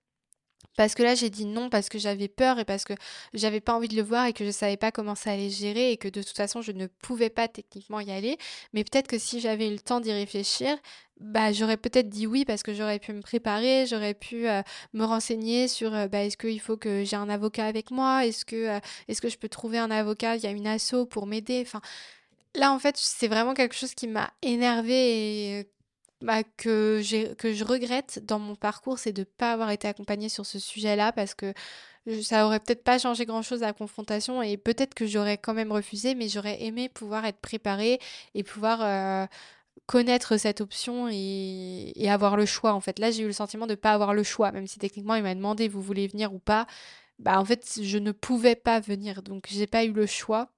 Parce 0.77 0.95
que 0.95 1.03
là, 1.03 1.15
j'ai 1.15 1.29
dit 1.29 1.45
non 1.45 1.69
parce 1.69 1.89
que 1.89 1.99
j'avais 1.99 2.27
peur 2.27 2.59
et 2.59 2.65
parce 2.65 2.85
que 2.85 2.93
j'avais 3.33 3.59
pas 3.59 3.73
envie 3.73 3.87
de 3.87 3.95
le 3.95 4.01
voir 4.01 4.27
et 4.27 4.33
que 4.33 4.45
je 4.45 4.51
savais 4.51 4.77
pas 4.77 4.91
comment 4.91 5.15
ça 5.15 5.31
allait 5.31 5.49
gérer 5.49 5.91
et 5.91 5.97
que 5.97 6.07
de 6.07 6.21
toute 6.23 6.37
façon, 6.37 6.61
je 6.61 6.71
ne 6.71 6.87
pouvais 6.87 7.29
pas 7.29 7.47
techniquement 7.47 7.99
y 7.99 8.11
aller. 8.11 8.37
Mais 8.73 8.83
peut-être 8.83 9.07
que 9.07 9.17
si 9.17 9.39
j'avais 9.39 9.67
eu 9.67 9.71
le 9.71 9.79
temps 9.79 9.99
d'y 9.99 10.11
réfléchir, 10.11 10.77
bah, 11.19 11.51
j'aurais 11.51 11.77
peut-être 11.77 12.07
dit 12.09 12.27
oui 12.27 12.45
parce 12.45 12.63
que 12.63 12.73
j'aurais 12.73 12.99
pu 12.99 13.11
me 13.11 13.21
préparer, 13.21 13.85
j'aurais 13.85 14.13
pu 14.13 14.47
euh, 14.47 14.61
me 14.93 15.03
renseigner 15.03 15.67
sur 15.67 15.93
euh, 15.93 16.07
bah, 16.07 16.23
est-ce 16.23 16.37
qu'il 16.37 16.61
faut 16.61 16.77
que 16.77 17.03
j'ai 17.03 17.17
un 17.17 17.29
avocat 17.29 17.65
avec 17.65 17.91
moi, 17.91 18.25
est-ce 18.25 18.45
que, 18.45 18.77
euh, 18.77 18.79
est-ce 19.09 19.21
que 19.21 19.29
je 19.29 19.37
peux 19.37 19.49
trouver 19.49 19.77
un 19.79 19.91
avocat, 19.91 20.37
il 20.37 20.43
y 20.43 20.47
a 20.47 20.51
une 20.51 20.67
asso 20.67 21.05
pour 21.09 21.27
m'aider? 21.27 21.67
Là, 22.55 22.71
en 22.71 22.79
fait, 22.79 22.95
c'est 22.97 23.27
vraiment 23.27 23.53
quelque 23.53 23.75
chose 23.75 23.93
qui 23.93 24.07
m'a 24.07 24.31
énervée 24.41 25.59
et 25.59 25.69
bah, 26.21 26.43
que 26.43 27.01
que 27.35 27.53
je 27.53 27.63
regrette 27.63 28.25
dans 28.25 28.39
mon 28.39 28.55
parcours, 28.55 28.99
c'est 28.99 29.13
de 29.13 29.21
ne 29.21 29.25
pas 29.25 29.53
avoir 29.53 29.71
été 29.71 29.87
accompagnée 29.87 30.29
sur 30.29 30.45
ce 30.45 30.59
sujet-là 30.59 31.11
parce 31.13 31.33
que 31.33 31.53
ça 32.23 32.45
aurait 32.45 32.59
peut-être 32.59 32.83
pas 32.83 32.97
changé 32.99 33.25
grand-chose 33.25 33.63
à 33.63 33.67
la 33.67 33.73
confrontation 33.73 34.41
et 34.41 34.57
peut-être 34.57 34.93
que 34.95 35.05
j'aurais 35.07 35.37
quand 35.37 35.53
même 35.53 35.71
refusé, 35.71 36.15
mais 36.15 36.27
j'aurais 36.29 36.61
aimé 36.63 36.89
pouvoir 36.89 37.25
être 37.25 37.39
préparée 37.39 37.99
et 38.35 38.43
pouvoir 38.43 38.81
euh, 38.81 39.27
connaître 39.87 40.37
cette 40.37 40.61
option 40.61 41.09
et, 41.11 41.93
et 41.95 42.09
avoir 42.11 42.37
le 42.37 42.45
choix. 42.45 42.73
En 42.73 42.81
fait, 42.81 42.99
là, 42.99 43.11
j'ai 43.11 43.23
eu 43.23 43.27
le 43.27 43.33
sentiment 43.33 43.67
de 43.67 43.73
ne 43.73 43.75
pas 43.75 43.93
avoir 43.93 44.13
le 44.13 44.23
choix, 44.23 44.51
même 44.51 44.67
si 44.67 44.79
techniquement 44.79 45.15
il 45.15 45.23
m'a 45.23 45.35
demandé 45.35 45.67
vous 45.67 45.81
voulez 45.81 46.07
venir 46.07 46.33
ou 46.33 46.39
pas. 46.39 46.67
Bah, 47.19 47.39
en 47.39 47.45
fait, 47.45 47.79
je 47.83 47.97
ne 47.97 48.11
pouvais 48.11 48.55
pas 48.55 48.79
venir, 48.79 49.23
donc 49.23 49.47
j'ai 49.49 49.67
pas 49.67 49.85
eu 49.85 49.91
le 49.93 50.05
choix. 50.07 50.49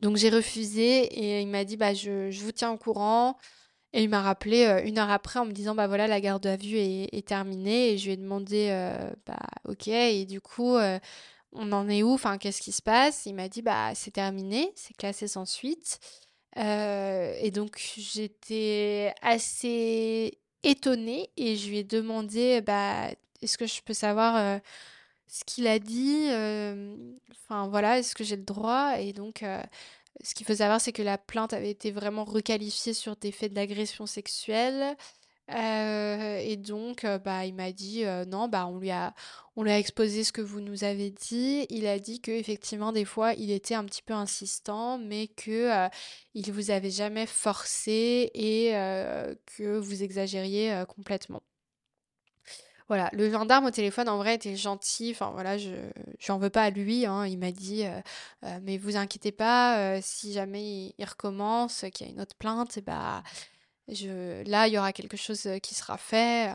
Donc 0.00 0.16
j'ai 0.16 0.30
refusé 0.30 1.02
et 1.02 1.40
il 1.40 1.48
m'a 1.48 1.64
dit 1.64 1.76
bah 1.76 1.94
je, 1.94 2.30
je 2.30 2.42
vous 2.42 2.52
tiens 2.52 2.70
au 2.70 2.78
courant. 2.78 3.36
Et 3.94 4.02
il 4.02 4.10
m'a 4.10 4.20
rappelé 4.20 4.66
euh, 4.66 4.82
une 4.84 4.98
heure 4.98 5.10
après 5.10 5.40
en 5.40 5.46
me 5.46 5.52
disant 5.52 5.74
bah 5.74 5.86
voilà 5.86 6.06
la 6.06 6.20
garde 6.20 6.46
à 6.46 6.56
vue 6.56 6.76
est, 6.76 7.26
terminée. 7.26 7.92
Et 7.92 7.98
je 7.98 8.06
lui 8.06 8.12
ai 8.12 8.16
demandé 8.16 8.68
euh, 8.70 9.10
bah 9.26 9.38
ok 9.64 9.88
et 9.88 10.26
du 10.26 10.40
coup 10.40 10.76
euh, 10.76 10.98
on 11.52 11.72
en 11.72 11.88
est 11.88 12.02
où? 12.02 12.12
Enfin 12.12 12.38
qu'est-ce 12.38 12.60
qui 12.60 12.72
se 12.72 12.82
passe? 12.82 13.26
Il 13.26 13.34
m'a 13.34 13.48
dit 13.48 13.62
bah 13.62 13.94
c'est 13.94 14.12
terminé 14.12 14.72
c'est 14.76 14.96
classé 14.96 15.28
sans 15.28 15.46
suite. 15.46 16.00
Et 16.56 17.50
donc 17.52 17.80
j'étais 17.96 19.14
assez 19.22 20.38
étonnée 20.64 21.30
et 21.36 21.56
je 21.56 21.68
lui 21.68 21.78
ai 21.78 21.84
demandé 21.84 22.60
bah 22.62 23.10
est-ce 23.42 23.56
que 23.56 23.66
je 23.66 23.80
peux 23.82 23.94
savoir 23.94 24.60
ce 25.28 25.44
qu'il 25.44 25.66
a 25.68 25.78
dit? 25.78 26.26
Enfin 27.30 27.68
voilà 27.68 27.98
est-ce 27.98 28.14
que 28.14 28.24
j'ai 28.24 28.36
le 28.36 28.42
droit? 28.42 28.98
Et 28.98 29.12
donc 29.12 29.44
ce 30.22 30.34
qu'il 30.34 30.46
faut 30.46 30.56
savoir, 30.56 30.80
c'est 30.80 30.92
que 30.92 31.02
la 31.02 31.18
plainte 31.18 31.52
avait 31.52 31.70
été 31.70 31.90
vraiment 31.90 32.24
requalifiée 32.24 32.94
sur 32.94 33.16
des 33.16 33.32
faits 33.32 33.52
d'agression 33.52 34.06
sexuelle. 34.06 34.96
Euh, 35.50 36.38
et 36.38 36.56
donc, 36.56 37.04
euh, 37.04 37.18
bah, 37.18 37.46
il 37.46 37.54
m'a 37.54 37.72
dit 37.72 38.04
euh, 38.04 38.24
non, 38.26 38.48
bah, 38.48 38.66
on 38.66 38.78
lui 38.78 38.90
a, 38.90 39.14
exposé 39.78 40.24
ce 40.24 40.32
que 40.32 40.42
vous 40.42 40.60
nous 40.60 40.84
avez 40.84 41.10
dit. 41.10 41.66
Il 41.70 41.86
a 41.86 41.98
dit 41.98 42.20
que 42.20 42.30
effectivement, 42.30 42.92
des 42.92 43.04
fois, 43.04 43.32
il 43.34 43.50
était 43.50 43.74
un 43.74 43.84
petit 43.84 44.02
peu 44.02 44.14
insistant, 44.14 44.98
mais 44.98 45.28
que 45.28 45.88
il 46.34 46.52
vous 46.52 46.70
avait 46.70 46.90
jamais 46.90 47.26
forcé 47.26 48.30
et 48.34 48.70
que 49.56 49.78
vous 49.78 50.02
exagériez 50.02 50.84
complètement. 50.88 51.42
Voilà, 52.88 53.10
le 53.12 53.30
gendarme 53.30 53.66
au 53.66 53.70
téléphone 53.70 54.08
en 54.08 54.16
vrai 54.16 54.36
était 54.36 54.56
gentil. 54.56 55.10
Enfin 55.14 55.30
voilà, 55.32 55.58
je 55.58 55.70
j'en 56.18 56.38
veux 56.38 56.48
pas 56.50 56.62
à 56.64 56.70
lui. 56.70 57.04
Hein. 57.04 57.26
Il 57.26 57.38
m'a 57.38 57.52
dit, 57.52 57.84
euh, 57.84 58.00
euh, 58.44 58.58
mais 58.62 58.78
vous 58.78 58.96
inquiétez 58.96 59.30
pas, 59.30 59.78
euh, 59.78 60.00
si 60.02 60.32
jamais 60.32 60.94
il, 60.98 61.04
recommence, 61.04 61.84
qu'il 61.92 62.06
y 62.06 62.10
a 62.10 62.12
une 62.12 62.20
autre 62.20 62.36
plainte, 62.36 62.78
et 62.78 62.80
bah 62.80 63.22
je 63.88 64.42
là 64.48 64.68
il 64.68 64.74
y 64.74 64.78
aura 64.78 64.92
quelque 64.92 65.16
chose 65.16 65.48
qui 65.62 65.74
sera 65.74 65.98
fait. 65.98 66.54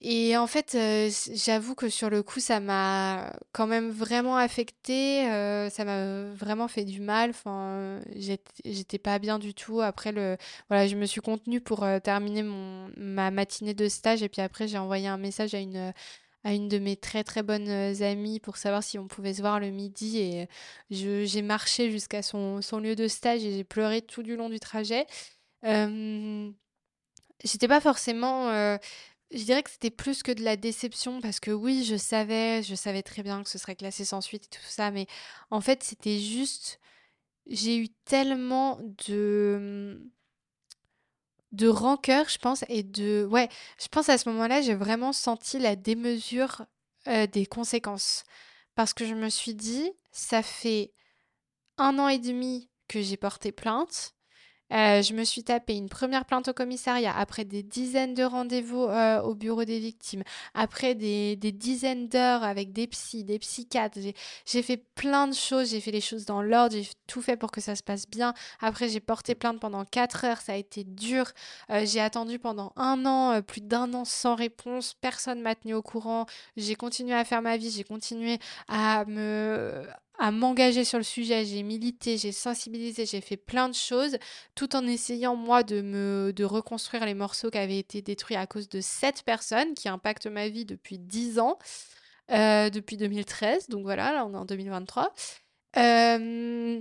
Et 0.00 0.36
en 0.36 0.46
fait, 0.46 0.76
j'avoue 1.34 1.74
que 1.74 1.88
sur 1.88 2.08
le 2.08 2.22
coup, 2.22 2.38
ça 2.38 2.60
m'a 2.60 3.32
quand 3.50 3.66
même 3.66 3.90
vraiment 3.90 4.36
affectée, 4.36 5.24
ça 5.70 5.84
m'a 5.84 6.24
vraiment 6.34 6.68
fait 6.68 6.84
du 6.84 7.00
mal. 7.00 7.30
Enfin, 7.30 8.00
j'étais 8.64 8.98
pas 8.98 9.18
bien 9.18 9.40
du 9.40 9.54
tout. 9.54 9.80
Après 9.80 10.12
le 10.12 10.36
voilà, 10.68 10.86
je 10.86 10.94
me 10.94 11.04
suis 11.04 11.20
contenue 11.20 11.60
pour, 11.60 11.84
terminer 12.04 12.44
mon 12.44 12.90
ma 12.96 13.30
matinée 13.32 13.74
de 13.74 13.88
stage 13.88 14.22
et 14.22 14.28
puis 14.28 14.40
après 14.40 14.68
j'ai 14.68 14.78
envoyé 14.78 15.08
un 15.08 15.16
message 15.16 15.54
à 15.54 15.58
une, 15.58 15.92
à 16.44 16.54
une 16.54 16.68
de 16.68 16.78
mes 16.78 16.96
très, 16.96 17.24
très 17.24 17.42
bonnes, 17.42 17.68
amies 18.02 18.40
pour 18.40 18.56
savoir 18.56 18.82
si 18.84 18.98
on 18.98 19.08
pouvait 19.08 19.34
se 19.34 19.40
voir 19.40 19.58
le 19.60 19.70
midi 19.70 20.18
et 20.18 20.48
j'ai 20.90 21.42
marché 21.42 21.90
jusqu'à 21.90 22.22
son 22.22 22.62
son 22.62 22.78
lieu 22.78 22.94
de 22.94 23.08
stage 23.08 23.44
et 23.44 23.52
j'ai 23.52 23.64
pleuré 23.64 24.02
tout 24.02 24.22
du 24.22 24.36
long 24.36 24.48
du 24.48 24.60
trajet. 24.60 25.06
j'étais 27.44 27.68
pas 27.68 27.80
forcément, 27.80 28.78
je 29.30 29.44
dirais 29.44 29.62
que 29.62 29.70
c'était 29.70 29.90
plus 29.90 30.22
que 30.22 30.32
de 30.32 30.42
la 30.42 30.56
déception 30.56 31.20
parce 31.20 31.40
que 31.40 31.50
oui, 31.50 31.84
je 31.84 31.96
savais, 31.96 32.62
je 32.62 32.74
savais 32.74 33.02
très 33.02 33.22
bien 33.22 33.42
que 33.42 33.50
ce 33.50 33.58
serait 33.58 33.76
classé 33.76 34.04
sans 34.04 34.20
suite 34.20 34.46
et 34.46 34.56
tout 34.56 34.62
ça, 34.68 34.90
mais 34.90 35.06
en 35.50 35.60
fait, 35.60 35.82
c'était 35.82 36.18
juste, 36.18 36.80
j'ai 37.46 37.76
eu 37.78 37.88
tellement 38.06 38.80
de 39.08 40.00
de 41.52 41.68
rancœur, 41.68 42.28
je 42.28 42.38
pense, 42.38 42.64
et 42.68 42.82
de 42.82 43.26
ouais, 43.30 43.48
je 43.80 43.88
pense 43.88 44.08
à 44.08 44.18
ce 44.18 44.28
moment-là, 44.28 44.60
j'ai 44.60 44.74
vraiment 44.74 45.12
senti 45.12 45.58
la 45.58 45.76
démesure 45.76 46.66
euh, 47.06 47.26
des 47.26 47.46
conséquences 47.46 48.24
parce 48.74 48.92
que 48.94 49.06
je 49.06 49.14
me 49.14 49.28
suis 49.30 49.54
dit, 49.54 49.90
ça 50.12 50.42
fait 50.42 50.92
un 51.78 51.98
an 51.98 52.08
et 52.08 52.18
demi 52.18 52.70
que 52.88 53.00
j'ai 53.02 53.16
porté 53.16 53.52
plainte. 53.52 54.14
Euh, 54.72 55.02
je 55.02 55.14
me 55.14 55.24
suis 55.24 55.44
tapé 55.44 55.76
une 55.76 55.88
première 55.88 56.24
plainte 56.24 56.48
au 56.48 56.52
commissariat, 56.52 57.14
après 57.16 57.44
des 57.44 57.62
dizaines 57.62 58.14
de 58.14 58.22
rendez-vous 58.22 58.82
euh, 58.82 59.20
au 59.22 59.34
bureau 59.34 59.64
des 59.64 59.78
victimes, 59.78 60.22
après 60.54 60.94
des, 60.94 61.36
dizaines 61.36 62.08
d'heures 62.08 62.42
avec 62.42 62.72
des 62.72 62.86
psys, 62.86 63.24
des 63.24 63.38
psychiatres. 63.38 63.98
J'ai 64.44 64.62
fait 64.62 64.76
plein 64.94 65.26
de 65.26 65.34
choses, 65.34 65.70
j'ai 65.70 65.80
fait 65.80 65.90
les 65.90 66.00
choses 66.00 66.26
dans 66.26 66.42
l'ordre, 66.42 66.76
j'ai 66.76 66.88
tout 67.06 67.22
fait 67.22 67.36
pour 67.36 67.50
que 67.50 67.60
ça 67.60 67.74
se 67.76 67.82
passe 67.82 68.06
bien. 68.08 68.34
Après, 68.60 68.88
j'ai 68.88 69.00
porté 69.00 69.34
plainte 69.34 69.60
pendant 69.60 69.84
4 69.84 70.24
heures, 70.24 70.40
ça 70.40 70.52
a 70.52 70.56
été 70.56 70.84
dur. 70.84 71.30
Euh, 71.70 71.84
j'ai 71.86 72.00
attendu 72.00 72.38
pendant 72.38 72.72
un 72.76 73.06
an, 73.06 73.40
plus 73.42 73.60
d'un 73.62 73.94
an 73.94 74.04
sans 74.04 74.34
réponse, 74.34 74.94
personne 75.00 75.40
m'a 75.40 75.54
tenu 75.54 75.74
au 75.74 75.82
courant. 75.82 76.26
J'ai 76.56 76.74
continué 76.74 77.14
à 77.14 77.24
faire 77.24 77.42
ma 77.42 77.56
vie, 77.56 77.70
j'ai 77.70 77.84
continué 77.84 78.38
à 78.68 79.04
me 79.06 79.86
à 80.18 80.30
m'engager 80.30 80.84
sur 80.84 80.98
le 80.98 81.04
sujet, 81.04 81.44
j'ai 81.44 81.62
milité, 81.62 82.18
j'ai 82.18 82.32
sensibilisé, 82.32 83.06
j'ai 83.06 83.20
fait 83.20 83.36
plein 83.36 83.68
de 83.68 83.74
choses, 83.74 84.16
tout 84.54 84.74
en 84.76 84.86
essayant 84.86 85.36
moi 85.36 85.62
de 85.62 85.80
me 85.80 86.32
de 86.34 86.44
reconstruire 86.44 87.06
les 87.06 87.14
morceaux 87.14 87.50
qui 87.50 87.58
avaient 87.58 87.78
été 87.78 88.02
détruits 88.02 88.36
à 88.36 88.46
cause 88.46 88.68
de 88.68 88.80
cette 88.80 89.22
personne 89.22 89.74
qui 89.74 89.88
impacte 89.88 90.26
ma 90.26 90.48
vie 90.48 90.64
depuis 90.64 90.98
10 90.98 91.38
ans, 91.38 91.58
euh, 92.30 92.70
depuis 92.70 92.96
2013. 92.96 93.68
Donc 93.68 93.82
voilà, 93.82 94.12
là 94.12 94.26
on 94.26 94.34
est 94.34 94.38
en 94.38 94.44
2023. 94.44 95.12
Euh, 95.76 96.80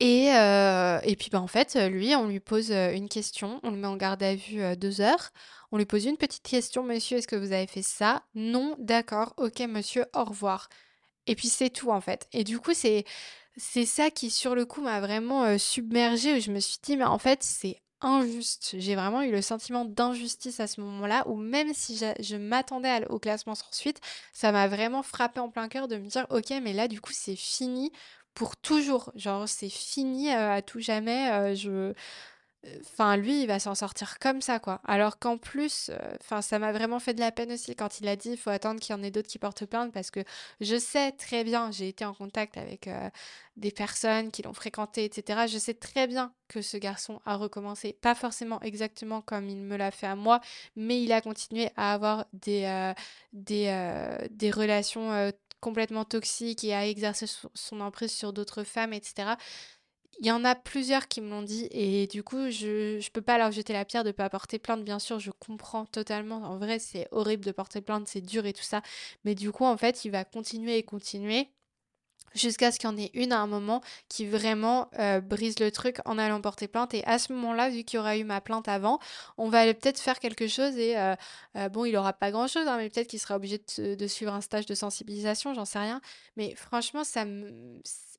Et, 0.00 0.26
et 0.28 1.16
puis 1.16 1.28
bah, 1.30 1.40
en 1.40 1.46
fait, 1.46 1.74
lui, 1.90 2.14
on 2.16 2.26
lui 2.26 2.40
pose 2.40 2.70
une 2.70 3.08
question, 3.08 3.60
on 3.62 3.70
le 3.70 3.76
met 3.76 3.86
en 3.86 3.96
garde 3.96 4.22
à 4.22 4.34
vue 4.34 4.76
deux 4.76 5.00
heures, 5.02 5.30
on 5.72 5.76
lui 5.76 5.84
pose 5.84 6.06
une 6.06 6.16
petite 6.16 6.42
question, 6.48 6.82
monsieur, 6.82 7.18
est-ce 7.18 7.28
que 7.28 7.36
vous 7.36 7.52
avez 7.52 7.66
fait 7.66 7.82
ça? 7.82 8.22
Non, 8.34 8.76
d'accord, 8.78 9.34
ok 9.36 9.60
monsieur, 9.60 10.06
au 10.14 10.24
revoir. 10.24 10.68
Et 11.26 11.34
puis 11.34 11.48
c'est 11.48 11.70
tout 11.70 11.90
en 11.90 12.00
fait. 12.00 12.28
Et 12.32 12.44
du 12.44 12.58
coup, 12.58 12.74
c'est 12.74 13.04
c'est 13.56 13.86
ça 13.86 14.10
qui 14.10 14.30
sur 14.30 14.54
le 14.54 14.64
coup 14.64 14.80
m'a 14.80 15.00
vraiment 15.00 15.58
submergée 15.58 16.36
où 16.36 16.40
je 16.40 16.50
me 16.50 16.60
suis 16.60 16.78
dit 16.82 16.96
mais 16.96 17.04
en 17.04 17.18
fait, 17.18 17.42
c'est 17.42 17.80
injuste. 18.00 18.74
J'ai 18.78 18.94
vraiment 18.94 19.22
eu 19.22 19.30
le 19.30 19.42
sentiment 19.42 19.84
d'injustice 19.84 20.60
à 20.60 20.66
ce 20.66 20.80
moment-là 20.80 21.26
où 21.28 21.36
même 21.36 21.74
si 21.74 21.96
je, 21.98 22.36
m'attendais 22.36 23.06
au 23.08 23.18
classement 23.18 23.54
sans 23.54 23.72
suite, 23.72 24.00
ça 24.32 24.52
m'a 24.52 24.68
vraiment 24.68 25.02
frappé 25.02 25.40
en 25.40 25.50
plein 25.50 25.68
cœur 25.68 25.88
de 25.88 25.96
me 25.96 26.06
dire 26.08 26.26
OK, 26.30 26.50
mais 26.62 26.72
là 26.72 26.88
du 26.88 27.00
coup, 27.00 27.12
c'est 27.12 27.36
fini 27.36 27.92
pour 28.34 28.56
toujours. 28.56 29.12
Genre 29.16 29.48
c'est 29.48 29.68
fini 29.68 30.30
à 30.30 30.62
tout 30.62 30.80
jamais, 30.80 31.54
je 31.56 31.92
Enfin, 32.80 33.16
lui, 33.16 33.42
il 33.42 33.46
va 33.46 33.58
s'en 33.58 33.74
sortir 33.74 34.18
comme 34.18 34.42
ça, 34.42 34.58
quoi. 34.58 34.82
Alors 34.84 35.18
qu'en 35.18 35.38
plus, 35.38 35.90
enfin, 36.20 36.42
ça 36.42 36.58
m'a 36.58 36.72
vraiment 36.72 36.98
fait 37.00 37.14
de 37.14 37.20
la 37.20 37.32
peine 37.32 37.52
aussi 37.52 37.74
quand 37.74 38.00
il 38.00 38.08
a 38.08 38.16
dit 38.16 38.30
il 38.32 38.36
faut 38.36 38.50
attendre 38.50 38.80
qu'il 38.80 38.94
y 38.94 38.98
en 38.98 39.02
ait 39.02 39.10
d'autres 39.10 39.28
qui 39.28 39.38
portent 39.38 39.64
plainte 39.64 39.92
parce 39.92 40.10
que 40.10 40.20
je 40.60 40.76
sais 40.78 41.12
très 41.12 41.42
bien, 41.42 41.70
j'ai 41.70 41.88
été 41.88 42.04
en 42.04 42.12
contact 42.12 42.58
avec 42.58 42.88
des 43.56 43.70
personnes 43.70 44.30
qui 44.30 44.42
l'ont 44.42 44.52
fréquenté, 44.52 45.04
etc. 45.06 45.46
Je 45.46 45.56
sais 45.56 45.72
très 45.74 46.06
bien 46.06 46.34
que 46.48 46.60
ce 46.60 46.76
garçon 46.76 47.20
a 47.24 47.36
recommencé, 47.36 47.94
pas 47.94 48.14
forcément 48.14 48.60
exactement 48.60 49.22
comme 49.22 49.48
il 49.48 49.56
me 49.58 49.76
l'a 49.76 49.90
fait 49.90 50.06
à 50.06 50.16
moi, 50.16 50.40
mais 50.76 51.02
il 51.02 51.12
a 51.12 51.22
continué 51.22 51.70
à 51.76 51.94
avoir 51.94 52.26
des, 52.34 52.92
des, 53.32 53.72
des 54.30 54.50
relations 54.50 55.32
complètement 55.60 56.04
toxiques 56.04 56.64
et 56.64 56.74
à 56.74 56.86
exercer 56.86 57.26
son 57.54 57.80
emprise 57.80 58.12
sur 58.12 58.32
d'autres 58.32 58.64
femmes, 58.64 58.92
etc. 58.92 59.32
Il 60.18 60.26
y 60.26 60.30
en 60.30 60.44
a 60.44 60.54
plusieurs 60.54 61.08
qui 61.08 61.20
me 61.22 61.30
l'ont 61.30 61.42
dit 61.42 61.66
et 61.70 62.06
du 62.06 62.22
coup, 62.22 62.50
je 62.50 62.96
ne 62.96 63.10
peux 63.10 63.22
pas 63.22 63.38
leur 63.38 63.52
jeter 63.52 63.72
la 63.72 63.84
pierre 63.86 64.04
de 64.04 64.08
ne 64.08 64.12
pas 64.12 64.28
porter 64.28 64.58
plainte. 64.58 64.84
Bien 64.84 64.98
sûr, 64.98 65.18
je 65.18 65.30
comprends 65.30 65.86
totalement. 65.86 66.42
En 66.44 66.58
vrai, 66.58 66.78
c'est 66.78 67.08
horrible 67.10 67.44
de 67.44 67.52
porter 67.52 67.80
plainte, 67.80 68.06
c'est 68.06 68.20
dur 68.20 68.44
et 68.44 68.52
tout 68.52 68.62
ça. 68.62 68.82
Mais 69.24 69.34
du 69.34 69.50
coup, 69.50 69.64
en 69.64 69.76
fait, 69.78 70.04
il 70.04 70.10
va 70.10 70.24
continuer 70.24 70.76
et 70.76 70.82
continuer 70.82 71.48
jusqu'à 72.34 72.70
ce 72.70 72.78
qu'il 72.78 72.88
y 72.88 72.92
en 72.92 72.96
ait 72.96 73.10
une 73.14 73.32
à 73.32 73.40
un 73.40 73.46
moment 73.46 73.82
qui 74.08 74.26
vraiment 74.26 74.88
euh, 74.98 75.20
brise 75.20 75.58
le 75.58 75.70
truc 75.70 75.98
en 76.04 76.18
allant 76.18 76.40
porter 76.40 76.68
plainte. 76.68 76.94
Et 76.94 77.04
à 77.04 77.18
ce 77.18 77.32
moment-là, 77.32 77.70
vu 77.70 77.84
qu'il 77.84 77.96
y 77.96 78.00
aura 78.00 78.16
eu 78.16 78.24
ma 78.24 78.40
plainte 78.40 78.68
avant, 78.68 78.98
on 79.38 79.48
va 79.48 79.64
peut-être 79.74 80.00
faire 80.00 80.18
quelque 80.18 80.46
chose 80.46 80.76
et 80.76 80.98
euh, 80.98 81.14
euh, 81.56 81.68
bon, 81.68 81.84
il 81.84 81.96
aura 81.96 82.12
pas 82.12 82.30
grand-chose, 82.30 82.66
hein, 82.66 82.76
mais 82.78 82.88
peut-être 82.88 83.08
qu'il 83.08 83.20
sera 83.20 83.36
obligé 83.36 83.60
de, 83.78 84.06
suivre 84.06 84.32
un 84.32 84.40
stage 84.40 84.66
de 84.66 84.74
sensibilisation, 84.74 85.54
j'en 85.54 85.64
sais 85.64 85.78
rien. 85.78 86.00
Mais 86.36 86.54
franchement, 86.54 87.04
ça 87.04 87.24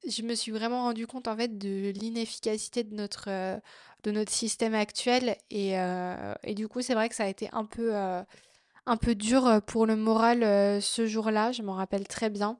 je 0.07 0.23
me 0.23 0.33
suis 0.33 0.51
vraiment 0.51 0.81
rendu 0.83 1.05
compte 1.05 1.27
en 1.27 1.37
fait 1.37 1.59
de 1.59 1.91
l'inefficacité 1.91 2.83
de 2.83 2.95
notre, 2.95 3.29
de 4.03 4.11
notre 4.11 4.31
système 4.31 4.73
actuel 4.73 5.37
et, 5.51 5.75
du 6.55 6.67
coup, 6.67 6.81
c'est 6.81 6.95
vrai 6.95 7.07
que 7.07 7.15
ça 7.15 7.25
a 7.25 7.27
été 7.27 7.49
un 7.51 7.65
peu 7.65 9.15
dur 9.15 9.61
pour 9.67 9.85
le 9.85 9.95
moral 9.95 10.81
ce 10.81 11.05
jour-là, 11.05 11.51
je 11.51 11.61
m'en 11.61 11.73
rappelle 11.73 12.07
très 12.07 12.31
bien. 12.31 12.57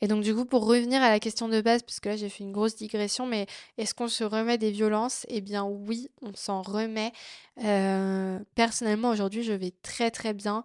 Et 0.00 0.08
donc 0.08 0.22
du 0.22 0.34
coup, 0.34 0.44
pour 0.44 0.66
revenir 0.66 1.02
à 1.02 1.10
la 1.10 1.20
question 1.20 1.48
de 1.48 1.60
base, 1.60 1.82
parce 1.82 2.00
que 2.00 2.08
là 2.08 2.16
j'ai 2.16 2.28
fait 2.28 2.44
une 2.44 2.52
grosse 2.52 2.76
digression, 2.76 3.26
mais 3.26 3.46
est-ce 3.78 3.94
qu'on 3.94 4.08
se 4.08 4.24
remet 4.24 4.58
des 4.58 4.70
violences? 4.70 5.26
Eh 5.28 5.40
bien 5.40 5.64
oui, 5.64 6.08
on 6.22 6.34
s'en 6.34 6.62
remet. 6.62 7.12
Euh, 7.64 8.38
personnellement, 8.54 9.10
aujourd'hui, 9.10 9.42
je 9.42 9.52
vais 9.52 9.72
très 9.82 10.10
très 10.10 10.34
bien. 10.34 10.64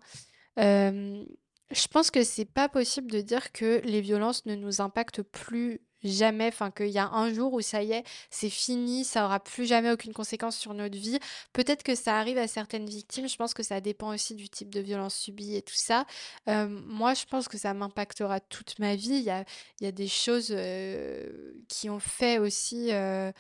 Euh, 0.59 1.23
je 1.71 1.87
pense 1.87 2.11
que 2.11 2.23
c'est 2.23 2.45
pas 2.45 2.69
possible 2.69 3.11
de 3.11 3.21
dire 3.21 3.51
que 3.51 3.81
les 3.83 4.01
violences 4.01 4.45
ne 4.45 4.55
nous 4.55 4.81
impactent 4.81 5.23
plus 5.23 5.81
jamais, 6.05 6.47
enfin 6.47 6.71
qu'il 6.71 6.89
y 6.89 6.99
a 6.99 7.07
un 7.09 7.33
jour 7.33 7.53
où 7.53 7.61
ça 7.61 7.83
y 7.83 7.91
est, 7.91 8.03
c'est 8.29 8.49
fini, 8.49 9.03
ça 9.03 9.25
aura 9.25 9.39
plus 9.39 9.65
jamais 9.65 9.91
aucune 9.91 10.13
conséquence 10.13 10.57
sur 10.57 10.73
notre 10.73 10.97
vie. 10.97 11.19
Peut-être 11.53 11.83
que 11.83 11.95
ça 11.95 12.17
arrive 12.17 12.37
à 12.37 12.47
certaines 12.47 12.85
victimes, 12.85 13.27
je 13.27 13.35
pense 13.35 13.53
que 13.53 13.63
ça 13.63 13.81
dépend 13.81 14.13
aussi 14.13 14.35
du 14.35 14.49
type 14.49 14.69
de 14.69 14.79
violence 14.79 15.15
subie 15.15 15.55
et 15.55 15.61
tout 15.61 15.75
ça. 15.75 16.05
Euh, 16.47 16.67
moi, 16.67 17.13
je 17.13 17.25
pense 17.25 17.47
que 17.47 17.57
ça 17.57 17.73
m'impactera 17.73 18.39
toute 18.39 18.79
ma 18.79 18.95
vie. 18.95 19.15
Il 19.15 19.23
y 19.23 19.29
a, 19.29 19.45
y 19.81 19.85
a 19.87 19.91
des 19.91 20.07
choses 20.07 20.49
euh, 20.51 21.53
qui 21.67 21.89
ont 21.89 21.99
fait 21.99 22.39
aussi... 22.39 22.91
Euh, 22.91 23.31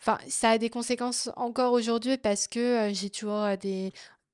enfin, 0.00 0.18
ça 0.28 0.50
a 0.50 0.58
des 0.58 0.70
conséquences 0.70 1.30
encore 1.36 1.72
aujourd'hui 1.72 2.18
parce 2.18 2.48
que 2.48 2.90
j'ai 2.92 3.10
toujours 3.10 3.56
des, 3.58 3.92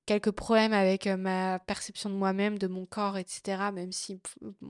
quelques 0.08 0.30
problèmes 0.30 0.72
avec 0.72 1.06
ma 1.06 1.58
perception 1.58 2.08
de 2.08 2.14
moi-même, 2.14 2.58
de 2.58 2.66
mon 2.66 2.86
corps, 2.86 3.18
etc. 3.18 3.70
Même 3.72 3.92
si 3.92 4.20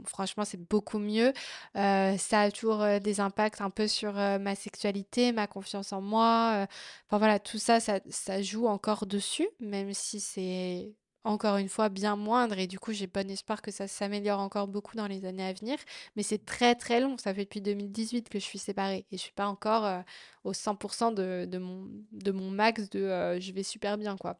franchement 0.05 0.45
c'est 0.45 0.61
beaucoup 0.68 0.99
mieux. 0.99 1.32
ça 1.74 2.41
a 2.41 2.51
toujours 2.51 2.84
des 3.01 3.20
impacts 3.20 3.61
un 3.61 3.70
peu 3.70 3.86
sur 3.86 4.14
ma 4.14 4.55
sexualité, 4.57 5.32
ma 5.32 5.47
confiance 5.47 5.93
en 5.93 6.01
moi. 6.01 6.66
Enfin 7.07 7.18
voilà, 7.18 7.39
tout 7.39 7.59
ça, 7.59 7.80
ça, 7.80 8.01
ça 8.11 8.43
joue 8.43 8.66
encore 8.66 9.07
dessus, 9.07 9.49
même 9.61 9.95
si 9.95 10.20
c'est 10.20 10.93
encore 11.24 11.57
une 11.59 11.68
fois 11.68 11.89
bien 11.89 12.16
moindre 12.16 12.59
et 12.59 12.66
du 12.66 12.78
coup 12.78 12.93
j'ai 12.93 13.07
bon 13.07 13.30
espoir 13.30 13.61
que 13.61 13.70
ça 13.70 13.86
s'améliore 13.89 14.41
encore 14.41 14.68
beaucoup 14.68 14.97
dans 14.97 15.07
les 15.07 15.24
années 15.24 15.45
à 15.45 15.53
venir 15.53 15.76
mais 16.16 16.22
c'est 16.22 16.45
très 16.45 16.74
très 16.74 17.01
long 17.01 17.18
ça 17.18 17.34
fait 17.34 17.45
depuis 17.45 17.61
2018 17.61 18.28
que 18.28 18.39
je 18.39 18.45
suis 18.45 18.59
séparée 18.59 19.05
et 19.11 19.16
je 19.16 19.22
suis 19.22 19.32
pas 19.32 19.47
encore 19.49 20.05
au 20.45 20.53
100% 20.53 21.12
de, 21.14 21.45
de, 21.47 21.59
mon, 21.59 21.89
de 22.12 22.30
mon 22.32 22.51
max 22.51 22.89
de 22.91 23.39
je 23.41 23.53
vais 23.53 23.62
super 23.64 23.99
bien 23.99 24.16
quoi 24.16 24.39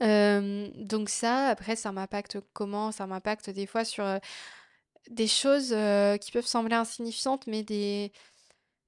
donc 0.00 1.08
ça, 1.08 1.48
après, 1.48 1.76
ça 1.76 1.92
m'impacte 1.92 2.38
comment? 2.52 2.92
Ça 2.92 3.06
m'impacte 3.06 3.50
des 3.50 3.66
fois 3.66 3.84
sur, 3.84 4.04
des 5.10 5.26
choses, 5.28 5.74
qui 6.20 6.32
peuvent 6.32 6.46
sembler 6.46 6.74
insignifiantes, 6.74 7.46
mais 7.46 7.62
des 7.62 8.12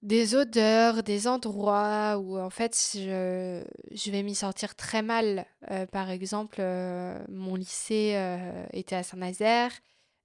des 0.03 0.37
odeurs, 0.37 1.03
des 1.03 1.27
endroits 1.27 2.19
où 2.19 2.39
en 2.39 2.51
fait 2.51 2.77
je 2.95 3.65
je 3.93 4.11
vais 4.11 4.23
m'y 4.23 4.35
sentir 4.35 4.77
très 4.77 5.03
mal. 5.03 5.47
par 5.93 6.11
exemple, 6.11 6.63
mon 7.29 7.57
lycée, 7.57 8.17
était 8.73 8.97
à 8.97 9.03
Saint-Nazaire. 9.03 9.73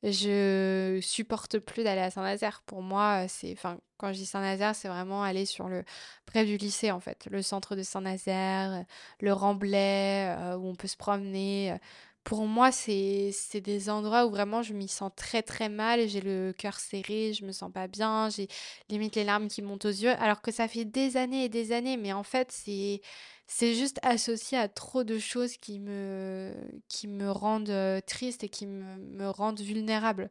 Je 0.04 1.00
supporte 1.02 1.60
plus 1.60 1.84
d'aller 1.86 2.02
à 2.02 2.12
Saint-Nazaire. 2.12 2.62
Pour 2.66 2.82
moi, 2.82 3.26
c'est, 3.30 3.54
enfin, 3.54 3.80
quand 3.98 4.10
je 4.12 4.18
dis 4.18 4.26
Saint-Nazaire, 4.26 4.76
c'est 4.76 4.90
vraiment 4.90 5.24
aller 5.24 5.46
sur 5.46 5.70
le 5.70 5.84
près 6.26 6.44
du 6.46 6.58
lycée 6.58 6.92
en 6.92 7.00
fait, 7.00 7.26
le 7.32 7.42
centre 7.42 7.76
de 7.78 7.84
Saint-Nazaire, 7.84 8.84
le 9.22 9.32
Remblai 9.34 10.28
euh, 10.38 10.58
où 10.58 10.68
on 10.68 10.76
peut 10.76 10.90
se 10.90 10.98
promener. 10.98 11.78
Pour 12.26 12.46
moi, 12.48 12.72
c'est 12.72 13.32
c'est 13.34 13.62
des 13.62 13.90
endroits 13.90 14.26
où 14.26 14.30
vraiment 14.30 14.62
je 14.62 14.74
m'y 14.74 14.88
sens 14.88 15.12
très 15.16 15.42
très 15.42 15.70
mal, 15.70 16.08
j'ai 16.08 16.22
le 16.22 16.54
cœur 16.58 16.80
serré, 16.80 17.34
je 17.34 17.46
me 17.46 17.52
sens 17.52 17.72
pas 17.72 17.88
bien, 17.88 18.30
j'ai 18.30 18.48
limite 18.90 19.16
les 19.16 19.26
larmes 19.26 19.50
qui 19.50 19.62
montent 19.62 19.86
aux 19.86 19.90
yeux, 19.90 20.12
alors 20.22 20.42
que 20.42 20.52
ça 20.52 20.68
fait 20.70 20.86
des 20.86 21.18
années 21.18 21.46
et 21.46 21.50
des 21.50 21.74
années, 21.74 21.98
mais 21.98 22.14
en 22.14 22.24
fait, 22.24 22.50
c'est 22.52 23.02
c'est 23.48 23.74
juste 23.76 24.00
associé 24.04 24.58
à 24.58 24.68
trop 24.68 25.04
de 25.04 25.20
choses 25.20 25.58
qui 25.58 25.80
me, 25.80 26.54
qui 26.88 27.08
me 27.08 27.32
rendent 27.32 28.02
triste 28.08 28.44
et 28.44 28.50
qui 28.50 28.68
me, 28.68 28.98
me 28.98 29.30
rendent 29.30 29.62
vulnérable. 29.62 30.30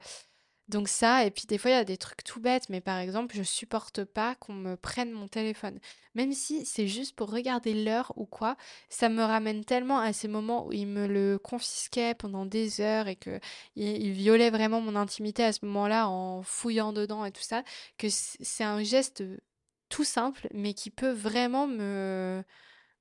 Donc 0.68 0.88
ça, 0.88 1.26
et 1.26 1.30
puis 1.30 1.44
des 1.46 1.58
fois 1.58 1.70
il 1.70 1.74
y 1.74 1.76
a 1.76 1.84
des 1.84 1.96
trucs 1.98 2.24
tout 2.24 2.40
bêtes, 2.40 2.68
mais 2.70 2.80
par 2.80 2.98
exemple, 2.98 3.34
je 3.36 3.42
supporte 3.42 4.04
pas 4.04 4.36
qu'on 4.36 4.54
me 4.54 4.76
prenne 4.76 5.10
mon 5.10 5.28
téléphone. 5.28 5.78
Même 6.14 6.32
si 6.32 6.64
c'est 6.64 6.86
juste 6.88 7.16
pour 7.16 7.30
regarder 7.30 7.74
l'heure 7.74 8.12
ou 8.16 8.26
quoi, 8.26 8.56
ça 8.88 9.08
me 9.08 9.22
ramène 9.22 9.64
tellement 9.64 9.98
à 9.98 10.12
ces 10.12 10.28
moments 10.28 10.66
où 10.66 10.72
il 10.72 10.86
me 10.86 11.06
le 11.06 11.38
confisquait 11.38 12.14
pendant 12.14 12.46
des 12.46 12.80
heures 12.80 13.08
et 13.08 13.16
que 13.16 13.40
il, 13.76 14.12
violait 14.12 14.50
vraiment 14.50 14.80
mon 14.80 14.96
intimité 14.96 15.44
à 15.44 15.52
ce 15.52 15.64
moment-là 15.66 16.08
en 16.08 16.42
fouillant 16.42 16.92
dedans 16.92 17.24
et 17.24 17.32
tout 17.32 17.42
ça, 17.42 17.64
que 17.98 18.06
c'est 18.08 18.64
un 18.64 18.82
geste 18.82 19.24
tout 19.88 20.04
simple, 20.04 20.48
mais 20.54 20.74
qui 20.74 20.90
peut 20.90 21.12
vraiment 21.12 21.66
me 21.66 22.42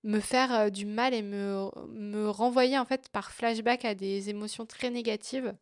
me 0.04 0.20
faire 0.20 0.72
du 0.72 0.86
mal 0.86 1.14
et 1.14 1.22
me, 1.22 1.70
me 1.90 2.30
renvoyer 2.30 2.78
en 2.78 2.86
fait 2.86 3.10
par 3.10 3.32
flashback 3.32 3.86
à 3.86 3.96
des 3.96 4.30
émotions 4.30 4.66
très 4.66 4.90
négatives. 4.90 5.56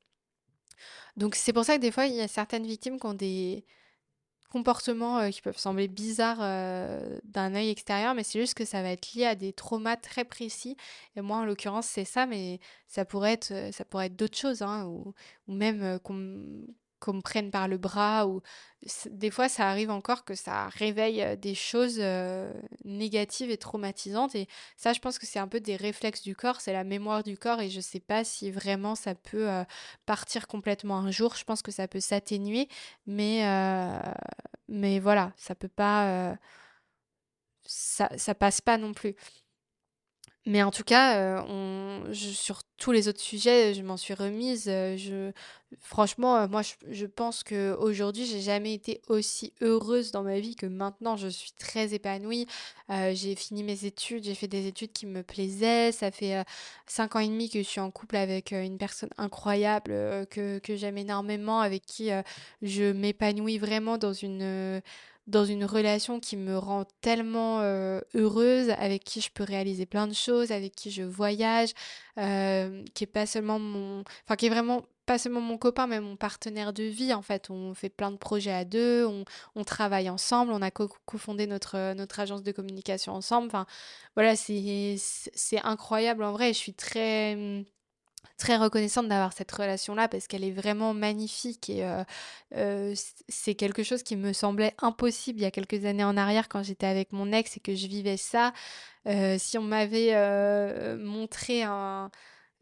Donc 1.18 1.36
c'est 1.36 1.54
pour 1.54 1.66
ça 1.66 1.76
que 1.76 1.82
des 1.82 1.92
fois 1.92 2.06
il 2.06 2.16
y 2.16 2.22
a 2.22 2.28
certaines 2.28 2.66
victimes 2.66 3.00
qui 3.00 3.06
ont 3.06 3.14
des 3.14 3.66
comportements 4.50 5.30
qui 5.30 5.42
peuvent 5.42 5.58
sembler 5.58 5.88
bizarres 5.88 6.40
d'un 7.24 7.54
œil 7.54 7.70
extérieur, 7.70 8.16
mais 8.16 8.24
c'est 8.24 8.40
juste 8.40 8.56
que 8.56 8.66
ça 8.66 8.82
va 8.82 8.90
être 8.90 9.14
lié 9.14 9.26
à 9.26 9.36
des 9.36 9.54
traumas 9.54 9.98
très 9.98 10.26
précis. 10.26 10.76
Et 11.16 11.22
moi 11.22 11.38
en 11.38 11.46
l'occurrence 11.46 11.86
c'est 11.86 12.06
ça, 12.06 12.26
mais 12.26 12.60
ça 12.88 13.06
pourrait 13.06 13.34
être 13.34 13.52
être 13.52 14.16
d'autres 14.16 14.38
choses, 14.38 14.62
hein, 14.62 14.86
ou, 14.86 15.14
ou 15.48 15.54
même 15.54 16.00
qu'on 17.00 17.14
me 17.14 17.22
prenne 17.22 17.52
par 17.52 17.68
le 17.68 17.78
bras 17.78 18.28
ou 18.28 18.42
des 19.10 19.30
fois 19.32 19.50
ça 19.50 19.70
arrive 19.70 19.90
encore 19.90 20.24
que 20.26 20.36
ça 20.36 20.68
réveille 20.70 21.38
des 21.38 21.56
choses 21.56 22.02
négatives 22.86 23.52
et 23.52 23.58
traumatisantes 23.58 24.36
et 24.36 24.48
ça 24.78 24.94
je 24.94 25.00
pense 25.00 25.20
que 25.20 25.26
c'est 25.26 25.40
un 25.40 25.48
peu 25.48 25.60
des 25.60 25.76
réflexes 25.76 26.22
du 26.22 26.36
corps, 26.36 26.62
c'est 26.62 26.74
la 26.74 26.84
mémoire 26.84 27.24
du 27.24 27.38
corps 27.38 27.62
et 27.62 27.70
je 27.70 27.82
sais 27.82 28.00
pas 28.00 28.24
si 28.24 28.52
vraiment 28.52 28.96
ça 28.96 29.16
peut 29.16 29.48
partir 30.06 30.48
complètement 30.48 30.98
un 31.00 31.12
jour, 31.12 31.36
je 31.36 31.44
pense 31.44 31.62
que 31.62 31.72
ça 31.72 31.88
peut 31.88 32.00
s'atténuer 32.00 32.68
mais 33.08 33.44
mais 34.68 35.00
voilà, 35.00 35.34
ça 35.38 35.56
peut 35.56 35.68
pas 35.68 36.38
ça, 37.66 38.10
ça 38.18 38.36
passe 38.36 38.62
pas 38.62 38.78
non 38.78 38.94
plus. 38.94 39.16
Mais 40.46 40.64
en 40.64 40.72
tout 40.72 40.84
cas, 40.84 41.44
on 41.48 42.04
sur 42.14 42.62
tous 42.78 42.92
les 42.92 43.08
autres 43.10 43.20
sujets, 43.20 43.74
je 43.74 43.84
m'en 43.84 43.98
suis 43.98 44.14
remise, 44.14 44.66
je 44.66 45.32
franchement, 45.82 46.48
moi 46.48 46.62
je 46.62 46.74
je 46.90 47.06
pense 47.06 47.44
qu'aujourd'hui, 47.44 48.26
j'ai 48.26 48.40
jamais 48.40 48.74
été 48.74 49.02
aussi 49.10 49.54
heureuse 49.62 50.12
dans 50.12 50.24
ma 50.24 50.40
vie 50.40 50.56
que 50.56 50.66
maintenant. 50.66 51.18
Je 51.18 51.28
suis 51.28 51.52
très 51.52 51.94
épanouie, 51.94 52.48
j'ai 52.90 53.36
fini 53.36 53.64
mes 53.64 53.86
études, 53.86 54.24
j'ai 54.24 54.34
fait 54.34 54.48
des 54.48 54.66
études 54.68 54.94
qui 54.94 55.06
me 55.06 55.24
plaisaient. 55.24 55.92
Ça 55.92 56.10
fait, 56.10 56.44
5 56.88 57.18
ans 57.18 57.20
et 57.20 57.28
demi 57.28 57.50
que 57.50 57.60
je 57.60 57.68
suis 57.68 57.82
en 57.82 57.92
couple 57.92 58.16
avec, 58.16 58.52
une 58.52 58.78
personne 58.78 59.10
incroyable, 59.18 59.92
que 60.32 60.60
que 60.60 60.76
j'aime 60.78 60.98
énormément, 60.98 61.60
avec 61.60 61.86
qui, 61.86 62.10
je 62.62 62.92
m'épanouis 62.92 63.58
vraiment 63.58 63.98
dans 63.98 64.14
une, 64.14 64.82
dans 65.30 65.46
une 65.46 65.66
relation 65.66 66.20
qui 66.20 66.38
me 66.38 66.58
rend 66.58 66.86
tellement 67.02 67.62
heureuse, 68.16 68.70
avec 68.72 69.04
qui 69.04 69.22
je 69.22 69.30
peux 69.32 69.44
réaliser 69.44 69.86
plein 69.86 70.08
de 70.08 70.14
choses, 70.14 70.52
avec 70.52 70.76
qui 70.76 70.92
je 70.92 71.04
voyage, 71.04 71.70
qui 72.16 73.04
est 73.04 73.12
pas 73.12 73.26
seulement 73.26 73.60
mon, 73.60 74.04
enfin 74.26 74.36
qui 74.36 74.48
est 74.48 74.50
vraiment 74.50 74.84
pas 75.10 75.18
seulement 75.18 75.42
mon 75.42 75.58
copain, 75.58 75.88
mais 75.88 76.00
mon 76.00 76.16
partenaire 76.16 76.72
de 76.72 76.84
vie. 76.84 77.16
En 77.16 77.24
fait, 77.24 77.50
on 77.50 77.74
fait 77.74 77.90
plein 77.90 78.12
de 78.12 78.18
projets 78.18 78.52
à 78.52 78.64
deux, 78.64 79.08
on, 79.56 79.64
travaille 79.64 80.08
ensemble, 80.08 80.52
on 80.52 80.62
a 80.62 80.70
cofondé 80.70 81.48
notre, 81.48 81.94
notre 81.96 82.20
agence 82.20 82.44
de 82.44 82.52
communication 82.52 83.14
ensemble. 83.14 83.48
Enfin, 83.48 83.66
voilà, 84.16 84.36
c'est 84.36 85.00
incroyable 85.64 86.24
en 86.24 86.32
vrai. 86.32 86.54
Je 86.54 86.60
suis 86.60 86.76
très 86.76 87.66
très 88.40 88.58
reconnaissante 88.58 89.08
d'avoir 89.08 89.34
cette 89.34 89.52
relation-là 89.52 90.08
parce 90.08 90.26
qu'elle 90.26 90.44
est 90.44 90.52
vraiment 90.52 90.96
magnifique 90.96 91.70
et 91.70 91.86
euh, 91.86 92.04
euh, 92.56 92.96
c'est 93.28 93.54
quelque 93.54 93.84
chose 93.84 94.02
qui 94.02 94.16
me 94.16 94.34
semblait 94.34 94.74
impossible 94.80 95.40
il 95.40 95.44
y 95.44 95.46
a 95.46 95.52
quelques 95.52 95.86
années 95.86 96.04
en 96.04 96.18
arrière 96.18 96.50
quand 96.50 96.64
j'étais 96.64 96.88
avec 96.88 97.12
mon 97.12 97.32
ex 97.32 97.58
et 97.58 97.60
que 97.60 97.76
je 97.76 97.86
vivais 97.88 98.18
ça. 98.18 98.54
Euh, 99.08 99.36
si 99.38 99.58
on 99.58 99.64
m'avait 99.64 100.16
montré 100.98 101.64
un, 101.64 102.10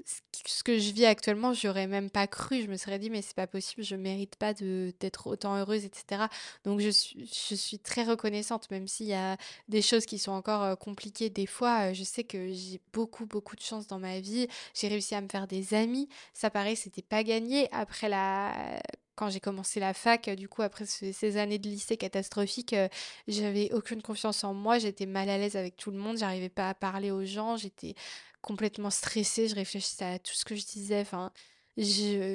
ce 0.06 0.64
que 0.64 0.78
je 0.80 0.92
vis 0.92 1.06
actuellement, 1.06 1.54
j'aurais 1.54 1.88
même 1.88 2.10
pas 2.10 2.28
cru. 2.28 2.62
Je 2.62 2.68
me 2.68 2.78
serais 2.78 3.00
dit, 3.00 3.10
mais 3.10 3.22
c'est 3.22 3.36
pas 3.36 3.48
possible, 3.48 3.84
je 3.84 3.96
mérite 3.96 4.36
pas 4.36 4.54
d'être 4.54 5.28
autant 5.28 5.56
heureuse, 5.58 5.86
etc. 5.86 6.26
Donc 6.64 6.80
je 6.80 6.90
suis, 6.90 7.28
je 7.28 7.56
suis 7.56 7.80
très 7.80 8.04
reconnaissante, 8.04 8.70
même 8.72 8.88
s'il 8.88 9.08
y 9.08 9.14
a 9.14 9.38
des 9.68 9.82
choses 9.82 10.06
qui 10.06 10.20
sont 10.20 10.32
encore 10.32 10.78
compliquées 10.78 11.30
des 11.30 11.46
fois. 11.46 11.94
Je 11.94 12.04
sais 12.04 12.24
que 12.24 12.52
j'ai 12.54 12.80
beaucoup, 12.94 13.26
beaucoup 13.26 13.56
de 13.56 13.62
chance 13.62 13.88
dans 13.88 14.00
ma 14.00 14.20
vie. 14.20 14.48
J'ai 14.74 14.88
réussi 14.88 15.16
à 15.16 15.22
me 15.22 15.30
faire 15.30 15.48
des 15.48 15.74
amis. 15.74 16.08
Ça 16.34 16.50
paraît, 16.50 16.76
c'était 16.76 17.02
pas 17.02 17.24
gagné. 17.24 17.68
Après 17.72 18.10
la 18.10 18.80
quand 19.16 19.32
j'ai 19.32 19.40
commencé 19.40 19.80
la 19.80 19.96
fac, 19.96 20.30
du 20.30 20.48
coup, 20.48 20.62
après 20.62 20.86
ces 20.86 21.38
années 21.38 21.58
de 21.58 21.68
lycée 21.68 21.98
catastrophiques, 21.98 22.76
j'avais 23.28 23.74
aucune 23.74 24.04
confiance 24.04 24.44
en 24.44 24.54
moi, 24.54 24.78
j'étais 24.78 25.08
mal 25.08 25.28
à 25.28 25.40
l'aise 25.40 25.56
avec 25.56 25.76
tout 25.76 25.90
le 25.90 25.98
monde, 25.98 26.18
j'arrivais 26.18 26.50
pas 26.50 26.70
à 26.70 26.76
parler 26.76 27.10
aux 27.10 27.26
gens, 27.26 27.58
j'étais 27.58 27.96
complètement 28.48 28.90
stressée, 28.90 29.50
je 29.50 29.56
réfléchissais 29.56 30.06
à 30.06 30.20
tout 30.20 30.34
ce 30.34 30.46
que 30.46 30.56
je 30.56 30.66
disais. 30.66 31.02
Enfin, 31.02 31.34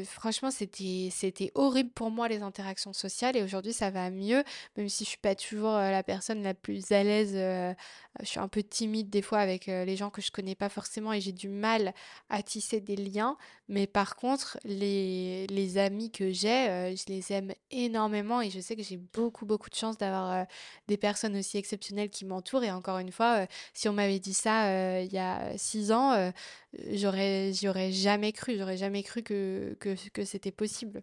franchement, 0.05 0.51
c'était, 0.53 1.51
horrible 1.55 1.91
pour 1.91 2.11
moi 2.11 2.29
les 2.29 2.43
interactions 2.43 2.93
sociales 2.93 3.37
et 3.37 3.43
aujourd'hui 3.43 3.73
ça 3.73 3.91
va 3.91 4.11
mieux, 4.11 4.45
même 4.77 4.89
si 4.89 5.05
je 5.05 5.11
suis 5.11 5.19
pas 5.19 5.35
toujours 5.35 5.75
euh, 5.75 5.91
la 5.91 6.05
personne 6.05 6.43
la 6.43 6.55
plus 6.55 6.93
à 6.93 7.03
l'aise. 7.03 7.33
Euh, 7.35 7.75
je 8.21 8.27
suis 8.27 8.41
un 8.41 8.49
peu 8.49 8.63
timide 8.63 9.11
des 9.11 9.23
fois 9.23 9.39
avec 9.39 9.69
euh, 9.69 9.85
les 9.85 9.97
gens 9.97 10.11
que 10.11 10.23
je 10.23 10.31
connais 10.31 10.55
pas 10.55 10.69
forcément 10.69 11.13
et 11.13 11.21
j'ai 11.21 11.33
du 11.33 11.49
mal 11.49 11.93
à 12.29 12.43
tisser 12.43 12.81
des 12.81 12.95
liens. 12.95 13.37
Mais 13.69 13.87
par 13.87 14.17
contre, 14.17 14.59
les, 14.65 15.47
les 15.49 15.79
amis 15.79 16.11
que 16.11 16.31
j'ai, 16.31 16.95
je 16.95 17.05
les 17.11 17.33
aime 17.33 17.53
énormément 17.71 18.43
et 18.43 18.51
je 18.51 18.61
sais 18.61 18.77
que 18.77 18.83
j'ai 18.83 18.99
beaucoup 18.99 19.47
beaucoup 19.47 19.71
de 19.71 19.75
chance 19.75 19.97
d'avoir 19.97 20.47
des 20.89 20.99
personnes 20.99 21.37
aussi 21.37 21.57
exceptionnelles 21.57 22.11
qui 22.11 22.27
m'entourent. 22.27 22.65
Et 22.65 22.71
encore 22.71 22.99
une 22.99 23.13
fois, 23.13 23.47
si 23.73 23.89
on 23.89 23.95
m'avait 23.95 24.19
dit 24.19 24.35
ça 24.35 25.01
il 25.01 25.13
y 25.13 25.19
a 25.19 25.57
six 25.57 25.91
ans, 25.91 26.33
j'aurais, 26.93 27.53
j'y 27.53 27.69
aurais 27.69 27.93
jamais 27.93 28.33
cru. 28.33 28.57
J'aurais 28.59 28.77
jamais 28.77 29.03
cru 29.03 29.23
que, 29.23 29.32
que, 29.81 29.97
que 30.13 30.25
c'était 30.25 30.53
possible. 30.53 31.03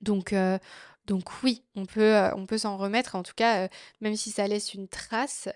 Donc, 0.00 0.32
euh, 0.32 0.58
donc 1.06 1.42
oui, 1.42 1.64
on 1.74 1.86
peut, 1.86 2.14
euh, 2.14 2.34
on 2.34 2.46
peut 2.46 2.58
s'en 2.58 2.76
remettre. 2.76 3.14
En 3.14 3.22
tout 3.22 3.34
cas, 3.34 3.64
euh, 3.64 3.68
même 4.00 4.16
si 4.16 4.30
ça 4.30 4.46
laisse 4.46 4.74
une 4.74 4.88
trace, 4.88 5.48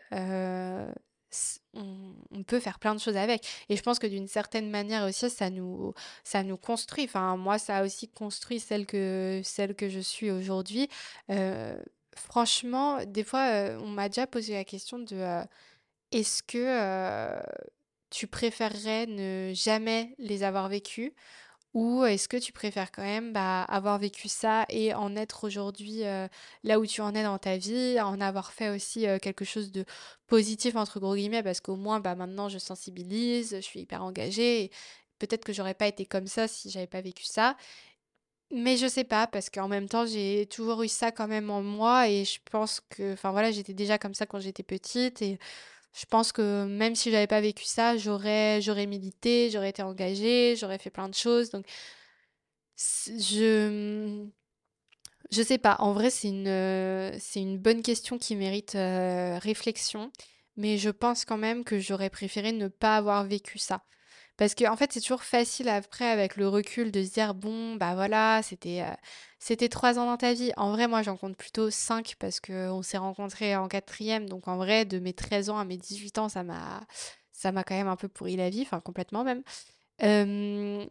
on, 1.74 2.14
on 2.30 2.42
peut 2.42 2.60
faire 2.60 2.78
plein 2.78 2.94
de 2.94 3.00
choses 3.00 3.16
avec. 3.16 3.46
Et 3.68 3.76
je 3.76 3.82
pense 3.82 3.98
que 3.98 4.06
d'une 4.06 4.28
certaine 4.28 4.70
manière 4.70 5.04
aussi, 5.04 5.30
ça 5.30 5.50
nous, 5.50 5.94
ça 6.24 6.42
nous 6.42 6.56
construit. 6.56 7.04
Enfin, 7.04 7.36
moi, 7.36 7.58
ça 7.58 7.78
a 7.78 7.84
aussi 7.84 8.08
construit 8.08 8.60
celle 8.60 8.86
que, 8.86 9.40
celle 9.44 9.74
que 9.74 9.88
je 9.88 10.00
suis 10.00 10.30
aujourd'hui. 10.30 10.88
franchement, 12.14 13.04
des 13.06 13.24
fois, 13.24 13.70
on 13.80 13.88
m'a 13.88 14.08
déjà 14.08 14.26
posé 14.26 14.54
la 14.54 14.64
question 14.64 14.98
de 14.98 15.42
est-ce 16.10 16.42
que 16.42 17.40
tu 18.10 18.26
préférerais 18.26 19.06
ne 19.06 19.52
jamais 19.54 20.14
les 20.18 20.42
avoir 20.42 20.68
vécus 20.68 21.12
ou 21.74 22.04
est-ce 22.04 22.28
que 22.28 22.36
tu 22.36 22.52
préfères 22.52 22.92
quand 22.92 23.02
même 23.02 23.32
bah, 23.32 23.62
avoir 23.62 23.98
vécu 23.98 24.28
ça 24.28 24.66
et 24.68 24.92
en 24.94 25.16
être 25.16 25.44
aujourd'hui 25.44 26.04
euh, 26.04 26.28
là 26.64 26.78
où 26.78 26.86
tu 26.86 27.00
en 27.00 27.14
es 27.14 27.22
dans 27.22 27.38
ta 27.38 27.56
vie, 27.56 27.98
en 28.00 28.20
avoir 28.20 28.52
fait 28.52 28.68
aussi 28.68 29.06
euh, 29.06 29.18
quelque 29.18 29.44
chose 29.46 29.72
de 29.72 29.84
positif 30.26 30.76
entre 30.76 31.00
gros 31.00 31.16
guillemets? 31.16 31.42
Parce 31.42 31.60
qu'au 31.60 31.76
moins 31.76 32.00
bah, 32.00 32.14
maintenant 32.14 32.48
je 32.50 32.58
sensibilise, 32.58 33.56
je 33.56 33.60
suis 33.60 33.80
hyper 33.80 34.04
engagée. 34.04 34.70
Peut-être 35.18 35.44
que 35.44 35.52
j'aurais 35.54 35.74
pas 35.74 35.86
été 35.86 36.04
comme 36.04 36.26
ça 36.26 36.46
si 36.48 36.70
j'avais 36.70 36.86
pas 36.86 37.00
vécu 37.00 37.24
ça. 37.24 37.56
Mais 38.50 38.76
je 38.76 38.86
sais 38.86 39.04
pas 39.04 39.26
parce 39.26 39.48
qu'en 39.48 39.68
même 39.68 39.88
temps 39.88 40.04
j'ai 40.04 40.46
toujours 40.46 40.82
eu 40.82 40.88
ça 40.88 41.10
quand 41.10 41.26
même 41.26 41.48
en 41.48 41.62
moi 41.62 42.08
et 42.08 42.24
je 42.26 42.38
pense 42.50 42.80
que 42.90 43.14
enfin 43.14 43.50
j'étais 43.50 43.72
déjà 43.72 43.96
comme 43.98 44.12
ça 44.14 44.26
quand 44.26 44.40
j'étais 44.40 44.62
petite 44.62 45.22
et 45.22 45.38
je 45.94 46.04
pense 46.06 46.32
que 46.32 46.64
même 46.66 46.94
si 46.94 47.10
j'avais 47.10 47.26
pas 47.26 47.40
vécu 47.40 47.64
ça, 47.64 47.96
j'aurais 47.96 48.60
j'aurais 48.62 48.86
milité, 48.86 49.50
j'aurais 49.50 49.70
été 49.70 49.82
engagée, 49.82 50.56
j'aurais 50.56 50.78
fait 50.78 50.90
plein 50.90 51.08
de 51.08 51.14
choses. 51.14 51.50
Donc 51.50 51.66
je 53.08 54.26
je 55.30 55.42
sais 55.42 55.58
pas. 55.58 55.76
En 55.78 55.92
vrai, 55.92 56.10
c'est 56.10 56.28
une 56.28 57.18
c'est 57.18 57.40
une 57.40 57.58
bonne 57.58 57.82
question 57.82 58.18
qui 58.18 58.36
mérite 58.36 58.74
euh, 58.74 59.38
réflexion, 59.38 60.12
mais 60.56 60.78
je 60.78 60.90
pense 60.90 61.24
quand 61.24 61.38
même 61.38 61.64
que 61.64 61.78
j'aurais 61.78 62.10
préféré 62.10 62.52
ne 62.52 62.68
pas 62.68 62.96
avoir 62.96 63.24
vécu 63.24 63.58
ça. 63.58 63.84
Parce 64.36 64.54
que 64.54 64.64
en 64.68 64.76
fait, 64.76 64.92
c'est 64.92 65.00
toujours 65.00 65.22
facile 65.22 65.68
après, 65.68 66.06
avec 66.08 66.36
le 66.36 66.48
recul, 66.48 66.90
de 66.90 67.02
se 67.04 67.12
dire, 67.12 67.34
bon, 67.34 67.76
bah 67.76 67.94
voilà, 67.94 68.40
c'était 68.42 68.82
c'était 69.38 69.68
trois 69.68 69.98
ans 69.98 70.06
dans 70.06 70.16
ta 70.16 70.32
vie. 70.34 70.52
En 70.56 70.72
vrai, 70.72 70.88
moi, 70.88 71.02
j'en 71.02 71.16
compte 71.16 71.36
plutôt 71.36 71.70
cinq 71.70 72.14
parce 72.18 72.40
qu'on 72.40 72.82
s'est 72.82 72.98
rencontrés 72.98 73.56
en 73.56 73.68
quatrième. 73.68 74.28
Donc, 74.28 74.48
en 74.48 74.56
vrai, 74.56 74.84
de 74.84 74.98
mes 74.98 75.12
13 75.12 75.50
ans 75.50 75.58
à 75.58 75.64
mes 75.64 75.76
18 75.76 76.18
ans, 76.18 76.28
ça 76.28 76.42
m'a 76.42 76.80
ça 77.32 77.52
m'a 77.52 77.64
quand 77.64 77.74
même 77.74 77.88
un 77.88 77.96
peu 77.96 78.08
pourri 78.08 78.36
la 78.36 78.50
vie, 78.50 78.62
enfin 78.62 78.80
complètement 78.80 79.24
même. 79.24 79.42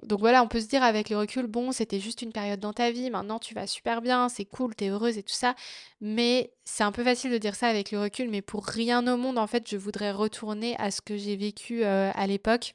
Donc 0.03 0.19
voilà, 0.19 0.41
on 0.43 0.47
peut 0.47 0.61
se 0.61 0.67
dire 0.67 0.83
avec 0.83 1.09
le 1.09 1.17
recul, 1.17 1.47
bon, 1.47 1.71
c'était 1.73 1.99
juste 1.99 2.21
une 2.21 2.31
période 2.31 2.59
dans 2.61 2.71
ta 2.73 2.91
vie, 2.91 3.09
maintenant 3.09 3.39
tu 3.39 3.53
vas 3.53 3.67
super 3.67 4.01
bien, 4.01 4.29
c'est 4.29 4.45
cool, 4.45 4.73
t'es 4.75 4.87
heureuse 4.89 5.17
et 5.17 5.23
tout 5.23 5.33
ça. 5.33 5.55
Mais 5.99 6.53
c'est 6.63 6.83
un 6.83 6.91
peu 6.93 7.03
facile 7.03 7.31
de 7.31 7.37
dire 7.37 7.55
ça 7.55 7.67
avec 7.67 7.91
le 7.91 7.99
recul, 7.99 8.29
mais 8.29 8.41
pour 8.41 8.65
rien 8.65 9.05
au 9.13 9.17
monde, 9.17 9.37
en 9.37 9.47
fait, 9.47 9.69
je 9.69 9.75
voudrais 9.77 10.11
retourner 10.11 10.75
à 10.77 10.91
ce 10.91 11.01
que 11.01 11.17
j'ai 11.17 11.35
vécu 11.35 11.83
à 11.83 12.27
l'époque. 12.27 12.73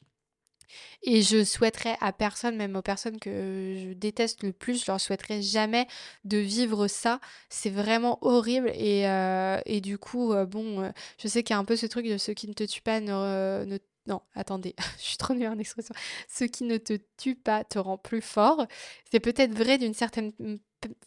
Et 1.03 1.21
je 1.21 1.43
souhaiterais 1.43 1.97
à 2.01 2.11
personne, 2.13 2.55
même 2.57 2.75
aux 2.75 2.81
personnes 2.81 3.19
que 3.19 3.29
je 3.77 3.93
déteste 3.93 4.43
le 4.43 4.53
plus, 4.53 4.81
je 4.83 4.91
leur 4.91 4.99
souhaiterais 5.01 5.41
jamais 5.41 5.87
de 6.25 6.37
vivre 6.37 6.87
ça. 6.87 7.19
C'est 7.49 7.69
vraiment 7.69 8.17
horrible. 8.21 8.69
Et, 8.75 9.07
euh, 9.07 9.59
et 9.65 9.81
du 9.81 9.97
coup, 9.97 10.33
euh, 10.33 10.45
bon, 10.45 10.81
euh, 10.81 10.91
je 11.19 11.27
sais 11.27 11.43
qu'il 11.43 11.53
y 11.53 11.57
a 11.57 11.59
un 11.59 11.65
peu 11.65 11.75
ce 11.75 11.85
truc 11.85 12.07
de 12.07 12.17
ceux 12.17 12.33
qui 12.33 12.47
ne 12.47 12.53
te 12.53 12.63
tuent 12.63 12.81
pas 12.81 12.99
ne, 12.99 13.65
ne 13.65 13.77
non, 14.07 14.21
attendez, 14.35 14.73
je 14.99 15.03
suis 15.03 15.17
trop 15.17 15.33
nulle 15.33 15.47
en 15.47 15.59
expression. 15.59 15.93
Ce 16.29 16.45
qui 16.45 16.63
ne 16.63 16.77
te 16.77 16.93
tue 17.17 17.35
pas 17.35 17.63
te 17.63 17.77
rend 17.79 17.97
plus 17.97 18.21
fort. 18.21 18.65
C'est 19.11 19.19
peut-être 19.19 19.53
vrai 19.53 19.77
d'une 19.77 19.93
certaine, 19.93 20.31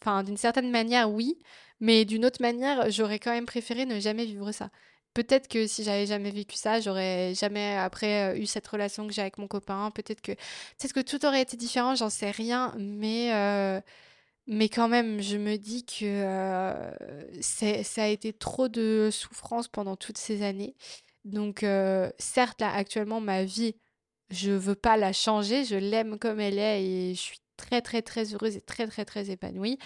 enfin, 0.01 0.23
d'une 0.23 0.37
certaine 0.37 0.71
manière, 0.71 1.11
oui, 1.11 1.37
mais 1.79 2.05
d'une 2.05 2.25
autre 2.25 2.41
manière, 2.41 2.89
j'aurais 2.91 3.19
quand 3.19 3.31
même 3.31 3.45
préféré 3.45 3.85
ne 3.85 3.99
jamais 3.99 4.25
vivre 4.25 4.51
ça. 4.51 4.69
Peut-être 5.13 5.49
que 5.49 5.67
si 5.67 5.83
j'avais 5.83 6.05
jamais 6.05 6.31
vécu 6.31 6.55
ça, 6.55 6.79
j'aurais 6.79 7.33
jamais 7.35 7.75
après 7.75 8.33
euh, 8.33 8.39
eu 8.39 8.45
cette 8.45 8.67
relation 8.67 9.07
que 9.07 9.13
j'ai 9.13 9.21
avec 9.21 9.37
mon 9.37 9.47
copain. 9.47 9.91
Peut-être 9.91 10.21
que, 10.21 11.01
tout 11.01 11.25
aurait 11.25 11.41
été 11.41 11.57
différent, 11.57 11.95
j'en 11.95 12.09
sais 12.09 12.31
rien. 12.31 12.73
Mais, 12.77 13.33
euh, 13.33 13.81
quand 14.73 14.87
même, 14.87 15.21
je 15.21 15.37
me 15.37 15.57
dis 15.57 15.85
que 15.85 16.05
euh, 16.05 16.91
ça 17.41 18.03
a 18.03 18.07
été 18.07 18.33
trop 18.33 18.69
de 18.69 19.09
souffrance 19.11 19.67
pendant 19.67 19.95
toutes 19.97 20.17
ces 20.17 20.43
années. 20.43 20.75
Donc, 21.25 21.65
certes, 22.19 22.61
là, 22.61 22.73
actuellement, 22.73 23.21
ma 23.21 23.43
vie, 23.43 23.75
je 24.29 24.51
veux 24.51 24.75
pas 24.75 24.97
la 24.97 25.13
changer. 25.13 25.65
Je 25.65 25.75
l'aime 25.75 26.17
comme 26.19 26.39
elle 26.39 26.57
est 26.59 26.83
et 26.83 27.15
je 27.15 27.19
suis 27.19 27.39
très, 27.57 27.81
très, 27.81 28.01
très 28.01 28.33
heureuse 28.33 28.55
et 28.57 28.61
très, 28.61 28.87
très, 28.87 29.05
très 29.05 29.29
épanouie. 29.29 29.77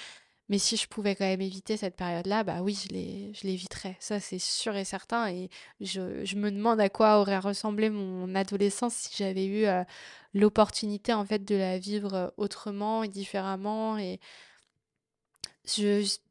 Mais 0.50 0.60
si 0.60 0.78
je 0.78 0.88
pouvais 0.88 1.16
quand 1.16 1.26
même 1.26 1.42
éviter 1.42 1.76
cette 1.78 1.96
période-là, 1.96 2.44
bah 2.44 2.62
oui, 2.62 2.78
je 2.84 2.90
l'é- 2.94 3.32
je 3.34 3.48
l'éviterais. 3.48 3.98
Ça, 4.00 4.20
c'est 4.20 4.38
sûr 4.40 4.76
et 4.76 4.86
certain. 4.86 5.28
Et 5.30 5.50
je, 5.82 6.36
me 6.36 6.52
demande 6.52 6.80
à 6.80 6.90
quoi 6.90 7.20
aurait 7.20 7.40
ressemblé 7.40 7.90
mon 7.90 8.36
adolescence 8.36 8.94
si 8.94 9.16
j'avais 9.18 9.46
eu 9.46 9.66
euh, 9.66 9.84
l'opportunité, 10.36 11.14
en 11.14 11.26
fait, 11.26 11.44
de 11.46 11.56
la 11.56 11.80
vivre 11.80 12.14
euh, 12.14 12.28
autrement 12.38 13.04
et 13.04 13.08
différemment. 13.08 13.98
Et 13.98 14.20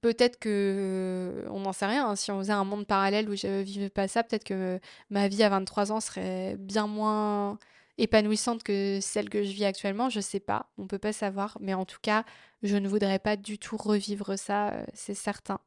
peut-être 0.00 0.38
que 0.38 1.44
on 1.50 1.60
n'en 1.60 1.72
sait 1.72 1.86
rien, 1.86 2.08
hein, 2.08 2.16
si 2.16 2.30
on 2.30 2.38
faisait 2.38 2.52
un 2.52 2.64
monde 2.64 2.86
parallèle 2.86 3.28
où 3.28 3.34
je 3.36 3.62
vivais 3.62 3.90
pas 3.90 4.08
ça, 4.08 4.22
peut-être 4.22 4.44
que 4.44 4.78
ma 5.10 5.28
vie 5.28 5.42
à 5.42 5.48
23 5.48 5.92
ans 5.92 6.00
serait 6.00 6.56
bien 6.58 6.86
moins 6.86 7.58
épanouissante 7.98 8.62
que 8.64 8.98
celle 9.00 9.28
que 9.30 9.42
je 9.44 9.50
vis 9.52 9.64
actuellement, 9.64 10.08
je 10.10 10.20
sais 10.20 10.40
pas, 10.40 10.66
on 10.78 10.86
peut 10.86 10.98
pas 10.98 11.12
savoir, 11.12 11.56
mais 11.60 11.74
en 11.74 11.84
tout 11.84 11.98
cas, 12.02 12.24
je 12.64 12.76
ne 12.76 12.88
voudrais 12.88 13.18
pas 13.18 13.36
du 13.36 13.58
tout 13.58 13.76
revivre 13.76 14.38
ça, 14.38 14.70
euh, 14.70 14.84
c'est 14.94 15.14
certain. 15.14 15.60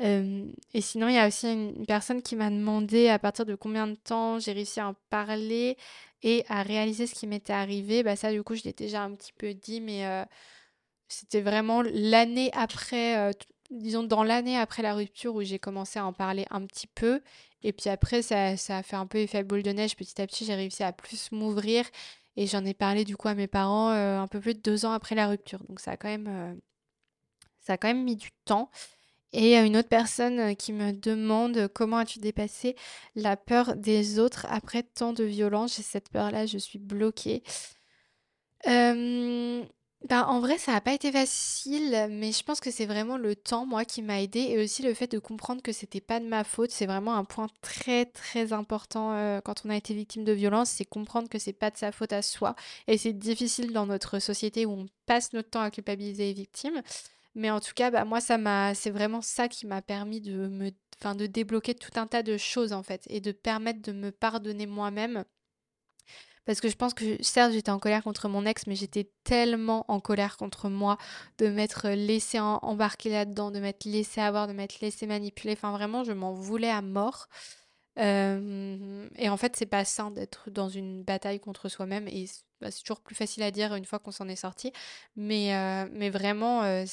Euh, 0.00 0.46
et 0.74 0.80
sinon, 0.80 1.08
il 1.08 1.14
y 1.14 1.18
a 1.18 1.26
aussi 1.28 1.50
une 1.52 1.86
personne 1.86 2.22
qui 2.22 2.36
m'a 2.36 2.50
demandé 2.50 3.08
à 3.08 3.18
partir 3.18 3.46
de 3.46 3.54
combien 3.54 3.86
de 3.86 3.94
temps 3.94 4.38
j'ai 4.38 4.52
réussi 4.52 4.80
à 4.80 4.88
en 4.88 4.94
parler 5.10 5.76
et 6.22 6.44
à 6.48 6.62
réaliser 6.62 7.06
ce 7.06 7.14
qui 7.14 7.26
m'était 7.26 7.52
arrivé. 7.52 8.02
Bah 8.02 8.16
ça, 8.16 8.32
du 8.32 8.42
coup, 8.42 8.54
je 8.54 8.64
l'ai 8.64 8.72
déjà 8.72 9.02
un 9.02 9.14
petit 9.14 9.32
peu 9.32 9.54
dit, 9.54 9.80
mais 9.80 10.06
euh, 10.06 10.24
c'était 11.08 11.40
vraiment 11.40 11.82
l'année 11.82 12.50
après, 12.54 13.32
disons 13.70 14.02
dans 14.02 14.24
l'année 14.24 14.58
après 14.58 14.82
la 14.82 14.94
rupture 14.94 15.34
où 15.34 15.42
j'ai 15.42 15.58
commencé 15.58 15.98
à 15.98 16.06
en 16.06 16.12
parler 16.12 16.46
un 16.50 16.66
petit 16.66 16.88
peu. 16.88 17.22
Et 17.62 17.72
puis 17.72 17.90
après, 17.90 18.22
ça, 18.22 18.56
ça 18.56 18.78
a 18.78 18.82
fait 18.82 18.96
un 18.96 19.06
peu 19.06 19.18
effet 19.18 19.42
boule 19.44 19.62
de 19.62 19.70
neige. 19.72 19.96
Petit 19.96 20.20
à 20.20 20.26
petit, 20.26 20.44
j'ai 20.44 20.54
réussi 20.54 20.82
à 20.82 20.92
plus 20.92 21.32
m'ouvrir. 21.32 21.84
Et 22.36 22.46
j'en 22.46 22.64
ai 22.64 22.74
parlé 22.74 23.04
du 23.04 23.16
coup 23.16 23.28
à 23.28 23.34
mes 23.34 23.46
parents 23.46 23.90
euh, 23.90 24.18
un 24.18 24.28
peu 24.28 24.40
plus 24.40 24.54
de 24.54 24.60
deux 24.60 24.84
ans 24.84 24.92
après 24.92 25.14
la 25.14 25.28
rupture. 25.28 25.62
Donc 25.68 25.80
ça 25.80 25.92
a 25.92 25.96
quand 25.96 26.08
même, 26.08 26.26
euh, 26.28 26.54
ça 27.60 27.74
a 27.74 27.76
quand 27.78 27.88
même 27.88 28.04
mis 28.04 28.16
du 28.16 28.30
temps. 28.44 28.70
Et 29.32 29.56
une 29.56 29.76
autre 29.76 29.88
personne 29.88 30.38
euh, 30.40 30.54
qui 30.54 30.72
me 30.72 30.92
demande 30.92 31.68
comment 31.68 31.98
as-tu 31.98 32.18
dépassé 32.20 32.76
la 33.14 33.36
peur 33.36 33.76
des 33.76 34.18
autres 34.18 34.46
après 34.50 34.82
tant 34.82 35.12
de 35.12 35.24
violence? 35.24 35.76
J'ai 35.76 35.82
cette 35.82 36.10
peur-là, 36.10 36.46
je 36.46 36.58
suis 36.58 36.78
bloquée. 36.78 37.42
Ben, 40.04 40.22
en 40.24 40.40
vrai, 40.40 40.56
ça 40.58 40.72
n'a 40.72 40.80
pas 40.80 40.92
été 40.92 41.10
facile, 41.10 42.06
mais 42.10 42.30
je 42.30 42.42
pense 42.44 42.60
que 42.60 42.70
c'est 42.70 42.86
vraiment 42.86 43.16
le 43.16 43.34
temps, 43.34 43.66
moi, 43.66 43.84
qui 43.84 44.02
m'a 44.02 44.20
aidée 44.22 44.40
et 44.50 44.62
aussi 44.62 44.82
le 44.82 44.94
fait 44.94 45.10
de 45.10 45.18
comprendre 45.18 45.62
que 45.62 45.72
c'était 45.72 46.00
pas 46.02 46.20
de 46.20 46.26
ma 46.26 46.44
faute. 46.44 46.70
C'est 46.70 46.86
vraiment 46.86 47.16
un 47.16 47.24
point 47.24 47.48
très, 47.60 48.04
très 48.04 48.52
important 48.52 49.14
euh, 49.14 49.40
quand 49.40 49.62
on 49.64 49.70
a 49.70 49.76
été 49.76 49.94
victime 49.94 50.22
de 50.24 50.32
violence, 50.32 50.70
c'est 50.70 50.84
comprendre 50.84 51.28
que 51.28 51.38
c'est 51.40 51.52
pas 51.52 51.70
de 51.70 51.76
sa 51.76 51.90
faute 51.92 52.12
à 52.12 52.22
soi. 52.22 52.54
Et 52.86 52.98
c'est 52.98 53.14
difficile 53.14 53.72
dans 53.72 53.86
notre 53.86 54.20
société 54.20 54.64
où 54.66 54.72
on 54.72 54.86
passe 55.06 55.32
notre 55.32 55.50
temps 55.50 55.62
à 55.62 55.70
culpabiliser 55.72 56.26
les 56.26 56.34
victimes. 56.34 56.82
Mais 57.34 57.50
en 57.50 57.60
tout 57.60 57.72
cas, 57.74 57.90
bah, 57.90 58.04
moi, 58.04 58.20
ça 58.20 58.38
m'a, 58.38 58.74
c'est 58.74 58.90
vraiment 58.90 59.22
ça 59.22 59.48
qui 59.48 59.66
m'a 59.66 59.82
permis 59.82 60.20
de 60.20 60.48
me, 60.48 60.70
enfin, 61.00 61.14
de 61.14 61.26
débloquer 61.26 61.74
tout 61.74 61.92
un 61.96 62.06
tas 62.06 62.22
de 62.22 62.36
choses, 62.36 62.72
en 62.72 62.82
fait, 62.82 63.04
et 63.08 63.20
de 63.20 63.32
permettre 63.32 63.82
de 63.82 63.92
me 63.92 64.10
pardonner 64.12 64.66
moi-même 64.66 65.24
parce 66.46 66.60
que 66.60 66.68
je 66.68 66.76
pense 66.76 66.94
que 66.94 67.22
certes 67.22 67.52
j'étais 67.52 67.70
en 67.70 67.78
colère 67.78 68.02
contre 68.02 68.28
mon 68.28 68.46
ex, 68.46 68.66
mais 68.66 68.76
j'étais 68.76 69.10
tellement 69.24 69.84
en 69.88 70.00
colère 70.00 70.36
contre 70.36 70.68
moi 70.68 70.96
de 71.38 71.48
m'être 71.48 71.88
laissé 71.90 72.38
embarquer 72.40 73.10
là-dedans, 73.10 73.50
de 73.50 73.60
m'être 73.60 73.84
laissé 73.84 74.20
avoir, 74.20 74.46
de 74.46 74.52
m'être 74.52 74.80
laissé 74.80 75.06
manipuler. 75.06 75.52
Enfin 75.52 75.72
vraiment, 75.72 76.04
je 76.04 76.12
m'en 76.12 76.32
voulais 76.32 76.70
à 76.70 76.82
mort. 76.82 77.28
Euh, 77.98 79.08
et 79.16 79.28
en 79.28 79.36
fait, 79.36 79.56
c'est 79.56 79.66
pas 79.66 79.84
sain 79.84 80.10
d'être 80.10 80.50
dans 80.50 80.68
une 80.68 81.02
bataille 81.02 81.40
contre 81.40 81.68
soi-même. 81.68 82.08
Bah, 82.60 82.70
c'est 82.70 82.80
toujours 82.80 83.00
plus 83.00 83.14
facile 83.14 83.42
à 83.42 83.50
dire 83.50 83.74
une 83.74 83.84
fois 83.84 83.98
qu'on 83.98 84.10
s'en 84.10 84.28
est 84.28 84.36
sorti. 84.36 84.72
Mais, 85.16 85.54
euh, 85.54 85.88
mais 85.92 86.10
vraiment, 86.10 86.62
euh, 86.62 86.84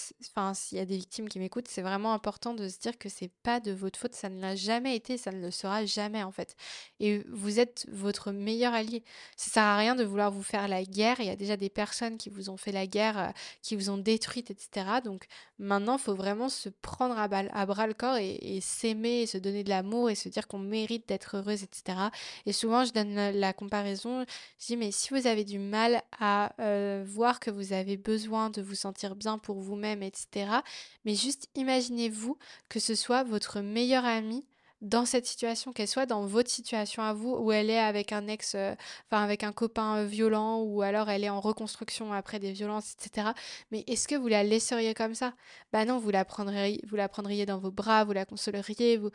s'il 0.54 0.78
y 0.78 0.82
a 0.82 0.86
des 0.86 0.98
victimes 0.98 1.30
qui 1.30 1.40
m'écoutent, 1.40 1.68
c'est 1.68 1.82
vraiment 1.82 2.14
important 2.14 2.54
de 2.54 2.68
se 2.68 2.80
dire 2.80 2.98
que 2.98 3.10
c'est 3.10 3.32
pas 3.44 3.60
de 3.60 3.72
votre 3.72 3.98
faute, 3.98 4.14
ça 4.14 4.30
ne 4.30 4.42
l'a 4.42 4.56
jamais 4.56 4.96
été, 4.96 5.18
ça 5.18 5.32
ne 5.32 5.40
le 5.40 5.52
sera 5.52 5.86
jamais 5.86 6.24
en 6.24 6.32
fait. 6.32 6.56
Et 7.00 7.24
vous 7.30 7.60
êtes 7.60 7.86
votre 7.92 8.32
meilleur 8.32 8.74
allié. 8.74 9.04
Ça 9.38 9.52
sert 9.52 9.64
à 9.64 9.78
rien 9.78 9.96
de 9.96 10.04
vouloir 10.04 10.32
vous 10.32 10.44
faire 10.44 10.68
la 10.68 10.84
guerre. 10.84 11.20
Il 11.20 11.26
y 11.28 11.30
a 11.30 11.36
déjà 11.36 11.58
des 11.58 11.70
personnes 11.70 12.18
qui 12.18 12.30
vous 12.30 12.50
ont 12.50 12.58
fait 12.58 12.72
la 12.72 12.88
guerre, 12.88 13.18
euh, 13.18 13.32
qui 13.62 13.76
vous 13.76 13.90
ont 13.90 13.98
détruite, 13.98 14.52
etc. 14.52 14.88
Donc 15.04 15.26
maintenant, 15.60 15.98
il 15.98 16.02
faut 16.02 16.16
vraiment 16.16 16.50
se 16.50 16.70
prendre 16.70 17.18
à, 17.18 17.24
à 17.24 17.66
bras 17.66 17.88
le 17.88 17.94
corps 17.94 18.18
et, 18.18 18.36
et 18.42 18.62
s'aimer, 18.62 19.26
se 19.26 19.38
donner 19.38 19.64
de 19.64 19.70
l'amour 19.70 20.10
et 20.10 20.16
se 20.16 20.30
dire 20.30 20.48
qu'on 20.48 20.60
mérite 20.60 21.08
d'être 21.08 21.38
heureuse, 21.38 21.64
etc. 21.64 21.98
Et 22.46 22.54
souvent, 22.54 22.86
je 22.86 22.92
donne 22.92 23.14
la 23.32 23.54
comparaison. 23.54 24.26
Je 24.60 24.66
dis, 24.68 24.78
mais 24.78 24.92
si 24.92 25.10
vous 25.10 25.28
avez 25.28 25.44
du 25.44 25.53
mal 25.60 26.02
à 26.20 26.54
euh, 26.60 27.04
voir 27.08 27.40
que 27.40 27.52
vous 27.52 27.74
avez 27.74 27.98
besoin 27.98 28.50
de 28.50 28.62
vous 28.62 28.76
sentir 28.76 29.16
bien 29.16 29.38
pour 29.38 29.60
vous-même, 29.60 30.04
etc. 30.04 30.62
Mais 31.06 31.16
juste 31.16 31.50
imaginez-vous 31.56 32.38
que 32.70 32.80
ce 32.80 32.96
soit 32.96 33.24
votre 33.24 33.62
meilleure 33.62 34.06
amie 34.06 34.46
dans 34.84 35.06
cette 35.06 35.26
situation, 35.26 35.72
qu'elle 35.72 35.88
soit 35.88 36.06
dans 36.06 36.26
votre 36.26 36.52
situation 36.52 37.04
à 37.04 37.14
vous, 37.14 37.36
où 37.36 37.52
elle 37.52 37.70
est 37.70 37.80
avec 37.80 38.12
un 38.12 38.28
ex, 38.28 38.54
euh, 38.56 38.76
enfin 39.10 39.24
avec 39.24 39.44
un 39.44 39.54
copain 39.54 40.00
euh, 40.00 40.06
violent, 40.06 40.60
ou 40.60 40.82
alors 40.82 41.10
elle 41.10 41.24
est 41.24 41.30
en 41.30 41.40
reconstruction 41.40 42.12
après 42.12 42.38
des 42.38 42.52
violences, 42.52 42.96
etc. 43.00 43.30
Mais 43.72 43.86
est-ce 43.88 44.08
que 44.10 44.16
vous 44.16 44.28
la 44.28 44.44
laisseriez 44.44 44.94
comme 44.94 45.16
ça? 45.16 45.34
Bah 45.72 45.86
non, 45.86 46.00
vous 46.00 46.12
la 46.12 46.26
prendriez, 46.26 46.82
vous 46.86 46.98
la 46.98 47.08
prendriez 47.08 47.46
dans 47.46 47.60
vos 47.60 47.72
bras, 47.72 48.04
vous 48.04 48.12
la 48.12 48.26
consoleriez, 48.26 48.98
vous 48.98 49.10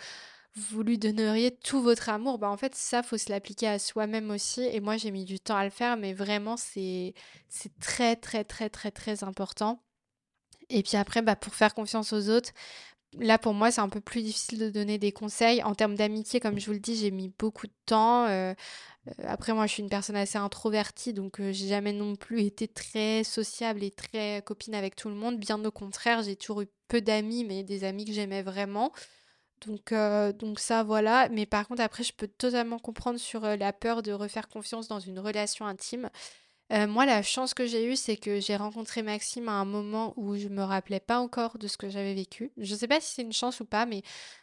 vous 0.57 0.83
lui 0.83 0.99
donneriez 0.99 1.53
tout 1.57 1.81
votre 1.83 2.09
amour, 2.09 2.39
bah 2.39 2.49
en 2.51 2.57
fait 2.57 2.75
ça 2.75 3.03
faut 3.03 3.19
se 3.19 3.31
l'appliquer 3.31 3.69
à 3.69 3.79
soi-même 3.79 4.31
aussi 4.31 4.63
et 4.63 4.81
moi 4.81 4.97
j'ai 4.97 5.11
mis 5.11 5.25
du 5.25 5.39
temps 5.41 5.57
à 5.57 5.65
le 5.65 5.71
faire 5.71 5.97
mais 5.97 6.13
vraiment 6.13 6.57
c'est 6.57 7.15
très 7.81 8.17
très 8.17 8.45
très 8.45 8.69
très 8.71 8.91
très 8.91 9.25
important. 9.25 9.83
Et 10.71 10.83
puis 10.83 10.97
après 10.97 11.23
bah 11.23 11.37
pour 11.37 11.55
faire 11.55 11.75
confiance 11.75 12.13
aux 12.13 12.29
autres, 12.31 12.51
là 13.15 13.39
pour 13.39 13.55
moi 13.55 13.71
c'est 13.71 13.81
un 13.81 13.89
peu 13.89 14.01
plus 14.01 14.23
difficile 14.23 14.59
de 14.59 14.71
donner 14.71 14.99
des 14.99 15.13
conseils 15.13 15.63
en 15.63 15.75
termes 15.75 15.95
d'amitié 15.97 16.41
comme 16.41 16.59
je 16.59 16.67
vous 16.67 16.73
le 16.73 16.81
dis, 16.81 16.97
j'ai 16.97 17.11
mis 17.11 17.31
beaucoup 17.39 17.67
de 17.67 17.73
temps 17.87 18.27
euh, 18.27 18.55
euh, 19.09 19.13
après 19.25 19.53
moi 19.55 19.67
je 19.67 19.73
suis 19.75 19.83
une 19.83 19.89
personne 19.91 20.17
assez 20.17 20.39
introvertie 20.39 21.13
donc 21.15 21.41
euh, 21.41 21.53
j'ai 21.53 21.69
jamais 21.69 21.93
non 21.93 22.17
plus 22.17 22.43
été 22.43 22.69
très 22.69 23.25
sociable 23.25 23.83
et 23.85 23.91
très 23.91 24.43
copine 24.45 24.75
avec 24.75 24.97
tout 24.97 25.09
le 25.09 25.15
monde, 25.15 25.39
bien 25.39 25.65
au 25.65 25.71
contraire, 25.71 26.23
j'ai 26.23 26.37
toujours 26.37 26.63
eu 26.63 26.69
peu 26.89 27.01
d'amis 27.01 27.45
mais 27.45 27.63
des 27.65 27.85
amis 27.85 28.05
que 28.05 28.13
j'aimais 28.13 28.43
vraiment. 28.43 28.93
Donc, 29.67 29.93
euh, 29.93 30.33
donc 30.33 30.59
ça, 30.61 30.83
voilà. 30.83 31.29
Mais 31.31 31.47
par 31.47 31.67
contre, 31.67 31.83
après, 31.83 32.05
je 32.05 32.13
peux 32.13 32.29
totalement 32.29 32.79
comprendre 32.79 33.19
sur 33.19 33.45
euh, 33.45 33.57
la 33.57 33.73
peur 33.73 34.03
de 34.03 34.13
refaire 34.13 34.49
confiance 34.49 34.89
dans 34.89 35.01
une 35.01 35.19
relation 35.19 35.67
intime. 35.67 36.11
Euh, 36.71 36.87
moi, 36.87 37.07
la 37.07 37.23
chance 37.23 37.55
que 37.55 37.67
j'ai 37.67 37.87
eue, 37.91 37.97
c'est 37.97 38.17
que 38.19 38.41
j'ai 38.41 38.55
rencontré 38.55 39.03
Maxime 39.03 39.49
à 39.49 39.53
un 39.53 39.65
moment 39.65 40.13
où 40.17 40.37
je 40.37 40.49
me 40.49 40.63
rappelais 40.63 41.01
pas 41.01 41.19
encore 41.19 41.57
de 41.57 41.67
ce 41.67 41.79
que 41.79 41.89
j'avais 41.89 42.13
vécu. 42.13 42.53
Je 42.59 42.75
sais 42.75 42.87
pas 42.87 43.01
si 43.01 43.15
c'est 43.15 43.23
une 43.23 43.33
chance 43.33 43.61
ou 43.61 43.65
pas, 43.65 43.87
mais 43.87 44.03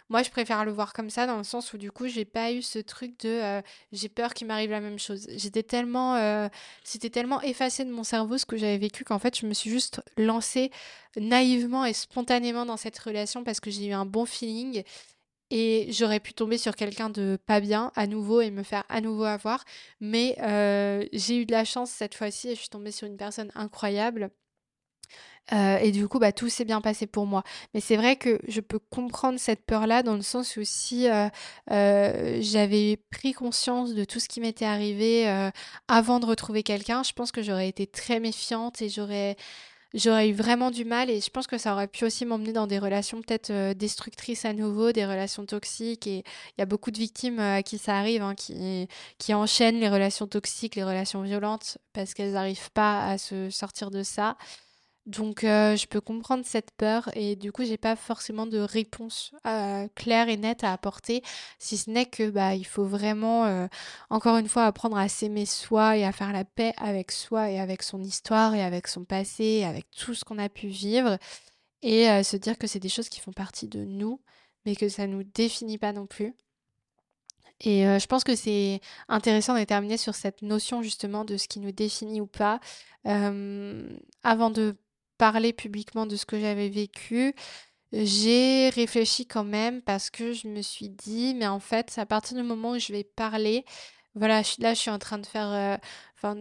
moi, 0.10 0.24
je 0.24 0.32
préfère 0.32 0.66
le 0.66 0.72
voir 0.72 0.94
comme 0.94 1.12
ça, 1.12 1.28
dans 1.28 1.38
le 1.38 1.44
sens 1.44 1.74
où 1.74 1.78
du 1.78 1.92
coup, 1.92 2.08
j'ai 2.08 2.26
pas 2.26 2.52
eu 2.52 2.64
ce 2.64 2.80
truc 2.80 3.20
de 3.20 3.62
j'ai 3.92 4.10
peur 4.10 4.34
qu'il 4.34 4.48
m'arrive 4.48 4.72
la 4.72 4.82
même 4.82 4.98
chose. 4.98 5.28
J'étais 5.36 5.64
tellement, 5.64 6.50
c'était 6.84 7.12
tellement 7.12 7.42
effacé 7.42 7.86
de 7.86 7.92
mon 7.92 8.04
cerveau 8.04 8.38
ce 8.40 8.46
que 8.46 8.58
j'avais 8.58 8.78
vécu 8.80 9.04
qu'en 9.04 9.20
fait, 9.20 9.40
je 9.40 9.46
me 9.46 9.54
suis 9.54 9.70
juste 9.70 10.02
lancée 10.18 10.72
naïvement 11.18 11.86
et 11.86 11.94
spontanément 11.94 12.66
dans 12.66 12.78
cette 12.78 12.98
relation 13.00 13.44
parce 13.44 13.60
que 13.60 13.70
j'ai 13.72 13.88
eu 13.88 13.94
un 13.94 14.06
bon 14.06 14.26
feeling 14.26 14.84
et 15.52 15.88
j'aurais 15.92 16.20
pu 16.20 16.34
tomber 16.34 16.58
sur 16.58 16.76
quelqu'un 16.76 17.10
de 17.10 17.38
pas 17.46 17.60
bien 17.60 17.92
à 17.96 18.08
nouveau 18.08 18.42
et 18.42 18.52
me 18.52 18.64
faire 18.64 18.84
à 18.90 19.02
nouveau 19.02 19.24
avoir. 19.24 19.64
Mais 20.00 20.36
euh, 20.42 21.06
j'ai 21.14 21.38
eu 21.38 21.46
de 21.46 21.52
la 21.52 21.66
chance 21.66 21.92
cette 21.92 22.16
fois-ci 22.16 22.50
et 22.50 22.56
je 22.56 22.60
suis 22.60 22.70
tombée 22.70 22.92
sur 22.92 23.08
une 23.08 23.18
personne 23.18 23.52
incroyable. 23.56 24.32
Euh, 25.54 25.78
et 25.78 25.92
du 25.92 26.08
coup, 26.08 26.18
bah, 26.18 26.32
tout 26.32 26.50
s'est 26.50 26.66
bien 26.66 26.82
passé 26.82 27.06
pour 27.06 27.28
moi. 27.28 27.44
Mais 27.76 27.80
c'est 27.80 27.98
vrai 27.98 28.16
que 28.16 28.40
je 28.48 28.62
peux 28.62 28.80
comprendre 28.80 29.40
cette 29.40 29.64
peur-là 29.64 30.02
dans 30.02 30.16
le 30.16 30.24
sens 30.24 30.58
où 30.58 30.62
si 30.64 31.08
euh, 31.08 32.42
j'avais 32.42 32.98
pris 33.12 33.34
conscience 33.34 33.94
de 33.94 34.04
tout 34.06 34.20
ce 34.20 34.28
qui 34.28 34.42
m'était 34.42 34.66
arrivé 34.66 35.28
avant 35.88 36.20
de 36.20 36.26
retrouver 36.26 36.64
quelqu'un, 36.64 37.04
je 37.04 37.14
pense 37.14 37.32
que 37.32 37.44
j'aurais 37.44 37.70
été 37.70 37.86
très 37.86 38.20
méfiante 38.20 38.82
et 38.82 38.90
j'aurais 38.90 39.38
j'aurais 39.96 40.30
eu 40.30 40.34
vraiment 40.34 40.70
du 40.72 40.86
mal 40.86 41.10
et 41.10 41.22
je 41.22 41.30
pense 41.30 41.48
que 41.48 41.58
ça 41.58 41.74
aurait 41.74 41.88
pu 41.88 42.06
aussi 42.06 42.26
m'emmener 42.26 42.54
dans 42.54 42.68
des 42.68 42.78
relations 42.78 43.22
peut-être 43.22 43.50
euh, 43.50 43.74
destructrices 43.74 44.46
à 44.46 44.54
nouveau, 44.54 44.92
des 44.92 45.06
relations 45.06 45.46
toxiques 45.46 46.06
et 46.06 46.18
il 46.20 46.60
y 46.60 46.62
a 46.62 46.66
beaucoup 46.66 46.92
de 46.92 46.98
victimes 46.98 47.40
euh, 47.40 47.58
à 47.58 47.64
qui 47.64 47.78
ça 47.78 47.98
arrive, 47.98 48.22
hein, 48.22 48.36
qui, 48.36 48.88
qui 49.18 49.34
enchaînent 49.34 49.80
les 49.80 49.90
relations 49.90 50.28
toxiques, 50.28 50.76
les 50.76 50.84
relations 50.84 51.22
violentes 51.22 51.78
parce 51.94 52.14
qu'elles 52.14 52.34
n'arrivent 52.34 52.72
pas 52.72 53.08
à 53.08 53.18
se 53.18 53.50
sortir 53.50 53.90
de 53.90 54.04
ça. 54.04 54.38
Donc 55.06 55.44
euh, 55.44 55.76
je 55.76 55.86
peux 55.86 56.02
comprendre 56.02 56.44
cette 56.46 56.72
peur 56.72 57.12
et 57.14 57.36
du 57.36 57.52
coup 57.52 57.64
j'ai 57.64 57.78
pas 57.78 57.96
forcément 57.96 58.48
de 58.48 58.58
réponse 58.58 59.34
euh, 59.46 59.88
claire 59.94 60.30
et 60.30 60.38
nette 60.38 60.64
à 60.64 60.74
apporter, 60.74 61.22
si 61.60 61.78
ce 61.78 61.92
n'est 61.92 62.08
que 62.08 62.32
bah 62.32 62.56
il 62.56 62.66
faut 62.66 62.86
vraiment 62.86 63.46
euh, 63.46 63.68
encore 64.10 64.38
une 64.38 64.50
fois 64.50 64.66
apprendre 64.66 64.98
à 64.98 65.08
s'aimer 65.08 65.46
soi 65.46 65.98
et 65.98 66.06
à 66.06 66.12
faire 66.12 66.34
la 66.34 66.44
paix 66.44 66.74
avec 66.78 67.12
soi 67.12 67.52
et 67.52 67.60
avec 67.60 67.84
son 67.84 68.02
histoire 68.02 68.56
et 68.56 68.64
avec 68.64 68.88
son 68.88 69.06
passé 69.06 69.64
avec 69.64 69.92
tout 69.92 70.16
ce 70.16 70.26
qu'on 70.26 70.40
a 70.40 70.50
pu 70.50 70.68
vivre 70.68 71.20
et 71.84 72.24
se 72.24 72.36
dire 72.36 72.58
que 72.58 72.66
c'est 72.66 72.80
des 72.80 72.90
choses 72.90 73.10
qui 73.10 73.20
font 73.20 73.34
partie 73.34 73.68
de 73.68 73.86
nous 73.86 74.20
mais 74.66 74.76
que 74.76 74.90
ça 74.90 75.06
nous 75.06 75.24
définit 75.24 75.78
pas 75.78 75.94
non 75.94 76.08
plus. 76.08 76.34
Et 77.62 77.84
je 77.84 78.06
pense 78.08 78.24
que 78.24 78.36
c'est 78.36 78.82
intéressant 79.08 79.58
de 79.58 79.64
terminer 79.64 79.98
sur 79.98 80.16
cette 80.16 80.42
notion 80.42 80.82
justement 80.82 81.26
de 81.26 81.38
ce 81.38 81.48
qui 81.48 81.60
nous 81.60 81.72
définit 81.72 82.22
ou 82.22 82.26
pas. 82.28 82.60
avant 83.04 84.50
de 84.50 84.76
parler 85.18 85.54
publiquement 85.54 86.06
de 86.06 86.16
ce 86.16 86.26
que 86.26 86.40
j'avais 86.40 86.70
vécu, 86.70 87.34
j'ai 87.94 88.70
réfléchi 88.70 89.26
quand 89.28 89.44
même 89.46 89.82
parce 89.82 90.10
que 90.10 90.34
je 90.34 90.48
me 90.48 90.62
suis 90.62 90.90
dit, 90.90 91.34
mais 91.36 91.48
en 91.48 91.60
fait, 91.60 91.94
à 91.98 92.06
partir 92.06 92.38
du 92.38 92.44
moment 92.44 92.72
où 92.72 92.80
je 92.80 92.92
vais 92.94 93.04
parler, 93.04 93.66
voilà, 94.16 94.42
là, 94.60 94.74
je 94.74 94.80
suis 94.80 94.92
en 94.92 95.00
train 95.00 95.18
de 95.18 95.26
faire, 95.26 95.80
enfin, 96.16 96.38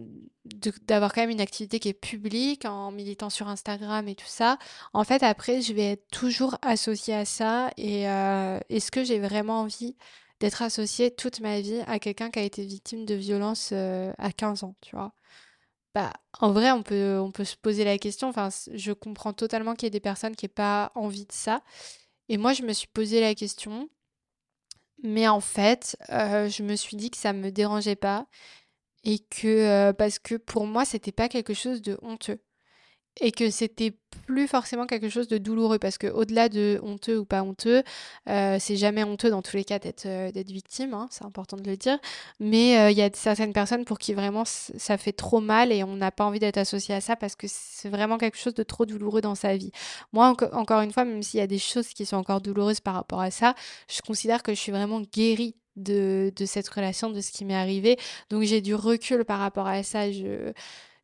d'avoir 0.86 1.12
quand 1.12 1.22
même 1.22 1.30
une 1.30 1.40
activité 1.40 1.80
qui 1.80 1.88
est 1.88 1.92
publique 1.92 2.64
en 2.66 2.92
militant 2.92 3.30
sur 3.30 3.48
Instagram 3.48 4.06
et 4.08 4.14
tout 4.14 4.26
ça. 4.28 4.58
En 4.92 5.04
fait, 5.04 5.22
après, 5.24 5.60
je 5.60 5.72
vais 5.72 5.92
être 5.92 6.08
toujours 6.10 6.56
associée 6.62 7.14
à 7.14 7.24
ça. 7.24 7.70
Et 7.76 8.02
est-ce 8.02 8.90
que 8.90 9.04
j'ai 9.04 9.18
vraiment 9.18 9.60
envie 9.62 9.96
d'être 10.40 10.62
associée 10.62 11.10
toute 11.14 11.40
ma 11.40 11.60
vie 11.60 11.80
à 11.86 11.98
quelqu'un 11.98 12.30
qui 12.30 12.38
a 12.38 12.42
été 12.42 12.64
victime 12.64 13.04
de 13.06 13.14
violence 13.14 13.72
à 13.72 14.32
15 14.32 14.62
ans, 14.64 14.76
tu 14.80 14.94
vois? 14.96 15.12
Bah, 15.94 16.12
en 16.40 16.52
vrai, 16.52 16.72
on 16.72 16.82
peut, 16.82 17.18
on 17.20 17.30
peut 17.30 17.44
se 17.44 17.56
poser 17.56 17.84
la 17.84 17.98
question. 17.98 18.32
Je 18.72 18.92
comprends 18.92 19.32
totalement 19.32 19.74
qu'il 19.74 19.86
y 19.86 19.88
ait 19.88 19.90
des 19.90 20.00
personnes 20.00 20.34
qui 20.34 20.44
n'aient 20.44 20.48
pas 20.48 20.90
envie 20.94 21.26
de 21.26 21.32
ça. 21.32 21.62
Et 22.28 22.38
moi, 22.38 22.52
je 22.52 22.62
me 22.62 22.72
suis 22.72 22.88
posé 22.88 23.20
la 23.20 23.34
question. 23.34 23.88
Mais 25.02 25.28
en 25.28 25.40
fait, 25.40 25.96
je 26.08 26.62
me 26.62 26.76
suis 26.76 26.96
dit 26.96 27.10
que 27.10 27.16
ça 27.16 27.32
me 27.32 27.50
dérangeait 27.50 27.96
pas 27.96 28.26
et 29.04 29.18
que, 29.20 29.92
parce 29.92 30.18
que 30.18 30.36
pour 30.36 30.66
moi, 30.66 30.84
c'était 30.84 31.12
pas 31.12 31.28
quelque 31.28 31.54
chose 31.54 31.82
de 31.82 31.98
honteux 32.02 32.40
et 33.20 33.32
que 33.32 33.50
c'était 33.50 33.94
plus 34.26 34.48
forcément 34.48 34.86
quelque 34.86 35.08
chose 35.08 35.28
de 35.28 35.38
douloureux 35.38 35.78
parce 35.78 35.98
que 35.98 36.06
au-delà 36.06 36.48
de 36.48 36.80
honteux 36.82 37.18
ou 37.18 37.24
pas 37.24 37.42
honteux, 37.42 37.82
euh, 38.28 38.56
c'est 38.58 38.76
jamais 38.76 39.04
honteux 39.04 39.30
dans 39.30 39.42
tous 39.42 39.56
les 39.56 39.64
cas 39.64 39.78
d'être 39.78 40.06
euh, 40.06 40.30
victime, 40.46 40.94
hein, 40.94 41.08
c'est 41.10 41.24
important 41.24 41.56
de 41.56 41.68
le 41.68 41.76
dire. 41.76 41.98
Mais 42.40 42.78
euh, 42.78 42.90
il 42.90 42.96
y 42.96 43.02
a 43.02 43.10
certaines 43.12 43.52
personnes 43.52 43.84
pour 43.84 43.98
qui 43.98 44.14
vraiment 44.14 44.44
ça 44.44 44.96
fait 44.98 45.12
trop 45.12 45.40
mal 45.40 45.72
et 45.72 45.84
on 45.84 45.96
n'a 45.96 46.10
pas 46.10 46.24
envie 46.24 46.38
d'être 46.38 46.58
associé 46.58 46.94
à 46.94 47.00
ça 47.00 47.16
parce 47.16 47.36
que 47.36 47.46
c'est 47.48 47.88
vraiment 47.88 48.18
quelque 48.18 48.38
chose 48.38 48.54
de 48.54 48.62
trop 48.62 48.86
douloureux 48.86 49.20
dans 49.20 49.34
sa 49.34 49.56
vie. 49.56 49.72
Moi, 50.12 50.34
encore 50.52 50.80
une 50.80 50.92
fois, 50.92 51.04
même 51.04 51.22
s'il 51.22 51.40
y 51.40 51.42
a 51.42 51.46
des 51.46 51.58
choses 51.58 51.88
qui 51.88 52.06
sont 52.06 52.16
encore 52.16 52.40
douloureuses 52.40 52.80
par 52.80 52.94
rapport 52.94 53.20
à 53.20 53.30
ça, 53.30 53.54
je 53.88 54.00
considère 54.00 54.42
que 54.42 54.54
je 54.54 54.60
suis 54.60 54.72
vraiment 54.72 55.00
guérie 55.00 55.56
de, 55.76 56.32
de 56.34 56.46
cette 56.46 56.68
relation, 56.68 57.10
de 57.10 57.20
ce 57.20 57.32
qui 57.32 57.44
m'est 57.44 57.54
arrivé. 57.54 57.96
Donc 58.30 58.42
j'ai 58.42 58.60
du 58.60 58.74
recul 58.74 59.24
par 59.24 59.38
rapport 59.40 59.66
à 59.66 59.82
ça. 59.82 60.10
Je 60.10 60.52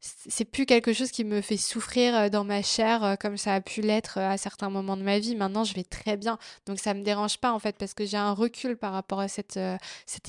c'est 0.01 0.47
plus 0.47 0.65
quelque 0.65 0.93
chose 0.95 1.11
qui 1.11 1.25
me 1.25 1.43
fait 1.43 1.59
souffrir 1.59 2.17
euh, 2.17 2.29
dans 2.31 2.45
ma 2.45 2.63
chair 2.63 3.05
euh, 3.05 3.17
comme 3.17 3.37
ça 3.37 3.55
a 3.55 3.61
pu 3.61 3.83
l'être 3.83 4.19
euh, 4.19 4.31
à 4.31 4.39
certains 4.39 4.71
moments 4.71 4.97
de 4.97 5.03
ma 5.03 5.19
vie. 5.19 5.37
Maintenant, 5.37 5.63
je 5.63 5.75
vais 5.75 5.85
très 5.85 6.17
bien. 6.17 6.39
Donc 6.67 6.79
ça 6.79 6.95
me 6.95 7.03
dérange 7.03 7.37
pas 7.39 7.53
en 7.53 7.59
fait 7.59 7.77
parce 7.77 7.93
que 7.93 8.07
j'ai 8.07 8.17
un 8.17 8.33
recul 8.33 8.77
par 8.77 8.93
rapport 8.93 9.21
à 9.21 9.29
cette, 9.29 9.59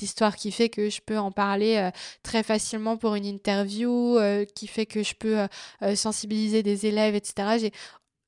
histoire 0.00 0.36
qui 0.36 0.52
fait 0.52 0.68
que 0.68 0.90
je 0.90 1.00
peux 1.00 1.18
en 1.18 1.32
parler 1.32 1.90
très 2.22 2.42
facilement 2.42 2.96
pour 2.96 3.14
une 3.14 3.24
interview, 3.24 4.18
qui 4.54 4.66
fait 4.66 4.86
que 4.86 5.02
je 5.02 5.14
peux 5.14 5.46
sensibiliser 5.94 6.62
des 6.62 6.86
élèves, 6.86 7.14
etc. 7.14 7.70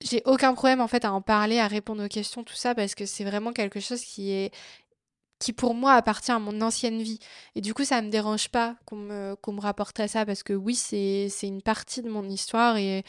J'ai 0.00 0.22
aucun 0.26 0.54
problème 0.54 0.80
en 0.80 0.88
fait 0.88 1.04
à 1.04 1.12
en 1.12 1.22
parler, 1.22 1.58
à 1.58 1.66
répondre 1.66 2.04
aux 2.04 2.08
questions, 2.08 2.44
tout 2.44 2.54
ça, 2.54 2.74
parce 2.74 2.94
que 2.94 3.06
c'est 3.06 3.24
vraiment 3.24 3.52
quelque 3.52 3.80
chose 3.80 4.02
qui 4.02 4.32
est 4.32 4.52
qui 5.44 5.52
pour 5.52 5.74
moi 5.74 5.92
appartient 5.92 6.32
à 6.32 6.38
mon 6.38 6.62
ancienne 6.62 7.02
vie. 7.02 7.18
Et 7.54 7.60
du 7.60 7.74
coup, 7.74 7.84
ça 7.84 8.00
me 8.00 8.08
dérange 8.08 8.48
pas 8.48 8.76
qu'on 8.86 8.96
me, 8.96 9.36
me 9.46 9.60
rapporte 9.60 10.00
à 10.00 10.08
ça 10.08 10.24
parce 10.24 10.42
que 10.42 10.54
oui, 10.54 10.74
c'est, 10.74 11.28
c'est 11.30 11.46
une 11.48 11.60
partie 11.62 12.00
de 12.00 12.08
mon 12.08 12.24
histoire 12.28 12.78
et, 12.78 13.04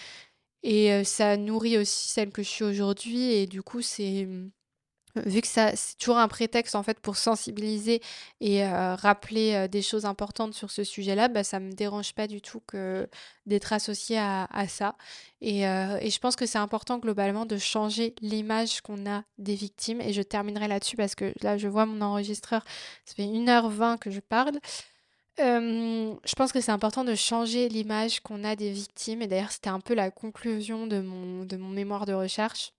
et 0.63 0.91
euh, 0.93 1.03
ça 1.05 1.37
nourrit 1.37 1.77
aussi 1.77 2.09
celle 2.09 2.31
que 2.31 2.43
je 2.43 2.49
suis 2.49 2.65
aujourd'hui. 2.65 3.21
Et 3.33 3.47
du 3.47 3.63
coup, 3.63 3.81
c'est 3.81 4.27
vu 5.25 5.41
que 5.41 5.47
ça 5.47 5.75
c'est 5.75 5.97
toujours 5.97 6.17
un 6.17 6.27
prétexte 6.27 6.75
en 6.75 6.83
fait 6.83 6.99
pour 6.99 7.17
sensibiliser 7.17 8.01
et 8.41 8.63
euh, 8.63 8.95
rappeler 8.95 9.53
euh, 9.53 9.67
des 9.67 9.81
choses 9.81 10.05
importantes 10.05 10.53
sur 10.53 10.71
ce 10.71 10.83
sujet-là, 10.83 11.27
bah, 11.27 11.43
ça 11.43 11.59
me 11.59 11.71
dérange 11.71 12.13
pas 12.13 12.27
du 12.27 12.41
tout 12.41 12.61
d'être 13.45 13.73
associé 13.73 14.17
à, 14.17 14.47
ça. 14.67 14.95
Et, 15.41 15.67
euh, 15.67 15.97
et, 16.01 16.09
je 16.09 16.19
pense 16.19 16.35
que 16.35 16.45
c'est 16.45 16.57
important 16.57 16.97
globalement 16.97 17.45
de 17.45 17.57
changer 17.57 18.15
l'image 18.21 18.81
qu'on 18.81 19.09
a 19.09 19.23
des 19.37 19.55
victimes. 19.55 20.01
Et 20.01 20.13
je 20.13 20.21
terminerai 20.21 20.67
là-dessus 20.67 20.95
parce 20.97 21.15
que 21.15 21.33
là, 21.41 21.57
je 21.57 21.67
vois 21.67 21.85
mon 21.85 22.01
enregistreur, 22.01 22.63
ça 23.05 23.15
fait 23.15 23.25
1h20 23.25 23.99
que 23.99 24.11
je 24.11 24.19
parle. 24.19 24.59
je 25.37 26.35
pense 26.35 26.51
que 26.51 26.61
c'est 26.61 26.71
important 26.71 27.03
de 27.03 27.15
changer 27.15 27.69
l'image 27.69 28.19
qu'on 28.21 28.43
a 28.43 28.55
des 28.55 28.71
victimes. 28.71 29.21
Et 29.21 29.27
d'ailleurs, 29.27 29.51
c'était 29.51 29.69
un 29.69 29.79
peu 29.79 29.93
la 29.93 30.11
conclusion 30.11 30.87
de 30.87 30.99
mon, 31.01 31.45
de 31.45 31.57
mon 31.57 31.69
mémoire 31.69 32.05
de 32.05 32.13
recherche 32.13 32.74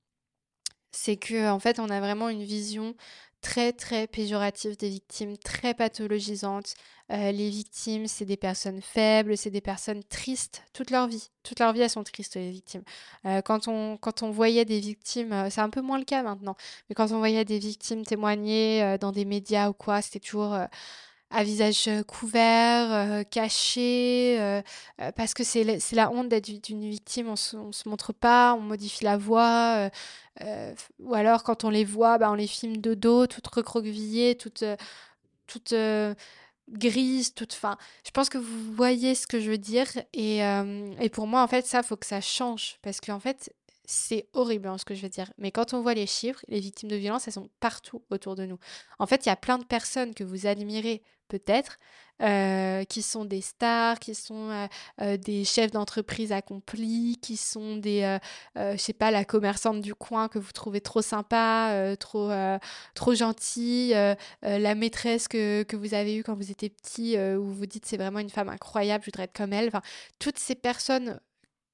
c'est 0.97 1.17
que 1.17 1.51
en 1.51 1.59
fait 1.59 1.79
on 1.79 1.91
a 1.91 2.01
vraiment 2.01 2.29
une 2.29 2.43
vision 2.43 2.95
très 3.43 3.73
très 3.73 4.07
péjorative 4.07 4.77
des 4.77 4.89
victimes, 4.89 5.37
très 5.37 5.75
pathologisante. 5.75 6.75
Euh, 7.13 7.31
les 7.31 7.51
victimes, 7.51 8.09
c'est 8.09 8.25
des 8.25 8.37
personnes 8.37 8.81
faibles, 8.83 9.37
c'est 9.37 9.51
des 9.51 9.61
personnes 9.61 10.03
tristes 10.05 10.65
toute 10.73 10.91
leur 10.91 11.07
vie. 11.07 11.31
Toute 11.45 11.61
leur 11.61 11.73
vie, 11.73 11.83
elles 11.83 11.91
sont 11.91 12.03
tristes, 12.03 12.35
les 12.35 12.51
victimes. 12.51 12.83
Euh, 13.27 13.43
quand, 13.43 13.69
on, 13.69 13.97
quand 13.99 14.23
on 14.25 14.31
voyait 14.31 14.65
des 14.65 14.81
victimes, 14.81 15.33
euh, 15.33 15.51
c'est 15.51 15.61
un 15.61 15.71
peu 15.71 15.81
moins 15.81 15.99
le 15.99 16.05
cas 16.05 16.23
maintenant, 16.25 16.57
mais 16.89 16.97
quand 16.97 17.13
on 17.13 17.19
voyait 17.19 17.45
des 17.45 17.61
victimes 17.61 18.05
témoigner 18.05 18.97
dans 18.99 19.13
des 19.13 19.25
médias 19.25 19.69
ou 19.69 19.75
quoi, 19.75 20.03
c'était 20.03 20.21
toujours 20.21 20.59
à 21.31 21.45
visage 21.45 21.91
couvert, 22.07 23.25
caché, 23.31 24.63
parce 25.17 25.35
que 25.35 25.45
c'est 25.45 25.65
la, 25.93 26.11
honte 26.11 26.29
d'être 26.29 26.69
une 26.69 26.89
victime, 26.89 27.29
on 27.29 27.37
se, 27.37 27.57
se 27.73 27.89
montre 27.89 28.13
pas, 28.13 28.55
on 28.55 28.61
modifie 28.61 29.05
la 29.05 29.17
voix, 29.17 29.91
ou 31.01 31.15
alors 31.15 31.43
quand 31.43 31.65
on 31.65 31.71
les 31.71 31.85
voit, 31.85 32.19
bah, 32.19 32.31
on 32.31 32.35
les 32.35 32.47
filme 32.47 32.79
de 32.79 32.95
dos, 32.95 33.27
toutes 33.27 33.47
recroquevillées, 33.49 34.37
toutes, 34.37 34.65
toutes 35.47 35.75
grises, 36.71 37.35
toutes. 37.35 37.55
Enfin, 37.55 37.77
je 38.05 38.11
pense 38.13 38.29
que 38.29 38.39
vous 38.39 38.73
voyez 38.75 39.15
ce 39.15 39.27
que 39.27 39.41
je 39.41 39.51
veux 39.51 39.59
dire, 39.59 39.89
et, 40.13 40.39
et 41.01 41.09
pour 41.11 41.27
moi, 41.27 41.43
en 41.43 41.49
fait, 41.49 41.67
ça, 41.67 41.83
faut 41.83 41.97
que 41.97 42.07
ça 42.07 42.21
change, 42.21 42.79
parce 42.83 43.01
qu'en 43.01 43.21
fait, 43.21 43.53
c'est 43.87 44.29
horrible 44.33 44.69
hein, 44.69 44.79
ce 44.79 44.85
que 44.85 44.95
je 44.95 45.03
veux 45.03 45.09
dire. 45.09 45.33
Mais 45.39 45.51
quand 45.51 45.75
on 45.75 45.81
voit 45.81 45.95
les 45.95 46.07
chiffres, 46.07 46.45
les 46.49 46.61
victimes 46.61 46.91
de 46.91 46.97
violence, 46.97 47.27
elles 47.27 47.35
sont 47.35 47.51
partout 47.61 48.03
autour 48.11 48.35
de 48.35 48.47
nous. 48.47 48.59
En 48.99 49.07
fait, 49.07 49.27
il 49.27 49.29
y 49.29 49.33
a 49.33 49.37
plein 49.37 49.59
de 49.59 49.65
personnes 49.65 50.15
que 50.15 50.25
vous 50.25 50.47
admirez 50.47 51.03
peut-être, 51.29 51.79
euh, 52.23 52.85
qui 52.85 53.03
sont 53.03 53.25
des 53.25 53.41
stars, 53.41 53.99
qui 53.99 54.15
sont 54.15 54.51
euh, 54.51 54.67
euh, 55.03 55.17
des 55.17 55.45
chefs 55.45 55.71
d'entreprise 55.71 56.33
accomplis, 56.33 57.19
qui 57.21 57.37
sont 57.37 57.77
des, 57.77 58.19
je 58.57 58.77
sais 58.77 58.93
pas, 58.93 59.11
la 59.11 59.25
commerçante 59.25 59.81
du 59.81 59.95
coin 59.95 60.29
que 60.29 60.39
vous 60.39 60.53
trouvez 60.53 60.81
trop 60.81 61.03
sympa, 61.03 61.95
trop, 61.99 62.31
trop 62.95 63.15
gentille, 63.15 63.95
la 64.43 64.75
maîtresse 64.75 65.29
que, 65.29 65.63
que, 65.63 65.77
vous 65.77 65.95
avez 65.95 66.17
eue 66.17 66.23
quand 66.23 66.35
vous 66.35 66.51
étiez 66.51 66.71
petit, 66.71 67.19
où 67.19 67.45
vous 67.45 67.55
vous 67.55 67.67
dites 67.67 67.87
c'est 67.87 67.97
vraiment 67.97 68.21
une 68.21 68.31
femme 68.31 68.49
incroyable, 68.49 69.05
je 69.05 69.11
voudrais 69.11 69.25
être 69.25 69.37
comme 69.37 69.53
elle. 69.53 69.69
Enfin, 69.69 69.83
toutes 70.19 70.39
ces 70.39 70.55
personnes 70.55 71.21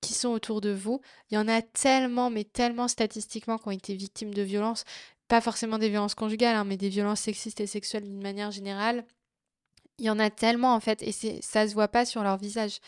qui 0.03 0.13
sont 0.13 0.29
autour 0.29 0.61
de 0.61 0.71
vous. 0.71 1.01
Il 1.31 1.37
y 1.37 1.39
en 1.39 1.49
a 1.49 1.63
tellement, 1.63 2.29
mais 2.29 2.45
tellement 2.45 2.89
statistiquement 2.89 3.57
qui 3.57 3.69
ont 3.69 3.71
été 3.71 3.95
victimes 3.95 4.35
de 4.35 4.43
violences, 4.43 4.85
pas 5.29 5.41
forcément 5.41 5.79
des 5.79 5.89
violences 5.89 6.15
conjugales, 6.15 6.57
hein, 6.57 6.65
mais 6.65 6.77
des 6.77 6.91
violences 6.91 7.21
sexistes 7.21 7.61
et 7.61 7.67
sexuelles 7.67 8.05
d'une 8.05 8.23
manière 8.23 8.51
générale. 8.51 9.07
Il 9.99 10.05
y 10.05 10.11
en 10.11 10.19
a 10.19 10.29
tellement 10.29 10.75
en 10.75 10.81
fait, 10.81 11.03
et 11.03 11.13
ça 11.13 11.67
se 11.67 11.73
voit 11.75 11.89
pas 11.89 12.05
sur 12.05 12.23
leur 12.23 12.37
visage. 12.37 12.81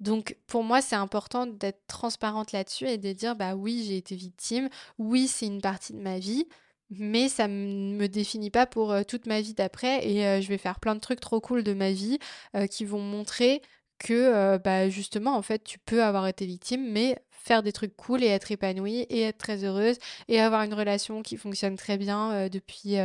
Donc 0.00 0.36
pour 0.46 0.62
moi, 0.62 0.82
c'est 0.82 0.96
important 0.96 1.46
d'être 1.46 1.86
transparente 1.86 2.52
là-dessus 2.52 2.86
et 2.86 2.98
de 2.98 3.12
dire 3.12 3.36
bah 3.36 3.54
oui, 3.54 3.84
j'ai 3.86 3.96
été 3.96 4.14
victime, 4.14 4.68
oui, 4.98 5.26
c'est 5.26 5.46
une 5.46 5.62
partie 5.62 5.94
de 5.94 6.00
ma 6.00 6.18
vie, 6.18 6.46
mais 6.90 7.28
ça 7.28 7.48
ne 7.48 7.96
me 7.96 8.06
définit 8.06 8.50
pas 8.50 8.66
pour 8.66 8.92
euh, 8.92 9.02
toute 9.02 9.26
ma 9.26 9.40
vie 9.40 9.54
d'après 9.54 10.06
et 10.06 10.26
euh, 10.26 10.40
je 10.40 10.48
vais 10.48 10.58
faire 10.58 10.80
plein 10.80 10.94
de 10.94 11.00
trucs 11.00 11.20
trop 11.20 11.40
cool 11.40 11.62
de 11.64 11.72
ma 11.72 11.92
vie 11.92 12.18
euh, 12.54 12.66
qui 12.66 12.84
vont 12.84 13.00
montrer 13.00 13.62
que 13.98 14.58
bah, 14.58 14.88
justement 14.88 15.36
en 15.36 15.42
fait 15.42 15.62
tu 15.64 15.78
peux 15.78 16.02
avoir 16.02 16.26
été 16.26 16.46
victime 16.46 16.90
mais 16.90 17.18
faire 17.30 17.62
des 17.62 17.72
trucs 17.72 17.96
cool 17.96 18.24
et 18.24 18.26
être 18.26 18.50
épanouie 18.50 19.06
et 19.08 19.22
être 19.22 19.38
très 19.38 19.64
heureuse 19.64 19.98
et 20.26 20.40
avoir 20.40 20.62
une 20.62 20.74
relation 20.74 21.22
qui 21.22 21.36
fonctionne 21.36 21.76
très 21.76 21.96
bien 21.96 22.48
depuis 22.48 22.96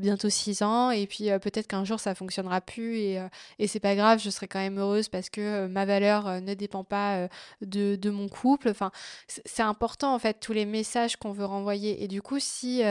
bientôt 0.00 0.30
six 0.30 0.62
ans 0.62 0.90
et 0.90 1.06
puis 1.06 1.26
peut-être 1.42 1.66
qu'un 1.66 1.84
jour 1.84 2.00
ça 2.00 2.14
fonctionnera 2.14 2.62
plus 2.62 2.96
et, 2.96 3.22
et 3.58 3.66
c'est 3.66 3.80
pas 3.80 3.94
grave 3.94 4.18
je 4.18 4.30
serai 4.30 4.48
quand 4.48 4.60
même 4.60 4.78
heureuse 4.78 5.10
parce 5.10 5.28
que 5.28 5.66
ma 5.66 5.84
valeur 5.84 6.40
ne 6.40 6.54
dépend 6.54 6.84
pas 6.84 7.28
de, 7.60 7.96
de, 7.96 8.10
mon 8.10 8.28
couple. 8.28 8.70
Enfin 8.70 8.90
c'est 9.26 9.62
important 9.62 10.14
en 10.14 10.18
fait 10.18 10.40
tous 10.40 10.54
les 10.54 10.64
messages 10.64 11.16
qu'on 11.16 11.32
veut 11.32 11.44
renvoyer 11.44 12.02
et 12.02 12.08
du 12.08 12.22
coup 12.22 12.38
si 12.40 12.82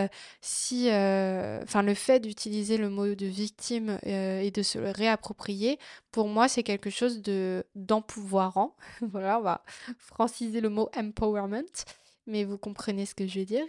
si 0.41 0.91
le 1.85 1.93
fait 1.93 2.19
d'utiliser 2.19 2.77
le 2.77 2.89
mot 2.89 3.15
de 3.15 3.25
victime 3.25 3.99
et 4.03 4.51
de 4.51 4.63
se 4.63 4.77
le 4.77 4.91
réapproprier 4.91 5.79
pour 6.15 6.29
moi 6.29 6.47
c'est 6.47 6.63
quelque 6.63 6.89
chose 6.89 7.21
de 7.21 7.65
d'empouvoirant 7.75 8.73
voilà 9.01 9.37
on 9.37 9.41
va 9.41 9.65
franciser 9.97 10.61
le 10.61 10.69
mot 10.69 10.89
empowerment, 10.95 11.75
mais 12.25 12.45
vous 12.45 12.57
comprenez 12.57 13.05
ce 13.05 13.13
que 13.13 13.27
je 13.27 13.39
veux 13.39 13.45
dire. 13.45 13.65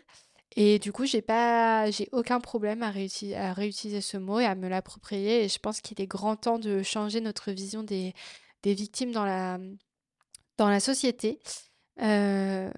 Et 0.55 0.79
du 0.79 0.93
coup, 0.93 1.05
j'ai 1.05 1.23
pas, 1.23 1.91
j'ai 1.91 2.09
aucun 2.13 2.41
problème 2.41 2.85
à, 2.85 2.93
à, 3.35 3.53
réutiliser 3.53 4.01
ce 4.01 4.17
mot 4.17 4.39
et 4.39 4.47
à 4.47 4.55
me 4.55 4.69
l'approprier. 4.69 5.45
Et 5.45 5.49
je 5.49 5.59
pense 5.59 5.81
qu'il 5.81 6.01
est 6.01 6.07
grand 6.07 6.37
temps 6.37 6.59
de 6.61 6.83
changer 6.83 7.21
notre 7.21 7.51
vision 7.51 7.83
des, 7.83 8.15
des 8.63 8.73
victimes 8.73 9.11
dans 9.11 9.25
la, 9.25 9.59
dans 10.57 10.71
la 10.71 10.81
société. 10.81 11.41
Euh, 12.01 12.71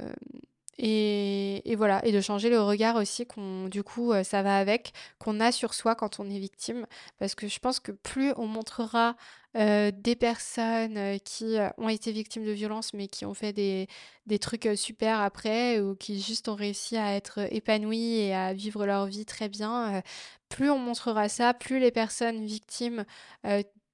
et, 0.78 1.74
voilà, 1.76 2.04
et 2.06 2.12
de 2.12 2.20
changer 2.20 2.50
le 2.50 2.60
regard 2.60 2.96
aussi 2.96 3.26
qu'on, 3.26 3.68
du 3.68 3.82
coup, 3.82 4.12
euh, 4.12 4.22
ça 4.22 4.42
va 4.42 4.58
avec, 4.58 4.92
qu'on 5.18 5.40
a 5.40 5.50
sur 5.52 5.74
soi 5.74 5.94
quand 5.94 6.20
on 6.20 6.30
est 6.30 6.38
victime. 6.38 6.86
Parce 7.18 7.34
que 7.34 7.48
je 7.48 7.58
pense 7.58 7.80
que 7.80 7.90
plus 7.92 8.32
on 8.36 8.46
montrera 8.46 9.16
euh, 9.56 9.90
des 9.92 10.14
personnes 10.14 10.96
euh, 10.96 11.18
qui 11.18 11.56
ont 11.78 11.88
été 11.88 12.12
victimes 12.12 12.44
de 12.44 12.52
violences, 12.52 12.94
mais 12.94 13.08
qui 13.08 13.26
ont 13.26 13.34
fait 13.34 13.52
des, 13.52 13.88
des 14.26 14.38
trucs 14.38 14.68
super 14.76 15.20
après, 15.20 15.80
ou 15.80 15.96
qui 15.96 16.20
juste 16.20 16.48
ont 16.48 16.54
réussi 16.54 16.96
à 16.96 17.14
être 17.16 17.40
épanouies 17.52 18.18
et 18.20 18.34
à 18.34 18.52
vivre 18.52 18.86
leur 18.86 19.06
vie 19.06 19.24
très 19.26 19.48
bien, 19.48 20.02
plus 20.48 20.70
on 20.70 20.78
montrera 20.78 21.28
ça, 21.28 21.54
plus 21.54 21.80
les 21.80 21.90
personnes 21.90 22.44
victimes 22.44 23.04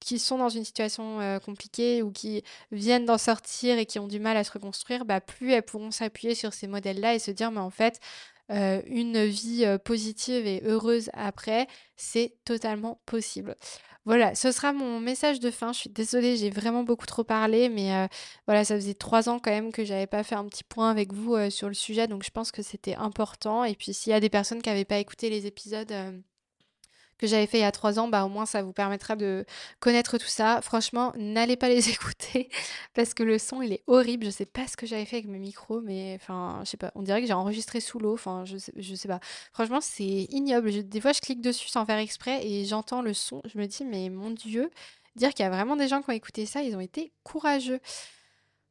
qui 0.05 0.19
sont 0.19 0.39
dans 0.39 0.49
une 0.49 0.65
situation 0.65 1.19
compliquée 1.45 2.03
ou 2.03 2.13
qui 2.13 2.43
viennent 2.71 3.07
d'en 3.07 3.19
sortir 3.19 3.79
et 3.79 3.87
qui 3.87 3.99
ont 3.99 4.09
du 4.09 4.21
mal 4.21 4.37
à 4.37 4.45
se 4.45 4.53
reconstruire, 4.53 5.05
bah, 5.05 5.21
plus 5.21 5.53
elles 5.53 5.63
pourront 5.63 5.91
s'appuyer 5.91 6.35
sur 6.35 6.53
ces 6.53 6.67
modèles-là 6.67 7.15
et 7.15 7.19
se 7.19 7.31
dire, 7.31 7.51
mais 7.51 7.61
en 7.61 7.71
fait, 7.71 8.01
une 8.51 9.25
vie 9.25 9.65
positive 9.85 10.47
et 10.47 10.63
heureuse 10.65 11.11
après, 11.15 11.67
c'est 11.97 12.35
totalement 12.45 13.01
possible. 13.07 13.57
Voilà, 14.07 14.35
ce 14.35 14.53
sera 14.53 14.75
mon 14.75 15.01
message 15.01 15.41
de 15.41 15.51
fin. 15.51 15.73
Je 15.73 15.79
suis 15.79 15.89
désolée, 15.89 16.37
j'ai 16.37 16.51
vraiment 16.51 16.83
beaucoup 16.83 17.07
trop 17.07 17.25
parlé, 17.25 17.71
mais 17.71 18.07
voilà, 18.47 18.63
ça 18.63 18.75
faisait 18.75 18.93
trois 18.93 19.31
ans 19.31 19.39
quand 19.39 19.51
même 19.51 19.73
que 19.73 19.83
j'avais 19.83 20.07
pas 20.07 20.23
fait 20.23 20.35
un 20.35 20.45
petit 20.45 20.65
point 20.65 20.91
avec 20.91 21.15
vous 21.15 21.49
sur 21.49 21.69
le 21.69 21.75
sujet, 21.75 22.07
donc 22.07 22.23
je 22.23 22.31
pense 22.31 22.53
que 22.53 22.61
c'était 22.61 22.97
important. 22.97 23.65
Et 23.65 23.75
puis 23.75 23.95
s'il 23.95 24.11
y 24.11 24.15
a 24.15 24.21
des 24.21 24.29
personnes 24.29 24.61
qui 24.61 24.69
n'avaient 24.69 24.85
pas 24.85 24.99
écouté 24.99 25.31
les 25.31 25.47
épisodes 25.47 25.95
que 27.19 27.27
j'avais 27.27 27.47
fait 27.47 27.59
il 27.59 27.63
y 27.63 27.65
a 27.65 27.73
trois 27.73 27.99
ans, 27.99 28.09
bah 28.09 28.25
au 28.25 28.29
moins 28.29 28.47
ça 28.47 28.63
vous 28.63 28.73
permettra 28.73 29.17
de 29.17 29.45
connaître 29.81 30.19
tout 30.19 30.27
ça. 30.27 30.61
Franchement, 30.63 31.13
n'allez 31.17 31.57
pas 31.57 31.69
les 31.71 31.91
écouter 31.91 32.49
parce 32.95 33.15
que 33.15 33.23
le 33.23 33.39
son 33.39 33.63
il 33.63 33.73
est 33.73 33.83
horrible. 33.87 34.27
Je 34.27 34.31
sais 34.31 34.47
pas 34.47 34.67
ce 34.67 34.77
que 34.77 34.87
j'avais 34.87 35.05
fait 35.05 35.17
avec 35.17 35.29
mes 35.29 35.39
micros, 35.39 35.81
mais 35.81 36.19
enfin, 36.21 36.61
je 36.65 36.71
sais 36.71 36.77
pas. 36.77 36.93
On 36.95 37.03
dirait 37.03 37.21
que 37.21 37.27
j'ai 37.27 37.33
enregistré 37.33 37.81
sous 37.81 37.99
l'eau. 37.99 38.15
Enfin, 38.15 38.45
je 38.45 38.57
sais, 38.59 39.09
pas. 39.09 39.21
Franchement, 39.53 39.81
c'est 39.81 40.27
ignoble. 40.31 40.89
des 40.89 41.01
fois, 41.01 41.13
je 41.13 41.21
clique 41.21 41.41
dessus 41.41 41.69
sans 41.69 41.85
faire 41.87 41.99
exprès 41.99 42.47
et 42.47 42.65
j'entends 42.65 43.03
le 43.03 43.15
son. 43.15 43.43
Je 43.53 43.59
me 43.59 43.67
dis, 43.67 43.85
mais 43.85 44.09
mon 44.11 44.31
Dieu, 44.31 44.71
dire 45.17 45.33
qu'il 45.35 45.45
y 45.45 45.47
a 45.47 45.51
vraiment 45.51 45.77
des 45.77 45.89
gens 45.89 46.03
qui 46.03 46.11
ont 46.11 46.15
écouté 46.15 46.47
ça, 46.47 46.63
ils 46.63 46.77
ont 46.77 46.81
été 46.81 47.13
courageux. 47.23 47.81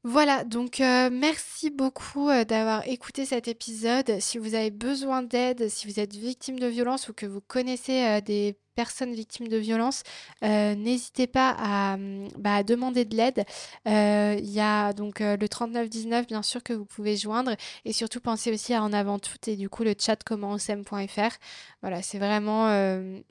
Voilà, 0.05 0.43
donc 0.43 0.81
euh, 0.81 1.09
merci 1.09 1.69
beaucoup 1.69 2.27
euh, 2.27 2.43
d'avoir 2.43 2.85
écouté 2.87 3.25
cet 3.25 3.47
épisode. 3.47 4.19
Si 4.19 4.37
vous 4.37 4.53
avez 4.53 4.69
besoin 4.69 5.23
d'aide, 5.23 5.69
si 5.69 5.87
vous 5.87 5.97
êtes 5.99 6.13
victime 6.13 6.59
de 6.59 6.67
violence 6.67 7.07
ou 7.07 7.13
que 7.13 7.25
vous 7.25 7.39
connaissez 7.39 8.03
euh, 8.03 8.19
des 8.21 8.57
personnes 8.73 9.13
victimes 9.13 9.47
de 9.47 9.57
violence, 9.57 10.03
euh, 10.43 10.75
n'hésitez 10.75 11.27
pas 11.27 11.55
à, 11.57 11.95
hum, 11.95 12.27
bah, 12.37 12.63
demander 12.63 13.05
de 13.05 13.15
l'aide. 13.15 13.45
Euh, 13.87 14.35
il 14.39 14.49
y 14.49 14.59
a 14.59 14.93
donc 14.93 15.21
euh, 15.21 15.37
le 15.37 15.47
3919 15.49 16.27
bien 16.27 16.41
sûr 16.41 16.63
que 16.63 16.73
vous 16.73 16.85
pouvez 16.85 17.15
joindre 17.17 17.55
et 17.85 17.93
surtout 17.93 18.19
pensez 18.19 18.51
aussi 18.51 18.73
à 18.73 18.83
en 18.83 18.93
avant 18.93 19.19
tout 19.19 19.37
et 19.47 19.55
du 19.55 19.69
coup 19.69 19.83
le 19.83 19.93
chat 19.97 20.23
commentsem.fr. 20.23 21.37
Voilà, 21.81 22.01
c'est 22.01 22.19
vraiment 22.19 22.67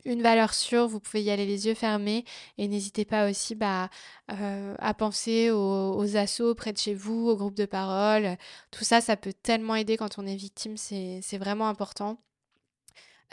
une 0.05 0.23
valeur 0.23 0.53
sûre, 0.55 0.87
vous 0.87 1.01
pouvez 1.01 1.23
y 1.23 1.31
aller 1.31 1.47
les 1.47 1.67
yeux 1.67 1.75
fermés 1.75 2.25
et 2.59 2.69
n'hésitez 2.69 3.05
pas 3.05 3.31
aussi 3.31 3.55
bah, 3.55 3.89
à 4.29 4.95
penser 4.95 5.51
aux, 5.51 6.17
assos 6.17 6.55
près 6.55 6.73
de 6.73 6.79
chez 6.79 6.95
vous, 6.95 7.29
aux 7.29 7.37
groupes 7.37 7.57
de 7.57 7.65
parole. 7.65 8.37
Tout 8.71 8.85
ça, 8.85 9.01
ça 9.01 9.17
peut 9.17 9.33
tellement 9.33 9.75
aider 9.75 9.97
quand 9.97 10.19
on 10.19 10.27
est 10.27 10.37
victime, 10.37 10.77
c'est 10.77 11.39
vraiment 11.39 11.69
important. 11.69 12.19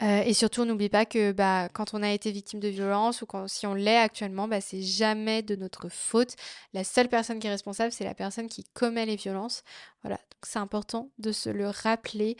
Euh, 0.02 0.22
et 0.24 0.32
surtout, 0.32 0.64
n'oublie 0.64 0.88
pas 0.88 1.04
que 1.04 1.32
bah, 1.32 1.68
quand 1.68 1.92
on 1.94 2.02
a 2.02 2.10
été 2.10 2.30
victime 2.30 2.60
de 2.60 2.68
violence 2.68 3.22
ou 3.22 3.26
quand, 3.26 3.48
si 3.48 3.66
on 3.66 3.74
l'est 3.74 3.98
actuellement, 3.98 4.48
bah, 4.48 4.60
c'est 4.60 4.82
jamais 4.82 5.42
de 5.42 5.56
notre 5.56 5.88
faute. 5.88 6.36
La 6.72 6.84
seule 6.84 7.08
personne 7.08 7.38
qui 7.38 7.46
est 7.46 7.50
responsable, 7.50 7.92
c'est 7.92 8.04
la 8.04 8.14
personne 8.14 8.48
qui 8.48 8.64
commet 8.72 9.04
les 9.04 9.16
violences. 9.16 9.62
Voilà, 10.02 10.16
donc 10.16 10.46
c'est 10.46 10.58
important 10.58 11.10
de 11.18 11.32
se 11.32 11.50
le 11.50 11.68
rappeler. 11.68 12.36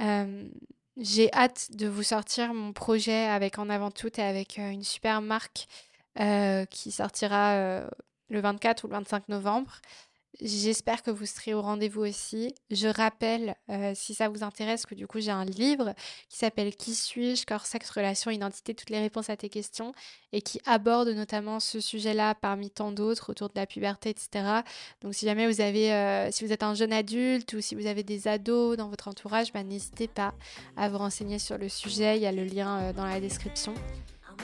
Euh, 0.00 0.48
j'ai 0.96 1.32
hâte 1.32 1.68
de 1.72 1.86
vous 1.86 2.02
sortir 2.02 2.54
mon 2.54 2.72
projet 2.72 3.26
avec 3.26 3.58
En 3.58 3.68
avant 3.70 3.90
tout 3.90 4.10
et 4.18 4.24
avec 4.24 4.58
euh, 4.58 4.70
une 4.70 4.82
super 4.82 5.22
marque 5.22 5.66
qui 6.70 6.92
sortira 6.92 7.82
le 8.30 8.40
24 8.40 8.84
ou 8.84 8.86
le 8.88 8.94
25 8.94 9.28
novembre. 9.28 9.80
J'espère 10.42 11.02
que 11.02 11.10
vous 11.10 11.24
serez 11.24 11.54
au 11.54 11.62
rendez-vous 11.62 12.02
aussi. 12.02 12.54
Je 12.70 12.88
rappelle, 12.88 13.56
euh, 13.70 13.92
si 13.94 14.14
ça 14.14 14.28
vous 14.28 14.44
intéresse, 14.44 14.84
que 14.84 14.94
du 14.94 15.06
coup 15.06 15.20
j'ai 15.20 15.30
un 15.30 15.44
livre 15.44 15.94
qui 16.28 16.38
s'appelle 16.38 16.76
Qui 16.76 16.94
suis-je? 16.94 17.46
Corps, 17.46 17.64
sexe, 17.64 17.90
relation, 17.90 18.30
identité, 18.30 18.74
toutes 18.74 18.90
les 18.90 19.00
réponses 19.00 19.30
à 19.30 19.36
tes 19.36 19.48
questions 19.48 19.92
et 20.32 20.42
qui 20.42 20.60
aborde 20.66 21.08
notamment 21.08 21.60
ce 21.60 21.80
sujet-là 21.80 22.34
parmi 22.34 22.70
tant 22.70 22.92
d'autres 22.92 23.30
autour 23.30 23.48
de 23.48 23.54
la 23.56 23.66
puberté, 23.66 24.10
etc. 24.10 24.60
Donc 25.00 25.14
si 25.14 25.24
jamais 25.24 25.46
vous 25.46 25.60
avez, 25.60 25.92
euh, 25.92 26.30
si 26.30 26.44
vous 26.44 26.52
êtes 26.52 26.62
un 26.62 26.74
jeune 26.74 26.92
adulte 26.92 27.54
ou 27.54 27.60
si 27.60 27.74
vous 27.74 27.86
avez 27.86 28.02
des 28.02 28.28
ados 28.28 28.76
dans 28.76 28.88
votre 28.88 29.08
entourage, 29.08 29.52
bah, 29.52 29.62
n'hésitez 29.62 30.08
pas 30.08 30.34
à 30.76 30.88
vous 30.88 30.98
renseigner 30.98 31.38
sur 31.38 31.56
le 31.56 31.68
sujet. 31.68 32.16
Il 32.16 32.22
y 32.22 32.26
a 32.26 32.32
le 32.32 32.44
lien 32.44 32.78
euh, 32.78 32.92
dans 32.92 33.06
la 33.06 33.20
description. 33.20 33.74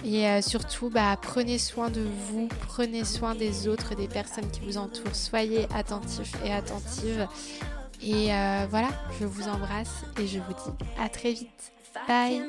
Et 0.05 0.27
euh, 0.27 0.43
surtout, 0.43 0.91
bah, 0.91 1.17
prenez 1.21 1.59
soin 1.59 1.91
de 1.91 2.01
vous, 2.01 2.49
prenez 2.67 3.05
soin 3.05 3.35
des 3.35 3.69
autres, 3.69 3.95
des 3.95 4.09
personnes 4.09 4.51
qui 4.51 4.61
vous 4.61 4.77
entourent. 4.79 5.15
Soyez 5.15 5.67
attentifs 5.75 6.35
et 6.45 6.53
attentives. 6.53 7.27
Et 8.03 8.35
euh, 8.35 8.67
voilà, 8.69 8.89
je 9.21 9.27
vous 9.27 9.49
embrasse 9.49 10.03
et 10.19 10.27
je 10.27 10.39
vous 10.39 10.53
dis 10.55 10.85
à 10.99 11.09
très 11.09 11.33
vite. 11.33 11.73
Bye. 12.09 12.43